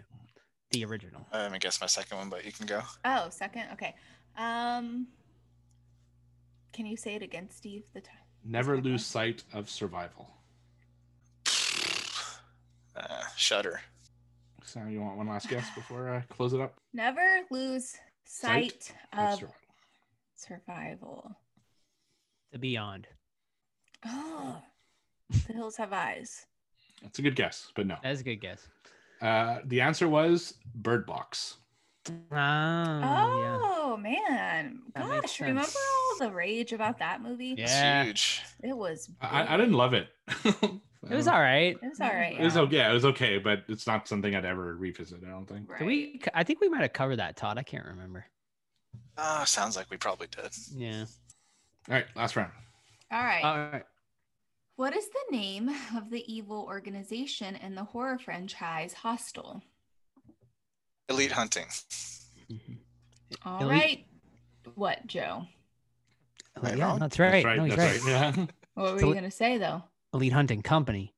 The 0.73 0.85
original. 0.85 1.27
I 1.33 1.43
haven't 1.45 1.63
guessed 1.63 1.81
my 1.81 1.87
second 1.87 2.19
one, 2.19 2.29
but 2.29 2.45
you 2.45 2.53
can 2.53 2.67
go. 2.67 2.83
Oh, 3.05 3.29
second. 3.31 3.65
Okay. 3.73 3.95
Um, 4.37 5.07
can 6.73 6.87
you 6.87 6.97
say 6.97 7.15
it 7.15 7.23
again, 7.23 7.49
Steve? 7.51 7.85
The 7.95 8.01
time. 8.01 8.17
Never 8.45 8.81
lose 8.81 9.05
sight 9.07 9.45
of 9.53 9.71
survival. 9.71 10.29
Uh, 12.97 13.23
Shutter. 13.37 13.81
So 14.65 14.81
you 14.89 15.01
want 15.01 15.17
one 15.17 15.29
last 15.29 15.49
guess 15.49 15.69
before 15.75 16.09
I 16.11 16.21
close 16.35 16.53
it 16.53 16.61
up? 16.61 16.75
Never 16.93 17.41
lose 17.51 17.95
Sight 18.25 18.83
sight 18.83 18.95
Of 19.13 19.19
of 19.19 19.39
survival. 19.39 19.55
survival. 20.35 21.37
The 22.53 22.59
Beyond. 22.59 23.07
Oh, 24.05 24.61
the 25.31 25.53
hills 25.53 25.77
have 25.77 25.93
eyes. 25.93 26.47
That's 27.03 27.19
a 27.19 27.23
good 27.23 27.37
guess, 27.37 27.71
but 27.77 27.87
no. 27.87 27.97
That 28.03 28.13
is 28.13 28.21
a 28.21 28.25
good 28.25 28.41
guess. 28.41 28.67
Uh, 29.21 29.59
the 29.65 29.81
answer 29.81 30.09
was 30.09 30.55
Bird 30.75 31.07
Box. 31.07 31.57
Ah, 32.33 33.01
Oh 33.89 33.97
man, 33.97 34.81
That 34.95 35.23
gosh! 35.23 35.41
Remember 35.41 35.63
all 35.63 36.19
the 36.29 36.31
rage 36.35 36.73
about 36.73 36.99
that 36.99 37.23
movie? 37.23 37.55
Yeah. 37.57 38.03
It's 38.05 38.07
huge. 38.07 38.43
It 38.63 38.77
was. 38.77 39.09
I, 39.21 39.55
I 39.55 39.57
didn't 39.57 39.73
love 39.75 39.95
it. 39.95 40.09
It 41.11 41.15
was 41.15 41.29
all 41.29 41.41
right. 41.41 41.77
It 41.83 41.89
was 41.89 42.01
all 42.01 42.09
right. 42.09 42.37
It 42.39 42.43
was 42.45 42.57
okay. 42.57 42.77
Yeah, 42.77 42.91
it 42.91 42.95
was 42.95 43.05
okay, 43.05 43.39
but 43.39 43.65
it's 43.69 43.87
not 43.87 44.09
something 44.09 44.35
I'd 44.35 44.45
ever 44.45 44.75
revisit. 44.77 45.21
I 45.27 45.31
don't 45.31 45.47
think. 45.47 45.71
Right. 45.71 45.79
Did 45.79 45.87
we? 45.87 46.21
I 46.35 46.45
think 46.45 46.61
we 46.61 46.69
might 46.69 46.83
have 46.83 46.93
covered 46.93 47.17
that, 47.17 47.37
Todd. 47.37 47.59
I 47.59 47.63
can't 47.63 47.85
remember. 47.87 48.25
Ah, 49.19 49.45
sounds 49.45 49.77
like 49.77 49.91
we 49.91 49.97
probably 49.97 50.27
did. 50.29 50.51
Yeah. 50.75 51.05
All 51.89 51.95
right, 51.95 52.07
last 52.15 52.37
round. 52.37 52.53
All 53.13 53.23
right. 53.23 53.45
All 53.45 53.57
right. 53.57 53.85
what 54.77 54.95
is 54.97 55.07
the 55.09 55.37
name 55.37 55.71
of 55.97 56.11
the 56.11 56.25
evil 56.33 56.65
organization 56.69 57.57
in 57.57 57.75
the 57.75 57.85
horror 57.85 58.19
franchise 58.19 58.93
Hostel? 58.93 59.63
Elite 61.09 61.33
hunting. 61.33 61.67
All 63.45 63.63
Elite- 63.63 63.71
right. 63.71 64.07
What, 64.75 65.07
Joe? 65.07 65.47
Am 66.57 66.65
I 66.67 66.75
yeah, 66.75 66.97
that's 66.99 67.19
right. 67.19 67.31
That's 67.31 67.45
right. 67.45 67.57
No, 67.59 67.65
he's 67.65 67.77
that's 67.77 68.05
right. 68.05 68.13
right. 68.37 68.37
Yeah. 68.39 68.47
What 68.75 68.95
were 68.95 69.07
you 69.07 69.15
gonna 69.15 69.31
say 69.31 69.59
though? 69.59 69.83
Elite 70.15 70.33
Hunting 70.33 70.63
Company. 70.63 71.15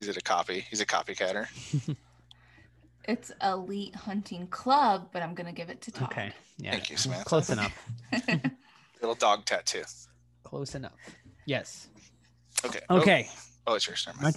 Is 0.00 0.08
it 0.08 0.16
a 0.16 0.20
copy? 0.20 0.64
He's 0.68 0.80
a 0.80 0.86
copycatter. 0.86 1.46
It's 3.04 3.32
Elite 3.42 3.94
Hunting 3.96 4.46
Club, 4.46 5.08
but 5.12 5.22
I'm 5.22 5.34
gonna 5.34 5.52
give 5.52 5.70
it 5.70 5.80
to 5.82 5.90
Todd. 5.90 6.12
Okay. 6.12 6.32
Yeah. 6.58 6.72
Thank 6.72 6.90
you, 6.90 6.96
Samantha. 6.96 7.24
Close 7.24 7.50
enough. 7.50 7.76
Little 9.02 9.16
dog 9.16 9.44
tattoo. 9.44 9.82
Close 10.44 10.74
enough. 10.74 10.92
Yes. 11.44 11.88
Okay. 12.64 12.80
Oh, 12.88 12.98
Okay. 12.98 13.28
Oh, 13.66 13.74
it's 13.74 13.86
yours. 13.86 14.06
Never 14.06 14.22
My 14.22 14.32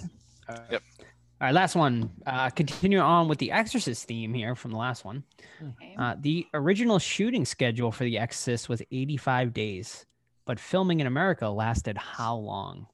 Yep. 0.70 0.82
All 0.98 1.46
right, 1.46 1.54
last 1.54 1.76
one. 1.76 2.10
Uh, 2.26 2.48
continue 2.50 2.98
on 2.98 3.28
with 3.28 3.38
the 3.38 3.52
Exorcist 3.52 4.06
theme 4.08 4.32
here 4.32 4.54
from 4.54 4.70
the 4.70 4.78
last 4.78 5.04
one. 5.04 5.22
Okay. 5.60 5.94
Uh, 5.98 6.16
the 6.18 6.46
original 6.54 6.98
shooting 6.98 7.44
schedule 7.44 7.92
for 7.92 8.04
The 8.04 8.18
Exorcist 8.18 8.68
was 8.68 8.80
85 8.90 9.52
days, 9.52 10.06
but 10.46 10.58
filming 10.58 11.00
in 11.00 11.06
America 11.06 11.48
lasted 11.48 11.98
how 11.98 12.36
long? 12.36 12.86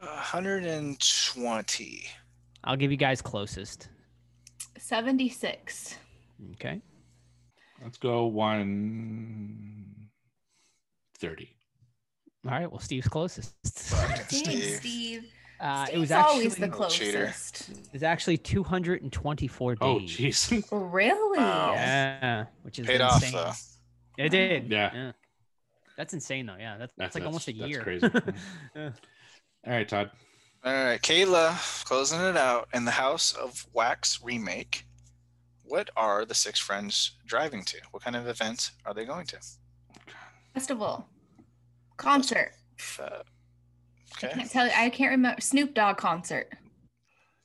120. 0.00 2.02
I'll 2.64 2.76
give 2.76 2.90
you 2.90 2.96
guys 2.96 3.22
closest. 3.22 3.88
76. 4.78 5.96
Okay. 6.52 6.80
Let's 7.82 7.98
go 7.98 8.26
one 8.26 9.94
thirty. 11.18 11.50
All 12.46 12.52
right. 12.52 12.70
Well, 12.70 12.80
Steve's 12.80 13.08
closest. 13.08 13.54
Fucking 13.66 14.16
Dang, 14.16 14.26
Steve. 14.60 14.74
Steve. 14.76 15.24
Uh, 15.60 15.82
it 15.84 15.88
Steve's 15.88 16.00
was 16.00 16.12
always 16.12 16.56
the 16.56 16.66
actually 16.66 16.84
Oh, 16.84 16.88
cheater. 16.88 17.24
closest. 17.24 17.70
it's 17.92 18.02
actually 18.02 18.38
224 18.38 19.74
days. 19.74 19.78
Oh, 19.82 19.98
jeez. 20.00 20.64
Really? 20.92 21.38
Wow. 21.38 21.72
Yeah, 21.74 22.46
which 22.62 22.78
is 22.78 22.86
Paid 22.86 23.00
off, 23.02 23.16
insane. 23.22 23.32
though. 23.32 23.52
It 24.24 24.28
did. 24.30 24.70
Yeah. 24.70 25.12
That's 25.98 26.14
insane 26.14 26.46
though. 26.46 26.56
Yeah, 26.58 26.78
that's, 26.78 26.94
that's, 26.96 27.14
That's- 27.14 27.14
like 27.14 27.24
almost 27.26 27.48
a 27.48 27.52
that's- 27.52 27.84
that's 27.84 28.02
year. 28.04 28.20
crazy. 28.22 28.34
Yeah. 28.76 28.90
All 29.66 29.72
right, 29.72 29.88
Todd. 29.88 30.10
All 30.64 30.72
right, 30.72 31.00
Kayla, 31.00 31.84
closing 31.84 32.20
it 32.20 32.36
out. 32.36 32.68
In 32.74 32.84
the 32.84 32.90
House 32.90 33.32
of 33.32 33.66
Wax 33.72 34.20
remake, 34.22 34.84
what 35.64 35.90
are 35.96 36.24
the 36.24 36.34
six 36.34 36.58
friends 36.58 37.12
driving 37.26 37.62
to? 37.64 37.78
What 37.92 38.02
kind 38.02 38.16
of 38.16 38.26
events 38.26 38.72
are 38.84 38.92
they 38.94 39.04
going 39.04 39.26
to? 39.26 39.38
Festival. 40.54 41.06
Concert. 41.96 42.52
Uh, 42.98 43.20
I 44.22 44.26
can't 44.26 44.50
tell 44.50 44.66
you. 44.66 44.72
I 44.76 44.90
can't 44.90 45.10
remember. 45.10 45.40
Snoop 45.40 45.74
Dogg 45.74 45.96
concert. 45.96 46.52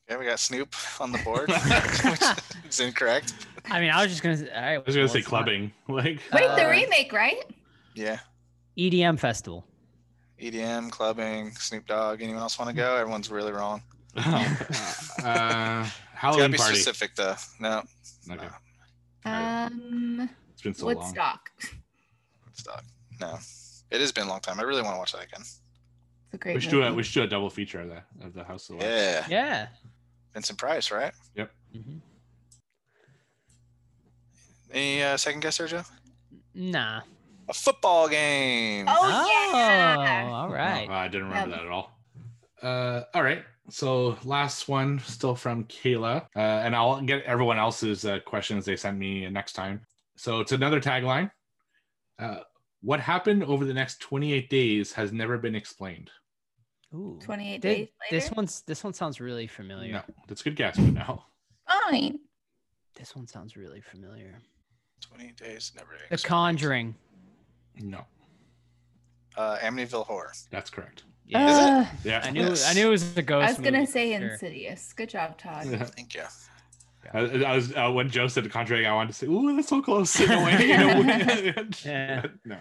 Yeah, 0.10 0.18
we 0.18 0.26
got 0.26 0.40
Snoop 0.40 0.74
on 1.00 1.12
the 1.12 1.18
board, 1.20 1.50
which 2.60 2.70
is 2.70 2.80
incorrect. 2.80 3.34
I 3.70 3.80
mean, 3.80 3.92
I 3.92 4.02
was 4.04 4.12
just 4.12 4.24
gonna. 4.24 4.38
Say, 4.38 4.50
all 4.50 4.62
right, 4.62 4.74
I 4.74 4.78
was 4.80 4.96
gonna 4.96 5.00
well, 5.06 5.08
say 5.14 5.20
it's 5.20 5.32
not- 5.32 5.44
clubbing. 5.46 5.72
Like, 5.88 6.20
Wait, 6.34 6.48
the 6.56 6.66
Uh, 6.66 6.70
remake, 6.70 7.12
right? 7.14 7.42
Yeah, 7.96 8.20
EDM 8.78 9.20
festival. 9.20 9.66
EDM, 10.42 10.92
clubbing, 10.92 11.52
Snoop 11.56 11.86
Dogg. 11.88 12.22
Anyone 12.22 12.42
else 12.42 12.60
want 12.60 12.70
to 12.70 12.76
go? 12.76 12.96
Everyone's 12.96 13.30
really 13.32 13.52
wrong. 13.52 13.82
uh, 14.16 14.30
It's 15.18 15.22
gotta 15.22 15.92
Halloween 16.16 16.52
be 16.52 16.58
party. 16.58 16.76
specific, 16.76 17.16
though. 17.16 17.36
No, 17.60 17.84
Okay, 18.32 18.48
no, 19.26 19.32
Um, 19.32 20.30
it's 20.54 20.62
been 20.62 20.74
so 20.74 20.86
long. 20.88 20.96
Woodstock. 20.96 21.50
Woodstock. 22.46 22.84
No, 23.20 23.38
it 23.92 24.00
has 24.02 24.12
been 24.14 24.26
a 24.26 24.30
long 24.30 24.40
time. 24.40 24.60
I 24.60 24.64
really 24.64 24.82
want 24.82 24.96
to 24.96 25.00
watch 25.00 25.12
that 25.12 25.24
again. 25.26 25.42
It's 25.42 25.60
a 26.34 26.38
great 26.38 26.56
We 26.56 26.62
should 26.62 26.72
do 26.72 26.84
a 26.84 26.94
we 26.94 27.04
should 27.04 27.14
do 27.14 27.24
a 27.24 27.28
double 27.28 27.50
feature 27.50 27.82
of 27.82 27.90
the 27.90 28.02
of 28.26 28.34
the 28.34 28.44
House 28.46 28.70
of 28.70 28.78
Wax. 28.78 28.86
Yeah, 28.88 29.26
Yeah. 29.30 29.68
Vincent 30.34 30.58
Price, 30.58 30.90
right? 30.90 31.14
Yep. 31.36 31.52
Mhm. 31.76 32.00
Any 34.72 35.04
uh, 35.04 35.18
second 35.18 35.42
guess, 35.42 35.58
Sergio? 35.58 35.86
Nah. 36.54 37.02
A 37.48 37.54
football 37.54 38.08
game. 38.08 38.86
Oh, 38.88 39.08
yeah. 39.54 40.30
all 40.32 40.50
Oh. 40.52 40.56
I 40.56 41.08
didn't 41.08 41.28
remember 41.28 41.50
Yep. 41.52 41.60
that 41.60 41.66
at 41.66 41.72
all. 41.72 42.00
Uh, 42.62 43.02
all 43.14 43.24
right. 43.24 43.44
So 43.70 44.18
last 44.24 44.68
one, 44.68 45.00
still 45.00 45.36
from 45.36 45.66
Kayla, 45.66 46.28
uh, 46.36 46.40
and 46.40 46.76
I'll 46.76 47.02
get 47.02 47.24
everyone 47.24 47.58
else's 47.58 48.06
uh, 48.06 48.20
questions 48.26 48.66
they 48.66 48.76
sent 48.76 48.98
me 48.98 49.28
next 49.30 49.54
time. 49.54 49.86
So 50.18 50.40
it's 50.40 50.52
another 50.52 50.80
tagline. 50.80 51.32
Uh, 52.20 52.40
what 52.82 53.00
happened 53.00 53.44
over 53.44 53.66
the 53.66 53.74
next 53.74 54.00
28 54.00 54.50
days 54.50 54.94
has 54.94 55.12
never 55.12 55.38
been 55.38 55.56
explained. 55.56 56.12
Ooh. 56.94 57.20
28 57.24 57.62
Thi- 57.62 57.68
days 57.68 57.88
This 58.12 58.32
one's 58.32 58.62
this 58.62 58.84
one 58.84 58.94
sounds 58.94 59.20
really 59.20 59.48
familiar. 59.48 59.92
No, 59.94 60.02
that's 60.28 60.42
a 60.42 60.44
good 60.46 60.56
guess, 60.56 60.78
but 60.78 60.94
no. 60.94 61.24
Fine. 61.90 62.20
This 62.96 63.16
one 63.16 63.28
sounds 63.28 63.58
really 63.58 63.82
familiar. 63.82 64.40
20 65.02 65.32
days, 65.34 65.72
never. 65.76 65.90
The 66.08 66.14
explained. 66.14 66.24
Conjuring. 66.24 66.96
No, 67.80 68.06
Uh, 69.38 69.58
Amityville 69.58 70.06
Horror. 70.06 70.32
that's 70.52 70.70
correct. 70.70 71.04
Yeah. 71.26 71.40
Uh, 71.92 71.96
Yeah. 72.04 72.22
I 72.24 72.32
knew 72.32 72.42
Yes. 72.48 72.70
I 72.70 72.74
knew 72.74 72.88
it 72.88 72.92
was 72.92 73.18
a 73.18 73.22
ghost. 73.22 73.48
I 73.48 73.50
was 73.52 73.58
gonna 73.58 73.80
movie, 73.80 73.92
say 73.92 74.18
sure. 74.18 74.30
Insidious. 74.32 74.94
Good 74.94 75.10
job, 75.10 75.38
Todd. 75.38 75.66
Yeah. 75.68 75.84
Thank 75.86 76.14
you. 76.16 76.22
I, 77.14 77.20
I 77.20 77.56
was 77.56 77.74
uh, 77.76 77.90
when 77.92 78.10
Joe 78.10 78.28
said 78.28 78.46
the 78.46 78.50
contrary, 78.50 78.86
I 78.88 78.94
wanted 78.94 79.10
to 79.10 79.14
say, 79.14 79.28
"Ooh, 79.28 79.56
that's 79.56 79.68
so 79.68 79.82
close." 79.82 80.20
In 80.20 80.32
a 80.32 80.44
way, 80.44 80.72
in 80.72 80.82
a 80.82 81.02
way. 81.02 81.54
Yeah. 81.86 82.26
no. 82.46 82.58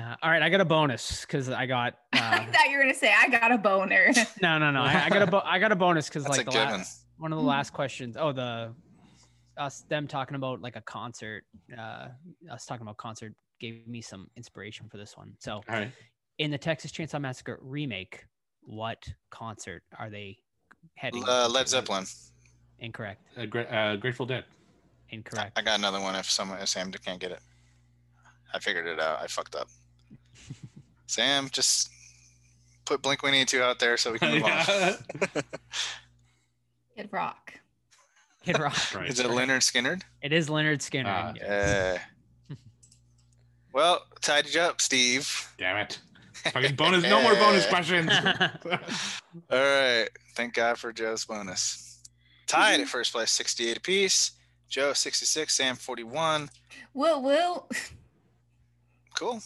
Uh, 0.00 0.14
all 0.22 0.30
right, 0.30 0.42
I 0.42 0.48
got 0.48 0.60
a 0.60 0.64
bonus 0.64 1.22
because 1.22 1.50
I 1.50 1.66
got. 1.66 1.98
I 2.12 2.18
Uh, 2.48 2.52
thought 2.52 2.68
you 2.70 2.76
were 2.76 2.82
gonna 2.84 2.94
say 2.94 3.12
I 3.16 3.28
got 3.28 3.50
a 3.52 3.58
boner. 3.58 4.12
no, 4.40 4.58
no, 4.58 4.70
no. 4.70 4.82
I, 4.82 5.06
I 5.06 5.08
got 5.08 5.22
a 5.22 5.26
bo- 5.26 5.42
I 5.44 5.58
got 5.58 5.72
a 5.72 5.76
bonus 5.76 6.08
because 6.08 6.26
like 6.28 6.44
the 6.46 6.50
given. 6.52 6.68
last 6.68 7.04
one 7.18 7.32
of 7.32 7.38
the 7.38 7.44
last 7.44 7.72
questions. 7.72 8.16
Oh, 8.18 8.32
the 8.32 8.74
us 9.56 9.82
them 9.88 10.06
talking 10.06 10.36
about 10.36 10.60
like 10.62 10.76
a 10.76 10.80
concert. 10.82 11.44
Uh, 11.76 12.08
us 12.50 12.66
talking 12.66 12.82
about 12.82 12.96
concert 12.96 13.34
gave 13.60 13.86
me 13.86 14.00
some 14.00 14.28
inspiration 14.36 14.88
for 14.88 14.96
this 14.96 15.16
one. 15.16 15.34
So 15.38 15.54
All 15.54 15.62
right. 15.68 15.92
in 16.38 16.50
the 16.50 16.58
Texas 16.58 16.90
Chainsaw 16.90 17.20
Massacre 17.20 17.58
remake, 17.62 18.24
what 18.62 19.06
concert 19.30 19.82
are 19.98 20.10
they 20.10 20.38
heading? 20.94 21.22
Uh. 21.28 21.48
Led 21.50 21.68
Zeppelin. 21.68 22.04
Incorrect. 22.78 23.20
Uh, 23.36 23.44
Gra- 23.46 23.64
uh, 23.64 23.96
Grateful 23.96 24.26
Dead. 24.26 24.44
Incorrect. 25.10 25.58
I 25.58 25.62
got 25.62 25.78
another 25.78 26.00
one 26.00 26.14
if 26.14 26.30
someone 26.30 26.58
if 26.60 26.68
Sam 26.68 26.90
can't 26.92 27.20
get 27.20 27.30
it. 27.32 27.40
I 28.54 28.58
figured 28.58 28.86
it 28.86 28.98
out. 29.00 29.20
I 29.22 29.26
fucked 29.26 29.54
up. 29.54 29.68
Sam, 31.06 31.48
just 31.50 31.90
put 32.86 33.02
Blink 33.02 33.22
182 33.22 33.62
out 33.62 33.78
there 33.78 33.96
so 33.96 34.12
we 34.12 34.18
can 34.18 34.32
move 34.34 34.42
Yeah. 34.46 34.94
on. 35.36 35.42
Kid 36.96 37.08
Rock. 37.12 37.54
Kid 38.44 38.58
Rock. 38.58 38.94
Right. 38.94 39.08
Is 39.10 39.20
it 39.20 39.26
Lynyrd 39.26 39.60
Skynyrd? 39.60 40.02
It 40.22 40.32
is 40.32 40.48
Lynyrd 40.48 40.78
Skynyrd. 40.78 41.06
Ah, 41.06 41.32
Yeah. 41.36 41.98
Well, 43.72 44.02
tied 44.20 44.52
you 44.52 44.60
up, 44.60 44.80
Steve. 44.80 45.52
Damn 45.58 45.76
it. 45.78 45.98
Fucking 46.52 46.74
bonus. 46.76 47.02
No 47.04 47.22
more 47.24 47.34
bonus 47.34 47.66
questions. 47.66 48.10
All 49.50 49.58
right. 49.58 50.08
Thank 50.34 50.54
God 50.54 50.78
for 50.78 50.92
Joe's 50.92 51.24
bonus. 51.24 52.02
Tied 52.46 52.80
at 52.80 52.88
first 52.88 53.12
place, 53.12 53.30
68 53.30 53.76
apiece. 53.76 54.32
Joe 54.68 54.92
66, 54.92 55.52
Sam 55.54 55.76
41. 55.76 56.48
Well, 56.94 57.22
woo. 57.22 57.64
Cool. 59.16 59.40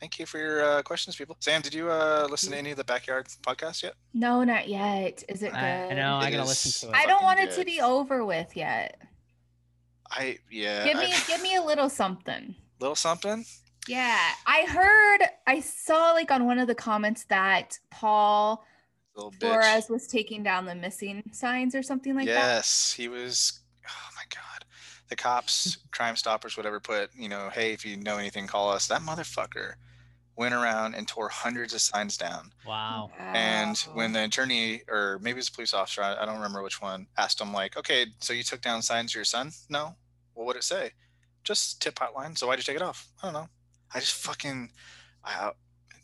Thank 0.00 0.18
you 0.18 0.26
for 0.26 0.38
your 0.38 0.62
uh, 0.64 0.82
questions, 0.82 1.16
people. 1.16 1.36
Sam, 1.40 1.62
did 1.62 1.72
you 1.72 1.88
uh, 1.90 2.26
listen 2.30 2.50
to 2.52 2.58
any 2.58 2.72
of 2.72 2.76
the 2.76 2.84
backyard 2.84 3.28
podcasts 3.46 3.82
yet? 3.82 3.94
No, 4.12 4.42
not 4.44 4.68
yet. 4.68 5.22
Is 5.28 5.42
it 5.42 5.52
good? 5.52 5.58
I, 5.58 5.90
I 5.90 5.94
know. 5.94 6.16
I 6.16 6.28
It 6.28 6.32
gotta 6.32 6.48
listen 6.48 6.90
to 6.90 6.94
it. 6.94 6.98
I 6.98 7.06
don't 7.06 7.22
Fucking 7.22 7.24
want 7.24 7.40
it 7.40 7.52
to 7.52 7.64
be 7.64 7.80
over 7.80 8.24
with 8.26 8.54
yet. 8.56 8.98
I 10.10 10.36
yeah. 10.50 10.84
Give 10.84 10.98
me 10.98 11.12
I- 11.14 11.22
give 11.26 11.40
me 11.42 11.54
a 11.54 11.62
little 11.62 11.88
something. 11.88 12.54
Little 12.82 12.96
something. 12.96 13.44
Yeah, 13.88 14.18
I 14.46 14.62
heard 14.68 15.28
I 15.46 15.60
saw 15.60 16.12
like 16.12 16.30
on 16.30 16.46
one 16.46 16.58
of 16.58 16.68
the 16.68 16.74
comments 16.74 17.24
that 17.24 17.78
Paul 17.90 18.64
Little 19.16 19.32
bitch. 19.32 19.40
Flores 19.40 19.88
was 19.88 20.06
taking 20.06 20.42
down 20.42 20.64
the 20.64 20.74
missing 20.74 21.22
signs 21.32 21.74
or 21.74 21.82
something 21.82 22.14
like 22.14 22.26
that. 22.26 22.32
yes, 22.32 22.92
he 22.92 23.08
was. 23.08 23.60
Oh 23.86 24.08
my 24.14 24.22
god, 24.34 24.64
the 25.08 25.16
cops, 25.16 25.78
Crime 25.90 26.16
Stoppers, 26.16 26.56
whatever, 26.56 26.80
put 26.80 27.10
you 27.14 27.28
know, 27.28 27.50
hey, 27.52 27.72
if 27.72 27.84
you 27.84 27.96
know 27.96 28.18
anything, 28.18 28.46
call 28.46 28.70
us. 28.70 28.86
That 28.86 29.02
motherfucker 29.02 29.74
went 30.36 30.54
around 30.54 30.94
and 30.94 31.06
tore 31.06 31.28
hundreds 31.28 31.74
of 31.74 31.80
signs 31.80 32.16
down. 32.16 32.50
Wow. 32.66 33.10
And 33.18 33.76
when 33.92 34.12
the 34.12 34.24
attorney, 34.24 34.82
or 34.88 35.18
maybe 35.20 35.38
it's 35.38 35.48
a 35.48 35.52
police 35.52 35.74
officer, 35.74 36.02
I, 36.02 36.16
I 36.16 36.24
don't 36.24 36.36
remember 36.36 36.62
which 36.62 36.80
one, 36.80 37.06
asked 37.18 37.40
him 37.40 37.52
like, 37.52 37.76
okay, 37.76 38.06
so 38.18 38.32
you 38.32 38.42
took 38.42 38.62
down 38.62 38.80
signs 38.80 39.12
for 39.12 39.18
your 39.18 39.26
son? 39.26 39.50
No. 39.68 39.94
Well, 40.34 40.46
what 40.46 40.46
would 40.46 40.56
it 40.56 40.64
say? 40.64 40.92
Just 41.44 41.80
tip 41.82 41.96
hotline. 41.96 42.36
So 42.38 42.46
why'd 42.46 42.58
you 42.58 42.64
take 42.64 42.76
it 42.76 42.82
off? 42.82 43.08
I 43.22 43.26
don't 43.26 43.34
know. 43.34 43.48
I 43.94 44.00
just 44.00 44.14
fucking, 44.14 44.70
I, 45.24 45.50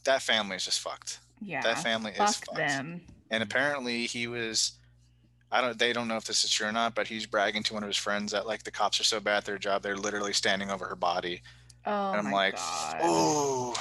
that 0.04 0.22
family 0.22 0.56
is 0.56 0.64
just 0.64 0.80
fucked. 0.80 1.20
yeah, 1.40 1.60
That 1.62 1.78
family 1.78 2.10
is 2.12 2.16
fuck 2.18 2.34
fucked. 2.46 2.56
them. 2.56 3.00
and 3.30 3.42
apparently 3.42 4.06
he 4.06 4.26
was 4.26 4.72
i 5.50 5.60
don't 5.62 5.78
they 5.78 5.92
don't 5.94 6.08
know 6.08 6.16
if 6.16 6.24
this 6.24 6.44
is 6.44 6.50
true 6.50 6.66
or 6.66 6.72
not 6.72 6.94
but 6.94 7.06
he's 7.06 7.24
bragging 7.24 7.62
to 7.62 7.72
one 7.74 7.82
of 7.82 7.86
his 7.88 7.96
friends 7.96 8.32
that 8.32 8.46
like 8.46 8.62
the 8.64 8.70
cops 8.70 9.00
are 9.00 9.04
so 9.04 9.18
bad 9.20 9.38
at 9.38 9.44
their 9.46 9.56
job 9.58 9.82
they're 9.82 9.96
literally 9.96 10.32
standing 10.34 10.70
over 10.70 10.84
her 10.86 10.94
body 10.96 11.40
Oh 11.86 12.10
and 12.12 12.26
i'm 12.26 12.32
like 12.32 12.56
god. 12.56 12.96
oh 13.02 13.74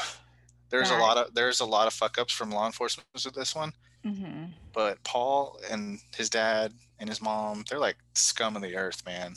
there's 0.70 0.90
That- 0.90 1.00
a 1.00 1.02
lot 1.02 1.18
of 1.18 1.34
there's 1.34 1.60
a 1.60 1.66
lot 1.66 1.88
of 1.88 1.94
fuck 1.94 2.18
ups 2.18 2.32
from 2.34 2.52
law 2.52 2.66
enforcement 2.66 3.08
with 3.14 3.34
this 3.34 3.54
one 3.56 3.74
Mm-hmm. 4.06 4.46
but 4.74 5.04
paul 5.04 5.60
and 5.70 6.00
his 6.16 6.30
dad 6.30 6.72
and 7.00 7.10
his 7.10 7.22
mom 7.22 7.64
they're 7.70 7.80
like 7.80 7.98
scum 8.14 8.56
of 8.56 8.62
the 8.62 8.76
earth 8.78 9.04
man 9.06 9.34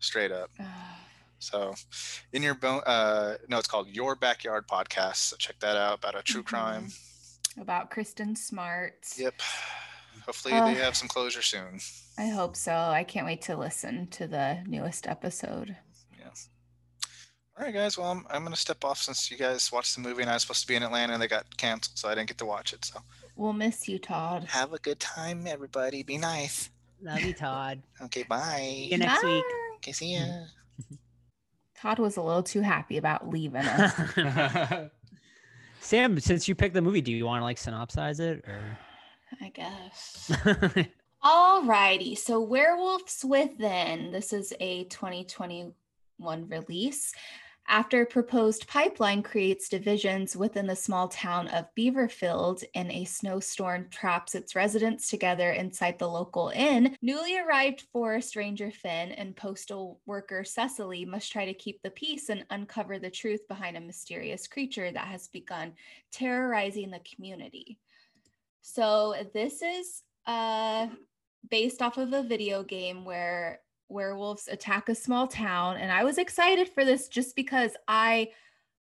straight 0.00 0.32
up 0.32 0.50
so 1.38 1.74
in 2.32 2.42
your 2.42 2.54
bone 2.54 2.80
uh 2.86 3.34
no 3.48 3.58
it's 3.58 3.68
called 3.68 3.88
your 3.88 4.14
backyard 4.16 4.66
podcast 4.68 5.16
so 5.16 5.36
check 5.36 5.58
that 5.60 5.76
out 5.76 5.98
about 5.98 6.14
a 6.18 6.22
true 6.22 6.42
crime 6.42 6.88
About 7.60 7.90
Kristen 7.90 8.34
Smart. 8.36 8.94
yep 9.16 9.34
hopefully 10.26 10.54
Uh, 10.54 10.66
they 10.66 10.74
have 10.74 10.96
some 10.96 11.08
closure 11.08 11.42
soon 11.42 11.80
I 12.20 12.26
hope 12.26 12.56
so. 12.56 12.72
I 12.72 13.04
can't 13.04 13.26
wait 13.26 13.42
to 13.42 13.56
listen 13.56 14.08
to 14.08 14.26
the 14.26 14.58
newest 14.66 15.06
episode. 15.06 15.76
Yeah. 16.18 16.30
All 17.56 17.64
right, 17.64 17.72
guys. 17.72 17.96
Well, 17.96 18.10
I'm, 18.10 18.26
I'm 18.28 18.42
going 18.42 18.52
to 18.52 18.58
step 18.60 18.84
off 18.84 18.98
since 19.00 19.30
you 19.30 19.36
guys 19.36 19.70
watched 19.70 19.94
the 19.94 20.00
movie 20.00 20.22
and 20.22 20.30
I 20.30 20.34
was 20.34 20.42
supposed 20.42 20.62
to 20.62 20.66
be 20.66 20.74
in 20.74 20.82
Atlanta 20.82 21.12
and 21.12 21.22
they 21.22 21.28
got 21.28 21.56
canceled, 21.56 21.96
so 21.96 22.08
I 22.08 22.16
didn't 22.16 22.26
get 22.26 22.38
to 22.38 22.44
watch 22.44 22.72
it. 22.72 22.84
So 22.84 22.98
We'll 23.36 23.52
miss 23.52 23.86
you, 23.88 24.00
Todd. 24.00 24.46
have 24.48 24.72
a 24.72 24.78
good 24.80 24.98
time, 24.98 25.46
everybody. 25.46 26.02
Be 26.02 26.18
nice. 26.18 26.70
Love 27.00 27.20
you, 27.20 27.32
Todd. 27.34 27.80
Okay, 28.02 28.24
bye. 28.24 28.58
See 28.66 28.88
you 28.90 28.98
next 28.98 29.22
week. 29.22 29.44
Okay, 29.76 29.92
see 29.92 30.14
ya. 30.16 30.24
Todd 31.80 31.98
was 32.00 32.16
a 32.16 32.22
little 32.22 32.42
too 32.42 32.60
happy 32.60 32.96
about 32.96 33.28
leaving 33.28 33.62
us. 33.62 33.92
Sam, 35.80 36.18
since 36.18 36.48
you 36.48 36.54
picked 36.56 36.74
the 36.74 36.82
movie, 36.82 37.00
do 37.00 37.12
you 37.12 37.24
want 37.24 37.40
to 37.40 37.44
like 37.44 37.56
synopsize 37.56 38.18
it 38.18 38.44
or? 38.48 38.60
I 39.40 39.50
guess. 39.50 40.30
Alrighty, 41.24 42.18
so 42.18 42.40
Werewolves 42.40 43.24
Within. 43.24 44.10
This 44.10 44.32
is 44.32 44.52
a 44.58 44.84
2021 44.84 46.48
release. 46.48 47.12
After 47.70 48.00
a 48.00 48.06
proposed 48.06 48.66
pipeline 48.66 49.22
creates 49.22 49.68
divisions 49.68 50.34
within 50.34 50.66
the 50.66 50.74
small 50.74 51.06
town 51.06 51.48
of 51.48 51.66
Beaverfield 51.78 52.64
and 52.74 52.90
a 52.90 53.04
snowstorm 53.04 53.90
traps 53.90 54.34
its 54.34 54.56
residents 54.56 55.10
together 55.10 55.50
inside 55.52 55.98
the 55.98 56.08
local 56.08 56.48
inn, 56.54 56.96
newly 57.02 57.38
arrived 57.38 57.84
forest 57.92 58.36
ranger 58.36 58.70
Finn 58.70 59.12
and 59.12 59.36
postal 59.36 60.00
worker 60.06 60.44
Cecily 60.44 61.04
must 61.04 61.30
try 61.30 61.44
to 61.44 61.52
keep 61.52 61.82
the 61.82 61.90
peace 61.90 62.30
and 62.30 62.46
uncover 62.48 62.98
the 62.98 63.10
truth 63.10 63.46
behind 63.48 63.76
a 63.76 63.80
mysterious 63.80 64.46
creature 64.46 64.90
that 64.90 65.06
has 65.06 65.28
begun 65.28 65.74
terrorizing 66.10 66.90
the 66.90 67.00
community. 67.00 67.78
So 68.62 69.14
this 69.34 69.60
is 69.60 70.02
uh 70.24 70.86
based 71.50 71.82
off 71.82 71.98
of 71.98 72.14
a 72.14 72.22
video 72.22 72.62
game 72.62 73.04
where 73.04 73.60
werewolves 73.88 74.48
attack 74.48 74.88
a 74.88 74.94
small 74.94 75.26
town 75.26 75.76
and 75.76 75.90
I 75.90 76.04
was 76.04 76.18
excited 76.18 76.68
for 76.68 76.84
this 76.84 77.08
just 77.08 77.34
because 77.34 77.72
I 77.86 78.30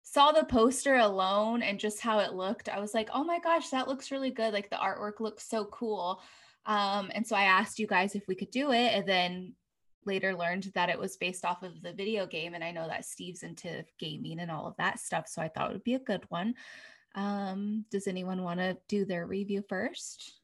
saw 0.02 0.32
the 0.32 0.44
poster 0.44 0.96
alone 0.96 1.62
and 1.62 1.80
just 1.80 2.00
how 2.00 2.18
it 2.18 2.34
looked. 2.34 2.68
I 2.68 2.78
was 2.78 2.94
like, 2.94 3.08
"Oh 3.12 3.24
my 3.24 3.38
gosh, 3.38 3.70
that 3.70 3.88
looks 3.88 4.10
really 4.10 4.30
good. 4.30 4.52
Like 4.52 4.70
the 4.70 4.76
artwork 4.76 5.20
looks 5.20 5.48
so 5.48 5.64
cool." 5.66 6.22
Um 6.66 7.10
and 7.14 7.26
so 7.26 7.36
I 7.36 7.44
asked 7.44 7.78
you 7.78 7.86
guys 7.86 8.14
if 8.14 8.26
we 8.28 8.34
could 8.34 8.50
do 8.50 8.72
it 8.72 8.92
and 8.94 9.06
then 9.06 9.54
later 10.06 10.34
learned 10.34 10.70
that 10.74 10.90
it 10.90 10.98
was 10.98 11.16
based 11.16 11.44
off 11.44 11.62
of 11.62 11.80
the 11.82 11.92
video 11.92 12.26
game 12.26 12.54
and 12.54 12.62
I 12.62 12.70
know 12.70 12.86
that 12.86 13.04
Steve's 13.04 13.42
into 13.42 13.84
gaming 13.98 14.40
and 14.40 14.50
all 14.50 14.66
of 14.66 14.76
that 14.76 15.00
stuff, 15.00 15.28
so 15.28 15.42
I 15.42 15.48
thought 15.48 15.70
it 15.70 15.74
would 15.74 15.84
be 15.84 15.94
a 15.94 15.98
good 15.98 16.24
one. 16.28 16.54
Um, 17.14 17.84
does 17.90 18.06
anyone 18.06 18.42
want 18.42 18.60
to 18.60 18.76
do 18.88 19.04
their 19.04 19.26
review 19.26 19.62
first? 19.68 20.40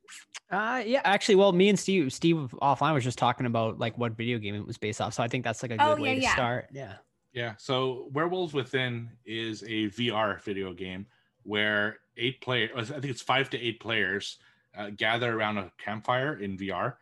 Uh, 0.51 0.83
yeah, 0.85 1.01
actually, 1.05 1.37
well, 1.37 1.53
me 1.53 1.69
and 1.69 1.79
Steve, 1.79 2.13
Steve 2.13 2.53
offline 2.61 2.93
was 2.95 3.05
just 3.05 3.19
talking 3.19 3.47
about 3.47 3.79
like 3.79 3.97
what 3.97 4.13
video 4.17 4.39
game 4.39 4.55
it 4.55 4.67
was 4.67 4.79
based 4.79 5.01
off. 5.01 5.15
So 5.15 5.23
I 5.23 5.29
think 5.29 5.45
that's 5.45 5.63
like 5.63 5.71
a 5.71 5.77
good 5.77 5.99
Oh, 5.99 6.03
way 6.03 6.17
to 6.17 6.21
yeah. 6.21 6.33
start. 6.33 6.69
Yeah. 6.73 6.95
Yeah. 7.33 7.55
So 7.59 8.09
Werewolves 8.13 8.53
Within 8.53 9.11
is 9.25 9.63
a 9.63 9.89
VR 9.91 10.43
video 10.43 10.73
game 10.73 11.07
where 11.45 11.99
eight 12.17 12.41
players, 12.41 12.91
I 12.91 12.95
think 12.95 13.07
it's 13.07 13.23
five 13.23 13.49
to 13.51 13.59
eight 13.61 13.79
players, 13.81 14.39
uh, 14.77 14.91
gather 14.97 15.33
around 15.39 15.59
a 15.59 15.71
campfire 15.79 16.39
in 16.39 16.57
VR. 16.59 16.95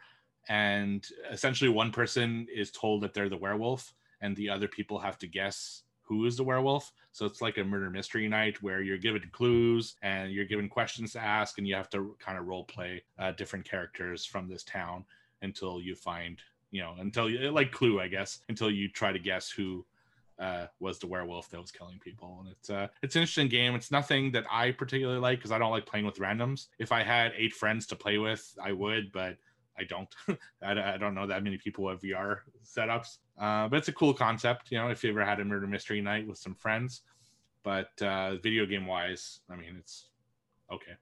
And 0.49 1.07
essentially, 1.31 1.71
one 1.71 1.91
person 1.91 2.47
is 2.55 2.71
told 2.71 3.03
that 3.03 3.13
they're 3.15 3.29
the 3.29 3.37
werewolf, 3.37 3.93
and 4.21 4.35
the 4.37 4.49
other 4.51 4.69
people 4.69 4.99
have 4.99 5.19
to 5.19 5.27
guess 5.27 5.83
who 6.09 6.25
is 6.25 6.37
the 6.37 6.43
werewolf. 6.43 6.93
So 7.13 7.27
it's 7.27 7.43
like 7.43 7.59
a 7.59 7.65
murder 7.65 7.91
mystery 7.91 8.29
night 8.29 8.63
where 8.63 8.81
you're 8.81 8.99
given 8.99 9.23
clues 9.33 9.97
and 10.03 10.33
you're 10.33 10.47
given 10.47 10.69
questions 10.69 11.13
to 11.13 11.21
ask, 11.21 11.59
and 11.59 11.69
you 11.69 11.75
have 11.75 11.91
to 11.91 12.17
kind 12.19 12.39
of 12.39 12.47
role 12.47 12.65
play 12.65 13.03
uh, 13.19 13.33
different 13.33 13.69
characters 13.69 14.25
from 14.25 14.49
this 14.49 14.65
town 14.65 15.05
until 15.43 15.81
you 15.81 15.95
find, 15.95 16.39
you 16.71 16.81
know, 16.81 16.95
until 16.99 17.29
you 17.29 17.51
like 17.51 17.73
Clue, 17.73 18.01
I 18.01 18.09
guess, 18.09 18.41
until 18.49 18.71
you 18.71 18.89
try 18.89 19.13
to 19.13 19.19
guess 19.19 19.51
who 19.51 19.85
uh, 20.39 20.67
was 20.81 20.99
the 20.99 21.07
werewolf 21.07 21.51
that 21.51 21.61
was 21.61 21.71
killing 21.71 21.99
people. 21.99 22.39
And 22.41 22.53
it's 22.53 22.71
uh, 22.71 22.89
it's 23.03 23.17
an 23.17 23.23
interesting 23.23 23.49
game. 23.49 23.75
It's 23.75 23.91
nothing 23.91 24.33
that 24.33 24.45
I 24.51 24.71
particularly 24.71 25.21
like 25.21 25.39
because 25.39 25.53
I 25.53 25.59
don't 25.59 25.71
like 25.71 25.87
playing 25.87 26.07
with 26.07 26.17
randoms. 26.17 26.69
If 26.79 26.93
I 26.93 27.03
had 27.03 27.33
eight 27.37 27.53
friends 27.53 27.87
to 27.89 27.97
play 27.97 28.19
with, 28.19 28.55
I 28.63 28.73
would, 28.73 29.13
but 29.13 29.37
I 29.79 29.85
don't. 29.85 30.09
I, 30.63 30.95
I 30.95 30.97
don't 30.97 31.15
know 31.15 31.27
that 31.27 31.43
many 31.43 31.59
people 31.59 31.89
have 31.89 32.01
VR 32.01 32.39
setups. 32.65 33.19
Uh, 33.41 33.69
but 33.69 33.77
it's 33.77 33.89
a 33.89 33.93
cool 33.93 34.13
concept, 34.13 34.71
you 34.71 34.79
know, 34.79 34.89
if 34.89 35.05
you 35.05 35.11
ever 35.11 35.25
had 35.25 35.41
a 35.41 35.45
murder 35.45 35.67
mystery 35.67 36.01
night 36.01 36.27
with 36.27 36.39
some 36.39 36.55
friends. 36.55 37.03
But 37.63 37.91
uh, 38.03 38.37
video 38.37 38.67
game 38.67 38.87
wise, 38.87 39.41
I 39.51 39.57
mean, 39.57 39.77
it's 39.79 40.07
okay. 40.73 40.93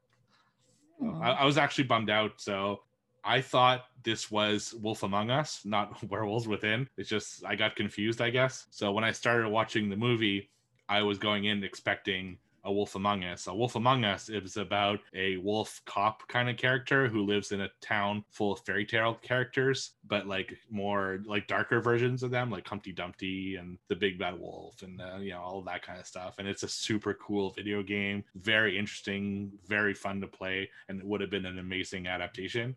So 1.00 1.18
I, 1.22 1.30
I 1.30 1.44
was 1.44 1.58
actually 1.58 1.84
bummed 1.84 2.10
out. 2.10 2.32
So 2.36 2.80
I 3.24 3.40
thought 3.40 3.86
this 4.02 4.30
was 4.30 4.74
Wolf 4.74 5.02
Among 5.02 5.30
Us, 5.30 5.62
not 5.64 6.02
Werewolves 6.10 6.48
Within. 6.48 6.88
It's 6.96 7.08
just 7.08 7.44
I 7.44 7.56
got 7.56 7.76
confused, 7.76 8.20
I 8.20 8.30
guess. 8.30 8.66
So 8.70 8.92
when 8.92 9.04
I 9.04 9.12
started 9.12 9.48
watching 9.48 9.88
the 9.88 9.96
movie, 9.96 10.50
I 10.88 11.02
was 11.02 11.18
going 11.18 11.44
in 11.44 11.64
expecting 11.64 12.38
a 12.66 12.72
Wolf 12.72 12.96
Among 12.96 13.22
Us. 13.24 13.46
A 13.46 13.54
Wolf 13.54 13.76
Among 13.76 14.04
Us 14.04 14.28
is 14.28 14.56
about 14.56 14.98
a 15.14 15.36
wolf 15.38 15.80
cop 15.86 16.26
kind 16.28 16.50
of 16.50 16.56
character 16.56 17.08
who 17.08 17.24
lives 17.24 17.52
in 17.52 17.60
a 17.60 17.70
town 17.80 18.24
full 18.28 18.52
of 18.52 18.60
fairy 18.60 18.84
tale 18.84 19.14
characters, 19.22 19.92
but 20.06 20.26
like 20.26 20.58
more 20.68 21.20
like 21.26 21.46
darker 21.46 21.80
versions 21.80 22.24
of 22.24 22.32
them, 22.32 22.50
like 22.50 22.66
Humpty 22.66 22.92
Dumpty 22.92 23.54
and 23.54 23.78
the 23.88 23.94
Big 23.94 24.18
Bad 24.18 24.38
Wolf 24.38 24.82
and 24.82 25.00
uh, 25.00 25.16
you 25.18 25.30
know 25.30 25.40
all 25.40 25.62
that 25.62 25.82
kind 25.82 26.00
of 26.00 26.06
stuff. 26.06 26.34
And 26.38 26.48
it's 26.48 26.64
a 26.64 26.68
super 26.68 27.14
cool 27.14 27.50
video 27.50 27.82
game, 27.84 28.24
very 28.34 28.76
interesting, 28.76 29.52
very 29.66 29.94
fun 29.94 30.20
to 30.20 30.26
play, 30.26 30.68
and 30.88 30.98
it 31.00 31.06
would 31.06 31.20
have 31.20 31.30
been 31.30 31.46
an 31.46 31.60
amazing 31.60 32.08
adaptation. 32.08 32.74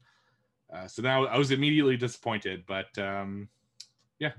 Uh, 0.72 0.88
so 0.88 1.02
now 1.02 1.26
I 1.26 1.38
was 1.38 1.50
immediately 1.50 1.98
disappointed, 1.98 2.64
but 2.68 2.96
um, 3.00 3.50
yeah. 4.20 4.34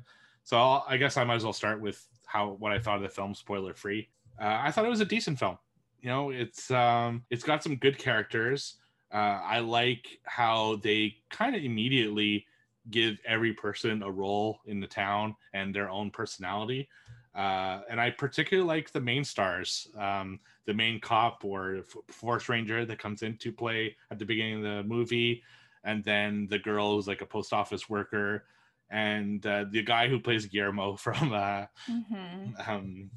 So 0.44 0.56
I'll, 0.56 0.86
I 0.88 0.96
guess 0.96 1.16
I 1.16 1.24
might 1.24 1.36
as 1.36 1.44
well 1.44 1.52
start 1.52 1.80
with 1.80 2.06
how 2.24 2.50
what 2.60 2.70
I 2.70 2.78
thought 2.78 2.96
of 2.96 3.02
the 3.02 3.08
film, 3.08 3.34
spoiler 3.34 3.74
free. 3.74 4.08
Uh, 4.40 4.58
I 4.62 4.70
thought 4.70 4.86
it 4.86 4.90
was 4.90 5.00
a 5.00 5.04
decent 5.06 5.38
film. 5.38 5.58
You 6.00 6.08
know, 6.08 6.30
it's 6.30 6.70
um, 6.70 7.24
it's 7.30 7.44
got 7.44 7.62
some 7.62 7.76
good 7.76 7.98
characters. 7.98 8.76
Uh, 9.12 9.40
I 9.44 9.58
like 9.60 10.20
how 10.24 10.76
they 10.76 11.16
kind 11.30 11.54
of 11.54 11.62
immediately 11.62 12.46
give 12.90 13.18
every 13.26 13.52
person 13.52 14.02
a 14.02 14.10
role 14.10 14.60
in 14.66 14.80
the 14.80 14.86
town 14.86 15.36
and 15.52 15.74
their 15.74 15.90
own 15.90 16.10
personality. 16.10 16.88
Uh, 17.34 17.82
and 17.88 18.00
I 18.00 18.10
particularly 18.10 18.66
like 18.66 18.90
the 18.90 19.00
main 19.00 19.22
stars, 19.24 19.88
um, 19.96 20.40
the 20.66 20.74
main 20.74 21.00
cop 21.00 21.44
or 21.44 21.76
f- 21.78 21.96
forest 22.14 22.48
ranger 22.48 22.84
that 22.86 22.98
comes 22.98 23.22
into 23.22 23.52
play 23.52 23.96
at 24.10 24.18
the 24.18 24.24
beginning 24.24 24.56
of 24.56 24.62
the 24.62 24.82
movie, 24.84 25.42
and 25.84 26.02
then 26.02 26.46
the 26.48 26.58
girl 26.58 26.94
who's 26.94 27.06
like 27.06 27.20
a 27.20 27.26
post 27.26 27.52
office 27.52 27.88
worker, 27.88 28.46
and 28.90 29.46
uh, 29.46 29.64
the 29.70 29.82
guy 29.82 30.08
who 30.08 30.18
plays 30.18 30.46
Guillermo 30.46 30.96
from 30.96 31.32
uh, 31.32 31.66
Mhm. 31.88 32.68
um, 32.68 33.10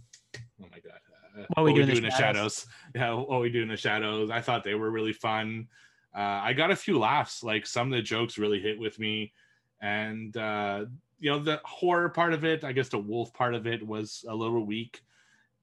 oh 0.62 0.68
my 0.72 0.80
god, 0.80 1.00
What 1.56 1.64
We 1.64 1.74
Do 1.74 1.82
in 1.82 2.04
the 2.04 2.12
shadows. 2.12 2.66
Yeah, 2.96 3.14
what 3.14 3.42
we 3.42 3.50
do 3.50 3.62
in 3.62 3.68
the 3.68 3.78
shadows. 3.78 4.30
I 4.30 4.42
thought 4.42 4.64
they 4.64 4.76
were 4.76 4.92
really 4.92 5.14
fun. 5.14 5.68
Uh, 6.16 6.42
I 6.44 6.54
got 6.54 6.72
a 6.72 6.76
few 6.76 7.00
laughs. 7.00 7.44
Like 7.44 7.66
some 7.66 7.92
of 7.92 7.98
the 7.98 8.04
jokes 8.04 8.38
really 8.38 8.60
hit 8.60 8.78
with 8.78 9.00
me, 9.00 9.34
and 9.82 10.36
uh, 10.38 10.86
you 11.24 11.30
know 11.30 11.40
the 11.40 11.62
horror 11.64 12.10
part 12.10 12.34
of 12.34 12.44
it 12.44 12.66
i 12.66 12.74
guess 12.74 12.90
the 12.90 12.98
wolf 12.98 13.34
part 13.34 13.56
of 13.56 13.66
it 13.66 13.82
was 13.82 14.26
a 14.28 14.36
little 14.36 14.66
weak 14.66 15.02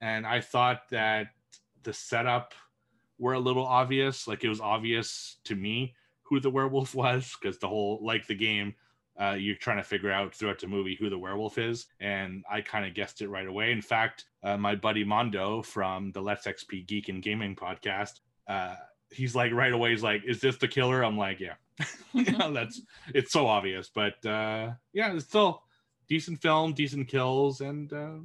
and 0.01 0.27
i 0.27 0.41
thought 0.41 0.89
that 0.89 1.27
the 1.83 1.93
setup 1.93 2.55
were 3.19 3.35
a 3.35 3.39
little 3.39 3.67
obvious 3.67 4.27
like 4.27 4.43
it 4.43 4.49
was 4.49 4.63
obvious 4.63 5.37
to 5.45 5.55
me 5.55 5.95
who 6.23 6.41
the 6.41 6.49
werewolf 6.49 6.95
was 7.05 7.37
because 7.41 7.59
the 7.59 7.69
whole 7.69 8.01
like 8.03 8.27
the 8.27 8.35
game 8.35 8.75
uh, 9.21 9.33
you're 9.33 9.57
trying 9.57 9.77
to 9.77 9.83
figure 9.83 10.11
out 10.11 10.35
throughout 10.35 10.59
the 10.59 10.67
movie 10.67 10.97
who 10.99 11.11
the 11.11 11.19
werewolf 11.19 11.59
is 11.59 11.87
and 12.01 12.45
i 12.51 12.61
kind 12.61 12.87
of 12.87 12.95
guessed 12.95 13.21
it 13.21 13.29
right 13.29 13.47
away. 13.47 13.73
In 13.73 13.83
fact 13.83 14.25
uh, 14.43 14.57
my 14.57 14.75
buddy 14.75 15.05
mondo 15.05 15.63
from 15.63 16.13
the 16.13 16.21
let's 16.21 16.47
xp 16.47 16.87
geek 16.87 17.09
and 17.09 17.23
gaming 17.23 17.55
podcast 17.55 18.21
uh, 18.49 18.75
he's 19.11 19.35
like 19.35 19.53
right 19.53 19.73
away 19.73 19.91
he's 19.91 20.03
like 20.03 20.23
is 20.27 20.41
this 20.41 20.57
the 20.57 20.69
killer? 20.69 21.03
I'm 21.03 21.19
like 21.19 21.41
yeah. 21.41 21.55
You 22.13 22.33
know, 22.37 22.53
that's 22.53 22.81
it's 23.15 23.33
so 23.33 23.47
obvious 23.47 23.91
but 23.95 24.25
uh 24.27 24.71
yeah 24.93 25.13
it's 25.15 25.27
still 25.27 25.63
decent 26.09 26.41
film 26.41 26.73
decent 26.73 27.07
kills 27.09 27.61
and 27.61 27.93
uh 27.93 28.17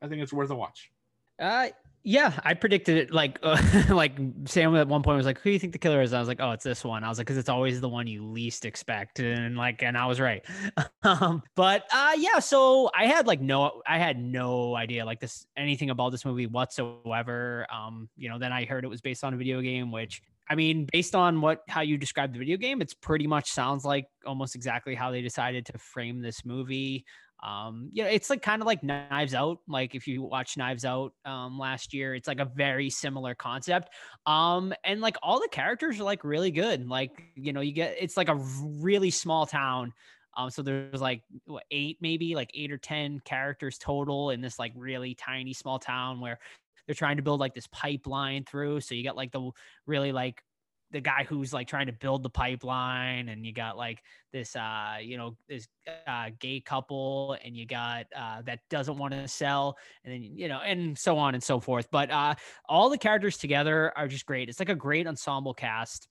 i 0.00 0.08
think 0.08 0.22
it's 0.22 0.32
worth 0.32 0.50
a 0.50 0.54
watch. 0.54 0.90
Uh, 1.38 1.68
yeah, 2.02 2.38
I 2.44 2.54
predicted 2.54 2.96
it. 2.96 3.12
Like, 3.12 3.38
uh, 3.42 3.60
like 3.90 4.18
Sam 4.46 4.74
at 4.76 4.88
one 4.88 5.02
point 5.02 5.16
was 5.16 5.26
like, 5.26 5.38
"Who 5.40 5.50
do 5.50 5.52
you 5.52 5.58
think 5.58 5.72
the 5.72 5.78
killer 5.78 6.00
is?" 6.02 6.12
I 6.12 6.18
was 6.18 6.28
like, 6.28 6.40
"Oh, 6.40 6.52
it's 6.52 6.64
this 6.64 6.84
one." 6.84 7.04
I 7.04 7.08
was 7.08 7.18
like, 7.18 7.26
"Cause 7.26 7.36
it's 7.36 7.48
always 7.48 7.80
the 7.80 7.88
one 7.88 8.06
you 8.06 8.24
least 8.24 8.64
expect," 8.64 9.20
and 9.20 9.56
like, 9.56 9.82
and 9.82 9.96
I 9.96 10.06
was 10.06 10.20
right. 10.20 10.44
um, 11.02 11.42
but 11.54 11.84
uh, 11.92 12.12
yeah. 12.16 12.38
So 12.38 12.90
I 12.96 13.06
had 13.06 13.26
like 13.26 13.40
no, 13.40 13.82
I 13.86 13.98
had 13.98 14.18
no 14.18 14.74
idea 14.76 15.04
like 15.04 15.20
this 15.20 15.46
anything 15.56 15.90
about 15.90 16.10
this 16.10 16.24
movie 16.24 16.46
whatsoever. 16.46 17.66
Um, 17.72 18.08
you 18.16 18.28
know, 18.28 18.38
then 18.38 18.52
I 18.52 18.64
heard 18.64 18.84
it 18.84 18.88
was 18.88 19.00
based 19.00 19.24
on 19.24 19.34
a 19.34 19.36
video 19.36 19.60
game, 19.60 19.92
which 19.92 20.22
I 20.48 20.54
mean, 20.54 20.86
based 20.92 21.14
on 21.14 21.40
what 21.40 21.62
how 21.68 21.82
you 21.82 21.98
described 21.98 22.34
the 22.34 22.38
video 22.38 22.56
game, 22.56 22.80
it's 22.80 22.94
pretty 22.94 23.26
much 23.26 23.50
sounds 23.50 23.84
like 23.84 24.06
almost 24.26 24.54
exactly 24.54 24.94
how 24.94 25.10
they 25.10 25.22
decided 25.22 25.66
to 25.66 25.78
frame 25.78 26.20
this 26.20 26.44
movie 26.44 27.04
um 27.42 27.88
you 27.92 28.02
know 28.02 28.08
it's 28.08 28.28
like 28.28 28.42
kind 28.42 28.60
of 28.60 28.66
like 28.66 28.82
knives 28.82 29.34
out 29.34 29.58
like 29.66 29.94
if 29.94 30.06
you 30.06 30.22
watch 30.22 30.56
knives 30.56 30.84
out 30.84 31.12
um 31.24 31.58
last 31.58 31.94
year 31.94 32.14
it's 32.14 32.28
like 32.28 32.40
a 32.40 32.44
very 32.44 32.90
similar 32.90 33.34
concept 33.34 33.88
um 34.26 34.72
and 34.84 35.00
like 35.00 35.16
all 35.22 35.40
the 35.40 35.48
characters 35.48 35.98
are 35.98 36.04
like 36.04 36.22
really 36.22 36.50
good 36.50 36.86
like 36.86 37.22
you 37.34 37.52
know 37.52 37.60
you 37.60 37.72
get 37.72 37.96
it's 37.98 38.16
like 38.16 38.28
a 38.28 38.34
really 38.34 39.10
small 39.10 39.46
town 39.46 39.92
um 40.36 40.50
so 40.50 40.62
there's 40.62 41.00
like 41.00 41.22
what, 41.46 41.64
eight 41.70 41.96
maybe 42.00 42.34
like 42.34 42.50
eight 42.54 42.70
or 42.70 42.78
ten 42.78 43.20
characters 43.24 43.78
total 43.78 44.30
in 44.30 44.40
this 44.40 44.58
like 44.58 44.72
really 44.76 45.14
tiny 45.14 45.54
small 45.54 45.78
town 45.78 46.20
where 46.20 46.38
they're 46.86 46.94
trying 46.94 47.16
to 47.16 47.22
build 47.22 47.40
like 47.40 47.54
this 47.54 47.68
pipeline 47.68 48.44
through 48.44 48.80
so 48.80 48.94
you 48.94 49.02
got 49.02 49.16
like 49.16 49.32
the 49.32 49.50
really 49.86 50.12
like 50.12 50.42
the 50.90 51.00
guy 51.00 51.24
who's 51.28 51.52
like 51.52 51.68
trying 51.68 51.86
to 51.86 51.92
build 51.92 52.22
the 52.22 52.30
pipeline 52.30 53.28
and 53.28 53.46
you 53.46 53.52
got 53.52 53.76
like 53.76 54.02
this 54.32 54.56
uh 54.56 54.96
you 55.00 55.16
know 55.16 55.36
this 55.48 55.68
uh 56.06 56.30
gay 56.38 56.60
couple 56.60 57.36
and 57.44 57.56
you 57.56 57.66
got 57.66 58.06
uh 58.16 58.42
that 58.42 58.60
doesn't 58.70 58.96
want 58.98 59.12
to 59.12 59.26
sell 59.28 59.76
and 60.04 60.12
then 60.12 60.22
you 60.22 60.48
know 60.48 60.60
and 60.60 60.98
so 60.98 61.18
on 61.18 61.34
and 61.34 61.42
so 61.42 61.60
forth. 61.60 61.88
But 61.90 62.10
uh 62.10 62.34
all 62.68 62.90
the 62.90 62.98
characters 62.98 63.38
together 63.38 63.92
are 63.96 64.08
just 64.08 64.26
great. 64.26 64.48
It's 64.48 64.60
like 64.60 64.68
a 64.68 64.74
great 64.74 65.06
ensemble 65.06 65.54
cast. 65.54 66.08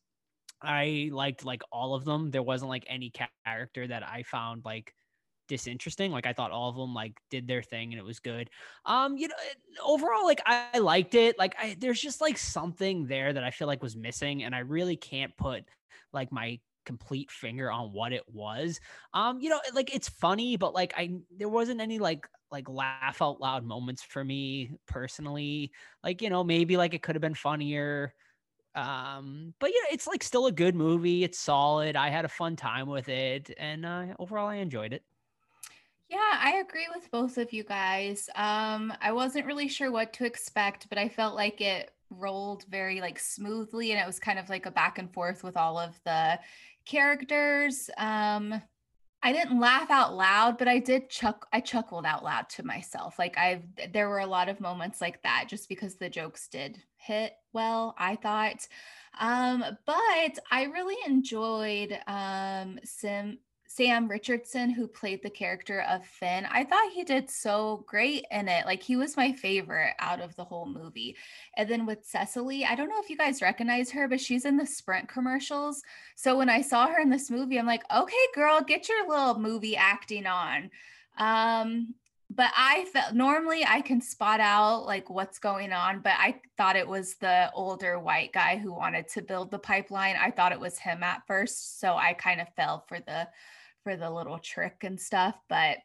I 0.61 1.09
liked 1.11 1.45
like 1.45 1.61
all 1.71 1.95
of 1.95 2.03
them. 2.05 2.31
There 2.31 2.43
wasn't 2.43 2.69
like 2.69 2.85
any 2.87 3.11
character 3.45 3.87
that 3.87 4.03
i 4.07 4.23
found 4.23 4.63
like 4.65 4.93
disinteresting. 5.49 6.11
Like 6.11 6.25
I 6.25 6.31
thought 6.31 6.51
all 6.51 6.69
of 6.69 6.77
them 6.77 6.93
like 6.93 7.19
did 7.29 7.47
their 7.47 7.61
thing 7.61 7.91
and 7.91 7.99
it 7.99 8.05
was 8.05 8.19
good. 8.19 8.49
Um, 8.85 9.17
you 9.17 9.27
know, 9.27 9.35
overall, 9.83 10.25
like 10.25 10.41
I, 10.45 10.79
liked 10.79 11.15
it. 11.15 11.37
Like 11.37 11.55
I, 11.59 11.75
there's 11.77 11.99
just 11.99 12.21
like 12.21 12.37
something 12.37 13.05
there 13.05 13.33
that 13.33 13.43
I 13.43 13.51
feel 13.51 13.67
like 13.67 13.83
was 13.83 13.97
missing, 13.97 14.43
and 14.43 14.55
I 14.55 14.59
really 14.59 14.95
can't 14.95 15.35
put 15.35 15.65
like 16.13 16.31
my 16.31 16.59
complete 16.85 17.29
finger 17.29 17.69
on 17.69 17.91
what 17.91 18.13
it 18.13 18.23
was. 18.31 18.79
Um, 19.13 19.41
you 19.41 19.49
know, 19.49 19.59
like 19.73 19.93
it's 19.93 20.07
funny, 20.07 20.55
but 20.55 20.73
like 20.73 20.93
I 20.95 21.19
there 21.35 21.49
wasn't 21.49 21.81
any 21.81 21.99
like 21.99 22.25
like 22.51 22.69
laugh 22.69 23.21
out 23.21 23.41
loud 23.41 23.65
moments 23.65 24.01
for 24.01 24.23
me 24.23 24.71
personally. 24.87 25.71
Like, 26.03 26.21
you 26.21 26.29
know, 26.29 26.43
maybe 26.43 26.77
like 26.77 26.93
it 26.93 27.03
could 27.03 27.15
have 27.15 27.21
been 27.21 27.35
funnier. 27.35 28.13
Um, 28.75 29.53
but 29.59 29.71
yeah, 29.71 29.93
it's 29.93 30.07
like 30.07 30.23
still 30.23 30.47
a 30.47 30.51
good 30.51 30.75
movie. 30.75 31.23
It's 31.23 31.39
solid. 31.39 31.95
I 31.95 32.09
had 32.09 32.25
a 32.25 32.29
fun 32.29 32.55
time 32.55 32.87
with 32.87 33.09
it, 33.09 33.51
and 33.57 33.85
uh, 33.85 34.05
overall, 34.19 34.47
I 34.47 34.55
enjoyed 34.55 34.93
it. 34.93 35.03
Yeah, 36.09 36.17
I 36.39 36.57
agree 36.57 36.87
with 36.93 37.11
both 37.11 37.37
of 37.37 37.53
you 37.53 37.63
guys. 37.63 38.29
Um, 38.35 38.91
I 39.01 39.11
wasn't 39.11 39.45
really 39.45 39.67
sure 39.67 39.91
what 39.91 40.11
to 40.13 40.25
expect, 40.25 40.89
but 40.89 40.97
I 40.97 41.07
felt 41.07 41.35
like 41.35 41.61
it 41.61 41.91
rolled 42.09 42.65
very 42.69 42.99
like 42.99 43.19
smoothly 43.19 43.91
and 43.91 44.01
it 44.01 44.07
was 44.07 44.19
kind 44.19 44.39
of 44.39 44.49
like 44.49 44.65
a 44.65 44.71
back 44.71 44.97
and 44.97 45.13
forth 45.13 45.43
with 45.43 45.55
all 45.55 45.77
of 45.77 45.99
the 46.05 46.39
characters. 46.85 47.89
Um, 47.97 48.59
I 49.23 49.33
didn't 49.33 49.59
laugh 49.59 49.91
out 49.91 50.15
loud, 50.15 50.57
but 50.57 50.67
I 50.67 50.79
did 50.79 51.09
chuck 51.09 51.47
I 51.53 51.59
chuckled 51.61 52.05
out 52.05 52.23
loud 52.23 52.49
to 52.51 52.63
myself. 52.65 53.19
Like 53.19 53.37
I 53.37 53.63
there 53.93 54.09
were 54.09 54.19
a 54.19 54.27
lot 54.27 54.49
of 54.49 54.61
moments 54.61 55.01
like 55.01 55.21
that 55.23 55.45
just 55.49 55.69
because 55.69 55.95
the 55.95 56.09
jokes 56.09 56.47
did 56.47 56.81
hit 56.97 57.33
well, 57.53 57.95
I 57.99 58.15
thought. 58.15 58.67
Um, 59.19 59.63
but 59.85 60.39
I 60.51 60.63
really 60.73 60.97
enjoyed 61.05 61.99
um 62.07 62.79
Sim 62.83 63.39
Sam 63.71 64.07
Richardson, 64.07 64.71
who 64.71 64.87
played 64.87 65.21
the 65.21 65.29
character 65.29 65.81
of 65.81 66.03
Finn, 66.03 66.47
I 66.49 66.63
thought 66.63 66.91
he 66.91 67.03
did 67.03 67.29
so 67.29 67.85
great 67.85 68.25
in 68.31 68.47
it. 68.47 68.65
Like 68.65 68.81
he 68.81 68.95
was 68.95 69.15
my 69.15 69.31
favorite 69.31 69.93
out 69.99 70.19
of 70.19 70.35
the 70.35 70.43
whole 70.43 70.65
movie. 70.65 71.15
And 71.55 71.69
then 71.69 71.85
with 71.85 72.03
Cecily, 72.03 72.65
I 72.65 72.73
don't 72.73 72.89
know 72.89 72.99
if 72.99 73.11
you 73.11 73.15
guys 73.15 73.43
recognize 73.43 73.91
her, 73.91 74.07
but 74.07 74.19
she's 74.19 74.45
in 74.45 74.57
the 74.57 74.65
Sprint 74.65 75.07
commercials. 75.07 75.83
So 76.15 76.35
when 76.35 76.49
I 76.49 76.61
saw 76.61 76.87
her 76.87 76.99
in 76.99 77.11
this 77.11 77.29
movie, 77.29 77.59
I'm 77.59 77.67
like, 77.67 77.83
okay, 77.95 78.15
girl, 78.33 78.59
get 78.59 78.89
your 78.89 79.07
little 79.07 79.37
movie 79.37 79.77
acting 79.77 80.25
on. 80.25 80.71
Um, 81.19 81.93
but 82.31 82.51
I 82.57 82.85
felt 82.91 83.13
normally 83.13 83.65
I 83.67 83.81
can 83.81 84.01
spot 84.01 84.39
out 84.39 84.87
like 84.87 85.11
what's 85.11 85.37
going 85.37 85.73
on, 85.73 85.99
but 85.99 86.13
I 86.17 86.41
thought 86.57 86.75
it 86.75 86.87
was 86.87 87.15
the 87.15 87.51
older 87.53 87.99
white 87.99 88.33
guy 88.33 88.57
who 88.57 88.73
wanted 88.73 89.09
to 89.09 89.21
build 89.21 89.51
the 89.51 89.59
pipeline. 89.59 90.15
I 90.19 90.31
thought 90.31 90.53
it 90.53 90.59
was 90.59 90.79
him 90.79 91.03
at 91.03 91.21
first. 91.27 91.79
So 91.79 91.95
I 91.95 92.13
kind 92.13 92.41
of 92.41 92.47
fell 92.55 92.83
for 92.87 92.99
the 92.99 93.27
for 93.89 93.97
the 93.97 94.09
little 94.09 94.37
trick 94.37 94.83
and 94.83 94.99
stuff, 94.99 95.35
but 95.49 95.77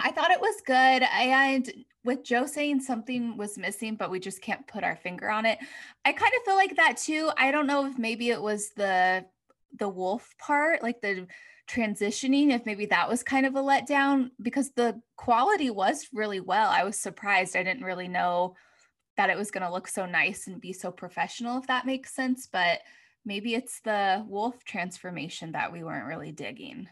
I 0.00 0.10
thought 0.10 0.30
it 0.30 0.40
was 0.40 0.62
good. 0.64 1.02
And 1.02 1.70
with 2.02 2.24
Joe 2.24 2.46
saying 2.46 2.80
something 2.80 3.36
was 3.36 3.58
missing, 3.58 3.96
but 3.96 4.10
we 4.10 4.20
just 4.20 4.40
can't 4.40 4.66
put 4.66 4.84
our 4.84 4.96
finger 4.96 5.28
on 5.28 5.44
it. 5.44 5.58
I 6.04 6.12
kind 6.12 6.32
of 6.34 6.44
feel 6.44 6.54
like 6.54 6.76
that 6.76 6.96
too. 6.96 7.30
I 7.36 7.50
don't 7.50 7.66
know 7.66 7.86
if 7.86 7.98
maybe 7.98 8.30
it 8.30 8.40
was 8.40 8.70
the 8.70 9.26
the 9.78 9.88
wolf 9.88 10.34
part, 10.38 10.82
like 10.82 11.02
the 11.02 11.26
transitioning, 11.68 12.52
if 12.52 12.64
maybe 12.64 12.86
that 12.86 13.08
was 13.08 13.22
kind 13.22 13.44
of 13.44 13.54
a 13.54 13.62
letdown 13.62 14.30
because 14.40 14.70
the 14.70 14.98
quality 15.16 15.68
was 15.68 16.06
really 16.14 16.40
well. 16.40 16.70
I 16.70 16.84
was 16.84 16.98
surprised. 16.98 17.54
I 17.54 17.64
didn't 17.64 17.84
really 17.84 18.08
know 18.08 18.54
that 19.18 19.28
it 19.28 19.36
was 19.36 19.50
going 19.50 19.64
to 19.64 19.72
look 19.72 19.88
so 19.88 20.06
nice 20.06 20.46
and 20.46 20.60
be 20.60 20.72
so 20.72 20.90
professional, 20.90 21.58
if 21.58 21.66
that 21.66 21.84
makes 21.84 22.14
sense. 22.14 22.48
But 22.50 22.80
maybe 23.26 23.54
it's 23.54 23.80
the 23.80 24.24
wolf 24.26 24.64
transformation 24.64 25.52
that 25.52 25.72
we 25.72 25.82
weren't 25.84 26.06
really 26.06 26.32
digging. 26.32 26.88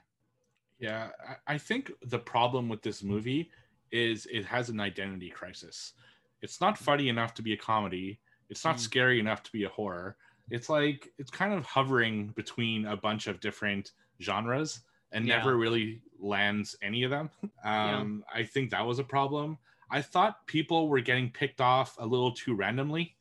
Yeah, 0.85 1.09
I 1.47 1.57
think 1.57 1.93
the 2.03 2.19
problem 2.19 2.69
with 2.69 2.83
this 2.83 3.03
movie 3.03 3.51
is 3.91 4.27
it 4.27 4.45
has 4.45 4.69
an 4.69 4.81
identity 4.81 5.31
crisis. 5.31 5.95
It's 6.43 6.61
not 6.61 6.77
funny 6.77 7.09
enough 7.09 7.33
to 7.35 7.43
be 7.43 7.55
a 7.55 7.57
comedy. 7.57 8.21
It's 8.51 8.67
not 8.67 8.77
mm. 8.77 8.81
scary 8.81 9.19
enough 9.19 9.43
to 9.45 9.53
be 9.53 9.65
a 9.65 9.71
horror. 9.71 10.19
It's 10.51 10.69
like 10.69 11.11
it's 11.19 11.31
kind 11.31 11.55
of 11.55 11.65
hovering 11.65 12.35
between 12.37 12.85
a 12.85 12.99
bunch 12.99 13.29
of 13.29 13.41
different 13.41 13.93
genres 14.21 14.81
and 15.11 15.27
yeah. 15.27 15.39
never 15.39 15.57
really 15.57 16.03
lands 16.21 16.77
any 16.83 17.03
of 17.03 17.11
them. 17.11 17.31
Um, 17.65 18.23
yeah. 18.29 18.41
I 18.41 18.45
think 18.45 18.71
that 18.73 18.85
was 18.85 18.99
a 18.99 19.05
problem. 19.05 19.57
I 19.91 20.03
thought 20.03 20.47
people 20.47 20.89
were 20.89 21.01
getting 21.01 21.31
picked 21.31 21.63
off 21.63 21.97
a 21.99 22.05
little 22.05 22.33
too 22.33 22.55
randomly. 22.55 23.17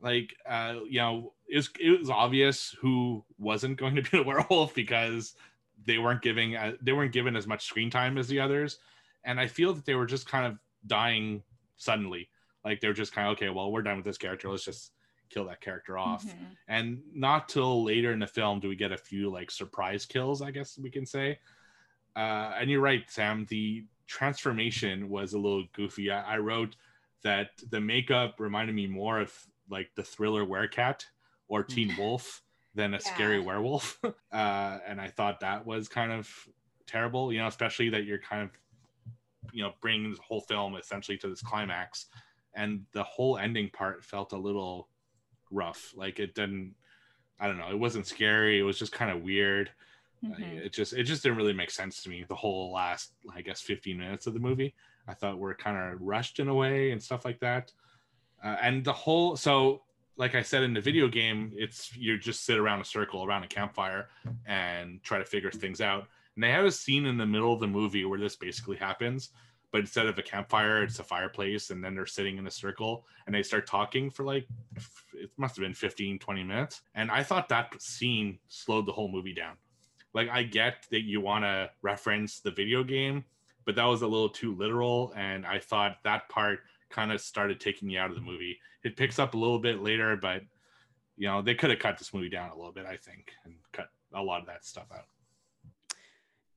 Like, 0.00 0.34
uh, 0.48 0.76
you 0.88 0.98
know, 0.98 1.34
it 1.46 1.56
was, 1.56 1.68
it 1.78 1.98
was 1.98 2.08
obvious 2.08 2.74
who 2.80 3.22
wasn't 3.38 3.76
going 3.76 3.96
to 3.96 4.02
be 4.02 4.16
a 4.16 4.22
werewolf 4.26 4.74
because 4.74 5.34
they 5.86 5.98
weren't 5.98 6.22
giving 6.22 6.56
uh, 6.56 6.72
they 6.80 6.92
weren't 6.92 7.12
given 7.12 7.36
as 7.36 7.46
much 7.46 7.64
screen 7.66 7.90
time 7.90 8.18
as 8.18 8.28
the 8.28 8.40
others, 8.40 8.78
and 9.24 9.40
I 9.40 9.46
feel 9.46 9.72
that 9.74 9.84
they 9.84 9.94
were 9.94 10.06
just 10.06 10.28
kind 10.28 10.46
of 10.46 10.58
dying 10.86 11.42
suddenly. 11.76 12.28
Like 12.64 12.80
they're 12.80 12.92
just 12.92 13.14
kind 13.14 13.28
of 13.28 13.32
okay, 13.32 13.50
well, 13.50 13.72
we're 13.72 13.82
done 13.82 13.96
with 13.96 14.04
this 14.04 14.18
character. 14.18 14.48
Let's 14.48 14.64
just 14.64 14.92
kill 15.30 15.46
that 15.46 15.60
character 15.60 15.98
off. 15.98 16.24
Mm-hmm. 16.24 16.44
And 16.68 17.00
not 17.12 17.48
till 17.48 17.84
later 17.84 18.12
in 18.12 18.18
the 18.18 18.26
film 18.26 18.60
do 18.60 18.68
we 18.68 18.76
get 18.76 18.92
a 18.92 18.96
few 18.96 19.30
like 19.30 19.50
surprise 19.50 20.06
kills, 20.06 20.42
I 20.42 20.50
guess 20.50 20.78
we 20.78 20.90
can 20.90 21.06
say. 21.06 21.38
Uh, 22.14 22.52
and 22.60 22.70
you're 22.70 22.80
right, 22.80 23.04
Sam. 23.08 23.46
The 23.48 23.84
transformation 24.06 25.08
was 25.08 25.32
a 25.32 25.38
little 25.38 25.64
goofy. 25.72 26.10
I, 26.10 26.34
I 26.34 26.38
wrote 26.38 26.76
that 27.24 27.50
the 27.70 27.80
makeup 27.80 28.34
reminded 28.38 28.74
me 28.74 28.86
more 28.86 29.20
of 29.20 29.32
like 29.70 29.90
the 29.96 30.02
thriller 30.02 30.44
Werecat 30.44 31.04
or 31.48 31.62
Teen 31.62 31.90
mm. 31.90 31.98
Wolf 31.98 32.42
than 32.74 32.94
a 32.94 32.96
yeah. 32.96 33.02
scary 33.02 33.40
werewolf. 33.40 34.00
Uh, 34.32 34.78
and 34.86 34.98
I 34.98 35.08
thought 35.08 35.40
that 35.40 35.66
was 35.66 35.88
kind 35.90 36.10
of 36.10 36.26
terrible, 36.86 37.30
you 37.34 37.38
know, 37.38 37.46
especially 37.48 37.90
that 37.90 38.04
you're 38.04 38.18
kind 38.18 38.44
of, 38.44 38.50
you 39.52 39.62
know, 39.62 39.72
bringing 39.82 40.10
the 40.10 40.22
whole 40.22 40.40
film 40.40 40.74
essentially 40.76 41.18
to 41.18 41.28
this 41.28 41.42
climax. 41.42 42.06
And 42.54 42.86
the 42.92 43.02
whole 43.02 43.36
ending 43.36 43.68
part 43.68 44.02
felt 44.02 44.32
a 44.32 44.38
little 44.38 44.88
rough. 45.50 45.92
Like 45.94 46.18
it 46.18 46.34
didn't, 46.34 46.74
I 47.38 47.46
don't 47.46 47.58
know, 47.58 47.68
it 47.70 47.78
wasn't 47.78 48.06
scary. 48.06 48.58
It 48.58 48.62
was 48.62 48.78
just 48.78 48.92
kind 48.92 49.10
of 49.10 49.22
weird. 49.22 49.70
Like, 50.22 50.38
Mhm. 50.38 50.64
it 50.66 50.72
just 50.72 50.94
it 50.94 51.02
just 51.04 51.22
didn't 51.22 51.36
really 51.36 51.52
make 51.52 51.70
sense 51.70 52.02
to 52.04 52.08
me 52.08 52.24
the 52.26 52.34
whole 52.34 52.72
last 52.72 53.12
I 53.34 53.42
guess 53.42 53.60
15 53.60 53.98
minutes 53.98 54.26
of 54.26 54.32
the 54.32 54.40
movie. 54.40 54.74
I 55.06 55.12
thought 55.12 55.38
we're 55.38 55.54
kind 55.56 55.76
of 55.76 56.00
rushed 56.00 56.38
in 56.38 56.48
a 56.48 56.54
way 56.54 56.92
and 56.92 57.02
stuff 57.02 57.26
like 57.26 57.40
that. 57.40 57.70
Uh, 58.42 58.56
and 58.62 58.82
the 58.82 58.92
whole 58.94 59.36
so 59.36 59.82
like 60.16 60.34
I 60.34 60.42
said 60.42 60.62
in 60.62 60.74
the 60.74 60.80
video 60.80 61.08
game, 61.08 61.52
it's 61.54 61.94
you 61.96 62.18
just 62.18 62.44
sit 62.44 62.58
around 62.58 62.80
a 62.80 62.84
circle 62.84 63.24
around 63.24 63.44
a 63.44 63.48
campfire 63.48 64.08
and 64.46 65.02
try 65.02 65.18
to 65.18 65.24
figure 65.24 65.50
things 65.50 65.80
out. 65.80 66.06
And 66.34 66.44
they 66.44 66.50
have 66.50 66.64
a 66.64 66.72
scene 66.72 67.06
in 67.06 67.16
the 67.16 67.26
middle 67.26 67.52
of 67.52 67.60
the 67.60 67.66
movie 67.66 68.04
where 68.04 68.18
this 68.18 68.36
basically 68.36 68.76
happens, 68.76 69.30
but 69.70 69.80
instead 69.80 70.06
of 70.06 70.18
a 70.18 70.22
campfire, 70.22 70.82
it's 70.82 70.98
a 70.98 71.04
fireplace, 71.04 71.70
and 71.70 71.82
then 71.82 71.94
they're 71.94 72.06
sitting 72.06 72.38
in 72.38 72.46
a 72.46 72.50
circle 72.50 73.06
and 73.26 73.34
they 73.34 73.42
start 73.42 73.66
talking 73.66 74.10
for 74.10 74.24
like 74.24 74.46
it 75.14 75.30
must 75.36 75.56
have 75.56 75.62
been 75.62 75.74
15, 75.74 76.18
20 76.18 76.44
minutes. 76.44 76.82
And 76.94 77.10
I 77.10 77.22
thought 77.22 77.48
that 77.48 77.80
scene 77.80 78.38
slowed 78.48 78.86
the 78.86 78.92
whole 78.92 79.10
movie 79.10 79.34
down. 79.34 79.56
Like 80.14 80.28
I 80.28 80.42
get 80.42 80.86
that 80.90 81.02
you 81.02 81.20
want 81.20 81.44
to 81.44 81.70
reference 81.80 82.40
the 82.40 82.50
video 82.50 82.84
game, 82.84 83.24
but 83.64 83.76
that 83.76 83.84
was 83.84 84.02
a 84.02 84.06
little 84.06 84.28
too 84.28 84.54
literal, 84.54 85.12
and 85.16 85.46
I 85.46 85.58
thought 85.58 85.98
that 86.04 86.28
part 86.28 86.60
kind 86.92 87.10
of 87.10 87.20
started 87.20 87.58
taking 87.58 87.88
me 87.88 87.96
out 87.96 88.10
of 88.10 88.16
the 88.16 88.22
movie. 88.22 88.58
It 88.84 88.96
picks 88.96 89.18
up 89.18 89.34
a 89.34 89.38
little 89.38 89.58
bit 89.58 89.82
later, 89.82 90.16
but 90.16 90.42
you 91.16 91.26
know 91.26 91.42
they 91.42 91.54
could 91.54 91.70
have 91.70 91.78
cut 91.78 91.98
this 91.98 92.14
movie 92.14 92.28
down 92.28 92.50
a 92.50 92.56
little 92.56 92.72
bit, 92.72 92.86
I 92.86 92.96
think, 92.96 93.32
and 93.44 93.54
cut 93.72 93.88
a 94.14 94.22
lot 94.22 94.40
of 94.40 94.46
that 94.46 94.64
stuff 94.64 94.86
out. 94.92 95.06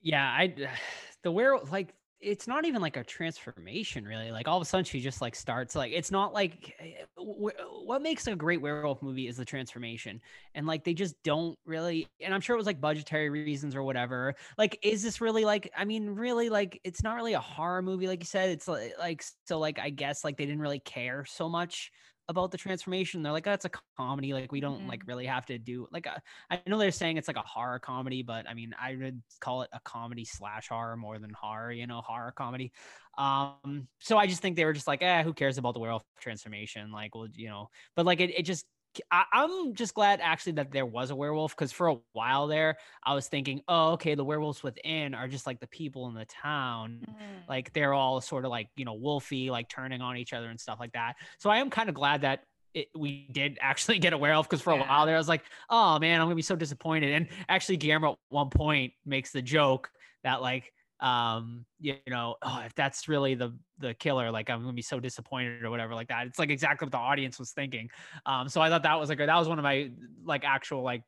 Yeah, 0.02 0.24
I 0.24 0.54
the 1.24 1.32
werewolf 1.32 1.72
like 1.72 1.94
it's 2.22 2.48
not 2.48 2.66
even 2.66 2.82
like 2.82 2.98
a 2.98 3.04
transformation 3.04 4.06
really. 4.06 4.32
Like 4.32 4.48
all 4.48 4.58
of 4.58 4.62
a 4.62 4.66
sudden 4.66 4.86
she 4.86 5.00
just 5.00 5.22
like 5.22 5.36
starts 5.36 5.76
like 5.76 5.92
it's 5.92 6.12
not 6.12 6.34
like 6.34 6.74
eh, 6.80 7.04
what 7.18 8.02
makes 8.02 8.28
a 8.28 8.36
great 8.36 8.62
werewolf 8.62 9.02
movie 9.02 9.28
is 9.28 9.38
the 9.38 9.46
transformation. 9.46 10.22
And 10.54 10.66
like 10.66 10.84
they 10.84 10.94
just 10.94 11.16
don't 11.24 11.58
really 11.66 12.08
and 12.20 12.34
I'm 12.34 12.42
sure 12.42 12.56
it 12.56 12.58
was 12.58 12.66
like 12.66 12.82
budgetary 12.82 13.30
reasons 13.30 13.76
or 13.76 13.84
whatever. 13.84 14.36
Like 14.58 14.80
is 14.82 15.04
this 15.04 15.22
really 15.22 15.46
like 15.46 15.70
I 15.76 15.86
mean 15.86 16.10
really 16.10 16.50
like 16.50 16.80
it's 16.84 17.04
not 17.04 17.16
really 17.16 17.34
a 17.34 17.40
horror 17.40 17.82
movie 17.82 18.08
like 18.08 18.22
you 18.22 18.26
said. 18.26 18.50
It's 18.50 18.68
like, 18.68 18.94
like 18.98 19.24
so 19.46 19.60
like 19.60 19.80
I 19.80 19.90
guess 19.90 20.24
like 20.24 20.38
they 20.38 20.46
didn't 20.46 20.62
really 20.62 20.80
care 20.80 21.26
so 21.26 21.50
much 21.50 21.92
about 22.28 22.52
the 22.52 22.58
transformation. 22.58 23.22
They're 23.24 23.32
like 23.32 23.44
that's 23.44 23.66
a 23.66 23.72
comedy 23.98 24.34
like 24.34 24.52
we 24.52 24.60
don't 24.60 24.88
like 24.88 25.04
really 25.06 25.26
have 25.26 25.46
to 25.48 25.58
do 25.58 25.88
like 25.92 26.06
a 26.06 26.22
I 26.50 26.62
know 26.68 26.78
they're 26.78 26.92
saying 26.92 27.18
it's 27.18 27.28
like 27.28 27.38
a 27.38 27.42
horror 27.42 27.80
comedy, 27.80 28.24
but 28.24 28.48
I 28.50 28.54
mean, 28.54 28.74
I 28.80 28.96
would 28.96 29.22
call 29.40 29.62
it 29.62 29.70
a 29.74 29.80
comedy 29.84 30.26
slash 30.26 30.70
horror 30.70 30.98
more 30.98 31.20
than 31.20 31.32
horror, 31.32 31.72
you 31.72 31.88
know, 31.88 32.02
horror 32.02 32.34
comedy. 32.36 32.72
Um, 33.18 33.88
so 34.00 34.18
I 34.18 34.28
just 34.28 34.42
think 34.42 34.56
they 34.56 34.66
were 34.66 34.74
just 34.74 34.88
like, 34.88 35.02
eh, 35.02 35.24
who 35.24 35.34
cares 35.34 35.58
about 35.58 35.74
the 35.74 35.80
werewolf 35.80 36.04
transformation? 36.20 36.92
Like, 36.92 37.16
well, 37.16 37.28
you 37.34 37.48
know, 37.48 37.70
but 37.96 38.06
like 38.06 38.20
it, 38.20 38.38
it 38.38 38.44
just, 38.44 38.66
I, 39.12 39.24
I'm 39.34 39.74
just 39.74 39.94
glad 39.94 40.20
actually 40.22 40.54
that 40.54 40.72
there 40.72 40.86
was 40.86 41.10
a 41.12 41.16
werewolf 41.16 41.56
because 41.56 41.72
for 41.72 41.88
a 41.88 41.98
while 42.14 42.48
there, 42.48 42.78
I 43.04 43.14
was 43.14 43.28
thinking, 43.28 43.62
oh, 43.68 43.94
okay, 43.94 44.16
the 44.16 44.24
werewolves 44.24 44.64
within 44.64 45.14
are 45.14 45.28
just 45.28 45.46
like 45.46 45.60
the 45.60 45.68
people 45.68 46.08
in 46.08 46.14
the 46.14 46.26
town. 46.26 47.02
Mm. 47.06 47.48
like 47.48 47.74
they're 47.74 47.94
all 47.94 48.22
sort 48.22 48.46
of 48.46 48.52
like 48.52 48.68
you 48.76 48.86
know 48.86 48.98
wolfy 48.98 49.50
like 49.50 49.70
turning 49.70 50.02
on 50.02 50.18
each 50.18 50.34
other 50.34 50.50
and 50.50 50.60
stuff 50.60 50.80
like 50.80 50.94
that. 50.94 51.16
So 51.38 51.50
i 51.50 51.58
am 51.58 51.70
kind 51.70 51.90
of 51.90 51.96
glad 51.96 52.22
that 52.22 52.44
it, 52.74 52.88
we 52.96 53.28
did 53.32 53.58
actually 53.62 54.00
get 54.00 54.14
a 54.14 54.18
werewolf 54.18 54.50
because 54.50 54.62
for 54.62 54.74
a 54.74 54.78
while 54.78 55.06
there 55.06 55.16
i 55.16 55.18
was 55.18 55.30
like 55.30 55.44
oh 55.70 55.98
man 56.00 56.20
i'm 56.20 56.26
gonna 56.26 56.36
be 56.36 56.42
so 56.42 56.56
disappointed. 56.56 57.14
And 57.14 57.28
actually 57.50 57.78
guillermo 57.78 58.14
at 58.14 58.18
one 58.30 58.50
point 58.50 58.94
makes 59.06 59.32
the 59.32 59.42
joke 59.42 59.92
that 60.24 60.42
like 60.42 60.72
um 61.02 61.66
you 61.80 61.96
know 62.08 62.36
oh 62.42 62.62
if 62.66 62.74
that's 62.74 63.10
really 63.10 63.36
the 63.36 63.54
the 63.80 63.94
killer 63.96 64.32
like 64.32 64.50
i'm 64.50 64.62
gonna 64.62 64.72
be 64.72 64.82
so 64.82 65.00
disappointed 65.00 65.62
or 65.64 65.70
whatever 65.70 65.94
like 65.94 66.08
that. 66.08 66.26
It's 66.28 66.40
like 66.40 66.50
exactly 66.50 66.86
what 66.86 66.94
the 66.94 66.98
audience 66.98 67.38
was 67.38 67.52
thinking. 67.52 67.90
Um 68.26 68.48
so 68.48 68.62
i 68.62 68.70
thought 68.70 68.84
that 68.84 69.00
was 69.00 69.10
like 69.10 69.18
that 69.18 69.36
was 69.36 69.50
one 69.50 69.60
of 69.60 69.64
my 69.64 69.92
like 70.24 70.46
actual 70.46 70.84
like 70.84 71.04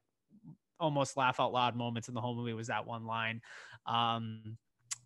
almost 0.79 1.17
laugh 1.17 1.39
out 1.39 1.53
loud 1.53 1.75
moments 1.75 2.07
in 2.07 2.13
the 2.13 2.21
whole 2.21 2.35
movie 2.35 2.53
was 2.53 2.67
that 2.67 2.85
one 2.85 3.05
line. 3.05 3.41
Um 3.85 4.57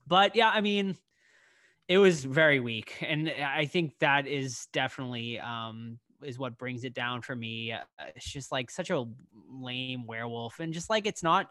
but 0.08 0.36
yeah 0.36 0.50
i 0.50 0.62
mean 0.62 0.98
it 1.88 2.00
was 2.00 2.24
very 2.24 2.60
weak 2.60 2.98
and 3.02 3.30
i 3.30 3.66
think 3.66 3.94
that 4.00 4.26
is 4.26 4.68
definitely 4.74 5.40
um 5.40 6.00
is 6.24 6.40
what 6.40 6.58
brings 6.58 6.84
it 6.84 6.94
down 6.94 7.22
for 7.22 7.36
me. 7.36 7.72
Uh, 7.72 7.80
it's 8.16 8.30
just 8.30 8.52
like 8.52 8.70
such 8.70 8.90
a 8.90 9.06
lame 9.50 10.06
werewolf 10.06 10.60
and 10.60 10.74
just 10.74 10.90
like 10.90 11.06
it's 11.06 11.24
not 11.24 11.50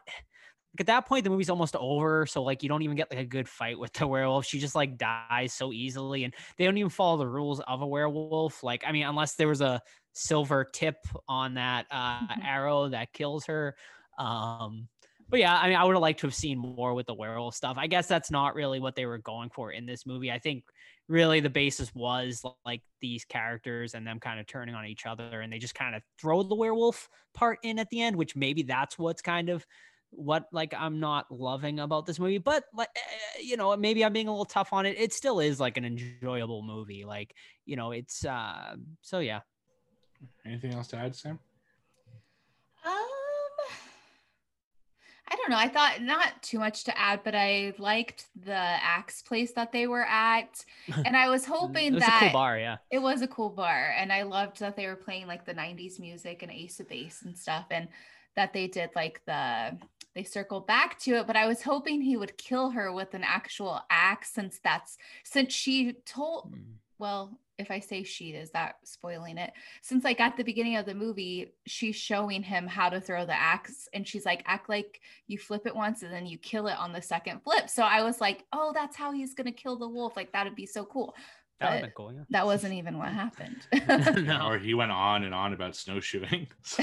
at 0.78 0.86
that 0.86 1.06
point 1.06 1.24
the 1.24 1.30
movie's 1.30 1.50
almost 1.50 1.74
over 1.76 2.26
so 2.26 2.42
like 2.42 2.62
you 2.62 2.68
don't 2.68 2.82
even 2.82 2.96
get 2.96 3.10
like 3.10 3.20
a 3.20 3.24
good 3.24 3.48
fight 3.48 3.78
with 3.78 3.92
the 3.94 4.06
werewolf 4.06 4.46
she 4.46 4.58
just 4.58 4.74
like 4.74 4.96
dies 4.96 5.52
so 5.52 5.72
easily 5.72 6.24
and 6.24 6.34
they 6.56 6.64
don't 6.64 6.76
even 6.76 6.90
follow 6.90 7.16
the 7.16 7.26
rules 7.26 7.60
of 7.60 7.82
a 7.82 7.86
werewolf 7.86 8.62
like 8.62 8.84
i 8.86 8.92
mean 8.92 9.04
unless 9.04 9.34
there 9.34 9.48
was 9.48 9.60
a 9.60 9.80
silver 10.12 10.64
tip 10.64 10.96
on 11.28 11.54
that 11.54 11.86
uh 11.90 12.20
arrow 12.44 12.88
that 12.88 13.12
kills 13.12 13.46
her 13.46 13.74
um 14.18 14.88
but 15.30 15.38
yeah, 15.38 15.56
I 15.56 15.68
mean, 15.68 15.76
I 15.76 15.84
would 15.84 15.94
have 15.94 16.02
liked 16.02 16.20
to 16.20 16.26
have 16.26 16.34
seen 16.34 16.58
more 16.58 16.92
with 16.92 17.06
the 17.06 17.14
werewolf 17.14 17.54
stuff. 17.54 17.76
I 17.78 17.86
guess 17.86 18.08
that's 18.08 18.32
not 18.32 18.56
really 18.56 18.80
what 18.80 18.96
they 18.96 19.06
were 19.06 19.18
going 19.18 19.48
for 19.50 19.70
in 19.70 19.86
this 19.86 20.04
movie. 20.04 20.30
I 20.30 20.40
think 20.40 20.64
really 21.08 21.38
the 21.38 21.48
basis 21.50 21.94
was 21.94 22.44
like 22.64 22.82
these 23.00 23.24
characters 23.24 23.94
and 23.94 24.04
them 24.04 24.18
kind 24.18 24.40
of 24.40 24.46
turning 24.46 24.74
on 24.74 24.86
each 24.86 25.06
other, 25.06 25.40
and 25.40 25.52
they 25.52 25.58
just 25.58 25.76
kind 25.76 25.94
of 25.94 26.02
throw 26.20 26.42
the 26.42 26.56
werewolf 26.56 27.08
part 27.32 27.60
in 27.62 27.78
at 27.78 27.88
the 27.90 28.00
end, 28.00 28.16
which 28.16 28.34
maybe 28.34 28.64
that's 28.64 28.98
what's 28.98 29.22
kind 29.22 29.48
of 29.48 29.64
what 30.10 30.46
like 30.52 30.74
I'm 30.76 31.00
not 31.00 31.30
loving 31.30 31.80
about 31.80 32.06
this 32.06 32.18
movie. 32.18 32.38
But 32.38 32.64
like, 32.74 32.88
eh, 32.96 33.40
you 33.42 33.56
know, 33.56 33.76
maybe 33.76 34.04
I'm 34.04 34.12
being 34.12 34.28
a 34.28 34.30
little 34.30 34.44
tough 34.44 34.72
on 34.72 34.86
it. 34.86 34.96
It 34.98 35.12
still 35.12 35.40
is 35.40 35.60
like 35.60 35.76
an 35.76 35.84
enjoyable 35.84 36.62
movie. 36.62 37.04
Like, 37.04 37.34
you 37.64 37.76
know, 37.76 37.92
it's 37.92 38.24
uh, 38.24 38.76
so 39.00 39.20
yeah. 39.20 39.40
Anything 40.44 40.74
else 40.74 40.88
to 40.88 40.96
add, 40.96 41.16
Sam? 41.16 41.38
Um, 42.84 42.92
I 45.28 45.36
don't 45.36 45.50
know. 45.50 45.56
I 45.56 45.68
thought 45.68 46.02
not 46.02 46.42
too 46.42 46.58
much 46.58 46.84
to 46.84 46.98
add, 46.98 47.20
but 47.24 47.34
I 47.34 47.72
liked 47.78 48.26
the 48.44 48.52
axe 48.52 49.22
place 49.22 49.52
that 49.52 49.72
they 49.72 49.86
were 49.86 50.04
at, 50.04 50.64
and 51.06 51.16
I 51.16 51.30
was 51.30 51.44
hoping 51.44 51.86
it 51.86 51.94
was 51.94 52.02
that 52.02 52.22
a 52.22 52.24
cool 52.26 52.32
bar, 52.32 52.58
yeah. 52.58 52.78
it 52.90 52.98
was 52.98 53.22
a 53.22 53.28
cool 53.28 53.50
bar, 53.50 53.94
and 53.96 54.12
I 54.12 54.24
loved 54.24 54.60
that 54.60 54.76
they 54.76 54.86
were 54.86 54.96
playing 54.96 55.26
like 55.26 55.46
the 55.46 55.54
'90s 55.54 56.00
music 56.00 56.42
and 56.42 56.50
Ace 56.50 56.80
of 56.80 56.88
Base 56.88 57.22
and 57.22 57.38
stuff, 57.38 57.66
and 57.70 57.88
that 58.36 58.52
they 58.52 58.66
did 58.66 58.90
like 58.94 59.22
the 59.26 59.78
they 60.20 60.24
circled 60.24 60.66
back 60.66 60.98
to 61.00 61.14
it. 61.16 61.26
But 61.26 61.36
I 61.36 61.46
was 61.46 61.62
hoping 61.62 62.02
he 62.02 62.16
would 62.16 62.36
kill 62.36 62.70
her 62.70 62.92
with 62.92 63.14
an 63.14 63.24
actual 63.24 63.80
axe, 63.88 64.32
since 64.32 64.60
that's 64.62 64.98
since 65.24 65.54
she 65.54 65.94
told 66.04 66.52
Mm. 66.54 66.74
well, 66.98 67.38
if 67.56 67.70
I 67.70 67.78
say 67.80 68.02
she, 68.02 68.30
is 68.30 68.50
that 68.52 68.76
spoiling 68.84 69.36
it? 69.38 69.52
Since 69.82 70.04
like 70.04 70.20
at 70.20 70.36
the 70.36 70.44
beginning 70.44 70.76
of 70.76 70.86
the 70.86 70.94
movie, 70.94 71.52
she's 71.66 71.96
showing 71.96 72.42
him 72.42 72.66
how 72.66 72.88
to 72.90 73.00
throw 73.00 73.24
the 73.26 73.34
axe, 73.38 73.88
and 73.94 74.06
she's 74.06 74.24
like, 74.26 74.42
act 74.46 74.68
like 74.68 75.00
you 75.26 75.38
flip 75.38 75.66
it 75.66 75.76
once 75.76 76.02
and 76.02 76.12
then 76.12 76.26
you 76.26 76.38
kill 76.38 76.66
it 76.68 76.78
on 76.78 76.92
the 76.92 77.02
second 77.02 77.40
flip. 77.42 77.68
So 77.70 77.82
I 77.82 78.02
was 78.02 78.20
like, 78.20 78.44
oh, 78.52 78.72
that's 78.74 78.96
how 78.96 79.12
he's 79.12 79.34
gonna 79.34 79.52
kill 79.52 79.76
the 79.76 79.88
wolf. 79.88 80.16
Like 80.16 80.32
that'd 80.32 80.54
be 80.54 80.66
so 80.66 80.84
cool. 80.84 81.14
That 81.60 81.66
would 81.66 81.72
have 81.74 81.82
been 81.82 81.90
cool, 81.94 82.12
yeah. 82.12 82.20
that 82.30 82.46
wasn't 82.46 82.72
even 82.74 82.96
what 82.98 83.08
happened. 83.10 83.66
no. 84.26 84.46
Or 84.48 84.58
he 84.58 84.72
went 84.74 84.90
on 84.92 85.24
and 85.24 85.34
on 85.34 85.52
about 85.52 85.76
snowshoeing, 85.76 86.48
so 86.62 86.82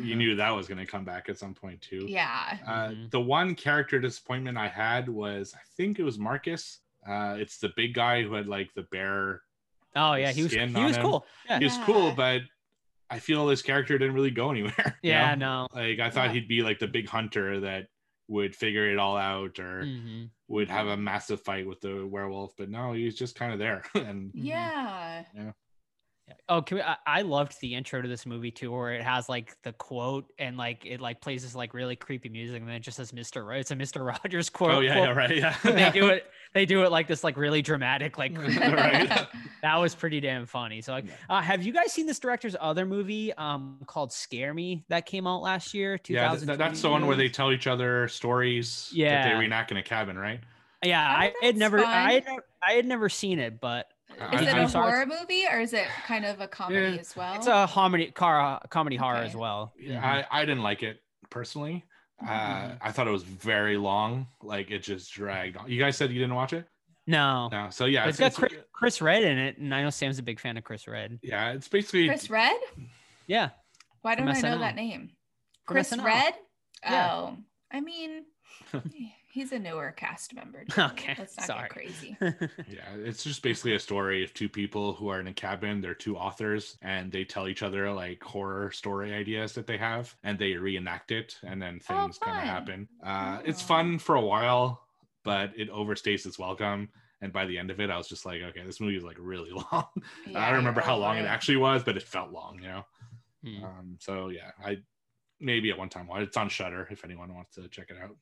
you 0.00 0.16
knew 0.16 0.36
that 0.36 0.50
was 0.50 0.68
going 0.68 0.78
to 0.78 0.86
come 0.86 1.04
back 1.04 1.28
at 1.28 1.38
some 1.38 1.54
point 1.54 1.80
too. 1.80 2.04
yeah. 2.08 2.58
Uh, 2.66 2.88
Mhm. 2.90 3.10
The 3.10 3.20
one 3.20 3.54
character 3.54 3.98
disappointment 3.98 4.58
I 4.58 4.68
had 4.68 5.08
was 5.08 5.54
I 5.54 5.60
think 5.76 5.98
it 5.98 6.02
was 6.04 6.18
Marcus. 6.18 6.80
Uh, 7.08 7.36
it's 7.38 7.58
the 7.58 7.70
big 7.76 7.94
guy 7.94 8.22
who 8.22 8.34
had 8.34 8.46
like 8.46 8.72
the 8.74 8.82
bear. 8.82 9.42
Oh 9.96 10.14
yeah, 10.14 10.30
he 10.32 10.42
was 10.42 10.52
he 10.52 10.58
was 10.60 10.96
him. 10.96 11.02
cool. 11.02 11.26
Yeah. 11.48 11.58
He 11.58 11.64
was 11.64 11.78
cool, 11.84 12.12
but 12.12 12.42
I 13.08 13.18
feel 13.18 13.46
this 13.46 13.62
character 13.62 13.96
didn't 13.98 14.14
really 14.14 14.30
go 14.30 14.50
anywhere. 14.50 14.98
you 15.02 15.10
Yeah, 15.10 15.34
know? 15.34 15.66
no. 15.74 15.80
Like 15.80 15.98
I 16.00 16.10
thought 16.10 16.26
Yeah. 16.26 16.32
he'd 16.34 16.48
be 16.48 16.62
like 16.62 16.78
the 16.78 16.86
big 16.86 17.08
hunter 17.08 17.60
that 17.60 17.86
would 18.28 18.54
figure 18.54 18.88
it 18.92 18.98
all 18.98 19.16
out 19.16 19.58
or 19.58 19.82
Mhm. 19.82 20.28
Would 20.50 20.68
have 20.68 20.88
a 20.88 20.96
massive 20.96 21.40
fight 21.40 21.66
with 21.66 21.80
the 21.80 22.04
werewolf, 22.06 22.54
but 22.58 22.68
no, 22.68 22.92
he's 22.92 23.14
just 23.14 23.36
kind 23.36 23.52
of 23.52 23.58
there. 23.58 23.84
and. 23.94 24.32
Yeah. 24.34 25.24
Yeah. 25.34 25.52
Oh, 26.48 26.62
can 26.62 26.76
we, 26.78 26.82
I, 26.82 26.96
I 27.06 27.22
loved 27.22 27.60
the 27.60 27.74
intro 27.74 28.02
to 28.02 28.08
this 28.08 28.26
movie 28.26 28.50
too, 28.50 28.70
where 28.72 28.92
it 28.92 29.02
has 29.02 29.28
like 29.28 29.56
the 29.62 29.72
quote 29.72 30.32
and 30.38 30.56
like 30.56 30.84
it 30.86 31.00
like 31.00 31.20
plays 31.20 31.42
this 31.42 31.54
like 31.54 31.74
really 31.74 31.96
creepy 31.96 32.28
music, 32.28 32.58
and 32.60 32.68
then 32.68 32.76
it 32.76 32.80
just 32.82 32.96
says 32.96 33.12
Mister. 33.12 33.44
Right, 33.44 33.60
it's 33.60 33.70
a 33.70 33.76
Mister 33.76 34.02
Rogers 34.24 34.50
quote. 34.50 34.70
oh 34.72 34.80
yeah, 34.80 34.94
quote. 34.94 35.08
yeah, 35.08 35.12
right, 35.14 35.36
yeah. 35.36 35.56
they 35.62 35.90
do 36.00 36.08
it. 36.10 36.26
They 36.52 36.66
do 36.66 36.82
it 36.82 36.90
like 36.90 37.06
this, 37.06 37.22
like 37.22 37.36
really 37.36 37.62
dramatic, 37.62 38.18
like 38.18 38.36
Right. 38.38 39.08
that 39.62 39.76
was 39.76 39.94
pretty 39.94 40.18
damn 40.18 40.46
funny. 40.46 40.80
So, 40.80 40.90
like, 40.92 41.04
Yeah. 41.06 41.12
uh, 41.28 41.40
have 41.40 41.62
you 41.62 41.72
guys 41.72 41.92
seen 41.92 42.06
this 42.06 42.18
director's 42.18 42.56
other 42.60 42.84
movie, 42.84 43.32
um, 43.34 43.78
called 43.86 44.12
Scare 44.12 44.52
Me 44.52 44.82
that 44.88 45.06
came 45.06 45.28
out 45.28 45.42
last 45.42 45.74
year? 45.74 46.00
Yeah, 46.08 46.34
th- 46.34 46.58
that's 46.58 46.82
the 46.82 46.90
one 46.90 47.06
where 47.06 47.14
they 47.16 47.28
tell 47.28 47.52
each 47.52 47.68
other 47.68 48.08
stories 48.08 48.88
that 48.90 48.96
Yeah. 48.96 49.32
they 49.32 49.38
reenact 49.38 49.70
in 49.70 49.76
a 49.76 49.82
cabin, 49.84 50.18
right? 50.18 50.40
Yeah, 50.84 51.00
Oh, 51.08 51.18
I 51.20 51.24
had 51.26 51.34
that's 51.42 51.56
never, 51.58 51.84
I 51.84 52.12
had, 52.14 52.24
never- 52.26 52.44
I 52.66 52.72
had 52.72 52.86
never 52.86 53.08
seen 53.08 53.38
it, 53.38 53.60
but 53.60 53.86
I- 53.86 53.92
Is 54.32 54.40
it 54.42 54.56
a 54.56 54.68
saw 54.68 54.82
horror 54.82 55.06
movie 55.06 55.44
or 55.50 55.60
is 55.60 55.72
it 55.72 55.86
kind 56.06 56.24
of 56.24 56.40
a 56.40 56.48
comedy 56.48 56.94
Yeah, 56.94 57.00
as 57.00 57.16
well? 57.16 57.34
It's 57.34 57.46
a 57.46 57.66
comedy, 57.70 58.10
car, 58.10 58.60
comedy 58.70 58.96
horror 58.96 59.18
as 59.18 59.34
well. 59.34 59.72
Yeah, 59.78 60.00
Mhm. 60.02 60.26
I, 60.30 60.40
I 60.42 60.44
didn't 60.44 60.62
like 60.62 60.82
it 60.82 61.00
personally. 61.30 61.84
Uh, 62.22 62.26
Mhm. 62.28 62.78
I 62.82 62.92
thought 62.92 63.08
it 63.08 63.12
was 63.12 63.22
very 63.22 63.76
long. 63.78 64.26
Like 64.42 64.70
it 64.70 64.80
just 64.82 65.12
dragged 65.12 65.56
on. 65.56 65.70
You 65.70 65.78
guys 65.78 65.96
said 65.96 66.10
you 66.10 66.18
didn't 66.18 66.34
watch 66.34 66.52
it? 66.52 66.66
no, 67.06 67.48
No. 67.50 67.70
So 67.70 67.86
yeah, 67.86 68.02
But 68.04 68.10
it's 68.10 68.18
got 68.18 68.34
Chris, 68.34 68.52
Chris 68.72 69.00
Redd 69.02 69.22
in 69.24 69.38
it, 69.38 69.56
and 69.58 69.74
I 69.74 69.82
know 69.82 69.90
Sam's 69.90 70.18
a 70.18 70.22
big 70.22 70.38
fan 70.38 70.56
of 70.56 70.64
Chris 70.64 70.86
Redd. 70.86 71.18
yeah, 71.22 71.52
it's 71.52 71.66
basically 71.66 72.06
Chris 72.06 72.28
Redd? 72.30 72.56
Yeah, 73.26 73.50
Why 74.02 74.14
don't 74.14 74.28
I 74.28 74.40
know 74.40 74.58
that 74.58 74.76
name? 74.76 75.12
Chris 75.66 75.90
SNL. 75.92 76.04
Red? 76.04 76.34
Yeah. 76.82 77.10
Oh, 77.12 77.36
I 77.72 77.80
mean, 77.80 78.24
he's 79.30 79.52
a 79.52 79.58
newer 79.58 79.92
cast 79.96 80.34
member. 80.34 80.64
Okay, 80.78 81.14
Let's 81.18 81.36
not 81.38 81.46
sorry. 81.46 81.62
get 81.62 81.70
crazy. 81.70 82.16
Yeah, 82.68 82.94
it's 82.96 83.22
just 83.24 83.42
basically 83.42 83.74
a 83.74 83.80
story 83.80 84.24
of 84.24 84.34
two 84.34 84.48
people 84.48 84.92
who 84.94 85.08
are 85.08 85.20
in 85.20 85.26
a 85.28 85.32
cabin. 85.34 85.80
They're 85.80 85.94
two 85.94 86.16
authors, 86.16 86.76
and 86.82 87.10
they 87.12 87.24
tell 87.24 87.48
each 87.48 87.62
other 87.62 87.92
like 87.92 88.22
horror 88.22 88.70
story 88.72 89.12
ideas 89.14 89.52
that 89.54 89.66
they 89.66 89.76
have, 89.78 90.14
and 90.22 90.38
they 90.38 90.54
reenact 90.54 91.10
it, 91.12 91.36
and 91.42 91.60
then 91.62 91.80
Oh, 91.88 91.94
things 92.04 92.18
kind 92.18 92.38
of 92.38 92.44
happen. 92.44 92.88
Uh, 93.02 93.40
It's 93.44 93.62
Oh. 93.62 93.66
fun 93.66 93.98
for 93.98 94.16
a 94.16 94.20
while, 94.20 94.86
but 95.24 95.52
it 95.56 95.70
overstays 95.70 96.26
its 96.26 96.38
welcome. 96.38 96.90
And 97.22 97.32
by 97.34 97.44
the 97.44 97.58
end 97.58 97.70
of 97.70 97.80
it, 97.80 97.90
I 97.90 97.98
was 97.98 98.08
just 98.08 98.24
like, 98.24 98.40
okay, 98.40 98.64
this 98.64 98.80
movie 98.80 98.96
is 98.96 99.04
like 99.04 99.18
really 99.20 99.50
long. 99.72 99.86
Yeah, 100.26 100.38
I 100.42 100.46
don't 100.48 100.56
remember 100.58 100.80
how 100.80 100.96
long 100.96 101.18
it 101.18 101.24
it. 101.24 101.28
actually 101.28 101.58
was, 101.58 101.82
but 101.84 101.96
it 101.96 102.02
felt 102.02 102.32
long, 102.32 102.56
you 102.62 102.68
know. 102.68 102.84
Hmm. 103.44 103.64
Um, 103.64 103.96
so 104.00 104.28
yeah, 104.28 104.50
I 104.64 104.78
maybe 105.38 105.70
at 105.70 105.78
one 105.78 105.88
time 105.90 106.06
watch. 106.06 106.22
It's 106.22 106.36
on 106.36 106.48
Shudder 106.48 106.88
if 106.90 107.04
anyone 107.04 107.34
wants 107.34 107.54
to 107.56 107.68
check 107.68 107.90
it 107.90 107.98
out. 108.02 108.16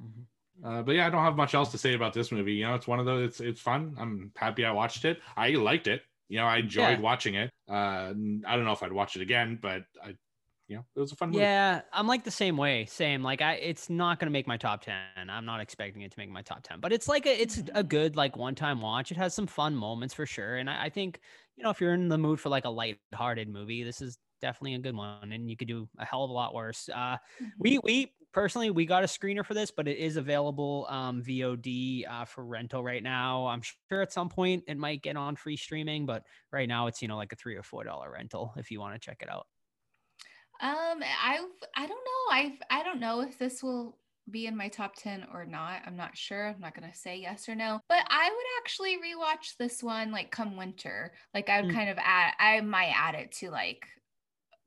Mhm. 0.00 0.24
Uh, 0.64 0.82
but 0.82 0.94
yeah, 0.94 1.06
I 1.06 1.10
don't 1.10 1.22
have 1.24 1.36
much 1.36 1.54
else 1.54 1.70
to 1.72 1.78
say 1.78 1.94
about 1.94 2.12
this 2.12 2.30
movie. 2.32 2.54
You 2.54 2.66
know, 2.66 2.74
it's 2.74 2.86
one 2.86 3.00
of 3.00 3.06
those. 3.06 3.24
It's 3.28 3.40
it's 3.40 3.60
fun. 3.60 3.94
I'm 3.98 4.32
happy 4.36 4.64
I 4.64 4.72
watched 4.72 5.04
it. 5.04 5.20
I 5.36 5.50
liked 5.50 5.86
it. 5.86 6.02
You 6.28 6.38
know, 6.38 6.46
I 6.46 6.58
enjoyed 6.58 6.98
Yeah. 6.98 7.00
watching 7.00 7.34
it. 7.34 7.50
Uh, 7.68 7.72
I 8.46 8.56
don't 8.56 8.64
know 8.64 8.72
if 8.72 8.82
I'd 8.82 8.92
watch 8.92 9.16
it 9.16 9.22
again, 9.22 9.58
but 9.60 9.84
I, 10.02 10.16
you 10.68 10.76
know, 10.76 10.86
it 10.94 11.00
was 11.00 11.12
a 11.12 11.16
fun 11.16 11.32
movie. 11.32 11.50
Yeah, 11.52 11.82
I'm 11.92 12.08
like 12.08 12.24
the 12.24 12.30
same 12.32 12.56
way. 12.56 12.86
Same. 12.86 13.22
Like 13.22 13.40
I, 13.40 13.54
it's 13.54 13.88
not 13.88 14.18
gonna 14.18 14.30
make 14.32 14.48
my 14.48 14.56
top 14.56 14.82
ten. 14.82 15.30
I'm 15.30 15.44
not 15.44 15.60
expecting 15.60 16.02
it 16.02 16.10
to 16.10 16.18
make 16.18 16.28
my 16.28 16.42
top 16.42 16.62
ten, 16.64 16.80
but 16.80 16.92
it's 16.92 17.06
like 17.06 17.24
a, 17.24 17.40
it's 17.40 17.62
a 17.72 17.84
good 17.84 18.16
like 18.16 18.36
one 18.36 18.56
time 18.56 18.80
watch. 18.80 19.12
It 19.12 19.16
has 19.16 19.32
some 19.32 19.46
fun 19.46 19.76
moments 19.76 20.12
for 20.12 20.26
sure, 20.26 20.56
and 20.56 20.68
I, 20.68 20.86
I 20.86 20.90
think 20.90 21.20
you 21.56 21.62
know 21.62 21.70
if 21.70 21.80
you're 21.80 21.94
in 21.94 22.08
the 22.08 22.18
mood 22.18 22.40
for 22.40 22.48
like 22.48 22.64
a 22.64 22.68
light-hearted 22.70 23.48
movie, 23.48 23.84
this 23.84 24.00
is 24.02 24.18
definitely 24.40 24.74
a 24.74 24.80
good 24.80 24.96
one, 24.96 25.30
and 25.32 25.48
you 25.48 25.56
could 25.56 25.68
do 25.68 25.88
a 25.98 26.04
hell 26.04 26.24
of 26.24 26.30
a 26.30 26.32
lot 26.32 26.52
worse. 26.52 26.88
Uh, 26.88 27.18
Mhm. 27.38 27.62
we 27.62 27.78
we 27.78 28.12
personally 28.32 28.70
we 28.70 28.86
got 28.86 29.04
a 29.04 29.06
screener 29.06 29.44
for 29.44 29.54
this, 29.54 29.70
but 29.70 29.88
it 29.88 29.98
is 29.98 30.16
available 30.16 30.86
um, 30.88 31.22
VOD 31.22 32.06
uh, 32.08 32.24
for 32.24 32.44
rental 32.44 32.82
right 32.84 33.02
now. 33.02 33.46
I'm 33.46 33.62
sure 33.62 34.02
at 34.02 34.12
some 34.12 34.28
point 34.28 34.64
it 34.68 34.76
might 34.78 35.02
get 35.02 35.16
on 35.16 35.36
free 35.36 35.56
streaming, 35.56 36.06
but 36.06 36.24
right 36.52 36.68
now 36.68 36.86
it's 36.86 37.02
you 37.02 37.08
know 37.08 37.16
like 37.16 37.32
a 37.32 37.36
three 37.36 37.56
or 37.56 37.62
four 37.62 37.84
dollar 37.84 38.10
rental 38.12 38.54
if 38.56 38.70
you 38.70 38.80
want 38.80 38.94
to 38.94 38.98
check 39.00 39.22
it 39.22 39.30
out. 39.30 39.46
Um, 40.60 41.02
I 41.02 41.46
I 41.74 41.86
don't 41.86 42.04
know. 42.04 42.34
I 42.34 42.58
I 42.70 42.82
don't 42.82 43.00
know 43.00 43.20
if 43.22 43.38
this 43.38 43.62
will 43.62 43.98
be 44.30 44.46
in 44.46 44.56
my 44.56 44.68
top 44.68 44.94
10 44.96 45.26
or 45.32 45.44
not. 45.46 45.82
I'm 45.86 45.96
not 45.96 46.16
sure. 46.16 46.48
I'm 46.48 46.60
not 46.60 46.74
going 46.78 46.88
to 46.90 46.96
say 46.96 47.16
yes 47.18 47.48
or 47.48 47.54
no. 47.54 47.80
But 47.88 48.06
I 48.08 48.30
would 48.30 48.46
actually 48.62 48.96
rewatch 48.98 49.56
this 49.56 49.82
one 49.82 50.12
like 50.12 50.30
come 50.30 50.56
winter. 50.56 51.14
Like 51.34 51.48
I 51.48 51.60
would 51.60 51.68
Mm. 51.68 51.70
kind 51.70 51.88
of 51.90 51.98
add 51.98 52.34
I 52.38 52.60
might 52.60 52.92
add 52.94 53.14
it 53.14 53.32
to 53.38 53.50
like 53.50 53.88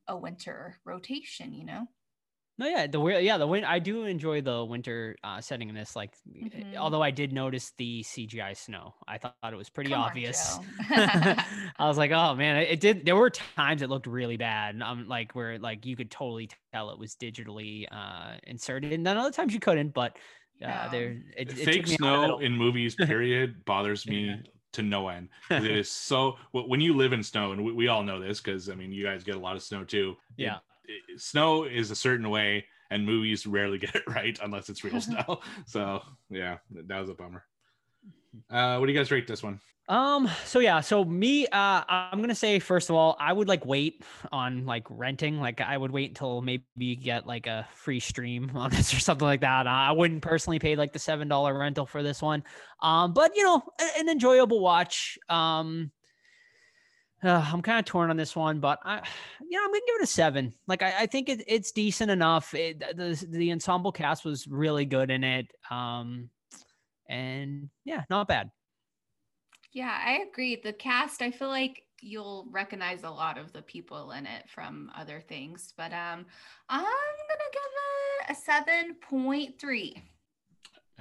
a 0.07 0.17
winter 0.17 0.79
rotation, 0.85 1.53
you 1.53 1.65
know? 1.65 1.87
No, 2.59 2.67
yeah, 2.67 2.85
the 2.85 2.99
wi- 2.99 3.19
yeah 3.19 3.37
the 3.39 3.47
win. 3.47 3.63
I 3.63 3.79
do 3.79 4.03
enjoy 4.05 4.41
the 4.41 4.63
winter 4.63 5.15
uh, 5.23 5.41
setting 5.41 5.69
in 5.69 5.75
this. 5.75 5.95
Like, 5.95 6.11
eh, 6.35 6.47
Mhm. 6.49 6.75
although 6.75 7.01
I 7.01 7.09
did 7.09 7.33
notice 7.33 7.71
the 7.79 8.03
CGI 8.03 8.53
snow, 8.55 8.93
I 9.07 9.17
thought 9.17 9.33
it 9.43 9.55
was 9.55 9.69
pretty 9.69 9.89
Come 9.89 10.01
obvious. 10.01 10.57
Joe. 10.57 10.63
I 10.91 11.87
was 11.87 11.97
like, 11.97 12.11
oh 12.13 12.35
man, 12.35 12.57
it, 12.57 12.69
it 12.73 12.79
did. 12.79 13.05
There 13.05 13.15
were 13.15 13.31
times 13.31 13.81
it 13.81 13.89
looked 13.89 14.05
really 14.05 14.37
bad. 14.37 14.75
and 14.75 14.83
I'm 14.83 15.07
like, 15.07 15.33
where 15.33 15.57
like 15.57 15.85
you 15.87 15.95
could 15.95 16.11
totally 16.11 16.49
tell 16.71 16.91
it 16.91 16.99
was 16.99 17.15
digitally 17.15 17.85
uh, 17.91 18.35
inserted, 18.45 18.93
and 18.93 19.05
then 19.05 19.17
other 19.17 19.31
times 19.31 19.53
you 19.53 19.59
couldn't. 19.59 19.93
But 19.95 20.11
uh, 20.61 20.67
Yeah. 20.67 20.87
there, 20.89 21.09
it, 21.35 21.49
it 21.49 21.49
took 21.49 21.57
Fake 21.57 21.87
me 21.87 21.95
snow 21.95 22.21
little. 22.21 22.39
in 22.39 22.51
movies, 22.55 22.93
period, 22.99 23.65
bothers 23.65 24.05
me 24.07 24.25
Yeah. 24.27 24.35
to 24.73 24.83
no 24.83 25.07
end. 25.07 25.29
It 25.49 25.65
is 25.65 25.89
so. 25.89 26.37
When 26.51 26.81
you 26.81 26.95
live 26.95 27.13
in 27.13 27.23
snow, 27.23 27.51
and 27.53 27.65
we, 27.65 27.71
we 27.73 27.87
all 27.87 28.03
know 28.03 28.19
this 28.19 28.41
because 28.41 28.69
I 28.69 28.75
mean, 28.75 28.91
you 28.91 29.03
guys 29.03 29.23
get 29.23 29.35
a 29.35 29.39
lot 29.39 29.55
of 29.55 29.63
snow 29.63 29.83
too. 29.83 30.17
Yeah. 30.37 30.59
It- 30.85 31.21
snow 31.21 31.63
is 31.65 31.91
a 31.91 31.95
certain 31.95 32.29
way, 32.29 32.65
and 32.91 33.05
movies 33.05 33.45
rarely 33.45 33.77
get 33.85 33.95
it 33.95 34.03
right 34.07 34.37
unless 34.43 34.69
it's 34.69 34.83
real 34.83 35.01
snow. 35.09 35.39
So 35.65 36.01
yeah, 36.29 36.57
that 36.71 36.99
was 36.99 37.09
a 37.09 37.13
bummer. 37.13 37.43
Uh, 38.49 38.77
what 38.77 38.87
do 38.87 38.91
you 38.91 38.97
guys 38.97 39.11
rate 39.11 39.27
this 39.27 39.43
one? 39.43 39.59
Um, 39.89 40.29
so 40.45 40.59
yeah, 40.59 40.79
so 40.79 41.03
me, 41.03 41.45
uh, 41.47 41.83
I'm 41.87 42.21
gonna 42.21 42.33
say 42.33 42.57
first 42.59 42.89
of 42.89 42.95
all, 42.95 43.17
I 43.19 43.33
would 43.33 43.49
like 43.49 43.65
wait 43.65 44.01
on 44.31 44.65
like 44.65 44.85
renting. 44.89 45.39
Like 45.41 45.59
I 45.59 45.77
would 45.77 45.91
wait 45.91 46.09
until 46.11 46.41
maybe 46.41 46.63
you 46.77 46.95
get 46.95 47.27
like 47.27 47.47
a 47.47 47.67
free 47.75 47.99
stream 47.99 48.51
on 48.55 48.69
this 48.71 48.93
or 48.93 48.99
something 49.01 49.25
like 49.25 49.41
that. 49.41 49.67
I 49.67 49.91
wouldn't 49.91 50.21
personally 50.21 50.57
pay 50.57 50.77
like 50.77 50.93
the 50.93 50.99
seven 50.99 51.27
dollar 51.27 51.57
rental 51.57 51.85
for 51.85 52.01
this 52.01 52.21
one. 52.21 52.43
Um, 52.81 53.13
but 53.13 53.35
you 53.35 53.43
know, 53.43 53.61
a- 53.79 53.99
an 53.99 54.07
enjoyable 54.07 54.61
watch. 54.61 55.17
Um, 55.27 55.91
uh, 57.23 57.45
I'm 57.51 57.61
kind 57.61 57.79
of 57.79 57.85
torn 57.85 58.09
on 58.09 58.17
this 58.17 58.35
one, 58.35 58.59
but 58.59 58.79
I, 58.83 59.01
you 59.41 59.57
know, 59.57 59.63
I'm 59.63 59.71
gonna 59.71 59.81
give 59.87 59.95
it 59.97 60.03
a 60.03 60.07
seven. 60.07 60.53
Like 60.67 60.83
I, 60.83 60.93
I 61.01 61.05
think 61.05 61.29
it, 61.29 61.43
it's 61.47 61.71
decent 61.71 62.11
enough. 62.11 62.53
It, 62.53 62.79
the 62.79 63.25
the 63.29 63.51
ensemble 63.51 63.91
cast 63.91 64.25
was 64.25 64.47
really 64.47 64.85
good 64.85 65.11
in 65.11 65.23
it. 65.23 65.51
Um, 65.69 66.29
and 67.07 67.69
yeah, 67.85 68.03
not 68.09 68.27
bad. 68.27 68.49
Yeah, 69.73 69.97
I 70.05 70.25
agree. 70.29 70.61
The 70.63 70.73
cast, 70.73 71.21
I 71.21 71.31
feel 71.31 71.47
like 71.47 71.83
you'll 71.99 72.47
recognize 72.51 73.03
a 73.03 73.09
lot 73.09 73.37
of 73.37 73.53
the 73.53 73.61
people 73.61 74.11
in 74.11 74.25
it 74.25 74.49
from 74.49 74.91
other 74.95 75.21
things, 75.21 75.73
but 75.77 75.91
um 75.93 76.25
I'm 76.69 76.81
gonna 76.81 77.51
give 77.51 77.61
it 77.71 78.31
a 78.31 78.35
seven 78.35 78.95
point 79.01 79.59
three. 79.59 80.01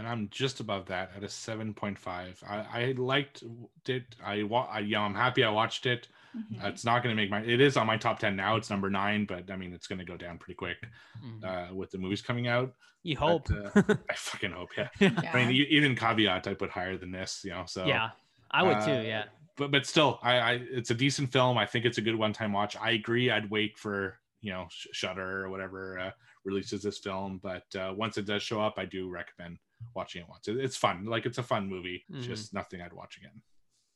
And 0.03 0.11
I'm 0.11 0.29
just 0.31 0.59
above 0.59 0.87
that 0.87 1.13
at 1.17 1.23
a 1.23 1.27
7.5. 1.29 2.43
I, 2.49 2.57
I 2.73 2.95
liked 2.99 3.45
it. 3.87 4.03
I, 4.25 4.43
wa- 4.43 4.67
I 4.69 4.81
yeah, 4.81 5.01
I'm 5.01 5.15
happy 5.15 5.45
I 5.45 5.51
watched 5.51 5.87
it. 5.87 6.09
Mhm. 6.37 6.65
Uh, 6.65 6.69
it's 6.69 6.85
not 6.85 7.05
going 7.05 7.15
to 7.15 7.23
make 7.23 7.31
my. 7.31 7.41
It 7.43 7.61
is 7.61 7.77
on 7.77 7.87
my 7.87 7.97
top 7.97 8.19
10 8.19 8.35
now. 8.35 8.57
It's 8.57 8.69
number 8.69 8.91
nine, 8.91 9.27
but 9.27 9.49
I 9.49 9.55
mean, 9.57 9.73
it's 9.73 9.87
going 9.87 10.01
to 10.01 10.05
go 10.05 10.17
down 10.17 10.39
pretty 10.39 10.57
quick 10.57 10.79
Mhm. 11.25 11.45
uh, 11.71 11.73
with 11.75 11.93
the 11.93 11.99
movies 11.99 12.21
coming 12.21 12.49
out. 12.49 12.73
You 13.05 13.15
but, 13.17 13.21
hope. 13.21 13.51
uh, 13.77 13.95
I 14.11 14.15
fucking 14.15 14.51
hope. 14.51 14.71
Yeah. 14.77 14.89
yeah. 14.99 15.11
Yeah. 15.23 15.31
I 15.33 15.45
mean, 15.47 15.67
even 15.71 15.95
caveat, 15.95 16.49
I 16.49 16.55
put 16.55 16.71
higher 16.71 16.97
than 16.97 17.13
this. 17.13 17.43
You 17.45 17.51
know, 17.51 17.65
so 17.67 17.85
yeah, 17.87 18.11
I 18.51 18.63
would 18.65 18.79
uh, 18.79 18.87
too. 18.87 19.07
Yeah. 19.07 19.25
But 19.57 19.71
but 19.71 19.87
still, 19.87 20.19
I, 20.23 20.39
I 20.39 20.53
it's 20.69 20.91
a 20.91 20.95
decent 20.95 21.31
film. 21.31 21.59
I 21.59 21.67
think 21.67 21.85
it's 21.85 21.99
a 21.99 22.03
good 22.03 22.17
one-time 22.17 22.53
watch. 22.53 22.75
I 22.81 22.91
agree. 22.93 23.31
I'd 23.31 23.49
wait 23.51 23.79
for 23.79 24.19
you 24.41 24.53
know 24.53 24.67
Sh- 24.71 24.87
Shudder 24.93 25.45
or 25.45 25.51
whatever 25.51 25.99
uh, 25.99 26.11
releases 26.45 26.83
this 26.83 26.99
film, 26.99 27.39
but 27.43 27.65
uh, 27.77 27.93
once 27.95 28.17
it 28.19 28.25
does 28.25 28.43
show 28.43 28.61
up, 28.61 28.75
I 28.79 28.87
do 28.87 29.09
recommend 29.11 29.59
watching 29.95 30.23
it 30.23 30.29
once. 30.29 30.49
It's 30.49 30.77
fun. 30.77 31.05
Like 31.05 31.27
it's 31.27 31.39
a 31.39 31.43
fun 31.43 31.69
movie. 31.69 32.05
It's 32.09 32.27
Mhm. 32.27 32.29
just 32.29 32.55
nothing 32.55 32.81
I'd 32.81 32.93
watch 32.93 33.17
again. 33.19 33.43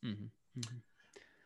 Mhm. 0.05 0.29
Mhm. 0.59 0.81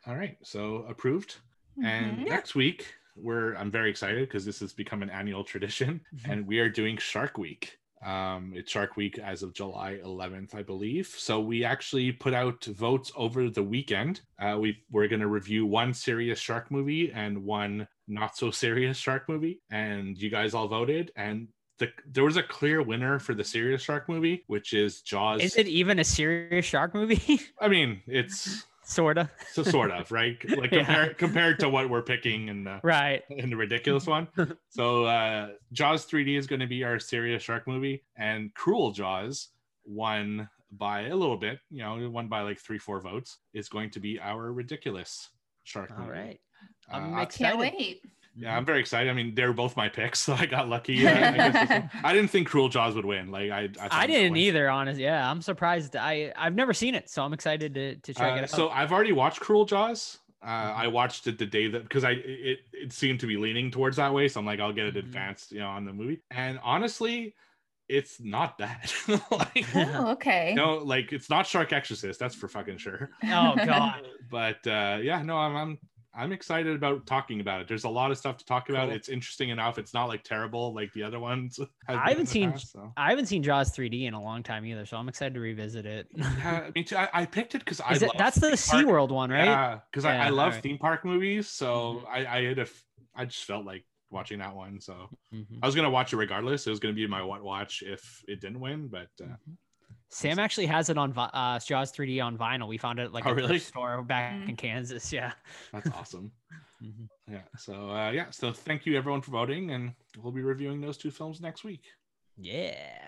All 0.08 0.16
right, 0.16 0.38
so 0.44 0.78
approved. 0.88 1.38
And 1.84 2.20
Mhm. 2.20 2.28
next 2.30 2.56
week, 2.56 2.94
we're 3.16 3.56
I'm 3.56 3.72
very 3.72 3.90
excited 3.90 4.28
because 4.28 4.46
this 4.46 4.60
has 4.62 4.74
become 4.74 5.04
an 5.04 5.10
annual 5.10 5.44
tradition, 5.44 6.02
Mhm. 6.14 6.30
and 6.32 6.48
we 6.48 6.60
are 6.60 6.70
doing 6.70 6.98
Shark 6.98 7.38
Week. 7.38 7.78
Um, 8.04 8.54
it's 8.56 8.72
Shark 8.72 8.98
Week 8.98 9.20
as 9.20 9.44
of 9.44 9.54
July 9.54 10.00
11th, 10.04 10.56
I 10.56 10.64
believe. 10.64 11.06
So 11.08 11.40
we 11.40 11.64
actually 11.64 12.12
put 12.12 12.34
out 12.34 12.66
votes 12.66 13.12
over 13.16 13.48
the 13.50 13.62
weekend. 13.62 14.22
Uh, 14.40 14.58
we 14.60 14.84
we're 14.90 15.08
going 15.08 15.20
to 15.22 15.28
review 15.28 15.68
one 15.68 15.94
serious 15.94 16.40
shark 16.40 16.72
movie 16.72 17.12
and 17.12 17.44
one 17.46 17.88
not 18.08 18.36
so 18.36 18.50
serious 18.66 18.98
shark 18.98 19.30
movie, 19.30 19.62
and 19.70 20.20
you 20.20 20.30
guys 20.32 20.56
all 20.56 20.68
voted, 20.68 21.12
and 21.16 21.48
the, 21.82 21.92
there 22.12 22.24
was 22.24 22.38
a 22.38 22.44
clear 22.44 22.82
winner 22.82 23.20
for 23.20 23.34
the 23.34 23.44
serious 23.44 23.82
shark 23.82 24.08
movie, 24.08 24.44
which 24.48 24.72
is 24.74 25.02
Jaws. 25.02 25.42
Is 25.42 25.56
it 25.58 25.68
even 25.68 26.00
a 26.00 26.04
serious 26.04 26.66
shark 26.66 26.94
movie? 26.94 27.42
I 27.60 27.68
mean, 27.68 28.02
it's 28.08 28.66
Sorta. 28.84 29.30
so 29.52 29.64
sort 29.64 29.92
of 29.92 30.12
right, 30.20 30.38
like 30.58 30.72
Yeah. 30.72 30.84
compared 30.84 31.18
compared 31.18 31.60
to 31.60 31.70
what 31.70 31.90
we're 31.90 32.02
picking 32.04 32.48
in 32.50 32.64
the 32.64 32.80
Right. 32.84 33.24
in 33.30 33.50
the 33.50 33.56
ridiculous 33.58 34.06
one. 34.08 34.28
so 34.70 35.06
uh 35.06 35.50
Jaws 35.74 36.06
3D 36.06 36.38
is 36.38 36.48
going 36.48 36.60
to 36.62 36.68
be 36.68 36.84
our 36.84 37.00
serious 37.00 37.42
shark 37.44 37.68
movie, 37.68 38.04
and 38.16 38.54
Cruel 38.54 38.92
Jaws 38.92 39.50
won 39.86 40.50
by 40.72 41.08
a 41.08 41.16
little 41.16 41.38
bit, 41.38 41.60
you 41.70 41.80
know, 41.84 42.10
won 42.10 42.28
by 42.28 42.42
like 42.42 42.60
three, 42.60 42.78
four 42.78 43.02
votes, 43.02 43.40
is 43.54 43.68
going 43.70 43.90
to 43.92 44.00
be 44.00 44.20
our 44.20 44.54
ridiculous 44.54 45.30
shark 45.64 45.92
All 45.92 46.06
movie. 46.06 46.12
right. 46.12 46.40
Uh, 46.92 46.96
I'm 46.98 47.14
I- 47.16 47.24
excited. 47.24 47.46
Can't 47.48 47.60
wait. 47.60 48.02
Yeah, 48.36 48.56
I'm 48.56 48.66
very 48.66 48.80
excited. 48.80 49.10
I 49.10 49.14
mean, 49.14 49.36
they're 49.36 49.54
both 49.54 49.76
my 49.76 49.90
picks, 49.90 50.20
so 50.26 50.34
I 50.34 50.46
got 50.46 50.70
lucky. 50.70 51.06
uh, 51.06 51.12
I, 51.16 51.32
guess 51.38 51.70
this 51.70 51.80
one. 51.80 51.90
I 52.04 52.14
didn't 52.14 52.30
think 52.30 52.48
Cruel 52.48 52.70
Jaws 52.70 52.96
would 52.96 53.06
win. 53.06 53.32
Like 53.32 53.52
I, 53.52 53.70
I, 53.80 53.88
I 54.04 54.08
didn't 54.08 54.38
either, 54.38 54.70
honestly. 54.70 55.04
Yeah, 55.04 55.30
I'm 55.30 55.42
surprised. 55.42 55.96
I 55.96 56.32
I've 56.36 56.56
never 56.56 56.74
seen 56.74 56.96
it, 56.96 57.10
so 57.10 57.24
I'm 57.24 57.34
excited 57.34 57.74
to 57.76 57.96
to 57.96 58.14
check 58.14 58.34
Uh, 58.34 58.36
it 58.38 58.44
out. 58.44 58.50
so 58.50 58.70
I've 58.70 58.92
already 58.92 59.12
watched 59.14 59.40
Cruel 59.40 59.66
Jaws. 59.66 60.20
Uh, 60.44 60.48
Mhm. 60.48 60.76
I 60.76 60.88
watched 60.88 61.28
it 61.28 61.38
the 61.38 61.46
day 61.46 61.68
that 61.68 61.84
because 61.84 62.04
I 62.04 62.12
it, 62.12 62.60
it 62.74 62.94
seemed 62.94 63.20
to 63.20 63.28
be 63.28 63.38
leaning 63.38 63.70
towards 63.70 63.98
that 63.98 64.12
way, 64.14 64.28
so 64.28 64.40
I'm 64.40 64.46
like, 64.46 64.60
I'll 64.60 64.74
get 64.74 64.88
it 64.88 64.96
Mhm. 64.96 65.00
advanced, 65.00 65.52
you 65.52 65.60
know, 65.60 65.68
on 65.68 65.86
the 65.86 65.94
movie. 65.94 66.22
And 66.32 66.60
honestly, 66.64 67.36
it's 67.88 68.20
not 68.20 68.58
bad. 68.58 68.90
like, 69.30 69.66
Oh, 69.76 70.12
okay. 70.14 70.54
no, 70.56 70.78
like 70.78 71.12
it's 71.14 71.30
not 71.30 71.46
Shark 71.46 71.74
Exorcist, 71.74 72.20
that's 72.20 72.34
for 72.34 72.48
fucking 72.48 72.78
sure. 72.78 73.12
oh 73.26 73.56
god. 73.56 74.08
But 74.32 74.66
uh, 74.66 74.98
yeah, 75.04 75.22
no, 75.22 75.36
I'm, 75.38 75.56
I'm 75.56 75.80
I'm 76.14 76.34
excited 76.34 76.76
about 76.76 77.06
talking 77.06 77.40
about 77.40 77.62
it. 77.62 77.68
There's 77.70 77.86
a 77.86 77.90
lot 77.90 78.12
of 78.12 78.18
stuff 78.18 78.38
to 78.38 78.46
talk 78.46 78.70
about. 78.70 78.88
Cool. 78.88 78.96
It's 78.98 79.08
interesting 79.08 79.50
enough. 79.50 79.78
It's 79.78 79.94
not 79.94 80.06
like 80.06 80.24
terrible 80.24 80.74
like 80.74 80.92
the 80.94 81.04
other 81.04 81.20
ones. 81.20 81.58
have 81.88 81.98
I 81.98 82.10
haven't 82.10 82.26
seen- 82.28 82.52
past, 82.52 82.74
so. 82.74 82.92
I 82.98 83.10
haven't 83.12 83.28
seen 83.28 83.42
Jaws 83.44 83.74
3D 83.76 84.08
in 84.08 84.14
a 84.14 84.22
long 84.22 84.44
time 84.44 84.66
either, 84.66 84.86
so 84.86 84.98
I'm 84.98 85.08
excited 85.08 85.34
to 85.36 85.40
revisit 85.40 85.86
it. 85.86 86.08
Yeah, 86.18 86.70
me 86.76 86.84
too. 86.84 86.98
I, 86.98 87.08
I 87.14 87.26
picked 87.26 87.56
it 87.56 87.60
because 87.60 87.80
I 87.80 87.94
it, 87.94 88.12
that's 88.18 88.38
the 88.40 88.52
SeaWorld 88.52 89.10
one, 89.12 89.30
right? 89.30 89.46
Yeah, 89.46 89.80
because 89.90 90.04
I, 90.06 90.18
I 90.18 90.30
love 90.30 90.48
alright. 90.48 90.64
theme 90.64 90.78
park 90.78 91.06
movies, 91.06 91.48
so 91.48 92.02
Mhm. 92.06 92.08
I, 92.10 92.38
I 92.40 92.44
had 92.44 92.58
a, 92.60 92.64
f- 92.64 92.84
I 93.16 93.26
just 93.26 93.46
felt 93.46 93.66
like 93.66 93.86
watching 94.10 94.40
that 94.40 94.54
one. 94.54 94.82
So 94.82 95.08
Mhm. 95.34 95.46
I 95.62 95.66
was 95.66 95.76
gonna 95.76 95.90
watch 95.90 96.12
it 96.12 96.18
regardless. 96.18 96.68
It 96.68 96.72
was 96.72 96.80
gonna 96.82 96.94
be 96.94 97.08
my 97.08 97.24
what 97.24 97.42
watch 97.44 97.84
if 97.86 98.22
it 98.28 98.42
didn't 98.42 98.60
win, 98.60 98.88
but 98.90 99.08
uh, 99.24 99.36
Sam 100.12 100.40
actually 100.40 100.66
has 100.68 100.90
it 100.90 100.98
on 100.98 101.14
vi- 101.14 101.30
uh, 101.34 101.58
Jaws 101.60 101.92
3D 101.92 102.22
on 102.24 102.38
vinyl. 102.38 102.68
We 102.68 102.78
found 102.78 103.00
it 103.00 103.04
at, 103.04 103.14
like 103.14 103.26
Oh, 103.26 103.32
a 103.32 103.34
really? 103.34 103.60
store 103.60 104.02
back 104.04 104.34
Mm. 104.34 104.50
in 104.50 104.56
Kansas. 104.58 105.12
Yeah. 105.12 105.34
that's 105.72 105.90
awesome. 105.92 106.32
Mhm. 106.84 107.08
Yeah. 107.30 107.44
So 107.60 107.92
uh, 107.92 108.10
yeah. 108.10 108.32
So 108.32 108.52
thank 108.52 108.88
you 108.88 108.98
everyone 108.98 109.22
for 109.22 109.30
voting, 109.30 109.70
and 109.70 109.94
we'll 110.18 110.32
be 110.32 110.42
reviewing 110.42 110.82
those 110.82 110.98
two 110.98 111.12
films 111.12 111.40
next 111.40 111.64
week. 111.64 111.84
Yeah. 112.38 113.08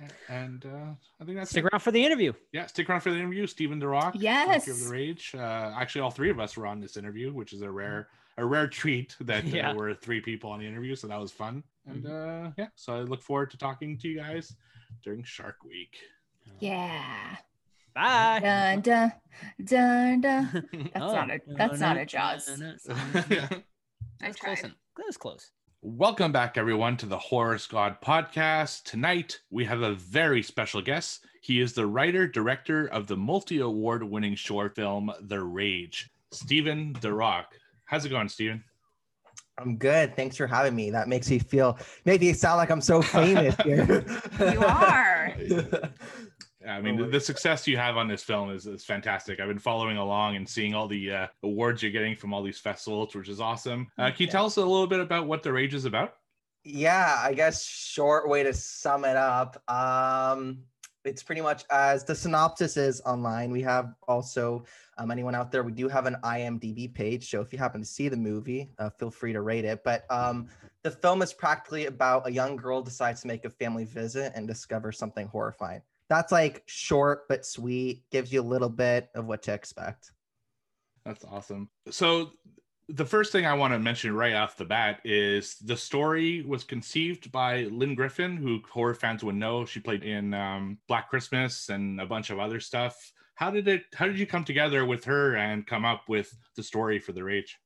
Yeah, 0.00 0.08
And 0.28 0.64
uh, 0.66 0.94
I 1.20 1.24
think 1.24 1.36
that's 1.36 1.50
Stick 1.50 1.64
it. 1.64 1.68
around 1.72 1.80
for 1.80 1.92
the 1.92 2.04
interview. 2.04 2.32
Yeah, 2.52 2.66
stick 2.66 2.88
around 2.90 3.02
for 3.02 3.10
the 3.10 3.16
interview. 3.18 3.46
Steven 3.46 3.78
DeRock, 3.80 4.12
Yes. 4.16 4.66
Of 4.66 4.80
the 4.84 4.88
Rage. 4.90 5.34
Uh, 5.36 5.72
actually, 5.76 6.00
all 6.00 6.10
three 6.10 6.30
of 6.30 6.40
us 6.40 6.56
were 6.56 6.66
on 6.66 6.80
this 6.80 6.96
interview, 6.96 7.32
which 7.32 7.52
is 7.52 7.60
a 7.62 7.70
rare, 7.70 8.08
a 8.38 8.44
rare 8.44 8.66
treat 8.66 9.14
that 9.20 9.44
uh, 9.44 9.48
Yeah. 9.48 9.72
were 9.74 9.94
three 9.94 10.20
people 10.20 10.50
on 10.50 10.58
the 10.60 10.66
interview. 10.66 10.96
So 10.96 11.06
that 11.08 11.20
was 11.20 11.30
fun. 11.30 11.62
And 11.86 12.06
uh, 12.06 12.50
yeah, 12.58 12.68
so 12.74 12.96
I 12.96 13.00
look 13.02 13.22
forward 13.22 13.50
to 13.52 13.56
talking 13.58 13.96
to 13.98 14.08
you 14.08 14.16
guys 14.18 14.56
during 15.04 15.22
Shark 15.22 15.62
Week. 15.64 15.96
Yeah. 16.60 17.36
Bye. 17.94 18.40
Dun 18.42 18.80
dun 18.80 19.12
dun 19.64 20.20
dun. 20.20 20.68
That's 20.94 21.04
Oh. 21.04 21.14
not 21.14 21.30
a 21.30 21.40
that's 21.56 21.80
not 21.80 21.96
a 21.98 22.06
Jaws. 22.06 22.48
Yeah. 23.28 23.48
I 23.50 23.62
That's 24.20 24.38
close. 24.40 24.58
tried. 24.60 24.64
en- 24.70 24.74
That 24.96 25.06
was 25.06 25.16
close. 25.16 25.50
Welcome 25.82 26.30
back, 26.30 26.56
everyone, 26.56 26.96
to 26.98 27.06
the 27.06 27.18
Horror 27.18 27.58
Squad 27.58 28.00
podcast. 28.00 28.84
Tonight, 28.84 29.40
we 29.50 29.64
have 29.64 29.82
a 29.82 29.94
very 29.94 30.40
special 30.42 30.80
guest. 30.80 31.26
He 31.42 31.60
is 31.60 31.72
the 31.72 31.86
writer 31.86 32.28
director 32.28 32.86
of 32.86 33.08
the 33.08 33.16
multi 33.16 33.58
award 33.58 34.04
winning 34.04 34.36
short 34.36 34.76
film, 34.76 35.12
The 35.22 35.42
Rage, 35.42 36.08
Steven 36.30 36.94
DeRock. 36.94 37.46
How's 37.86 38.04
it 38.04 38.10
going, 38.10 38.28
Steven? 38.28 38.62
I'm 39.58 39.76
good. 39.76 40.14
Thanks 40.14 40.36
for 40.36 40.46
having 40.46 40.76
me. 40.76 40.90
That 40.90 41.08
makes 41.08 41.28
me 41.28 41.40
feel 41.40 41.76
maybe 42.04 42.28
it 42.28 42.38
sound 42.38 42.58
like 42.58 42.70
I'm 42.70 42.80
so 42.80 43.02
famous 43.02 43.56
here. 43.56 44.04
You 44.38 44.60
are. 44.64 45.34
I 46.68 46.80
mean, 46.80 47.00
Oh, 47.00 47.04
the, 47.04 47.10
the 47.12 47.20
success 47.20 47.66
you 47.66 47.76
have 47.76 47.96
on 47.96 48.08
this 48.08 48.22
film 48.22 48.50
is, 48.50 48.66
is 48.66 48.84
fantastic. 48.84 49.40
I've 49.40 49.48
been 49.48 49.58
following 49.58 49.96
along 49.96 50.36
and 50.36 50.48
seeing 50.48 50.74
all 50.74 50.88
the 50.88 51.10
uh, 51.10 51.26
awards 51.42 51.82
you're 51.82 51.92
getting 51.92 52.16
from 52.16 52.32
all 52.32 52.42
these 52.42 52.58
festivals, 52.58 53.14
which 53.14 53.28
is 53.28 53.40
awesome. 53.40 53.88
Uh, 53.98 54.10
can 54.10 54.16
you 54.18 54.26
tell 54.26 54.46
us 54.46 54.56
a 54.56 54.60
little 54.60 54.86
bit 54.86 55.00
about 55.00 55.26
what 55.26 55.42
The 55.42 55.52
Rage 55.52 55.74
is 55.74 55.84
about? 55.84 56.14
yeah, 56.64 57.18
I 57.20 57.34
guess 57.34 57.66
short 57.66 58.28
way 58.28 58.44
to 58.44 58.54
sum 58.54 59.04
it 59.04 59.16
up. 59.16 59.60
Um, 59.68 60.58
it's 61.04 61.22
pretty 61.22 61.40
much 61.40 61.64
as 61.70 62.04
the 62.04 62.14
synopsis 62.14 62.76
is 62.76 63.00
online. 63.04 63.50
We 63.50 63.62
have 63.62 63.94
also 64.06 64.64
um, 64.98 65.10
anyone 65.10 65.34
out 65.34 65.50
there. 65.50 65.64
We 65.64 65.72
do 65.72 65.88
have 65.88 66.06
an 66.06 66.16
IMDb 66.22 66.92
page, 66.94 67.28
so 67.28 67.40
if 67.40 67.52
you 67.52 67.58
happen 67.58 67.80
to 67.80 67.86
see 67.86 68.08
the 68.08 68.16
movie, 68.16 68.70
uh, 68.78 68.90
feel 68.90 69.10
free 69.10 69.32
to 69.32 69.40
rate 69.40 69.64
it. 69.64 69.82
But 69.82 70.04
um, 70.10 70.46
the 70.82 70.92
film 70.92 71.22
is 71.22 71.32
practically 71.32 71.86
about 71.86 72.28
a 72.28 72.32
young 72.32 72.54
girl 72.54 72.82
decides 72.82 73.22
to 73.22 73.26
make 73.26 73.44
a 73.44 73.50
family 73.50 73.84
visit 73.84 74.32
and 74.36 74.46
discover 74.46 74.92
something 74.92 75.26
horrifying. 75.26 75.82
That's 76.12 76.30
like 76.30 76.62
short 76.66 77.26
but 77.26 77.46
sweet. 77.46 78.02
Gives 78.10 78.30
you 78.30 78.42
a 78.42 78.44
little 78.44 78.68
bit 78.68 79.08
of 79.14 79.24
what 79.24 79.42
to 79.44 79.54
expect. 79.54 80.12
That's 81.06 81.24
awesome. 81.24 81.70
So, 81.88 82.32
the 82.90 83.06
first 83.06 83.32
thing 83.32 83.46
I 83.46 83.54
want 83.54 83.72
to 83.72 83.78
mention 83.78 84.14
right 84.14 84.34
off 84.34 84.58
the 84.58 84.66
bat 84.66 85.00
is 85.06 85.56
the 85.56 85.74
story 85.74 86.42
was 86.42 86.64
conceived 86.64 87.32
by 87.32 87.62
Lynne 87.70 87.94
Griffin, 87.94 88.36
who 88.36 88.60
horror 88.70 88.92
fans 88.92 89.24
would 89.24 89.36
know. 89.36 89.64
She 89.64 89.80
played 89.80 90.02
in 90.02 90.34
um, 90.34 90.76
Black 90.86 91.08
Christmas 91.08 91.70
and 91.70 91.98
a 91.98 92.04
bunch 92.04 92.28
of 92.28 92.38
other 92.38 92.60
stuff. 92.60 92.94
How 93.36 93.50
did 93.50 93.66
it? 93.66 93.84
How 93.94 94.04
did 94.06 94.18
you 94.18 94.26
come 94.26 94.44
together 94.44 94.84
with 94.84 95.04
her 95.04 95.36
and 95.36 95.66
come 95.66 95.86
up 95.86 96.10
with 96.10 96.36
the 96.56 96.62
story 96.62 96.98
for 96.98 97.12
The 97.12 97.24
Rage? 97.24 97.58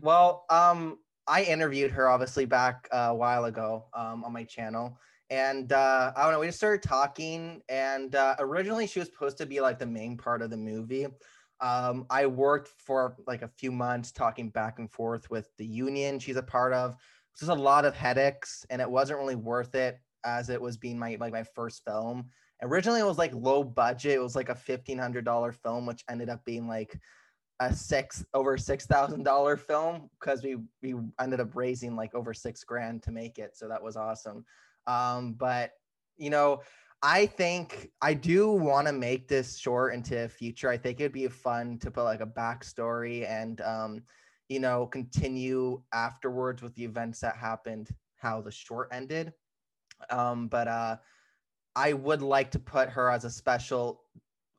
Well, 0.00 0.46
um, 0.48 0.96
I 1.26 1.42
interviewed 1.42 1.90
her 1.90 2.08
obviously 2.08 2.46
back 2.46 2.88
uh, 2.90 3.08
a 3.10 3.14
while 3.14 3.44
ago 3.44 3.84
um, 3.92 4.24
on 4.24 4.32
my 4.32 4.44
channel, 4.44 4.98
and 5.30 5.72
uh, 5.72 6.12
I 6.16 6.22
don't 6.22 6.32
know. 6.32 6.40
We 6.40 6.46
just 6.46 6.58
started 6.58 6.82
talking, 6.82 7.62
and 7.68 8.14
uh, 8.14 8.36
originally 8.38 8.86
she 8.86 9.00
was 9.00 9.08
supposed 9.08 9.38
to 9.38 9.46
be 9.46 9.60
like 9.60 9.78
the 9.78 9.86
main 9.86 10.16
part 10.16 10.42
of 10.42 10.50
the 10.50 10.56
movie. 10.56 11.06
Um, 11.60 12.06
I 12.10 12.26
worked 12.26 12.70
for 12.78 13.16
like 13.26 13.42
a 13.42 13.48
few 13.48 13.72
months 13.72 14.12
talking 14.12 14.50
back 14.50 14.78
and 14.78 14.90
forth 14.90 15.30
with 15.30 15.48
the 15.56 15.66
union 15.66 16.18
she's 16.18 16.36
a 16.36 16.42
part 16.42 16.72
of. 16.72 16.96
Just 17.38 17.50
a 17.50 17.54
lot 17.54 17.84
of 17.84 17.94
headaches, 17.94 18.64
and 18.70 18.80
it 18.80 18.90
wasn't 18.90 19.18
really 19.18 19.34
worth 19.34 19.74
it 19.74 19.98
as 20.24 20.48
it 20.48 20.60
was 20.60 20.76
being 20.76 20.98
my 20.98 21.16
like 21.20 21.32
my 21.32 21.44
first 21.44 21.82
film. 21.84 22.30
Originally, 22.62 23.00
it 23.00 23.06
was 23.06 23.18
like 23.18 23.34
low 23.34 23.62
budget. 23.62 24.12
It 24.12 24.22
was 24.22 24.36
like 24.36 24.48
a 24.48 24.54
fifteen 24.54 24.98
hundred 24.98 25.24
dollar 25.24 25.52
film, 25.52 25.86
which 25.86 26.04
ended 26.08 26.30
up 26.30 26.44
being 26.44 26.68
like 26.68 26.98
a 27.60 27.74
six 27.74 28.24
over 28.34 28.56
six 28.56 28.86
thousand 28.86 29.22
dollar 29.24 29.56
film 29.56 30.08
because 30.20 30.42
we 30.42 30.56
we 30.82 30.94
ended 31.20 31.40
up 31.40 31.56
raising 31.56 31.96
like 31.96 32.14
over 32.14 32.34
six 32.34 32.62
grand 32.64 33.02
to 33.02 33.10
make 33.10 33.38
it 33.38 33.56
so 33.56 33.66
that 33.66 33.82
was 33.82 33.96
awesome 33.96 34.44
um 34.86 35.32
but 35.34 35.72
you 36.16 36.30
know 36.30 36.60
i 37.02 37.26
think 37.26 37.90
i 38.02 38.14
do 38.14 38.50
want 38.50 38.86
to 38.86 38.92
make 38.92 39.28
this 39.28 39.56
short 39.58 39.94
into 39.94 40.24
a 40.24 40.28
future 40.28 40.68
i 40.68 40.76
think 40.76 41.00
it'd 41.00 41.12
be 41.12 41.28
fun 41.28 41.78
to 41.78 41.90
put 41.90 42.04
like 42.04 42.20
a 42.20 42.26
backstory 42.26 43.28
and 43.28 43.60
um 43.62 44.02
you 44.48 44.60
know 44.60 44.86
continue 44.86 45.80
afterwards 45.92 46.62
with 46.62 46.74
the 46.74 46.84
events 46.84 47.20
that 47.20 47.36
happened 47.36 47.88
how 48.16 48.40
the 48.40 48.50
short 48.50 48.88
ended 48.92 49.32
um 50.10 50.48
but 50.48 50.68
uh 50.68 50.96
i 51.74 51.92
would 51.92 52.22
like 52.22 52.50
to 52.50 52.58
put 52.58 52.88
her 52.88 53.10
as 53.10 53.24
a 53.24 53.30
special 53.30 54.02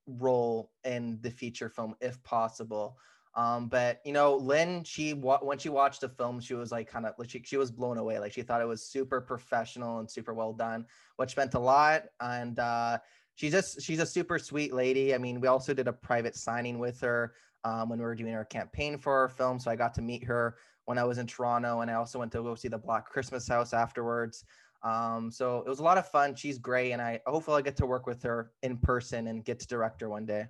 role 0.08 0.72
in 0.84 1.20
the 1.22 1.30
feature 1.30 1.70
film 1.70 1.96
if 2.02 2.22
possible. 2.24 2.98
Um, 3.38 3.68
but 3.68 4.02
you 4.04 4.14
know, 4.14 4.36
Lynne, 4.36 4.84
she 4.84 5.12
when 5.12 5.60
she 5.60 5.70
watched 5.70 6.02
the 6.02 6.10
film, 6.10 6.40
she 6.40 6.56
was 6.56 6.72
like 6.72 6.90
kind 6.90 7.06
of 7.06 7.14
she, 7.28 7.42
she 7.46 7.58
was 7.58 7.70
blown 7.70 8.00
away. 8.00 8.18
Like 8.18 8.34
she 8.34 8.42
thought 8.42 8.62
it 8.62 8.68
was 8.68 8.84
super 8.84 9.22
professional 9.22 10.00
and 10.00 10.10
super 10.10 10.34
well 10.34 10.54
done, 10.54 10.86
which 11.18 11.38
meant 11.38 11.54
a 11.54 11.60
lot. 11.60 12.06
And 12.20 12.58
uh, 12.58 12.98
she's 13.36 13.52
just 13.52 13.82
she's 13.82 14.00
a 14.00 14.06
super 14.08 14.40
sweet 14.40 14.74
lady. 14.74 15.14
I 15.14 15.20
mean, 15.20 15.40
we 15.40 15.48
also 15.48 15.74
did 15.76 15.88
a 15.88 15.94
private 15.94 16.36
signing 16.36 16.80
with 16.80 17.00
her 17.02 17.36
um, 17.64 17.90
when 17.90 18.00
we 18.00 18.06
were 18.06 18.16
doing 18.16 18.34
our 18.34 18.46
campaign 18.46 18.98
for 18.98 19.14
our 19.14 19.30
film, 19.30 19.60
so 19.60 19.70
I 19.70 19.76
got 19.76 19.94
to 19.96 20.02
meet 20.02 20.24
her 20.24 20.56
when 20.86 20.98
I 20.98 21.04
was 21.04 21.20
in 21.20 21.28
Toronto, 21.28 21.82
and 21.82 21.92
I 21.92 21.96
also 21.96 22.18
went 22.18 22.32
to 22.32 22.42
go 22.42 22.56
see 22.56 22.70
the 22.70 22.78
Black 22.78 23.06
Christmas 23.06 23.48
House 23.48 23.72
afterwards. 23.72 24.46
Um, 24.84 25.32
so 25.32 25.64
it 25.66 25.70
was 25.70 25.80
a 25.80 25.84
lot 25.84 25.98
of 25.98 26.10
fun. 26.10 26.34
She's 26.34 26.58
great, 26.58 26.92
and 26.92 27.02
I 27.02 27.20
hopefully 27.28 27.58
I 27.58 27.62
get 27.62 27.78
to 27.78 27.86
work 27.86 28.08
with 28.08 28.24
her 28.24 28.52
in 28.64 28.78
person 28.78 29.28
and 29.28 29.46
get 29.46 29.60
to 29.60 29.68
direct 29.68 30.02
her 30.02 30.10
one 30.10 30.26
day. 30.26 30.46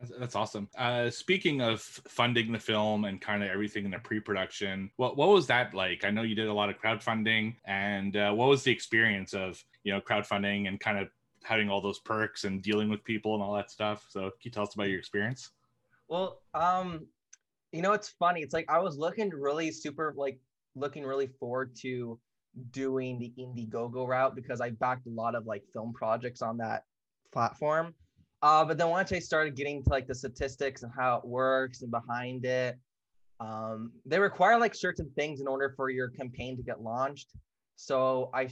That's, 0.00 0.36
awesome. 0.36 0.68
Uh, 0.78 1.10
speaking 1.10 1.60
of 1.60 1.80
funding 1.80 2.52
the 2.52 2.58
film 2.58 3.04
and 3.04 3.20
kind 3.20 3.42
of 3.42 3.50
everything 3.50 3.84
in 3.84 3.90
the 3.90 3.98
pre-production, 3.98 4.90
what 4.96 5.16
what 5.16 5.28
was 5.28 5.48
that 5.48 5.74
like? 5.74 6.04
I 6.04 6.10
know 6.10 6.22
you 6.22 6.36
did 6.36 6.46
a 6.46 6.52
lot 6.52 6.70
of 6.70 6.80
crowdfunding, 6.80 7.56
and 7.64 8.16
uh, 8.16 8.32
what 8.32 8.48
was 8.48 8.62
the 8.62 8.70
experience 8.70 9.34
of 9.34 9.62
you 9.82 9.92
know 9.92 10.00
crowdfunding 10.00 10.68
and 10.68 10.78
kind 10.78 10.98
of 10.98 11.08
having 11.42 11.68
all 11.68 11.80
those 11.80 11.98
perks 11.98 12.44
and 12.44 12.62
dealing 12.62 12.88
with 12.88 13.02
people 13.02 13.34
and 13.34 13.42
all 13.42 13.54
that 13.54 13.72
stuff? 13.72 14.06
So 14.08 14.20
can 14.20 14.30
you 14.42 14.50
tell 14.52 14.62
us 14.62 14.74
about 14.74 14.88
your 14.88 15.00
experience? 15.00 15.50
Well, 16.06 16.42
um, 16.54 17.06
you 17.72 17.82
know, 17.82 17.92
it's 17.92 18.08
funny. 18.08 18.40
It's 18.40 18.54
like 18.54 18.70
I 18.70 18.78
was 18.78 18.96
looking 18.98 19.30
really 19.30 19.72
super 19.72 20.14
like 20.16 20.38
looking 20.76 21.04
really 21.04 21.26
forward 21.26 21.74
to 21.82 22.18
doing 22.70 23.18
the 23.18 23.32
Indiegogo 23.38 24.06
route 24.06 24.34
because 24.34 24.60
I 24.60 24.70
backed 24.70 25.06
a 25.06 25.10
lot 25.10 25.34
of 25.34 25.46
like 25.46 25.64
film 25.72 25.92
projects 25.92 26.40
on 26.40 26.58
that 26.58 26.84
platform. 27.32 27.94
Uh, 28.42 28.64
but 28.64 28.78
then 28.78 28.88
once 28.88 29.12
I 29.12 29.18
started 29.18 29.56
getting 29.56 29.82
to 29.82 29.90
like 29.90 30.06
the 30.06 30.14
statistics 30.14 30.82
and 30.82 30.92
how 30.96 31.16
it 31.16 31.24
works 31.24 31.82
and 31.82 31.90
behind 31.90 32.44
it, 32.44 32.78
um, 33.40 33.92
they 34.06 34.18
require 34.18 34.58
like 34.58 34.74
certain 34.74 35.10
things 35.16 35.40
in 35.40 35.46
order 35.46 35.72
for 35.76 35.90
your 35.90 36.08
campaign 36.08 36.56
to 36.56 36.62
get 36.62 36.80
launched. 36.80 37.32
So 37.76 38.30
I 38.34 38.48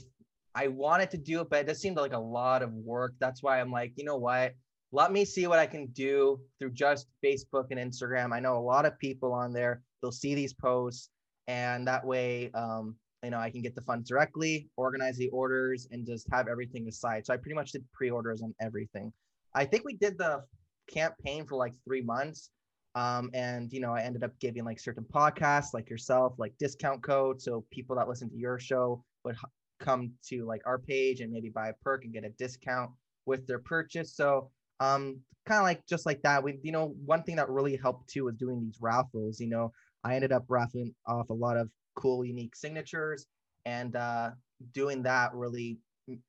I 0.55 0.67
wanted 0.67 1.11
to 1.11 1.17
do 1.17 1.41
it, 1.41 1.49
but 1.49 1.59
it 1.59 1.67
just 1.67 1.81
seemed 1.81 1.97
like 1.97 2.13
a 2.13 2.19
lot 2.19 2.63
of 2.63 2.73
work. 2.73 3.13
That's 3.19 3.43
why 3.43 3.59
I'm 3.59 3.71
like, 3.71 3.93
you 3.95 4.03
know 4.03 4.17
what? 4.17 4.55
Let 4.91 5.11
me 5.11 5.23
see 5.23 5.45
what 5.45 5.59
I 5.59 5.67
can 5.67 5.87
do 5.87 6.39
through 6.57 6.71
just 6.71 7.07
Facebook 7.23 7.67
and 7.71 7.79
Instagram. 7.79 8.33
I 8.33 8.39
know 8.39 8.57
a 8.57 8.59
lot 8.59 8.85
of 8.85 8.97
people 8.97 9.33
on 9.33 9.53
there. 9.53 9.81
They'll 10.01 10.11
see 10.11 10.33
these 10.33 10.53
posts, 10.53 11.09
and 11.47 11.87
that 11.87 12.05
way, 12.05 12.49
um, 12.53 12.95
you 13.23 13.29
know, 13.29 13.37
I 13.37 13.49
can 13.49 13.61
get 13.61 13.75
the 13.75 13.81
funds 13.81 14.09
directly, 14.09 14.69
organize 14.77 15.17
the 15.17 15.29
orders, 15.29 15.87
and 15.91 16.05
just 16.05 16.27
have 16.31 16.47
everything 16.47 16.87
aside. 16.87 17.25
So 17.25 17.33
I 17.33 17.37
pretty 17.37 17.55
much 17.55 17.73
did 17.73 17.83
pre-orders 17.93 18.41
on 18.41 18.55
everything. 18.61 19.11
I 19.53 19.65
think 19.65 19.83
we 19.85 19.95
did 19.95 20.17
the 20.17 20.43
campaign 20.87 21.45
for 21.45 21.55
like 21.55 21.73
three 21.83 22.01
months. 22.01 22.49
Um, 22.95 23.29
and 23.33 23.71
you 23.71 23.79
know, 23.79 23.93
I 23.93 24.01
ended 24.01 24.23
up 24.23 24.31
giving 24.39 24.65
like 24.65 24.79
certain 24.79 25.05
podcasts 25.13 25.73
like 25.73 25.89
yourself, 25.89 26.33
like 26.37 26.53
discount 26.57 27.03
codes. 27.03 27.43
So 27.43 27.65
people 27.71 27.95
that 27.97 28.07
listen 28.07 28.29
to 28.29 28.37
your 28.37 28.59
show 28.59 29.03
would 29.23 29.35
h- 29.35 29.51
come 29.79 30.11
to 30.29 30.45
like 30.45 30.61
our 30.65 30.79
page 30.79 31.21
and 31.21 31.31
maybe 31.31 31.49
buy 31.49 31.69
a 31.69 31.73
perk 31.83 32.03
and 32.05 32.13
get 32.13 32.23
a 32.23 32.29
discount 32.29 32.91
with 33.25 33.45
their 33.45 33.59
purchase. 33.59 34.15
So 34.15 34.49
um 34.79 35.19
kind 35.45 35.59
of 35.59 35.63
like 35.63 35.85
just 35.85 36.05
like 36.05 36.21
that. 36.23 36.43
We 36.43 36.59
you 36.63 36.71
know, 36.71 36.95
one 37.05 37.23
thing 37.23 37.35
that 37.35 37.49
really 37.49 37.75
helped 37.75 38.09
too 38.09 38.25
was 38.25 38.35
doing 38.35 38.59
these 38.61 38.77
raffles. 38.81 39.39
You 39.39 39.49
know, 39.49 39.71
I 40.03 40.15
ended 40.15 40.31
up 40.31 40.45
raffling 40.49 40.95
off 41.05 41.29
a 41.29 41.33
lot 41.33 41.57
of 41.57 41.69
cool, 41.95 42.25
unique 42.25 42.55
signatures, 42.55 43.27
and 43.65 43.95
uh 43.95 44.31
doing 44.73 45.03
that 45.03 45.33
really 45.35 45.77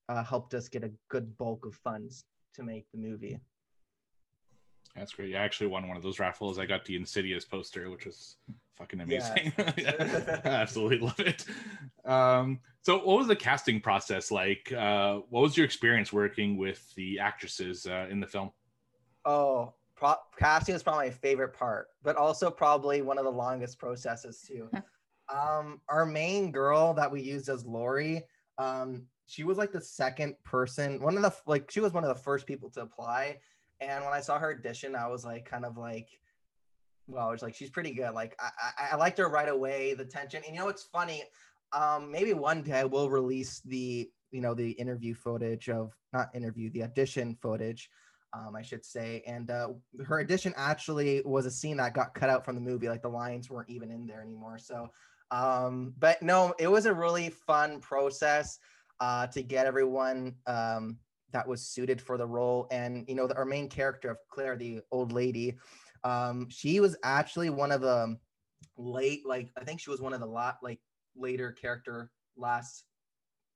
uh, 0.08 0.24
helped 0.24 0.54
us 0.54 0.68
get 0.68 0.84
a 0.84 0.90
good 1.08 1.36
bulk 1.38 1.64
of 1.64 1.74
funds 1.76 2.24
to 2.58 2.64
make 2.64 2.86
the 2.92 2.98
movie. 2.98 3.40
That's 4.96 5.12
great. 5.12 5.34
I 5.34 5.38
actually 5.38 5.68
won 5.68 5.86
one 5.86 5.96
of 5.96 6.02
those 6.02 6.18
raffles. 6.18 6.58
I 6.58 6.66
got 6.66 6.84
the 6.84 6.96
Insidious 6.96 7.44
poster, 7.44 7.88
which 7.88 8.04
was 8.04 8.36
fucking 8.76 9.00
amazing. 9.00 9.52
Yeah, 9.76 10.40
absolutely 10.44 10.98
love 10.98 11.20
it. 11.20 11.44
Um, 12.04 12.58
so, 12.82 12.96
what 12.96 13.18
was 13.18 13.28
the 13.28 13.36
casting 13.36 13.80
process 13.80 14.30
like? 14.30 14.72
Uh, 14.72 15.20
what 15.30 15.42
was 15.42 15.56
your 15.56 15.64
experience 15.64 16.12
working 16.12 16.56
with 16.56 16.92
the 16.96 17.20
actresses 17.20 17.86
uh, 17.86 18.08
in 18.10 18.18
the 18.18 18.26
film? 18.26 18.50
Oh, 19.24 19.74
pro- 19.96 20.16
casting 20.36 20.74
is 20.74 20.82
probably 20.82 21.06
my 21.06 21.12
favorite 21.12 21.54
part, 21.54 21.88
but 22.02 22.16
also 22.16 22.50
probably 22.50 23.02
one 23.02 23.18
of 23.18 23.24
the 23.24 23.30
longest 23.30 23.78
processes 23.78 24.44
too. 24.46 24.68
um, 25.32 25.80
our 25.88 26.04
main 26.04 26.50
girl 26.50 26.92
that 26.94 27.10
we 27.10 27.20
used 27.20 27.48
as 27.48 27.64
Lori, 27.64 28.24
um, 28.58 29.06
she 29.28 29.44
was 29.44 29.58
like 29.58 29.72
the 29.72 29.80
second 29.80 30.34
person, 30.42 31.00
one 31.00 31.16
of 31.16 31.22
the 31.22 31.32
like 31.46 31.70
she 31.70 31.80
was 31.80 31.92
one 31.92 32.02
of 32.02 32.08
the 32.08 32.22
first 32.22 32.46
people 32.46 32.70
to 32.70 32.80
apply. 32.80 33.38
And 33.80 34.04
when 34.04 34.12
I 34.12 34.20
saw 34.20 34.38
her 34.38 34.54
audition, 34.54 34.96
I 34.96 35.06
was 35.06 35.24
like, 35.24 35.44
kind 35.44 35.64
of 35.64 35.76
like, 35.76 36.08
well, 37.06 37.30
it's 37.30 37.42
like 37.42 37.54
she's 37.54 37.70
pretty 37.70 37.92
good. 37.92 38.12
Like 38.14 38.36
I, 38.40 38.48
I, 38.78 38.88
I 38.92 38.96
liked 38.96 39.18
her 39.18 39.28
right 39.28 39.48
away. 39.48 39.94
The 39.94 40.04
tension, 40.04 40.42
and 40.46 40.56
you 40.56 40.60
know, 40.60 40.68
it's 40.68 40.82
funny. 40.82 41.22
Um, 41.72 42.10
maybe 42.10 42.32
one 42.32 42.62
day 42.62 42.80
I 42.80 42.84
will 42.84 43.10
release 43.10 43.60
the 43.60 44.10
you 44.30 44.40
know 44.40 44.54
the 44.54 44.70
interview 44.72 45.14
footage 45.14 45.68
of 45.68 45.92
not 46.12 46.34
interview 46.34 46.70
the 46.70 46.82
audition 46.82 47.36
footage 47.40 47.90
um, 48.32 48.54
I 48.56 48.62
should 48.62 48.84
say. 48.84 49.22
And 49.26 49.50
uh, 49.50 49.68
her 50.04 50.20
audition 50.20 50.54
actually 50.56 51.22
was 51.24 51.46
a 51.46 51.50
scene 51.50 51.76
that 51.78 51.94
got 51.94 52.14
cut 52.14 52.30
out 52.30 52.44
from 52.44 52.54
the 52.54 52.60
movie. 52.60 52.88
Like 52.88 53.02
the 53.02 53.08
lines 53.08 53.50
weren't 53.50 53.70
even 53.70 53.90
in 53.90 54.06
there 54.06 54.22
anymore. 54.22 54.58
So, 54.58 54.88
um, 55.30 55.94
but 55.98 56.22
no, 56.22 56.54
it 56.58 56.68
was 56.68 56.86
a 56.86 56.94
really 56.94 57.30
fun 57.30 57.80
process 57.80 58.58
uh, 59.00 59.26
to 59.28 59.42
get 59.42 59.66
everyone 59.66 60.34
um, 60.46 60.98
that 61.32 61.46
was 61.46 61.62
suited 61.62 62.00
for 62.00 62.16
the 62.16 62.26
role. 62.26 62.66
And 62.70 63.04
you 63.08 63.14
know, 63.14 63.26
the, 63.26 63.36
our 63.36 63.44
main 63.44 63.68
character 63.68 64.10
of 64.10 64.18
Claire, 64.30 64.56
the 64.56 64.80
old 64.90 65.12
lady, 65.12 65.58
um, 66.04 66.48
she 66.48 66.80
was 66.80 66.96
actually 67.02 67.50
one 67.50 67.72
of 67.72 67.80
the 67.80 68.16
late, 68.76 69.26
like 69.26 69.50
I 69.56 69.64
think 69.64 69.80
she 69.80 69.90
was 69.90 70.00
one 70.00 70.12
of 70.12 70.20
the 70.20 70.26
lot 70.26 70.58
like 70.62 70.80
later 71.16 71.52
character 71.52 72.10
last 72.36 72.84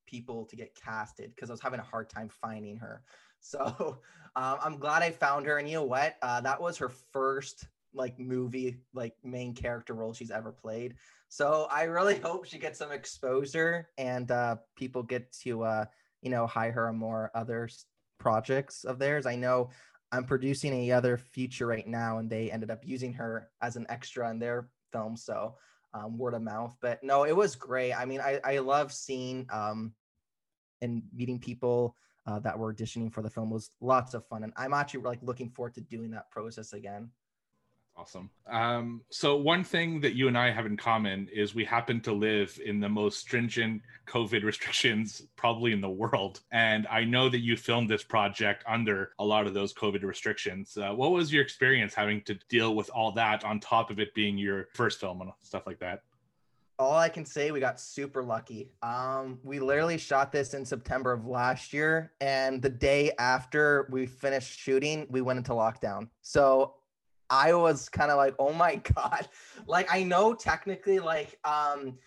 people 0.06 0.44
to 0.47 0.56
get 0.56 0.74
casted 0.74 1.32
because 1.35 1.48
I 1.48 1.55
was 1.55 1.60
having 1.60 1.81
a 1.81 1.85
hard 1.85 2.09
time 2.09 2.28
finding 2.28 2.77
her. 2.78 3.02
So 3.44 3.98
um, 4.36 4.59
I'm 4.62 4.78
glad 4.78 5.02
I 5.02 5.10
found 5.10 5.47
her. 5.47 5.59
And 5.59 5.69
you 5.69 5.74
know 5.74 5.82
what? 5.82 6.14
Uh, 6.23 6.40
that 6.43 6.62
was 6.62 6.78
her 6.78 6.89
first 6.89 7.66
like 7.93 8.16
movie, 8.16 8.78
like 8.94 9.16
main 9.24 9.52
character 9.52 9.94
role 9.94 10.12
she's 10.12 10.31
ever 10.31 10.52
played. 10.52 10.94
So 11.33 11.67
I 11.71 11.85
really 11.85 12.19
hope 12.23 12.45
she 12.45 12.59
gets 12.59 12.79
some 12.79 12.93
exposure 12.93 13.89
and 13.97 14.31
uh, 14.31 14.57
people 14.77 15.03
get 15.03 15.33
to, 15.45 15.63
uh, 15.63 15.85
you 16.21 16.29
know, 16.29 16.47
hire 16.47 16.73
her 16.73 16.89
on 16.91 16.99
more 16.99 17.31
other 17.35 17.71
projects 18.19 18.85
of 18.85 18.99
theirs. 18.99 19.25
I 19.25 19.37
know 19.37 19.71
I'm 20.13 20.25
producing 20.25 20.75
a 20.75 20.93
other 20.93 21.17
feature 21.17 21.67
right 21.67 21.87
now, 21.87 22.19
and 22.19 22.29
they 22.29 22.51
ended 22.51 22.71
up 22.71 22.81
using 22.85 23.15
her 23.15 23.49
as 23.63 23.77
an 23.77 23.87
extra 23.89 24.31
in 24.31 24.41
their 24.41 24.69
film. 24.93 25.17
So 25.17 25.57
um, 25.95 26.19
word 26.19 26.35
of 26.35 26.43
mouth. 26.43 26.77
But 26.83 27.03
no, 27.03 27.25
it 27.25 27.35
was 27.35 27.57
great. 27.57 27.95
I 27.95 28.05
mean, 28.05 28.21
I, 28.21 28.39
I 28.45 28.59
love 28.59 28.93
seeing 28.93 29.47
um, 29.51 29.95
and 30.83 31.03
meeting 31.15 31.39
people 31.39 31.97
uh, 32.27 32.41
that 32.41 32.59
were 32.59 32.75
auditioning 32.75 33.11
for 33.11 33.23
the 33.23 33.31
film 33.31 33.49
was 33.49 33.71
lots 33.81 34.13
of 34.13 34.27
fun, 34.27 34.45
and 34.45 34.53
I'm 34.55 34.75
actually 34.75 35.05
like 35.05 35.21
looking 35.23 35.49
forward 35.49 35.75
to 35.77 35.81
doing 35.81 36.11
that 36.11 36.31
process 36.31 36.75
again. 36.75 37.09
Awesome. 37.97 38.31
Um, 38.47 39.02
so 39.10 39.36
one 39.36 39.62
thing 39.62 40.01
that 40.01 40.14
you 40.14 40.27
and 40.27 40.36
I 40.36 40.51
have 40.51 40.64
in 40.66 40.77
common 40.77 41.28
is 41.32 41.55
we 41.55 41.64
happen 41.64 42.01
to 42.01 42.12
live 42.12 42.59
in 42.64 42.81
the 42.81 42.89
most 42.89 43.19
stringent 43.19 43.82
COVID 44.06 44.43
restrictions 44.44 45.23
probably 45.36 45.73
in 45.73 45.81
the 45.81 45.90
world, 45.90 46.40
and 46.51 46.86
I 46.90 47.05
know 47.05 47.28
that 47.28 47.40
you 47.40 47.56
filmed 47.56 47.90
this 47.90 48.02
project 48.02 48.64
under 48.66 49.12
a 49.19 49.24
lot 49.24 49.47
of 49.47 49.55
those 49.55 49.74
COVID 49.74 50.02
restrictions. 50.02 50.77
Uh, 50.77 50.93
what 50.93 51.12
was 51.12 51.32
your 51.32 51.43
experience 51.43 51.94
having 51.94 52.23
to 52.23 52.35
deal 52.48 52.74
with 52.74 52.89
all 52.90 53.12
that 53.12 53.44
on 53.44 53.60
top 53.60 53.90
of 53.90 54.01
it 54.01 54.14
being 54.14 54.39
your 54.39 54.69
first 54.74 54.98
film 54.98 55.20
and 55.20 55.31
stuff 55.43 55.66
like 55.66 55.78
that? 55.81 56.02
all 56.78 56.98
I 56.98 57.09
can 57.09 57.24
say, 57.24 57.52
we 57.52 57.60
got 57.60 57.78
super 57.78 58.23
lucky. 58.24 58.70
Um, 58.82 59.39
we 59.44 59.60
literally 59.60 59.98
shot 59.98 60.32
this 60.32 60.52
in 60.52 60.64
September 60.64 61.12
of 61.12 61.27
last 61.27 61.73
year, 61.73 62.12
and 62.20 62.60
the 62.60 62.70
day 62.70 63.12
after 63.19 63.89
we 63.90 64.06
finished 64.06 64.59
shooting, 64.59 65.06
we 65.09 65.20
went 65.20 65.36
into 65.36 65.52
lockdown. 65.52 66.09
So 66.23 66.74
I 67.33 67.55
was 67.55 67.89
kind 67.89 68.11
of 68.11 68.19
like, 68.19 68.35
oh 68.39 68.53
my 68.53 68.77
god! 68.95 69.27
Like 69.67 69.93
I 69.93 70.05
know 70.05 70.35
technically, 70.35 71.01
like 71.01 71.39
um, 71.45 71.99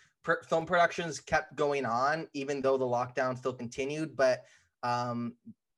film 0.48 0.66
productions 0.66 1.20
kept 1.20 1.56
going 1.56 1.86
on 1.86 2.28
even 2.34 2.62
though 2.62 2.78
the 2.78 2.86
lockdown 2.86 3.38
still 3.38 3.54
continued, 3.54 4.16
but 4.16 4.44
um, 4.84 5.34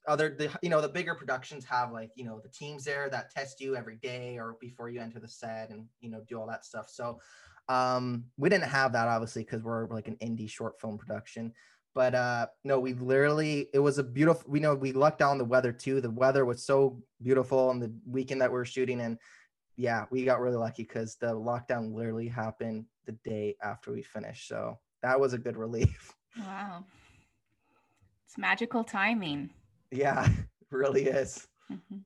other 0.07 0.35
the 0.37 0.49
you 0.61 0.69
know 0.69 0.81
the 0.81 0.89
bigger 0.89 1.15
productions 1.15 1.65
have 1.65 1.91
like 1.91 2.11
you 2.15 2.25
know 2.25 2.39
the 2.41 2.49
teams 2.49 2.83
there 2.83 3.09
that 3.09 3.31
test 3.31 3.59
you 3.61 3.75
every 3.75 3.95
day 3.95 4.37
or 4.37 4.55
before 4.59 4.89
you 4.89 4.99
enter 4.99 5.19
the 5.19 5.27
set 5.27 5.69
and 5.69 5.85
you 6.01 6.09
know 6.09 6.21
do 6.27 6.39
all 6.39 6.47
that 6.47 6.65
stuff. 6.65 6.89
So 6.89 7.19
um, 7.69 8.25
we 8.37 8.49
didn't 8.49 8.69
have 8.69 8.91
that 8.93 9.07
obviously 9.07 9.43
because 9.43 9.63
we're 9.63 9.87
like 9.87 10.07
an 10.09 10.17
indie 10.17 10.49
short 10.49 10.79
film 10.79 10.97
production. 10.97 11.53
But 11.97 12.13
uh, 12.13 12.45
no, 12.63 12.79
we 12.79 12.93
literally 12.93 13.69
it 13.73 13.79
was 13.79 13.97
a 13.97 14.03
beautiful. 14.03 14.43
We 14.47 14.59
know 14.59 14.75
we 14.75 14.91
lucked 14.91 15.19
out 15.19 15.31
on 15.31 15.39
the 15.39 15.43
weather 15.43 15.71
too. 15.71 15.99
The 15.99 16.11
weather 16.11 16.45
was 16.45 16.63
so 16.63 17.01
beautiful 17.23 17.69
on 17.69 17.79
the 17.79 17.91
weekend 18.05 18.39
that 18.41 18.51
we 18.51 18.53
were 18.53 18.65
shooting, 18.65 19.01
and 19.01 19.17
yeah, 19.77 20.05
we 20.11 20.23
got 20.23 20.39
really 20.39 20.57
lucky 20.57 20.83
because 20.83 21.15
the 21.15 21.33
lockdown 21.33 21.95
literally 21.95 22.27
happened 22.27 22.85
the 23.07 23.13
day 23.23 23.55
after 23.63 23.91
we 23.91 24.03
finished. 24.03 24.47
So 24.47 24.77
that 25.01 25.19
was 25.19 25.33
a 25.33 25.39
good 25.39 25.57
relief. 25.57 26.13
Wow. 26.39 26.85
It's 28.27 28.37
magical 28.37 28.83
timing. 28.83 29.49
Yeah, 29.89 30.29
it 30.29 30.67
really 30.69 31.05
is. 31.05 31.47
Mhm. 31.71 32.03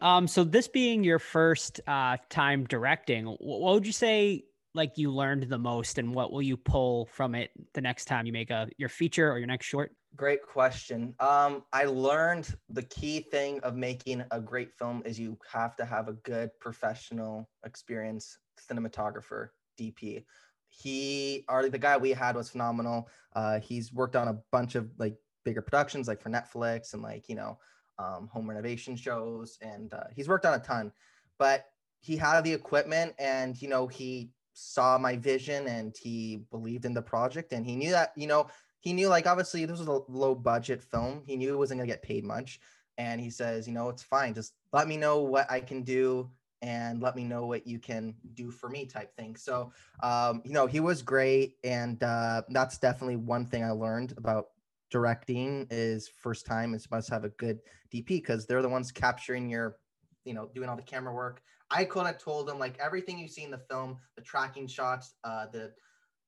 Um, 0.00 0.26
so 0.26 0.42
this 0.42 0.66
being 0.66 1.04
your 1.04 1.20
first 1.20 1.80
uh, 1.86 2.16
time 2.28 2.66
directing, 2.66 3.26
what 3.26 3.74
would 3.74 3.86
you 3.86 3.92
say 3.92 4.46
like 4.78 4.96
you 4.96 5.12
learned 5.12 5.42
the 5.50 5.58
most, 5.58 5.98
and 5.98 6.14
what 6.14 6.32
will 6.32 6.40
you 6.40 6.56
pull 6.56 7.06
from 7.12 7.34
it 7.34 7.50
the 7.74 7.80
next 7.82 8.06
time 8.06 8.24
you 8.24 8.32
make 8.32 8.50
a 8.50 8.68
your 8.78 8.88
feature 8.88 9.30
or 9.30 9.36
your 9.38 9.46
next 9.46 9.66
short? 9.66 9.92
Great 10.16 10.42
question. 10.42 11.14
Um, 11.20 11.64
I 11.72 11.84
learned 11.84 12.56
the 12.70 12.82
key 12.82 13.20
thing 13.20 13.60
of 13.60 13.76
making 13.76 14.24
a 14.30 14.40
great 14.40 14.72
film 14.72 15.02
is 15.04 15.20
you 15.20 15.36
have 15.52 15.76
to 15.76 15.84
have 15.84 16.08
a 16.08 16.14
good 16.14 16.50
professional 16.60 17.50
experience 17.66 18.38
cinematographer, 18.58 19.48
DP. 19.78 20.24
He 20.68 21.44
or 21.48 21.68
the 21.68 21.78
guy 21.78 21.96
we 21.96 22.10
had 22.10 22.36
was 22.36 22.48
phenomenal. 22.48 23.08
Uh, 23.34 23.60
he's 23.60 23.92
worked 23.92 24.16
on 24.16 24.28
a 24.28 24.38
bunch 24.50 24.74
of 24.74 24.88
like 24.98 25.16
bigger 25.44 25.62
productions 25.62 26.08
like 26.08 26.20
for 26.20 26.30
Netflix 26.30 26.94
and 26.94 27.02
like, 27.02 27.28
you 27.28 27.34
know, 27.34 27.58
um, 27.98 28.28
home 28.32 28.48
renovation 28.48 28.96
shows. 28.96 29.58
And 29.60 29.92
uh, 29.92 30.04
he's 30.14 30.28
worked 30.28 30.46
on 30.46 30.54
a 30.54 30.58
ton, 30.58 30.92
but 31.38 31.66
he 32.00 32.16
had 32.16 32.42
the 32.42 32.52
equipment 32.52 33.14
and, 33.18 33.60
you 33.60 33.68
know, 33.68 33.86
he 33.86 34.30
saw 34.58 34.98
my 34.98 35.16
vision 35.16 35.68
and 35.68 35.96
he 35.96 36.44
believed 36.50 36.84
in 36.84 36.92
the 36.92 37.02
project 37.02 37.52
and 37.52 37.64
he 37.64 37.76
knew 37.76 37.90
that, 37.90 38.12
you 38.16 38.26
know, 38.26 38.48
he 38.80 38.92
knew 38.92 39.08
like 39.08 39.26
obviously 39.26 39.64
this 39.64 39.78
was 39.78 39.88
a 39.88 40.00
low 40.08 40.34
budget 40.34 40.82
film. 40.82 41.22
He 41.26 41.36
knew 41.36 41.52
it 41.54 41.58
wasn't 41.58 41.78
gonna 41.78 41.86
get 41.86 42.02
paid 42.02 42.24
much. 42.24 42.60
And 42.96 43.20
he 43.20 43.30
says, 43.30 43.68
you 43.68 43.74
know, 43.74 43.88
it's 43.88 44.02
fine. 44.02 44.34
Just 44.34 44.54
let 44.72 44.88
me 44.88 44.96
know 44.96 45.20
what 45.20 45.48
I 45.48 45.60
can 45.60 45.82
do 45.82 46.30
and 46.60 47.00
let 47.00 47.14
me 47.14 47.22
know 47.22 47.46
what 47.46 47.68
you 47.68 47.78
can 47.78 48.14
do 48.34 48.50
for 48.50 48.68
me 48.68 48.84
type 48.84 49.14
thing. 49.14 49.36
So 49.36 49.72
um, 50.02 50.42
you 50.44 50.52
know, 50.52 50.66
he 50.66 50.80
was 50.80 51.02
great. 51.02 51.56
And 51.62 52.02
uh 52.02 52.42
that's 52.48 52.78
definitely 52.78 53.16
one 53.16 53.46
thing 53.46 53.62
I 53.62 53.70
learned 53.70 54.14
about 54.16 54.48
directing 54.90 55.66
is 55.70 56.08
first 56.08 56.46
time 56.46 56.74
is 56.74 56.90
must 56.90 57.10
have 57.10 57.24
a 57.24 57.28
good 57.30 57.60
DP 57.92 58.06
because 58.06 58.46
they're 58.46 58.62
the 58.62 58.68
ones 58.68 58.90
capturing 58.90 59.48
your, 59.48 59.76
you 60.24 60.34
know, 60.34 60.50
doing 60.52 60.68
all 60.68 60.76
the 60.76 60.82
camera 60.82 61.14
work. 61.14 61.42
I 61.70 61.84
could 61.84 62.06
have 62.06 62.18
told 62.18 62.48
them 62.48 62.58
like 62.58 62.78
everything 62.78 63.18
you 63.18 63.28
see 63.28 63.44
in 63.44 63.50
the 63.50 63.58
film, 63.58 63.98
the 64.16 64.22
tracking 64.22 64.66
shots, 64.66 65.14
uh 65.24 65.46
the 65.52 65.72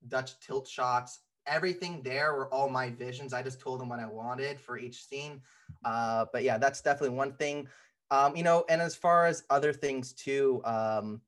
Dutch 0.08 0.38
tilt 0.40 0.66
shots, 0.66 1.20
everything 1.46 2.02
there 2.02 2.34
were 2.34 2.52
all 2.52 2.68
my 2.68 2.90
visions. 2.90 3.32
I 3.32 3.42
just 3.42 3.60
told 3.60 3.80
them 3.80 3.88
what 3.88 3.98
I 4.00 4.06
wanted 4.06 4.60
for 4.60 4.78
each 4.78 5.04
scene. 5.04 5.42
Uh, 5.84 6.26
but 6.32 6.42
yeah, 6.42 6.58
that's 6.58 6.80
definitely 6.80 7.16
one 7.16 7.32
thing. 7.32 7.68
Um, 8.10 8.36
you 8.36 8.42
know, 8.42 8.64
and 8.68 8.80
as 8.80 8.94
far 8.94 9.26
as 9.26 9.44
other 9.50 9.72
things 9.72 10.12
too, 10.12 10.60
um, 10.64 11.20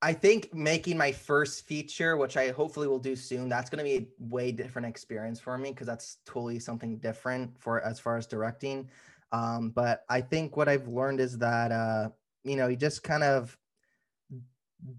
I 0.00 0.12
think 0.12 0.54
making 0.54 0.96
my 0.96 1.10
first 1.10 1.66
feature, 1.66 2.16
which 2.16 2.36
I 2.36 2.50
hopefully 2.50 2.86
will 2.86 3.00
do 3.00 3.16
soon, 3.16 3.48
that's 3.48 3.68
going 3.68 3.78
to 3.78 3.84
be 3.84 3.96
a 3.96 4.06
way 4.18 4.52
different 4.52 4.86
experience 4.86 5.40
for 5.40 5.58
me 5.58 5.70
because 5.70 5.86
that's 5.86 6.18
totally 6.24 6.60
something 6.60 6.98
different 6.98 7.50
for 7.60 7.80
as 7.82 7.98
far 7.98 8.16
as 8.16 8.26
directing. 8.26 8.88
Um, 9.32 9.70
but 9.70 10.04
I 10.08 10.20
think 10.20 10.56
what 10.56 10.68
I've 10.68 10.86
learned 10.88 11.20
is 11.20 11.36
that 11.38 11.72
uh, 11.72 12.10
you 12.48 12.56
know, 12.56 12.68
you 12.68 12.76
just 12.76 13.02
kind 13.02 13.22
of 13.22 13.56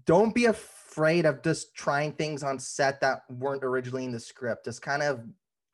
don't 0.04 0.34
be 0.34 0.44
afraid 0.44 1.24
of 1.24 1.42
just 1.42 1.74
trying 1.74 2.12
things 2.12 2.42
on 2.42 2.58
set 2.58 3.00
that 3.00 3.22
weren't 3.30 3.64
originally 3.64 4.04
in 4.04 4.12
the 4.12 4.20
script. 4.20 4.64
Just 4.64 4.82
kind 4.82 5.02
of 5.02 5.24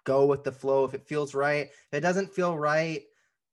go 0.04 0.26
with 0.26 0.44
the 0.44 0.52
flow. 0.52 0.84
If 0.84 0.94
it 0.94 1.06
feels 1.06 1.34
right, 1.34 1.66
if 1.66 1.92
it 1.92 2.00
doesn't 2.00 2.32
feel 2.32 2.56
right, 2.56 3.02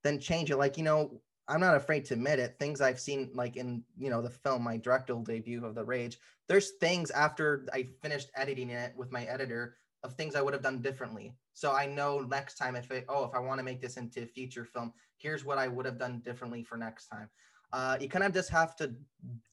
then 0.04 0.20
change 0.20 0.52
it. 0.52 0.58
Like, 0.58 0.78
you 0.78 0.84
know, 0.84 1.22
I'm 1.48 1.60
not 1.60 1.76
afraid 1.76 2.06
to 2.06 2.14
admit 2.14 2.40
it. 2.40 2.56
Things 2.60 2.82
I've 2.82 3.00
seen, 3.00 3.32
like 3.34 3.58
in, 3.58 3.84
you 3.98 4.10
know, 4.10 4.22
the 4.22 4.30
film, 4.30 4.64
my 4.64 4.78
directorial 4.78 5.24
debut 5.24 5.66
of 5.66 5.76
The 5.76 5.84
Rage, 5.84 6.20
there's 6.48 6.72
things 6.80 7.12
after 7.12 7.66
I 7.74 7.88
finished 8.02 8.30
editing 8.36 8.70
it 8.70 8.94
with 8.96 9.12
my 9.12 9.24
editor 9.26 9.76
of 10.04 10.14
things 10.14 10.36
I 10.36 10.42
would 10.42 10.54
have 10.54 10.64
done 10.64 10.82
differently. 10.82 11.34
So 11.54 11.74
I 11.74 11.86
know 11.86 12.20
next 12.20 12.56
time 12.56 12.76
if 12.76 12.92
it, 12.92 13.06
oh, 13.10 13.26
if 13.26 13.34
I 13.34 13.40
want 13.40 13.60
to 13.60 13.64
make 13.64 13.82
this 13.82 13.98
into 13.98 14.24
a 14.24 14.26
feature 14.26 14.66
film, 14.66 14.94
here's 15.18 15.46
what 15.46 15.58
I 15.58 15.68
would 15.68 15.86
have 15.86 16.00
done 16.00 16.22
differently 16.24 16.64
for 16.64 16.78
next 16.78 17.08
time. 17.08 17.30
Uh, 17.74 17.98
you 18.00 18.08
kind 18.08 18.24
of 18.24 18.34
just 18.34 18.50
have 18.52 18.76
to 18.78 18.94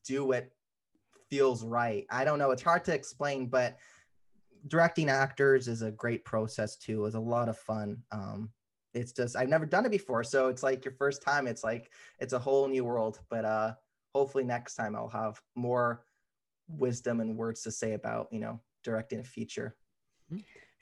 do 0.06 0.24
what 0.24 0.48
feels 1.30 1.64
right. 1.64 2.06
I 2.10 2.24
don't 2.24 2.38
know. 2.38 2.50
It's 2.50 2.62
hard 2.62 2.84
to 2.84 2.94
explain, 2.94 3.46
but 3.46 3.78
directing 4.68 5.08
actors 5.08 5.68
is 5.68 5.82
a 5.82 5.90
great 5.90 6.24
process 6.24 6.76
too. 6.76 7.06
It's 7.06 7.14
a 7.14 7.20
lot 7.20 7.48
of 7.48 7.58
fun. 7.58 8.02
Um, 8.12 8.50
it's 8.92 9.12
just 9.12 9.36
I've 9.36 9.48
never 9.48 9.66
done 9.66 9.86
it 9.86 9.90
before, 9.90 10.24
so 10.24 10.48
it's 10.48 10.62
like 10.62 10.84
your 10.84 10.94
first 10.94 11.22
time. 11.22 11.46
It's 11.46 11.64
like 11.64 11.90
it's 12.18 12.32
a 12.32 12.38
whole 12.38 12.68
new 12.68 12.84
world. 12.84 13.20
But 13.30 13.44
uh, 13.44 13.74
hopefully 14.14 14.44
next 14.44 14.74
time 14.74 14.94
I'll 14.96 15.08
have 15.08 15.40
more 15.54 16.04
wisdom 16.68 17.20
and 17.20 17.36
words 17.36 17.62
to 17.62 17.70
say 17.70 17.94
about 17.94 18.28
you 18.30 18.40
know 18.40 18.60
directing 18.84 19.20
a 19.20 19.24
feature. 19.24 19.76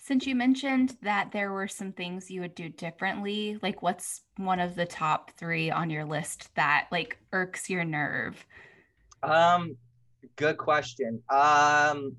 Since 0.01 0.27
you 0.27 0.35
mentioned 0.35 0.97
that 1.03 1.33
there 1.33 1.53
were 1.53 1.69
some 1.69 1.93
things 1.93 2.31
you 2.31 2.41
would 2.41 2.55
do 2.55 2.69
differently, 2.69 3.59
like 3.62 3.83
what's 3.83 4.23
one 4.37 4.61
of 4.61 4.75
the 4.75 4.87
top 4.87 5.33
three 5.37 5.70
on 5.70 5.91
your 5.91 6.05
list 6.05 6.55
that 6.55 6.87
like 6.91 7.19
irks 7.33 7.69
your 7.69 7.85
nerve? 7.85 8.47
Um, 9.23 9.77
good 10.37 10.57
question. 10.57 11.20
Um, 11.29 12.16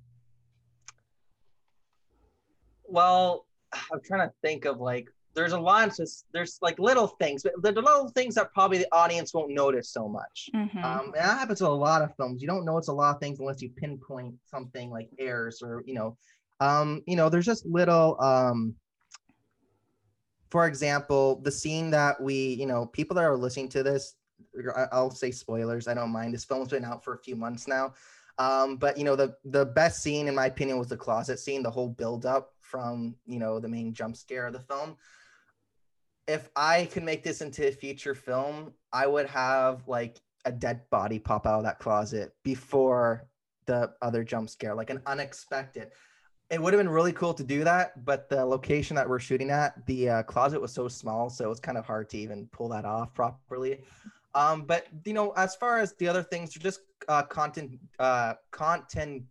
well, 2.84 3.46
I'm 3.74 4.02
trying 4.06 4.28
to 4.28 4.34
think 4.44 4.66
of 4.66 4.80
like 4.80 5.08
there's 5.34 5.54
a 5.54 5.60
lot 5.60 5.88
of 5.88 5.96
just 5.96 6.26
there's 6.34 6.60
like 6.62 6.78
little 6.80 7.08
things, 7.08 7.44
but 7.44 7.54
the 7.76 7.82
little 7.82 8.10
things 8.10 8.36
that 8.36 8.54
probably 8.54 8.80
the 8.80 8.88
audience 8.92 9.34
won't 9.34 9.52
notice 9.52 9.90
so 9.90 10.08
much. 10.08 10.50
Mhm. 10.54 10.84
Um, 10.84 11.06
and 11.06 11.14
that 11.14 11.40
happens 11.40 11.62
with 11.62 11.70
a 11.70 11.74
lot 11.74 12.02
of 12.02 12.14
films. 12.18 12.42
You 12.42 12.48
don't 12.48 12.66
notice 12.66 12.90
a 12.90 12.94
lot 12.94 13.16
of 13.16 13.22
things 13.22 13.40
unless 13.40 13.62
you 13.62 13.70
pinpoint 13.70 14.36
something 14.46 14.90
like 14.90 15.10
errors 15.18 15.62
or 15.64 15.82
you 15.86 15.94
know, 15.94 16.18
um, 16.60 17.04
you 17.06 17.16
know, 17.16 17.30
there's 17.30 17.46
just 17.46 17.66
little 17.66 18.20
um. 18.22 18.76
For 20.50 20.66
example, 20.66 21.40
the 21.44 21.52
scene 21.52 21.92
that 21.92 22.20
we, 22.20 22.56
you 22.56 22.66
know, 22.66 22.88
people 22.88 23.14
that 23.16 23.24
are 23.24 23.38
listening 23.38 23.70
to 23.70 23.84
this, 23.84 24.16
I'll 24.92 25.12
say 25.12 25.30
spoilers. 25.30 25.88
I 25.88 25.94
don't 25.94 26.10
mind. 26.10 26.34
This 26.34 26.44
film's 26.44 26.70
been 26.70 26.84
out 26.84 27.04
for 27.04 27.14
a 27.14 27.20
few 27.20 27.36
months 27.36 27.68
now. 27.68 27.94
Um, 28.40 28.78
but 28.78 28.98
you 28.98 29.04
know, 29.04 29.16
the 29.16 29.36
the 29.46 29.66
best 29.66 30.02
scene 30.02 30.28
in 30.28 30.34
my 30.34 30.48
opinion 30.48 30.80
was 30.80 30.88
the 30.88 30.98
closet 30.98 31.40
scene, 31.40 31.62
the 31.62 31.70
whole 31.70 31.90
build 31.90 32.26
up 32.26 32.54
from 32.62 33.16
you 33.26 33.38
know 33.38 33.60
the 33.60 33.68
main 33.68 33.94
jump 33.94 34.16
scare 34.16 34.48
of 34.48 34.54
the 34.54 34.60
film. 34.60 34.96
If 36.28 36.50
I 36.56 36.86
could 36.86 37.04
make 37.04 37.24
this 37.24 37.42
into 37.42 37.68
a 37.68 37.72
feature 37.72 38.16
film, 38.16 38.74
I 38.94 39.08
would 39.08 39.28
have 39.28 39.88
like 39.88 40.20
a 40.46 40.52
dead 40.52 40.82
body 40.90 41.20
pop 41.20 41.46
out 41.46 41.58
of 41.58 41.64
that 41.64 41.80
closet 41.80 42.34
before 42.44 43.28
the 43.66 43.92
other 44.02 44.24
jump 44.24 44.50
scare, 44.50 44.74
like 44.74 44.90
an 44.90 45.02
unexpected. 45.06 45.92
It 46.50 46.62
would 46.62 46.74
have 46.74 46.80
been 46.80 46.90
really 46.90 47.14
cool 47.14 47.34
to 47.36 47.44
do 47.44 47.64
that, 47.64 48.04
but 48.06 48.28
the 48.28 48.44
location 48.44 48.96
that 48.96 49.08
we're 49.08 49.20
shooting 49.20 49.52
at, 49.52 49.86
the 49.86 50.10
uh, 50.10 50.24
closet 50.24 50.60
was 50.60 50.74
so 50.74 50.88
small, 50.88 51.30
so 51.30 51.46
it 51.46 51.48
was 51.48 51.60
kind 51.60 51.78
of 51.78 51.86
hard 51.86 52.10
to 52.10 52.18
even 52.18 52.48
pull 52.52 52.70
that 52.70 52.86
off 52.86 53.14
properly. 53.14 53.82
Um, 54.34 54.64
but 54.64 54.88
you 55.06 55.14
know, 55.14 55.32
as 55.32 55.56
far 55.56 55.80
as 55.80 55.94
the 55.94 56.08
other 56.08 56.24
things, 56.24 56.56
are 56.56 56.60
just 56.60 56.82
uh, 57.08 57.24
content, 57.24 57.80
uh, 58.00 58.34
content. 58.52 59.24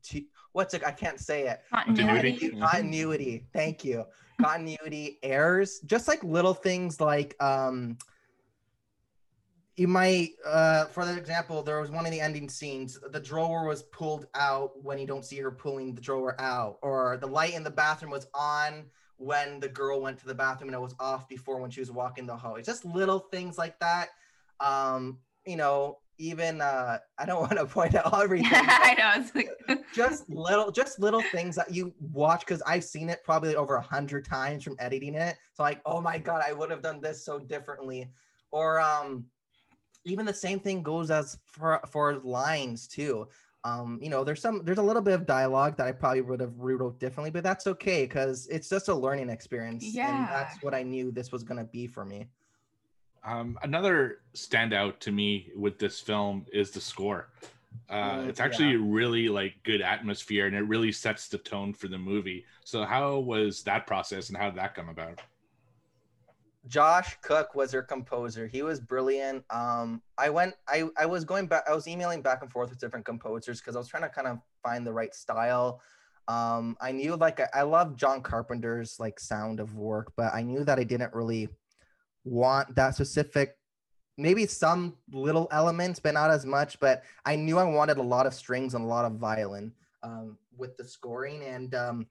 What's 0.53 0.75
it? 0.75 0.83
I 0.85 0.93
can't 0.93 1.19
say 1.19 1.49
it. 1.49 1.61
Continuity. 1.73 2.33
Continuity. 2.33 2.61
Continuity. 2.61 3.47
Thank 3.53 3.85
you. 3.85 4.05
Continuity 4.41 5.19
errors, 5.23 5.81
just 5.87 6.07
like 6.07 6.23
little 6.23 6.55
things 6.55 7.01
like 7.01 7.35
um, 7.43 7.99
you 9.79 9.87
might, 9.87 10.31
uh, 10.45 10.87
for 10.87 11.05
the 11.05 11.17
example, 11.17 11.63
there 11.63 11.81
was 11.81 11.91
one 11.91 12.05
of 12.05 12.11
the 12.11 12.21
ending 12.21 12.49
scenes. 12.49 12.99
The 13.13 13.21
drawer 13.21 13.67
was 13.67 13.85
pulled 13.85 14.27
out 14.35 14.73
when 14.83 14.99
you 14.99 15.07
don't 15.07 15.25
see 15.25 15.39
her 15.39 15.53
pulling 15.53 15.95
the 15.95 16.01
drawer 16.01 16.39
out, 16.41 16.79
or 16.83 17.17
the 17.21 17.29
light 17.29 17.55
in 17.55 17.63
the 17.63 17.71
bathroom 17.71 18.11
was 18.11 18.27
on 18.35 18.87
when 19.19 19.61
the 19.61 19.69
girl 19.69 20.01
went 20.01 20.19
to 20.19 20.27
the 20.27 20.35
bathroom 20.35 20.69
and 20.69 20.77
it 20.77 20.81
was 20.81 20.95
off 20.99 21.29
before 21.29 21.61
when 21.61 21.71
she 21.71 21.81
was 21.81 21.93
walking 21.93 22.27
the 22.27 22.37
hallway. 22.37 22.63
Just 22.63 22.85
little 22.85 23.21
things 23.31 23.57
like 23.57 23.79
that. 23.79 24.09
Um, 24.59 25.19
you 25.47 25.57
know, 25.57 25.99
even 26.19 26.61
uh, 26.61 26.99
I 27.17 27.25
don't 27.25 27.41
want 27.41 27.53
to 27.53 27.67
point 27.67 27.95
out 27.95 28.21
everything. 28.21 28.51
I 28.53 28.97
know. 28.99 29.25
Like, 29.35 29.85
just 29.95 30.29
little 30.29 30.73
just 30.73 30.99
little 30.99 31.23
things 31.33 31.55
that 31.57 31.73
you 31.73 31.93
watch 32.13 32.41
because 32.41 32.63
i've 32.67 32.85
seen 32.85 33.09
it 33.09 33.25
probably 33.25 33.57
over 33.57 33.77
a 33.77 33.83
hundred 33.83 34.25
times 34.25 34.63
from 34.63 34.77
editing 34.79 35.15
it 35.15 35.37
so 35.55 35.63
like 35.63 35.81
oh 35.87 36.01
my 36.01 36.19
god 36.19 36.43
i 36.47 36.53
would 36.53 36.71
have 36.71 36.83
done 36.83 37.01
this 37.01 37.25
so 37.25 37.39
differently 37.39 38.09
or 38.51 38.81
um 38.81 39.25
even 40.09 40.27
the 40.27 40.33
same 40.35 40.59
thing 40.59 40.83
goes 40.83 41.11
as 41.11 41.39
for 41.45 41.81
for 41.89 42.17
lines 42.21 42.87
too 42.87 43.29
um 43.65 43.99
you 44.01 44.09
know 44.09 44.23
there's 44.25 44.41
some 44.41 44.65
there's 44.65 44.79
a 44.79 44.83
little 44.83 45.03
bit 45.03 45.15
of 45.15 45.27
dialogue 45.27 45.77
that 45.77 45.87
i 45.87 45.93
probably 45.93 46.21
would 46.21 46.41
have 46.41 46.59
rewrote 46.59 46.99
differently 47.01 47.31
but 47.31 47.43
that's 47.43 47.67
okay 47.67 48.05
because 48.05 48.47
it's 48.49 48.69
just 48.69 48.89
a 48.89 48.95
learning 48.95 49.29
experience 49.29 49.85
and 49.97 50.29
that's 50.29 50.63
what 50.63 50.75
i 50.75 50.83
knew 50.83 51.11
this 51.11 51.33
was 51.33 51.43
going 51.43 51.59
to 51.59 51.65
be 51.65 51.87
for 51.87 52.05
me 52.05 52.29
Um, 53.25 53.59
another 53.63 54.21
standout 54.35 55.01
to 55.01 55.11
me 55.13 55.51
with 55.57 55.79
this 55.79 56.01
film 56.01 56.47
is 56.53 56.71
the 56.71 56.81
score. 56.81 57.29
Uh, 57.91 58.19
Mm, 58.19 58.29
it's 58.29 58.41
actually 58.41 58.77
really 58.77 59.29
like 59.29 59.55
good 59.65 59.83
atmosphere, 59.83 60.47
and 60.47 60.57
it 60.57 60.67
really 60.75 60.93
sets 60.93 61.29
the 61.29 61.39
tone 61.39 61.75
for 61.75 61.89
the 61.89 61.99
movie. 61.99 62.45
So, 62.65 62.85
how 62.85 63.19
was 63.19 63.63
that 63.65 63.87
process, 63.87 64.29
and 64.29 64.39
how 64.39 64.49
did 64.51 64.59
that 64.59 64.75
come 64.75 64.89
about? 64.89 65.21
Josh 66.69 67.17
Cook 67.23 67.55
was 67.55 67.73
her 67.73 67.83
composer. 67.83 68.47
He 68.47 68.63
was 68.63 68.79
brilliant. 68.79 69.45
Um, 69.51 70.03
I 70.19 70.31
went, 70.31 70.55
I, 70.69 70.85
I 70.97 71.07
was 71.07 71.25
going 71.25 71.47
back, 71.47 71.65
I 71.69 71.75
was 71.75 71.89
emailing 71.89 72.23
back 72.23 72.43
and 72.43 72.53
forth 72.53 72.71
with 72.71 72.79
different 72.79 73.07
composers 73.07 73.61
because 73.61 73.75
I 73.75 73.79
was 73.79 73.89
trying 73.89 74.05
to 74.05 74.09
kind 74.09 74.29
of 74.29 74.39
find 74.63 74.87
the 74.87 74.93
right 74.93 75.15
style. 75.15 75.81
Um, 76.29 76.77
I 76.81 76.93
knew 76.93 77.17
like 77.17 77.41
I, 77.41 77.49
I 77.55 77.63
love 77.63 77.97
John 77.97 78.23
Carpenter's 78.23 79.01
like 79.01 79.19
sound 79.19 79.61
of 79.61 79.75
work, 79.75 80.13
but 80.17 80.35
I 80.35 80.43
knew 80.43 80.63
that 80.65 80.79
I 80.79 80.85
didn't 80.85 81.15
really 81.15 81.49
want 82.25 82.75
that 82.77 82.95
specific. 82.95 83.57
Maybe 84.19 84.47
some 84.47 84.97
little 85.11 85.49
elements, 85.51 86.01
but 86.01 86.15
not 86.15 86.31
as 86.31 86.45
much. 86.45 86.79
But 86.81 87.03
I 87.25 87.37
knew 87.37 87.57
I 87.59 87.65
wanted 87.65 87.97
a 87.97 88.03
lot 88.03 88.27
of 88.27 88.35
strings 88.35 88.75
and 88.75 88.85
a 88.85 88.87
lot 88.87 89.07
of 89.07 89.13
violin 89.13 89.73
um, 90.03 90.37
with 90.57 90.77
the 90.77 90.85
scoring. 90.85 91.43
And 91.45 91.75
um, 91.75 92.07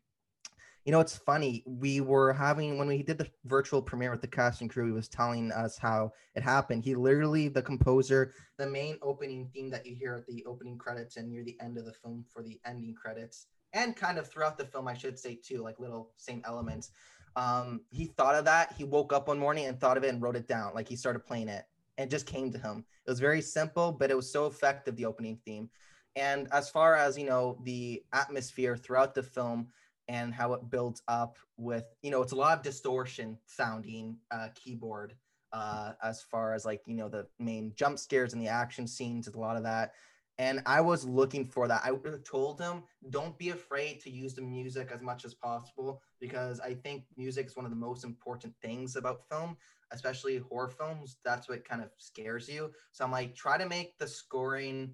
you 0.88 0.94
know, 0.94 1.02
it's 1.02 1.18
funny. 1.18 1.64
We 1.66 2.00
were 2.00 2.32
having 2.32 2.78
when 2.78 2.88
we 2.88 3.04
did 3.04 3.18
the 3.18 3.30
virtual 3.44 3.82
premiere 3.82 4.10
with 4.10 4.22
the 4.22 4.28
cast 4.28 4.62
and 4.62 4.70
crew. 4.70 4.86
He 4.86 4.94
was 4.94 5.10
telling 5.10 5.52
us 5.52 5.78
how 5.78 6.14
it 6.34 6.42
happened. 6.42 6.86
He 6.86 6.96
literally, 6.96 7.50
the 7.50 7.62
composer, 7.62 8.32
the 8.58 8.68
main 8.68 8.98
opening 9.02 9.50
theme 9.54 9.70
that 9.72 9.86
you 9.86 9.98
hear 9.98 10.16
at 10.16 10.26
the 10.28 10.46
opening 10.46 10.78
credits 10.78 11.18
and 11.18 11.30
near 11.30 11.44
the 11.44 11.58
end 11.60 11.78
of 11.78 11.84
the 11.84 11.92
film 11.92 12.24
for 12.32 12.42
the 12.42 12.58
ending 12.66 12.96
credits, 12.96 13.48
and 13.74 13.98
kind 13.98 14.18
of 14.18 14.30
throughout 14.30 14.58
the 14.58 14.64
film, 14.64 14.88
I 14.88 14.94
should 14.94 15.20
say 15.20 15.36
too, 15.36 15.62
like 15.62 15.78
little 15.78 16.14
same 16.16 16.42
elements. 16.46 16.92
Um, 17.36 17.82
he 17.90 18.06
thought 18.06 18.36
of 18.36 18.46
that. 18.46 18.74
He 18.78 18.86
woke 18.86 19.12
up 19.12 19.28
one 19.28 19.40
morning 19.40 19.66
and 19.66 19.78
thought 19.78 19.98
of 19.98 20.06
it 20.06 20.14
and 20.14 20.22
wrote 20.22 20.38
it 20.38 20.48
down. 20.48 20.72
Like 20.74 20.88
he 20.88 20.96
started 20.96 21.26
playing 21.26 21.50
it, 21.50 21.66
and 21.98 22.08
it 22.08 22.10
just 22.10 22.28
came 22.28 22.50
to 22.54 22.58
him. 22.58 22.86
It 23.06 23.10
was 23.10 23.20
very 23.20 23.42
simple, 23.42 23.92
but 23.92 24.10
it 24.10 24.16
was 24.16 24.32
so 24.32 24.46
effective. 24.46 24.96
The 24.96 25.04
opening 25.06 25.38
theme, 25.44 25.70
and 26.16 26.48
as 26.54 26.70
far 26.70 26.96
as 26.96 27.18
you 27.18 27.26
know, 27.26 27.60
the 27.66 28.04
atmosphere 28.14 28.78
throughout 28.78 29.16
the 29.16 29.24
film 29.24 29.68
and 30.08 30.34
how 30.34 30.54
it 30.54 30.70
builds 30.70 31.02
up 31.08 31.38
with 31.58 31.86
you 32.02 32.12
know 32.12 32.22
it's 32.22 32.32
a 32.32 32.36
lot 32.36 32.58
of 32.58 32.64
distortion 32.64 33.38
sounding 33.46 34.18
uh, 34.32 34.48
keyboard 34.56 35.14
uh, 35.54 35.94
as 36.04 36.22
far 36.22 36.54
as 36.54 36.66
like 36.66 36.82
you 36.86 36.96
know 36.96 37.10
the 37.10 37.26
main 37.40 37.74
jump 37.76 37.98
scares 38.00 38.34
and 38.34 38.42
the 38.42 38.48
action 38.48 38.88
scenes 38.88 39.28
a 39.28 39.40
lot 39.40 39.58
of 39.58 39.64
that. 39.64 39.94
And 40.40 40.62
i 40.68 40.82
was 40.82 41.04
looking 41.04 41.48
for 41.48 41.68
that. 41.68 41.82
I 41.84 41.92
told 42.24 42.60
him 42.62 42.84
don't 43.10 43.38
be 43.38 43.50
afraid 43.50 44.00
to 44.02 44.12
use 44.12 44.36
the 44.36 44.42
music 44.42 44.92
as 44.94 45.02
much 45.02 45.26
as 45.26 45.34
possible 45.34 46.02
because 46.20 46.60
i 46.60 46.74
think 46.74 47.04
music 47.16 47.48
is 47.48 47.56
one 47.56 47.66
of 47.66 47.72
the 47.72 47.78
most 47.78 48.04
important 48.04 48.54
things 48.62 48.96
about 48.96 49.28
film 49.30 49.58
especially 49.94 50.38
horror 50.38 50.68
films. 50.68 51.16
That's 51.24 51.48
what 51.48 51.64
kind 51.64 51.82
of 51.82 51.90
scares 51.98 52.50
you. 52.50 52.72
So 52.92 53.06
i'm 53.06 53.12
like 53.12 53.36
try 53.36 53.58
to 53.58 53.68
make 53.68 53.98
the 53.98 54.08
scoring 54.08 54.94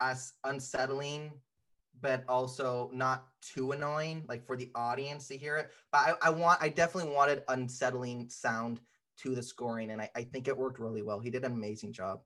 as 0.00 0.32
unsettling 0.42 1.32
but 2.04 2.22
also 2.28 2.90
not 2.92 3.26
too 3.42 3.72
annoying, 3.72 4.24
like 4.28 4.46
for 4.46 4.56
the 4.56 4.70
audience 4.76 5.26
to 5.28 5.38
hear 5.38 5.56
it. 5.56 5.70
But 5.90 5.98
I, 6.22 6.28
I 6.28 6.30
want, 6.30 6.62
I 6.62 6.68
definitely 6.68 7.12
wanted 7.14 7.42
unsettling 7.48 8.28
sound 8.28 8.80
to 9.18 9.34
the 9.34 9.42
scoring, 9.42 9.90
and 9.90 10.02
I, 10.02 10.10
I 10.14 10.24
think 10.24 10.46
it 10.48 10.56
worked 10.56 10.78
really 10.78 11.02
well. 11.02 11.18
He 11.18 11.30
did 11.30 11.44
an 11.44 11.52
amazing 11.52 11.92
job. 11.94 12.20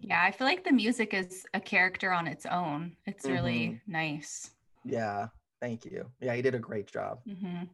yeah, 0.00 0.22
I 0.22 0.30
feel 0.30 0.46
like 0.46 0.64
the 0.64 0.72
music 0.72 1.14
is 1.14 1.46
a 1.54 1.60
character 1.60 2.12
on 2.12 2.26
its 2.26 2.46
own. 2.46 2.96
It's 3.06 3.28
really 3.28 3.76
Mhm. 3.76 3.80
nice. 3.86 4.50
Yeah, 4.84 5.28
thank 5.60 5.84
you. 5.84 6.10
Yeah, 6.20 6.34
he 6.34 6.42
did 6.42 6.54
a 6.54 6.58
great 6.58 6.86
job. 6.86 7.20
hmm 7.26 7.64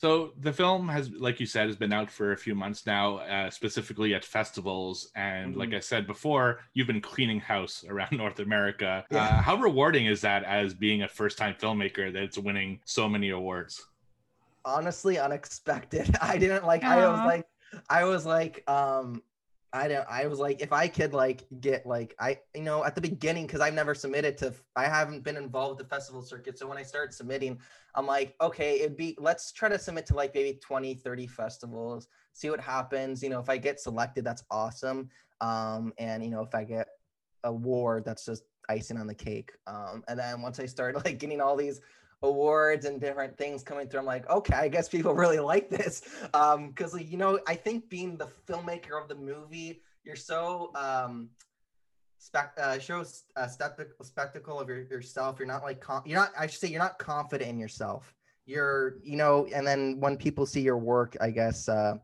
So 0.00 0.32
the 0.40 0.52
film 0.52 0.88
has, 0.88 1.10
like 1.10 1.40
you 1.40 1.46
said, 1.46 1.66
has 1.66 1.76
been 1.76 1.92
out 1.92 2.10
for 2.10 2.32
a 2.32 2.36
few 2.36 2.54
months 2.54 2.86
now, 2.86 3.18
uh, 3.18 3.50
specifically 3.50 4.14
at 4.14 4.24
festivals. 4.24 5.10
And 5.14 5.54
like 5.54 5.70
Mhm. 5.70 5.76
I 5.76 5.80
said 5.80 6.06
before, 6.06 6.60
you've 6.72 6.86
been 6.86 7.02
cleaning 7.02 7.38
house 7.40 7.84
around 7.88 8.12
North 8.12 8.38
America. 8.40 9.06
Yeah. 9.10 9.28
Uh, 9.28 9.42
how 9.42 9.56
rewarding 9.56 10.06
is 10.06 10.22
that 10.22 10.42
as 10.44 10.72
being 10.72 11.02
a 11.02 11.08
first-time 11.08 11.54
filmmaker 11.60 12.10
that's 12.12 12.38
winning 12.38 12.80
so 12.86 13.10
many 13.10 13.28
awards? 13.28 13.84
Honestly, 14.64 15.18
unexpected. 15.18 16.16
I 16.22 16.38
didn't 16.38 16.64
like. 16.66 16.84
I 16.84 17.06
was 17.06 17.22
like, 17.22 17.46
I 17.88 18.04
was 18.04 18.26
like, 18.26 18.68
um, 18.68 19.22
I 19.72 19.86
don't. 19.86 20.06
I 20.08 20.26
was 20.26 20.38
like, 20.38 20.60
if 20.60 20.72
I 20.72 20.88
could 20.88 21.12
like 21.14 21.44
get 21.60 21.86
like 21.86 22.14
I, 22.18 22.38
you 22.54 22.62
know, 22.62 22.84
at 22.84 22.94
the 22.94 23.00
beginning 23.00 23.46
because 23.46 23.60
I've 23.60 23.74
never 23.74 23.94
submitted 23.94 24.36
to. 24.38 24.52
I 24.74 24.84
haven't 24.84 25.22
been 25.22 25.36
involved 25.36 25.78
with 25.78 25.88
the 25.88 25.94
festival 25.94 26.22
circuit, 26.22 26.58
so 26.58 26.66
when 26.66 26.76
I 26.76 26.82
started 26.82 27.14
submitting, 27.14 27.58
I'm 27.94 28.06
like, 28.06 28.34
okay, 28.40 28.80
it'd 28.80 28.96
be 28.96 29.16
let's 29.18 29.52
try 29.52 29.68
to 29.68 29.78
submit 29.78 30.06
to 30.06 30.14
like 30.14 30.34
maybe 30.34 30.58
20, 30.60 30.94
30 30.94 31.26
festivals, 31.28 32.08
see 32.32 32.50
what 32.50 32.60
happens. 32.60 33.22
You 33.22 33.30
know, 33.30 33.38
if 33.38 33.48
I 33.48 33.58
get 33.58 33.78
selected, 33.78 34.24
that's 34.24 34.42
awesome. 34.50 35.08
Um, 35.40 35.92
and 35.98 36.24
you 36.24 36.30
know, 36.30 36.42
if 36.42 36.54
I 36.54 36.64
get 36.64 36.88
award, 37.44 38.04
that's 38.04 38.24
just 38.24 38.42
icing 38.68 38.98
on 38.98 39.06
the 39.06 39.14
cake. 39.14 39.52
Um, 39.66 40.02
and 40.08 40.18
then 40.18 40.42
once 40.42 40.58
I 40.58 40.66
started 40.66 40.98
like 41.04 41.18
getting 41.18 41.40
all 41.40 41.56
these 41.56 41.80
awards 42.22 42.84
and 42.84 43.00
different 43.00 43.36
things 43.36 43.62
coming 43.62 43.88
through, 43.88 44.00
I'm 44.00 44.06
like, 44.06 44.28
okay, 44.28 44.54
I 44.54 44.68
guess 44.68 44.88
people 44.88 45.14
really 45.24 45.38
like 45.38 45.70
this. 45.70 46.02
Um, 46.34 46.68
because 46.68 46.94
like, 46.94 47.10
you 47.10 47.18
know, 47.18 47.40
I 47.46 47.54
think 47.54 47.88
being 47.88 48.16
the 48.16 48.28
filmmaker 48.48 49.00
of 49.00 49.08
the 49.08 49.14
movie, 49.14 49.82
you're 50.04 50.16
so 50.16 50.70
um 50.74 51.28
spec 52.18 52.52
uh 52.60 52.78
shows 52.78 53.24
a 53.36 53.48
spectacle 53.48 54.04
spectacle 54.04 54.60
of 54.60 54.68
your, 54.68 54.82
yourself. 54.82 55.38
You're 55.38 55.48
not 55.48 55.62
like 55.62 55.80
com- 55.80 56.02
you're 56.06 56.18
not 56.18 56.32
I 56.38 56.46
should 56.46 56.60
say 56.60 56.68
you're 56.68 56.80
not 56.80 56.98
confident 56.98 57.50
in 57.50 57.58
yourself. 57.58 58.14
You're, 58.46 58.96
you 59.02 59.16
know, 59.16 59.46
and 59.54 59.66
then 59.66 60.00
when 60.00 60.16
people 60.16 60.44
see 60.44 60.60
your 60.60 60.78
work, 60.78 61.16
I 61.20 61.30
guess 61.30 61.68
uh 61.68 61.94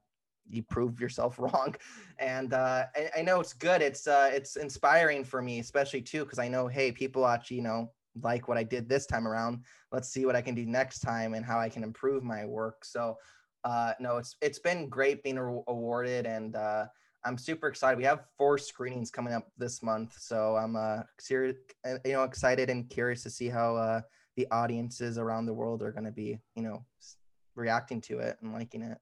you 0.48 0.62
prove 0.62 1.01
yourself 1.01 1.38
wrong 1.40 1.74
and 2.18 2.52
uh, 2.55 2.84
I, 2.94 3.10
I, 3.18 3.22
know 3.22 3.40
it's 3.40 3.52
good 3.52 3.82
it's 3.82 4.06
uh, 4.06 4.30
it's 4.32 4.56
inspiring 4.56 5.24
for 5.24 5.43
me 5.43 5.59
especially 5.59 6.02
too 6.02 6.24
because 6.24 6.38
i 6.38 6.48
know 6.48 6.68
hey 6.68 6.93
people 6.93 7.26
actually 7.26 7.56
you 7.56 7.64
know 7.64 7.90
like 8.22 8.48
what 8.48 8.59
i 8.59 8.62
did 8.62 8.88
this 8.88 9.06
time 9.06 9.26
around. 9.26 9.64
Let's 9.93 10.09
see 10.09 10.26
what 10.26 10.36
i 10.36 10.43
can 10.43 10.55
do 10.55 10.66
next 10.66 11.01
time 11.01 11.34
and 11.34 11.44
how 11.44 11.59
i 11.59 11.68
can 11.68 11.82
improve 11.82 12.22
my 12.22 12.44
work. 12.44 12.84
So 12.84 13.16
uh, 13.64 13.93
no 13.98 14.18
it's 14.18 14.36
it's 14.40 14.59
been 14.59 14.88
great 14.88 15.22
being 15.22 15.38
awarded 15.38 16.24
and 16.26 16.55
uh, 16.55 16.86
i'm 17.24 17.38
super 17.38 17.66
excited. 17.68 17.98
We 17.98 18.05
have 18.05 18.24
four 18.38 18.59
screenings 18.59 19.10
coming 19.10 19.34
up 19.34 19.48
this 19.59 19.82
month 19.82 20.14
so 20.18 20.56
i'm 20.56 20.76
uh 20.76 21.01
serious 21.18 21.56
you 22.05 22.12
know 22.12 22.22
excited 22.22 22.70
and 22.70 22.88
curious 22.88 23.22
to 23.24 23.30
see 23.30 23.48
how 23.48 23.76
uh, 23.76 24.01
the 24.36 24.47
audiences 24.51 25.18
around 25.18 25.47
the 25.47 25.55
world 25.55 25.82
are 25.82 25.93
going 25.93 26.05
to 26.05 26.12
be 26.12 26.38
you 26.55 26.62
know 26.62 26.84
reacting 27.56 28.01
to 28.02 28.18
it 28.18 28.36
and 28.43 28.52
liking 28.52 28.82
it. 28.82 28.98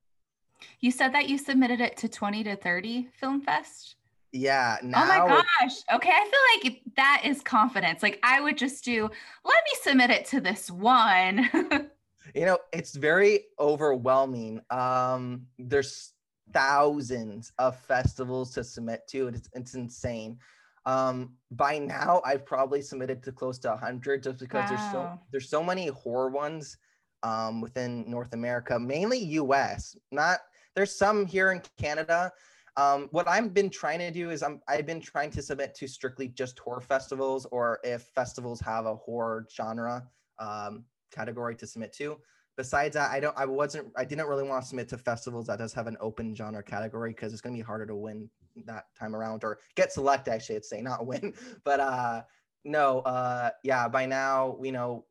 You 0.80 0.90
said 0.90 1.12
that 1.12 1.28
you 1.28 1.36
submitted 1.36 1.80
it 1.80 1.96
to 1.98 2.08
20 2.08 2.44
to 2.44 2.56
30 2.56 3.08
Film 3.18 3.40
Fest? 3.40 3.96
Yeah. 4.34 4.78
Now, 4.82 5.04
oh 5.04 5.06
my 5.06 5.18
gosh. 5.60 5.76
Okay. 5.94 6.10
I 6.12 6.60
feel 6.62 6.70
like 6.72 6.82
that 6.96 7.22
is 7.24 7.40
confidence. 7.40 8.02
Like 8.02 8.18
I 8.24 8.40
would 8.40 8.58
just 8.58 8.84
do, 8.84 9.02
let 9.02 9.64
me 9.64 9.78
submit 9.80 10.10
it 10.10 10.26
to 10.26 10.40
this 10.40 10.72
one. 10.72 11.48
you 12.34 12.44
know, 12.44 12.58
it's 12.72 12.96
very 12.96 13.44
overwhelming. 13.60 14.60
Um, 14.70 15.46
there's 15.56 16.14
thousands 16.52 17.52
of 17.60 17.78
festivals 17.78 18.50
to 18.54 18.64
submit 18.64 19.06
to. 19.10 19.28
It's, 19.28 19.48
it's 19.52 19.74
insane. 19.74 20.36
Um, 20.84 21.34
by 21.52 21.78
now 21.78 22.20
I've 22.24 22.44
probably 22.44 22.82
submitted 22.82 23.22
to 23.22 23.32
close 23.32 23.58
to 23.60 23.68
100 23.68 24.24
just 24.24 24.40
because 24.40 24.68
wow. 24.68 24.76
there's 24.76 24.90
so 24.90 25.18
there's 25.30 25.48
so 25.48 25.62
many 25.62 25.86
horror 25.86 26.28
ones 26.28 26.76
um, 27.22 27.60
within 27.60 28.04
North 28.10 28.32
America, 28.32 28.80
mainly 28.80 29.18
US. 29.18 29.96
Not 30.10 30.40
there's 30.74 30.94
some 30.94 31.24
here 31.24 31.52
in 31.52 31.62
Canada. 31.78 32.32
Um, 32.76 33.08
what 33.12 33.28
I've 33.28 33.54
been 33.54 33.70
trying 33.70 34.00
to 34.00 34.10
do 34.10 34.30
is 34.30 34.42
I'm 34.42 34.60
I've 34.66 34.86
been 34.86 35.00
trying 35.00 35.30
to 35.32 35.42
submit 35.42 35.74
to 35.76 35.86
strictly 35.86 36.28
just 36.28 36.58
horror 36.58 36.80
festivals, 36.80 37.46
or 37.46 37.78
if 37.84 38.02
festivals 38.14 38.60
have 38.60 38.86
a 38.86 38.96
horror 38.96 39.46
genre 39.54 40.08
um, 40.38 40.84
category 41.12 41.54
to 41.56 41.66
submit 41.66 41.92
to. 41.94 42.18
Besides 42.56 42.94
that, 42.94 43.10
I 43.10 43.20
don't 43.20 43.36
I 43.36 43.46
wasn't 43.46 43.92
I 43.96 44.04
didn't 44.04 44.26
really 44.26 44.48
want 44.48 44.62
to 44.62 44.68
submit 44.68 44.88
to 44.88 44.98
festivals 44.98 45.46
that 45.46 45.58
does 45.58 45.72
have 45.74 45.86
an 45.86 45.96
open 46.00 46.34
genre 46.34 46.62
category 46.62 47.10
because 47.10 47.32
it's 47.32 47.42
gonna 47.42 47.56
be 47.56 47.62
harder 47.62 47.86
to 47.86 47.94
win 47.94 48.28
that 48.66 48.84
time 48.98 49.14
around 49.14 49.42
or 49.44 49.58
get 49.74 49.92
select 49.92 50.28
actually 50.28 50.56
I'd 50.56 50.64
say 50.64 50.80
not 50.80 51.06
win. 51.06 51.34
But 51.64 51.80
uh 51.80 52.22
no, 52.64 53.00
uh 53.00 53.50
yeah, 53.62 53.88
by 53.88 54.06
now, 54.06 54.58
you 54.62 54.72
know, 54.72 55.04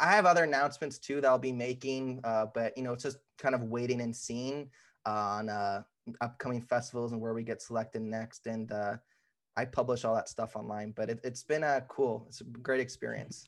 I 0.00 0.12
have 0.12 0.26
other 0.26 0.44
announcements 0.44 0.98
too 0.98 1.20
that 1.20 1.28
I'll 1.28 1.38
be 1.38 1.52
making, 1.52 2.20
uh, 2.24 2.46
but 2.54 2.76
you 2.76 2.84
know, 2.84 2.92
it's 2.92 3.02
just 3.02 3.18
kind 3.38 3.54
of 3.54 3.64
waiting 3.64 4.00
and 4.00 4.14
seeing 4.14 4.70
on 5.04 5.48
uh, 5.48 5.82
upcoming 6.20 6.60
festivals 6.60 7.12
and 7.12 7.20
where 7.20 7.34
we 7.34 7.42
get 7.42 7.62
selected 7.62 8.02
next. 8.02 8.46
And 8.46 8.70
uh, 8.72 8.96
I 9.56 9.64
publish 9.64 10.04
all 10.04 10.14
that 10.14 10.28
stuff 10.28 10.56
online, 10.56 10.92
but 10.96 11.10
it, 11.10 11.20
has 11.24 11.42
been 11.42 11.62
a 11.62 11.66
uh, 11.66 11.80
cool, 11.88 12.24
it's 12.28 12.40
a 12.40 12.44
great 12.44 12.80
experience. 12.80 13.46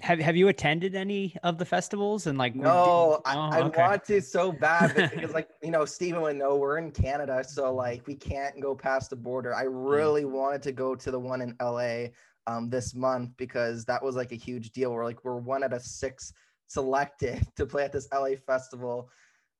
Have 0.00 0.18
Have 0.18 0.36
you 0.36 0.48
attended 0.48 0.94
any 0.94 1.36
of 1.42 1.58
the 1.58 1.64
festivals 1.64 2.26
and 2.26 2.38
like? 2.38 2.54
No, 2.54 3.20
I, 3.26 3.36
oh, 3.36 3.66
okay. 3.66 3.82
I 3.82 3.88
want 3.88 4.04
to 4.04 4.22
so 4.22 4.50
bad 4.50 4.94
because 5.14 5.34
like 5.34 5.48
you 5.62 5.70
know 5.70 5.84
Stephen 5.84 6.22
would 6.22 6.36
know 6.36 6.56
we're 6.56 6.78
in 6.78 6.90
Canada, 6.90 7.44
so 7.44 7.74
like 7.74 8.06
we 8.06 8.14
can't 8.14 8.58
go 8.60 8.74
past 8.74 9.10
the 9.10 9.16
border. 9.16 9.54
I 9.54 9.64
mm. 9.64 9.90
really 9.90 10.22
mm. 10.22 10.30
wanted 10.30 10.62
to 10.62 10.72
go 10.72 10.94
to 10.94 11.10
the 11.10 11.18
one 11.18 11.42
in 11.42 11.54
LA 11.60 12.06
um, 12.46 12.70
this 12.70 12.94
month 12.94 13.30
because 13.36 13.84
that 13.86 14.02
was 14.02 14.16
like 14.16 14.32
a 14.32 14.36
huge 14.36 14.70
deal. 14.70 14.92
We're 14.92 15.04
like 15.04 15.22
we're 15.22 15.36
one 15.36 15.62
out 15.62 15.74
of 15.74 15.82
six 15.82 16.32
selected 16.66 17.46
to 17.56 17.66
play 17.66 17.84
at 17.84 17.92
this 17.92 18.08
LA 18.12 18.36
festival, 18.46 19.10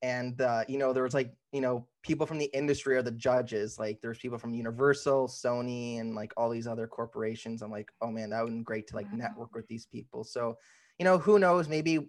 and 0.00 0.40
uh, 0.40 0.64
you 0.68 0.78
know 0.78 0.94
there 0.94 1.04
was 1.04 1.14
like 1.14 1.34
you 1.52 1.60
know 1.60 1.86
people 2.02 2.26
from 2.26 2.38
the 2.38 2.50
industry 2.54 2.96
are 2.96 3.02
the 3.02 3.10
judges. 3.10 3.78
Like 3.78 4.00
there's 4.00 4.18
people 4.18 4.38
from 4.38 4.54
Universal, 4.54 5.28
Sony, 5.28 6.00
and 6.00 6.14
like 6.14 6.32
all 6.36 6.50
these 6.50 6.66
other 6.66 6.86
corporations. 6.86 7.62
I'm 7.62 7.70
like, 7.70 7.90
oh 8.00 8.10
man, 8.10 8.30
that 8.30 8.42
would 8.42 8.54
be 8.54 8.62
great 8.62 8.86
to 8.88 8.96
like 8.96 9.12
network 9.12 9.54
with 9.54 9.66
these 9.68 9.86
people. 9.86 10.24
So 10.24 10.56
you 10.98 11.04
know 11.04 11.18
who 11.18 11.38
knows 11.38 11.68
maybe 11.68 11.92
you 11.92 12.08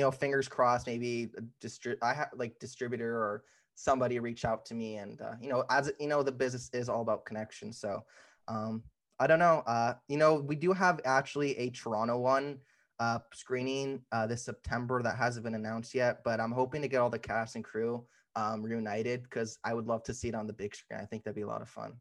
know 0.00 0.10
fingers 0.10 0.48
crossed 0.48 0.86
maybe 0.86 1.30
a 1.36 1.42
distri- 1.64 1.96
I 2.02 2.12
have 2.14 2.28
like 2.36 2.58
distributor 2.58 3.16
or 3.16 3.44
somebody 3.74 4.18
reach 4.18 4.44
out 4.44 4.66
to 4.66 4.74
me 4.74 4.96
and 4.96 5.20
uh, 5.22 5.32
you 5.40 5.48
know 5.48 5.64
as 5.70 5.90
you 5.98 6.06
know 6.06 6.22
the 6.22 6.30
business 6.30 6.68
is 6.74 6.90
all 6.90 7.00
about 7.00 7.24
connection 7.24 7.72
so 7.72 8.04
um, 8.46 8.82
I 9.20 9.26
don't 9.26 9.38
know. 9.38 9.62
Uh, 9.66 9.94
you 10.08 10.16
know, 10.16 10.34
we 10.34 10.56
do 10.56 10.72
have 10.72 10.98
actually 11.04 11.56
a 11.58 11.68
Toronto 11.70 12.18
one 12.18 12.58
uh, 12.98 13.18
screening 13.34 14.00
uh, 14.12 14.26
this 14.26 14.42
September 14.42 15.02
that 15.02 15.16
hasn't 15.16 15.44
been 15.44 15.54
announced 15.54 15.94
yet, 15.94 16.24
but 16.24 16.40
I'm 16.40 16.52
hoping 16.52 16.80
to 16.82 16.88
get 16.88 17.00
all 17.00 17.10
the 17.10 17.18
cast 17.18 17.54
and 17.54 17.64
crew 17.64 18.04
um, 18.36 18.62
reunited 18.62 19.22
because 19.24 19.58
I 19.64 19.74
would 19.74 19.86
love 19.86 20.02
to 20.04 20.14
see 20.14 20.28
it 20.28 20.34
on 20.34 20.46
the 20.46 20.52
big 20.52 20.74
screen. 20.74 21.00
I 21.00 21.04
think 21.04 21.24
that'd 21.24 21.36
be 21.36 21.42
a 21.42 21.46
lot 21.46 21.62
of 21.62 21.68
fun. 21.68 21.92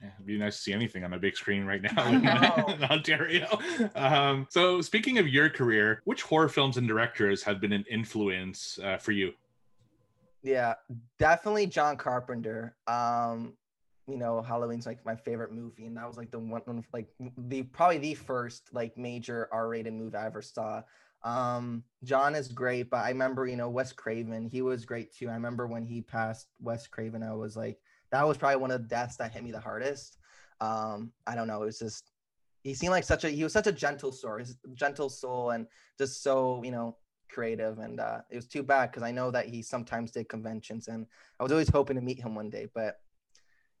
Yeah, 0.00 0.10
it'd 0.16 0.26
be 0.26 0.38
nice 0.38 0.56
to 0.56 0.62
see 0.62 0.72
anything 0.72 1.04
on 1.04 1.12
a 1.12 1.18
big 1.18 1.36
screen 1.36 1.64
right 1.64 1.82
now 1.96 2.08
in, 2.08 2.16
in 2.16 2.84
Ontario. 2.84 3.46
Um, 3.94 4.46
so, 4.50 4.80
speaking 4.80 5.18
of 5.18 5.28
your 5.28 5.48
career, 5.48 6.02
which 6.04 6.22
horror 6.22 6.48
films 6.48 6.76
and 6.76 6.88
directors 6.88 7.42
have 7.44 7.60
been 7.60 7.72
an 7.72 7.84
influence 7.90 8.78
uh, 8.82 8.96
for 8.96 9.12
you? 9.12 9.32
Yeah, 10.42 10.74
definitely 11.18 11.66
John 11.66 11.96
Carpenter. 11.96 12.74
Um, 12.88 13.54
you 14.08 14.16
know 14.16 14.42
halloween's 14.42 14.86
like 14.86 15.04
my 15.06 15.14
favorite 15.14 15.52
movie 15.52 15.86
and 15.86 15.96
that 15.96 16.06
was 16.06 16.16
like 16.16 16.30
the 16.30 16.38
one 16.38 16.84
like 16.92 17.06
the 17.38 17.62
probably 17.62 17.98
the 17.98 18.14
first 18.14 18.68
like 18.72 18.96
major 18.98 19.48
r-rated 19.52 19.92
movie 19.92 20.16
i 20.16 20.26
ever 20.26 20.42
saw 20.42 20.82
um 21.24 21.84
john 22.02 22.34
is 22.34 22.48
great 22.48 22.90
but 22.90 23.04
i 23.04 23.08
remember 23.08 23.46
you 23.46 23.56
know 23.56 23.70
wes 23.70 23.92
craven 23.92 24.48
he 24.48 24.60
was 24.60 24.84
great 24.84 25.14
too. 25.14 25.28
I 25.28 25.34
remember 25.34 25.66
when 25.68 25.84
he 25.84 26.02
passed 26.02 26.48
wes 26.60 26.86
craven 26.88 27.22
i 27.22 27.32
was 27.32 27.56
like 27.56 27.78
that 28.10 28.26
was 28.26 28.36
probably 28.36 28.56
one 28.60 28.70
of 28.72 28.82
the 28.82 28.88
deaths 28.88 29.16
that 29.16 29.32
hit 29.32 29.42
me 29.42 29.52
the 29.52 29.60
hardest. 29.60 30.18
Um 30.60 31.12
i 31.26 31.34
don't 31.34 31.46
know 31.46 31.62
it 31.62 31.66
was 31.66 31.78
just 31.78 32.10
he 32.62 32.74
seemed 32.74 32.90
like 32.90 33.04
such 33.04 33.24
a 33.24 33.30
he 33.30 33.42
was 33.44 33.52
such 33.52 33.66
a 33.66 33.72
gentle 33.72 34.12
soul 34.12 34.40
gentle 34.74 35.08
soul 35.08 35.50
and 35.50 35.66
just 35.98 36.22
so 36.22 36.60
you 36.64 36.70
know 36.70 36.96
creative 37.30 37.78
and 37.78 37.98
uh 38.00 38.18
it 38.30 38.36
was 38.36 38.46
too 38.46 38.62
bad 38.62 38.90
because 38.90 39.02
i 39.02 39.10
know 39.10 39.30
that 39.30 39.46
he 39.46 39.62
sometimes 39.62 40.10
did 40.10 40.28
conventions 40.28 40.88
and 40.88 41.06
i 41.40 41.42
was 41.42 41.50
always 41.52 41.68
hoping 41.68 41.96
to 41.96 42.02
meet 42.02 42.20
him 42.20 42.34
one 42.34 42.50
day 42.50 42.68
but 42.74 43.00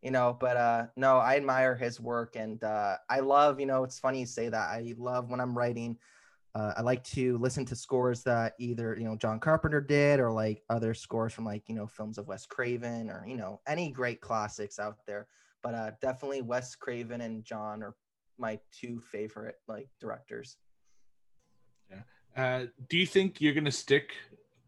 you 0.00 0.10
know 0.10 0.36
but 0.40 0.56
uh 0.56 0.86
no 0.96 1.18
i 1.18 1.36
admire 1.36 1.74
his 1.74 2.00
work 2.00 2.34
and 2.34 2.64
uh 2.64 2.96
i 3.10 3.20
love 3.20 3.60
you 3.60 3.66
know 3.66 3.84
it's 3.84 3.98
funny 3.98 4.20
you 4.20 4.26
say 4.26 4.48
that. 4.48 4.70
I 4.70 4.94
love 4.96 5.30
when 5.30 5.40
i'm 5.40 5.56
writing 5.56 5.98
uh, 6.54 6.74
i 6.76 6.82
like 6.82 7.02
to 7.04 7.38
listen 7.38 7.64
to 7.64 7.74
scores 7.74 8.22
that 8.22 8.52
either 8.58 8.96
you 8.98 9.04
know 9.04 9.16
john 9.16 9.40
carpenter 9.40 9.80
did 9.80 10.20
or 10.20 10.30
like 10.30 10.62
other 10.68 10.92
scores 10.94 11.32
from 11.32 11.44
like 11.44 11.62
you 11.68 11.74
know 11.74 11.86
films 11.86 12.18
of 12.18 12.26
wes 12.26 12.46
craven 12.46 13.10
or 13.10 13.24
you 13.26 13.36
know 13.36 13.60
any 13.66 13.90
great 13.90 14.20
classics 14.20 14.78
out 14.78 14.96
there. 15.06 15.26
But 15.62 15.74
uh 15.74 15.90
definitely 16.00 16.42
wes 16.42 16.74
craven 16.74 17.20
and 17.20 17.44
john 17.44 17.82
are 17.82 17.94
my 18.38 18.58
two 18.72 19.00
favorite 19.00 19.56
like 19.68 19.88
directors. 20.00 20.56
Yeah. 21.90 22.02
Uh 22.36 22.66
do 22.88 22.96
you 22.96 23.06
think 23.06 23.40
you're 23.40 23.54
gonna 23.54 23.70
stick 23.70 24.14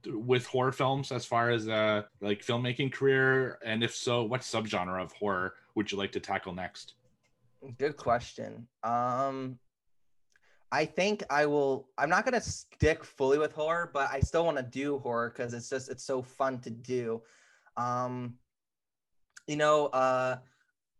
with 0.06 0.46
horror 0.46 0.72
films 0.72 1.10
as 1.10 1.24
far 1.24 1.50
as 1.50 1.68
uh 1.68 2.02
like 2.20 2.44
filmmaking 2.44 2.92
career? 2.92 3.58
And 3.64 3.82
if 3.82 3.94
so 3.94 4.22
what 4.22 4.42
subgenre 4.42 5.02
of 5.02 5.12
horror 5.12 5.54
would 5.74 5.90
you 5.90 5.98
like 5.98 6.12
to 6.12 6.20
tackle 6.20 6.54
next? 6.54 6.94
Good 7.78 7.96
question. 7.96 8.68
Um 8.82 9.58
i 10.72 10.84
think 10.84 11.22
i 11.30 11.46
will 11.46 11.88
i'm 11.98 12.08
not 12.08 12.26
to 12.26 12.40
stick 12.40 13.04
fully 13.04 13.38
with 13.38 13.52
horror 13.52 13.90
but 13.92 14.08
i 14.12 14.20
still 14.20 14.44
want 14.44 14.56
to 14.56 14.62
do 14.62 14.98
horror 14.98 15.32
because 15.34 15.54
it's 15.54 15.68
just 15.68 15.90
it's 15.90 16.04
so 16.04 16.22
fun 16.22 16.58
to 16.58 16.70
do. 16.70 17.20
Um 17.76 18.34
you 19.46 19.56
know 19.56 19.86
uh 19.86 20.36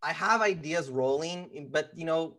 i 0.02 0.12
have 0.12 0.42
ideas 0.42 0.90
rolling 0.90 1.68
but 1.70 1.90
you 1.94 2.04
know 2.04 2.36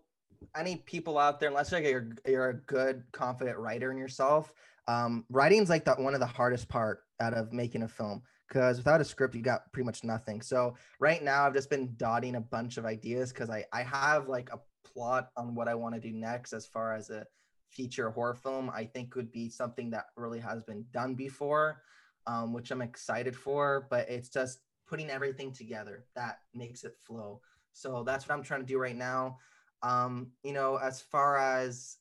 any 0.56 0.76
people 0.76 1.18
out 1.18 1.40
there 1.40 1.50
unless 1.50 1.72
you're, 1.72 2.10
you're 2.28 2.50
a 2.50 2.54
good 2.54 3.04
confident 3.12 3.58
writer 3.58 3.92
in 3.92 3.98
yourself 3.98 4.54
um, 4.88 5.26
writing's 5.30 5.70
like 5.70 5.86
that 5.86 6.00
one 6.00 6.14
of 6.14 6.20
the 6.20 6.26
hardest 6.26 6.68
part 6.68 7.04
out 7.20 7.34
of 7.34 7.54
making 7.54 7.84
a 7.84 7.88
film 7.88 8.22
because 8.48 8.78
without 8.78 9.02
a 9.02 9.06
script 9.06 9.34
you 9.36 9.42
got 9.42 9.72
pretty 9.72 9.86
much 9.86 10.04
nothing. 10.04 10.42
So 10.42 10.76
right 11.00 11.24
now 11.24 11.46
i've 11.46 11.54
just 11.54 11.70
been 11.70 11.94
dotting 11.98 12.36
a 12.36 12.42
bunch 12.42 12.78
of 12.78 12.86
ideas 12.86 13.32
because 13.32 13.50
I, 13.50 13.66
I 13.74 13.84
have 13.84 14.28
like 14.28 14.50
a 14.52 14.60
plot 14.96 15.30
on 15.38 15.54
what 15.56 15.68
i 15.68 15.76
want 15.76 15.94
to 15.94 16.02
do 16.02 16.12
next 16.14 16.54
as 16.54 16.66
far 16.66 16.96
as 16.96 17.10
a 17.10 17.26
feature 17.70 18.10
horror 18.10 18.36
film 18.36 18.72
i 18.74 18.86
think 18.86 19.16
would 19.16 19.32
be 19.32 19.50
something 19.50 19.90
that 19.90 20.06
really 20.16 20.40
has 20.40 20.64
been 20.64 20.86
done 20.94 21.16
before 21.16 21.82
um, 22.28 22.54
which 22.54 22.72
i'm 22.72 22.82
excited 22.82 23.36
for 23.36 23.88
but 23.90 24.10
it's 24.10 24.30
just 24.30 24.60
putting 24.88 25.10
everything 25.10 25.52
together 25.52 26.06
that 26.16 26.40
makes 26.54 26.84
it 26.84 26.96
flow 27.06 27.42
so 27.74 28.04
that's 28.04 28.28
what 28.28 28.36
i'm 28.36 28.44
trying 28.44 28.62
to 28.62 28.66
do 28.66 28.80
right 28.80 28.96
now 28.96 29.38
Um, 29.84 30.32
you 30.44 30.54
know, 30.54 30.78
as 30.78 31.02
far 31.02 31.38
as 31.38 31.98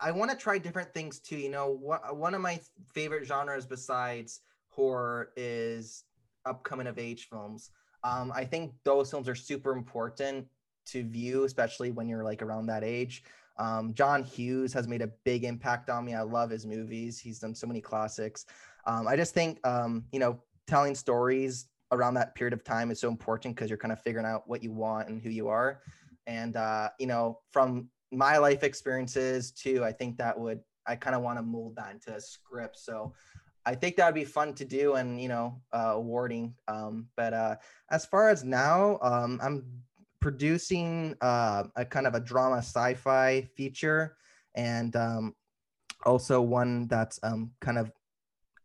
I 0.00 0.10
want 0.12 0.30
to 0.30 0.36
try 0.36 0.58
different 0.58 0.94
things 0.94 1.18
too. 1.20 1.36
You 1.36 1.50
know, 1.50 1.70
what 1.70 2.16
one 2.16 2.34
of 2.34 2.40
my 2.40 2.60
favorite 2.94 3.26
genres 3.26 3.66
besides 3.66 4.40
horror 4.68 5.30
is 5.36 6.04
upcoming 6.46 6.86
of 6.86 6.98
age 6.98 7.28
films. 7.28 7.70
Um, 8.04 8.32
I 8.34 8.44
think 8.44 8.72
those 8.84 9.10
films 9.10 9.28
are 9.28 9.34
super 9.34 9.72
important 9.72 10.46
to 10.92 11.04
view, 11.04 11.44
especially 11.44 11.90
when 11.90 12.08
you're 12.08 12.24
like 12.24 12.42
around 12.42 12.66
that 12.66 12.84
age. 12.84 13.24
Um, 13.58 13.92
John 13.92 14.22
Hughes 14.22 14.72
has 14.72 14.86
made 14.86 15.02
a 15.02 15.10
big 15.24 15.44
impact 15.44 15.90
on 15.90 16.04
me. 16.04 16.14
I 16.14 16.22
love 16.22 16.50
his 16.50 16.64
movies. 16.64 17.18
He's 17.18 17.40
done 17.40 17.54
so 17.54 17.66
many 17.66 17.80
classics. 17.80 18.46
Um, 18.86 19.08
I 19.08 19.16
just 19.16 19.34
think, 19.34 19.58
um, 19.66 20.04
you 20.12 20.20
know, 20.20 20.38
telling 20.66 20.94
stories 20.94 21.66
around 21.90 22.14
that 22.14 22.34
period 22.34 22.52
of 22.52 22.62
time 22.62 22.90
is 22.90 23.00
so 23.00 23.08
important 23.08 23.56
because 23.56 23.68
you're 23.68 23.78
kind 23.78 23.92
of 23.92 24.00
figuring 24.00 24.26
out 24.26 24.48
what 24.48 24.62
you 24.62 24.72
want 24.72 25.08
and 25.08 25.20
who 25.20 25.30
you 25.30 25.48
are. 25.48 25.80
And, 26.26 26.56
uh, 26.56 26.90
you 26.98 27.06
know, 27.06 27.40
from 27.50 27.88
my 28.12 28.38
life 28.38 28.62
experiences 28.62 29.50
too, 29.50 29.84
I 29.84 29.92
think 29.92 30.18
that 30.18 30.38
would, 30.38 30.60
I 30.86 30.94
kind 30.96 31.16
of 31.16 31.22
want 31.22 31.38
to 31.38 31.42
mold 31.42 31.76
that 31.76 31.92
into 31.92 32.14
a 32.14 32.20
script. 32.20 32.78
So 32.78 33.12
I 33.66 33.74
think 33.74 33.96
that 33.96 34.06
would 34.06 34.14
be 34.14 34.24
fun 34.24 34.54
to 34.54 34.64
do 34.64 34.94
and, 34.94 35.20
you 35.20 35.28
know, 35.28 35.60
uh, 35.72 35.92
awarding. 35.94 36.54
Um, 36.68 37.08
but 37.16 37.34
uh, 37.34 37.56
as 37.90 38.06
far 38.06 38.28
as 38.28 38.44
now, 38.44 38.98
um, 39.02 39.40
I'm 39.42 39.64
producing 40.20 41.14
uh, 41.20 41.64
a 41.76 41.84
kind 41.84 42.06
of 42.06 42.14
a 42.14 42.20
drama 42.20 42.58
sci-fi 42.58 43.42
feature 43.54 44.16
and 44.54 44.96
um, 44.96 45.34
also 46.04 46.40
one 46.40 46.86
that's 46.88 47.20
um, 47.22 47.50
kind 47.60 47.78
of 47.78 47.92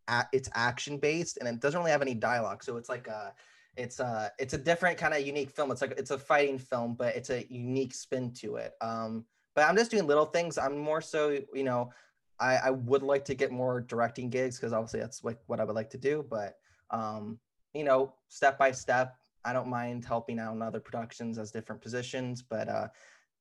a- 0.07 0.27
it's 0.31 0.49
action 0.53 0.97
based 0.97 1.37
and 1.37 1.47
it 1.47 1.59
doesn't 1.59 1.79
really 1.79 1.91
have 1.91 2.01
any 2.01 2.13
dialogue. 2.13 2.63
So 2.63 2.77
it's 2.77 2.89
like 2.89 3.07
a 3.07 3.33
it's 3.75 3.99
a 3.99 4.31
it's 4.37 4.53
a 4.53 4.57
different 4.57 4.97
kind 4.97 5.13
of 5.13 5.25
unique 5.25 5.49
film. 5.49 5.71
It's 5.71 5.81
like 5.81 5.93
it's 5.97 6.11
a 6.11 6.17
fighting 6.17 6.57
film 6.57 6.95
but 6.95 7.15
it's 7.15 7.29
a 7.29 7.45
unique 7.51 7.93
spin 7.93 8.31
to 8.35 8.55
it. 8.57 8.73
Um 8.81 9.25
but 9.55 9.65
i'm 9.65 9.75
just 9.77 9.91
doing 9.91 10.07
little 10.07 10.25
things. 10.25 10.57
I'm 10.57 10.77
more 10.77 11.01
so 11.01 11.39
you 11.53 11.63
know 11.63 11.91
i 12.39 12.55
i 12.57 12.69
would 12.71 13.03
like 13.03 13.23
to 13.25 13.35
get 13.35 13.51
more 13.51 13.81
directing 13.81 14.29
gigs 14.29 14.57
because 14.57 14.73
obviously 14.73 14.99
that's 14.99 15.23
like 15.23 15.37
what 15.45 15.59
i 15.59 15.63
would 15.63 15.75
like 15.75 15.89
to 15.91 15.97
do. 15.97 16.25
But 16.29 16.57
um 16.89 17.39
you 17.73 17.83
know 17.83 18.13
step 18.27 18.57
by 18.57 18.71
step 18.71 19.15
I 19.45 19.53
don't 19.53 19.67
mind 19.67 20.05
helping 20.05 20.39
out 20.39 20.55
in 20.55 20.61
other 20.61 20.79
productions 20.79 21.37
as 21.37 21.51
different 21.51 21.81
positions, 21.81 22.41
but 22.41 22.69
uh, 22.69 22.87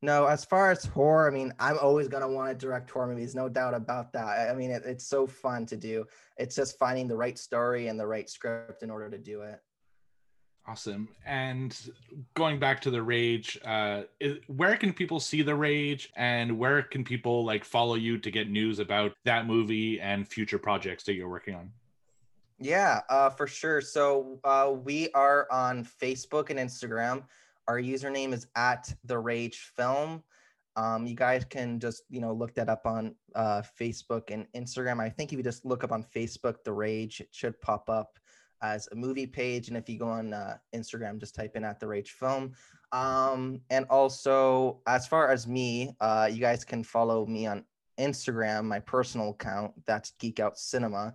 no, 0.02 0.26
as 0.26 0.44
far 0.44 0.70
as 0.70 0.84
horror, 0.84 1.28
I 1.28 1.30
mean, 1.30 1.52
I'm 1.60 1.78
always 1.78 2.08
gonna 2.08 2.28
want 2.28 2.50
to 2.50 2.66
direct 2.66 2.90
horror 2.90 3.06
movies, 3.06 3.34
no 3.34 3.48
doubt 3.48 3.74
about 3.74 4.12
that. 4.14 4.50
I 4.50 4.54
mean, 4.54 4.70
it, 4.70 4.82
it's 4.84 5.06
so 5.06 5.26
fun 5.26 5.64
to 5.66 5.76
do. 5.76 6.04
It's 6.38 6.56
just 6.56 6.78
finding 6.78 7.06
the 7.06 7.16
right 7.16 7.38
story 7.38 7.86
and 7.88 7.98
the 7.98 8.06
right 8.06 8.28
script 8.28 8.82
in 8.82 8.90
order 8.90 9.08
to 9.08 9.18
do 9.18 9.42
it. 9.42 9.60
Awesome. 10.64 11.08
And 11.26 11.76
going 12.34 12.60
back 12.60 12.80
to 12.82 12.90
the 12.90 13.02
Rage, 13.02 13.58
uh, 13.64 14.02
is, 14.20 14.38
where 14.46 14.76
can 14.76 14.92
people 14.92 15.18
see 15.18 15.42
the 15.42 15.54
Rage, 15.54 16.12
and 16.16 16.56
where 16.56 16.82
can 16.82 17.02
people 17.02 17.44
like 17.44 17.64
follow 17.64 17.96
you 17.96 18.16
to 18.18 18.30
get 18.30 18.48
news 18.48 18.78
about 18.78 19.12
that 19.24 19.46
movie 19.46 20.00
and 20.00 20.26
future 20.26 20.58
projects 20.58 21.02
that 21.04 21.14
you're 21.14 21.28
working 21.28 21.56
on? 21.56 21.70
Yeah, 22.62 23.00
uh, 23.10 23.28
for 23.30 23.48
sure. 23.48 23.80
So 23.80 24.38
uh, 24.44 24.72
we 24.84 25.10
are 25.14 25.48
on 25.50 25.84
Facebook 25.84 26.50
and 26.50 26.60
Instagram. 26.60 27.24
Our 27.66 27.80
username 27.80 28.32
is 28.32 28.46
at 28.54 28.94
the 29.04 29.18
Rage 29.18 29.72
Film. 29.76 30.22
Um, 30.76 31.04
you 31.04 31.16
guys 31.16 31.44
can 31.44 31.80
just 31.80 32.04
you 32.08 32.20
know 32.20 32.32
look 32.32 32.54
that 32.54 32.68
up 32.68 32.86
on 32.86 33.16
uh, 33.34 33.62
Facebook 33.78 34.30
and 34.30 34.46
Instagram. 34.54 35.00
I 35.00 35.08
think 35.08 35.32
if 35.32 35.38
you 35.38 35.42
just 35.42 35.64
look 35.64 35.82
up 35.82 35.90
on 35.90 36.04
Facebook, 36.04 36.62
the 36.64 36.72
Rage, 36.72 37.20
it 37.20 37.28
should 37.32 37.60
pop 37.60 37.90
up 37.90 38.16
as 38.62 38.88
a 38.92 38.94
movie 38.94 39.26
page. 39.26 39.66
And 39.66 39.76
if 39.76 39.88
you 39.88 39.98
go 39.98 40.08
on 40.08 40.32
uh, 40.32 40.56
Instagram, 40.72 41.18
just 41.18 41.34
type 41.34 41.56
in 41.56 41.64
at 41.64 41.80
the 41.80 41.88
Rage 41.88 42.12
Film. 42.12 42.52
Um, 42.92 43.60
and 43.70 43.86
also, 43.90 44.80
as 44.86 45.08
far 45.08 45.30
as 45.30 45.48
me, 45.48 45.96
uh, 46.00 46.28
you 46.30 46.38
guys 46.38 46.64
can 46.64 46.84
follow 46.84 47.26
me 47.26 47.46
on 47.46 47.64
Instagram, 47.98 48.66
my 48.66 48.78
personal 48.78 49.30
account. 49.30 49.72
That's 49.84 50.12
Geek 50.20 50.38
Out 50.38 50.58
Cinema. 50.58 51.14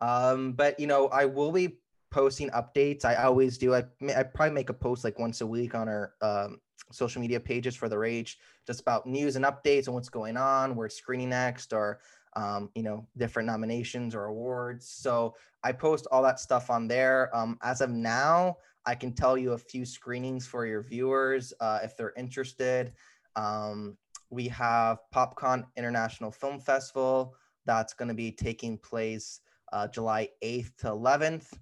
Um, 0.00 0.52
but 0.52 0.78
you 0.78 0.86
know, 0.86 1.08
I 1.08 1.24
will 1.24 1.52
be 1.52 1.78
posting 2.10 2.50
updates. 2.50 3.04
I 3.04 3.16
always 3.16 3.58
do. 3.58 3.74
I, 3.74 3.84
I 4.16 4.22
probably 4.22 4.54
make 4.54 4.70
a 4.70 4.74
post 4.74 5.04
like 5.04 5.18
once 5.18 5.40
a 5.40 5.46
week 5.46 5.74
on 5.74 5.88
our 5.88 6.14
um, 6.22 6.60
social 6.92 7.20
media 7.20 7.40
pages 7.40 7.74
for 7.74 7.88
the 7.88 7.98
Rage, 7.98 8.38
just 8.66 8.80
about 8.80 9.06
news 9.06 9.36
and 9.36 9.44
updates 9.44 9.86
and 9.86 9.94
what's 9.94 10.08
going 10.08 10.36
on, 10.36 10.76
where 10.76 10.88
screening 10.88 11.30
next, 11.30 11.72
or 11.72 12.00
um, 12.34 12.70
you 12.74 12.82
know, 12.82 13.06
different 13.16 13.46
nominations 13.46 14.14
or 14.14 14.26
awards. 14.26 14.88
So 14.88 15.34
I 15.64 15.72
post 15.72 16.06
all 16.12 16.22
that 16.22 16.38
stuff 16.38 16.70
on 16.70 16.86
there. 16.86 17.34
Um, 17.34 17.58
as 17.62 17.80
of 17.80 17.90
now, 17.90 18.58
I 18.84 18.94
can 18.94 19.12
tell 19.12 19.36
you 19.36 19.52
a 19.52 19.58
few 19.58 19.84
screenings 19.84 20.46
for 20.46 20.66
your 20.66 20.82
viewers 20.82 21.52
uh, 21.60 21.80
if 21.82 21.96
they're 21.96 22.12
interested. 22.16 22.92
Um, 23.34 23.96
we 24.30 24.48
have 24.48 24.98
PopCon 25.14 25.64
International 25.76 26.30
Film 26.30 26.60
Festival 26.60 27.34
that's 27.64 27.94
going 27.94 28.08
to 28.08 28.14
be 28.14 28.30
taking 28.30 28.78
place 28.78 29.40
uh, 29.76 29.86
July 29.88 30.28
8th 30.42 30.74
to 30.78 30.86
11th. 30.86 31.52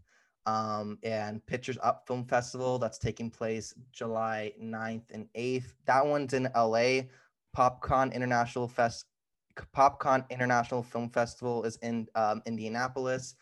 Um, 0.47 0.99
and 1.03 1.45
Pictures 1.47 1.79
Up 1.83 2.05
Film 2.07 2.25
Festival 2.27 2.79
that's 2.79 2.99
taking 2.99 3.31
place 3.31 3.75
July 3.93 4.53
9th 4.63 5.11
and 5.11 5.27
8th. 5.35 5.73
That 5.87 6.07
one's 6.07 6.35
in 6.35 6.45
LA. 6.55 7.09
PopCon 7.57 8.13
International 8.13 8.69
Fest 8.69 9.07
PopCon 9.75 10.29
International 10.31 10.83
Film 10.83 11.09
Festival 11.09 11.65
is 11.65 11.77
in 11.77 12.07
um, 12.15 12.43
Indianapolis. 12.45 13.37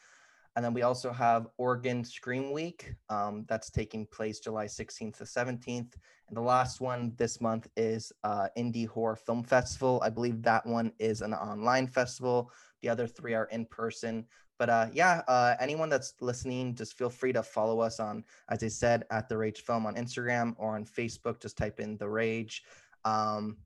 And 0.54 0.64
then 0.64 0.74
we 0.74 0.82
also 0.82 1.10
have 1.12 1.48
Oregon 1.56 2.04
Scream 2.04 2.52
Week 2.52 2.94
um, 3.08 3.46
that's 3.48 3.70
taking 3.70 4.06
place 4.06 4.38
July 4.38 4.66
16th 4.66 5.16
to 5.16 5.24
17th. 5.24 5.94
And 6.28 6.36
the 6.36 6.42
last 6.42 6.80
one 6.80 7.14
this 7.16 7.40
month 7.40 7.68
is 7.76 8.12
uh, 8.22 8.48
Indie 8.58 8.86
Horror 8.86 9.16
Film 9.16 9.42
Festival. 9.42 10.00
I 10.04 10.10
believe 10.10 10.42
that 10.42 10.66
one 10.66 10.92
is 10.98 11.22
an 11.22 11.32
online 11.32 11.86
festival. 11.86 12.50
The 12.82 12.90
other 12.90 13.06
three 13.06 13.32
are 13.32 13.46
in 13.46 13.64
person. 13.64 14.26
But 14.58 14.70
uh, 14.70 14.86
yeah, 14.92 15.22
uh, 15.28 15.54
anyone 15.60 15.88
that's 15.88 16.14
listening, 16.20 16.74
just 16.74 16.96
feel 16.96 17.10
free 17.10 17.32
to 17.32 17.42
follow 17.42 17.80
us 17.80 17.98
on, 17.98 18.24
as 18.48 18.62
I 18.62 18.68
said, 18.68 19.04
at 19.10 19.28
the 19.28 19.36
Rage 19.36 19.62
Film 19.62 19.86
on 19.86 19.96
Instagram 19.96 20.54
or 20.58 20.76
on 20.76 20.84
Facebook. 20.84 21.40
Just 21.40 21.56
type 21.56 21.80
in 21.80 21.96
the 21.96 22.08
Rage. 22.08 22.62
Um, 23.04 23.56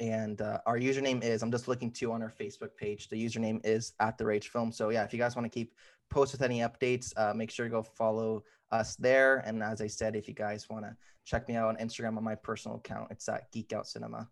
and 0.00 0.40
uh, 0.40 0.58
our 0.66 0.78
username 0.78 1.22
is 1.22 1.42
i'm 1.42 1.50
just 1.50 1.68
looking 1.68 1.90
too 1.90 2.10
on 2.10 2.22
our 2.22 2.32
facebook 2.40 2.74
page 2.76 3.08
the 3.08 3.24
username 3.24 3.60
is 3.64 3.92
at 4.00 4.16
the 4.18 4.24
rage 4.24 4.48
film 4.48 4.72
so 4.72 4.88
yeah 4.88 5.04
if 5.04 5.12
you 5.12 5.18
guys 5.18 5.36
want 5.36 5.44
to 5.44 5.50
keep 5.50 5.74
post 6.08 6.32
with 6.32 6.42
any 6.42 6.60
updates 6.60 7.12
uh, 7.16 7.32
make 7.34 7.50
sure 7.50 7.66
to 7.66 7.70
go 7.70 7.82
follow 7.82 8.42
us 8.72 8.96
there 8.96 9.38
and 9.46 9.62
as 9.62 9.80
i 9.80 9.86
said 9.86 10.16
if 10.16 10.26
you 10.26 10.34
guys 10.34 10.68
want 10.68 10.84
to 10.84 10.96
check 11.24 11.46
me 11.48 11.54
out 11.54 11.68
on 11.68 11.76
instagram 11.76 12.16
on 12.16 12.24
my 12.24 12.34
personal 12.34 12.78
account 12.78 13.06
it's 13.10 13.28
at 13.28 13.50
geek 13.52 13.72
out 13.72 13.86
cinema 13.86 14.26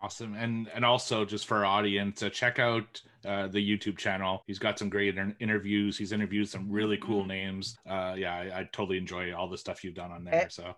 Awesome, 0.00 0.34
and 0.34 0.68
and 0.74 0.84
also 0.84 1.24
just 1.24 1.46
for 1.46 1.58
our 1.58 1.64
audience, 1.64 2.22
uh, 2.22 2.30
check 2.30 2.60
out 2.60 3.02
uh, 3.24 3.48
the 3.48 3.58
YouTube 3.58 3.98
channel. 3.98 4.44
He's 4.46 4.60
got 4.60 4.78
some 4.78 4.88
great 4.88 5.08
inter- 5.08 5.34
interviews. 5.40 5.98
He's 5.98 6.12
interviewed 6.12 6.48
some 6.48 6.70
really 6.70 6.98
cool 6.98 7.20
Mm-hmm. 7.20 7.28
names. 7.28 7.76
Uh, 7.88 8.14
yeah, 8.16 8.32
I, 8.34 8.60
I 8.60 8.68
totally 8.72 8.96
enjoy 8.98 9.34
all 9.34 9.48
the 9.48 9.58
stuff 9.58 9.82
you've 9.82 9.94
done 9.94 10.12
on 10.12 10.24
there. 10.24 10.48
So 10.50 10.74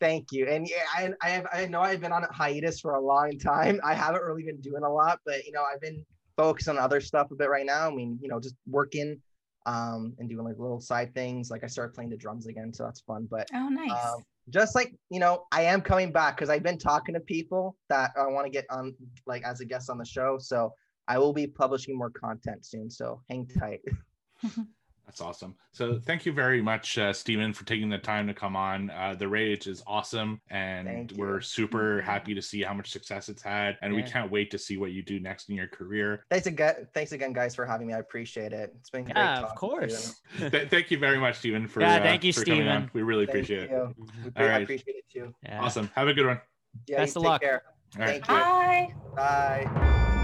thank 0.00 0.30
you 0.30 0.46
and 0.46 0.68
yeah 0.68 0.84
I, 0.96 1.10
I 1.20 1.30
have 1.30 1.46
i 1.52 1.66
know 1.66 1.80
i've 1.80 2.00
been 2.00 2.12
on 2.12 2.22
a 2.22 2.32
hiatus 2.32 2.78
for 2.78 2.94
a 2.94 3.00
long 3.00 3.36
time 3.36 3.80
i 3.82 3.94
haven't 3.94 4.22
really 4.22 4.44
been 4.44 4.60
doing 4.60 4.84
a 4.84 4.88
lot 4.88 5.18
but 5.26 5.44
you 5.44 5.50
know 5.50 5.64
i've 5.74 5.80
been 5.80 6.06
focused 6.36 6.68
on 6.68 6.78
other 6.78 7.00
stuff 7.00 7.32
a 7.32 7.34
bit 7.34 7.50
right 7.50 7.66
now 7.66 7.88
i 7.90 7.92
mean 7.92 8.16
you 8.22 8.28
know 8.28 8.38
just 8.38 8.54
working 8.68 9.20
um 9.66 10.14
and 10.20 10.28
doing 10.28 10.44
like 10.44 10.56
little 10.56 10.80
side 10.80 11.12
things 11.16 11.50
like 11.50 11.64
i 11.64 11.66
started 11.66 11.94
playing 11.94 12.10
the 12.10 12.16
drums 12.16 12.46
again 12.46 12.72
so 12.72 12.84
that's 12.84 13.00
fun 13.00 13.26
but 13.28 13.48
Oh, 13.52 13.68
nice. 13.68 13.90
um, 13.90 14.22
just 14.50 14.74
like 14.74 14.94
you 15.10 15.20
know 15.20 15.44
i 15.52 15.62
am 15.62 15.80
coming 15.80 16.12
back 16.12 16.36
because 16.36 16.48
i've 16.48 16.62
been 16.62 16.78
talking 16.78 17.14
to 17.14 17.20
people 17.20 17.76
that 17.88 18.10
i 18.16 18.26
want 18.26 18.46
to 18.46 18.50
get 18.50 18.64
on 18.70 18.94
like 19.26 19.42
as 19.44 19.60
a 19.60 19.64
guest 19.64 19.90
on 19.90 19.98
the 19.98 20.04
show. 20.04 20.38
So 20.38 20.72
i 21.06 21.18
will 21.18 21.32
be 21.32 21.46
publishing 21.46 21.96
more 21.96 22.10
content 22.10 22.64
soon 22.64 22.90
so 22.90 23.22
hang 23.28 23.46
tight 23.46 23.80
that's 25.08 25.22
awesome. 25.22 25.54
So 25.72 25.98
thank 25.98 26.26
you 26.26 26.32
very 26.34 26.60
much, 26.60 26.98
uh, 26.98 27.14
Steven, 27.14 27.54
for 27.54 27.64
taking 27.64 27.88
the 27.88 27.96
time 27.96 28.26
to 28.26 28.34
come 28.34 28.54
on. 28.54 28.90
Uh, 28.90 29.14
the 29.18 29.26
Rage 29.26 29.66
is 29.66 29.82
awesome, 29.86 30.38
and 30.50 31.10
we're 31.12 31.40
super 31.40 32.02
happy 32.02 32.34
to 32.34 32.42
see 32.42 32.62
how 32.62 32.74
much 32.74 32.90
success 32.90 33.30
it's 33.30 33.40
had, 33.42 33.78
and 33.80 33.94
we 33.94 34.02
can't 34.02 34.30
wait 34.30 34.50
to 34.50 34.58
see 34.58 34.76
what 34.76 34.90
you 34.90 35.02
do 35.02 35.18
next 35.18 35.48
in 35.48 35.54
your 35.54 35.66
career. 35.66 36.26
thanks 36.30 36.46
again 36.46 36.86
thanks 36.92 37.12
again 37.12 37.32
guys 37.32 37.54
for 37.54 37.64
having 37.64 37.86
me 37.86 37.94
i 37.94 37.98
appreciate 37.98 38.52
it 38.52 38.74
it's 38.78 38.90
been 38.90 39.04
great 39.04 39.16
Yeah, 39.16 39.38
of 39.44 39.54
talking 39.60 39.78
to 39.80 39.86
you. 39.86 39.90
course. 39.96 40.20
Th- 40.50 40.68
thank 40.68 40.90
you 40.90 40.98
very 40.98 41.18
much, 41.18 41.38
Steven, 41.38 41.66
for 41.66 41.80
Yeah, 41.80 41.96
uh, 41.96 42.02
thank 42.02 42.22
you, 42.22 42.32
for 42.34 42.44
coming 42.44 42.68
on. 42.68 42.82
Steven. 42.82 42.90
We 42.92 43.00
really 43.02 43.24
Thank 43.24 43.36
appreciate 43.38 43.62
it. 43.64 43.70
you. 43.70 43.94
We 44.24 44.30
All 44.36 44.44
I 44.44 44.48
right. 44.50 44.62
appreciate 44.62 44.94
it 44.96 45.04
too 45.10 45.34
Yeah. 45.42 45.62
Awesome. 45.62 45.90
Have 45.94 46.08
a 46.08 46.12
good 46.12 46.26
one. 46.26 46.38
yeah 46.86 46.98
Best 46.98 47.16
of 47.16 47.22
luck. 47.22 47.40
care 47.40 47.62
All 47.98 48.02
right. 48.04 48.22
Thank 48.22 48.28
you. 48.28 48.34
Bye. 49.16 49.64
bye 49.64 50.14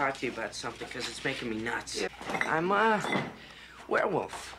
talk 0.00 0.16
to 0.16 0.24
you 0.24 0.32
about 0.32 0.54
something 0.54 0.88
because 0.88 1.06
it's 1.10 1.22
making 1.26 1.50
me 1.50 1.56
nuts. 1.56 2.06
I'm 2.46 2.72
a 2.72 3.02
werewolf. 3.86 4.56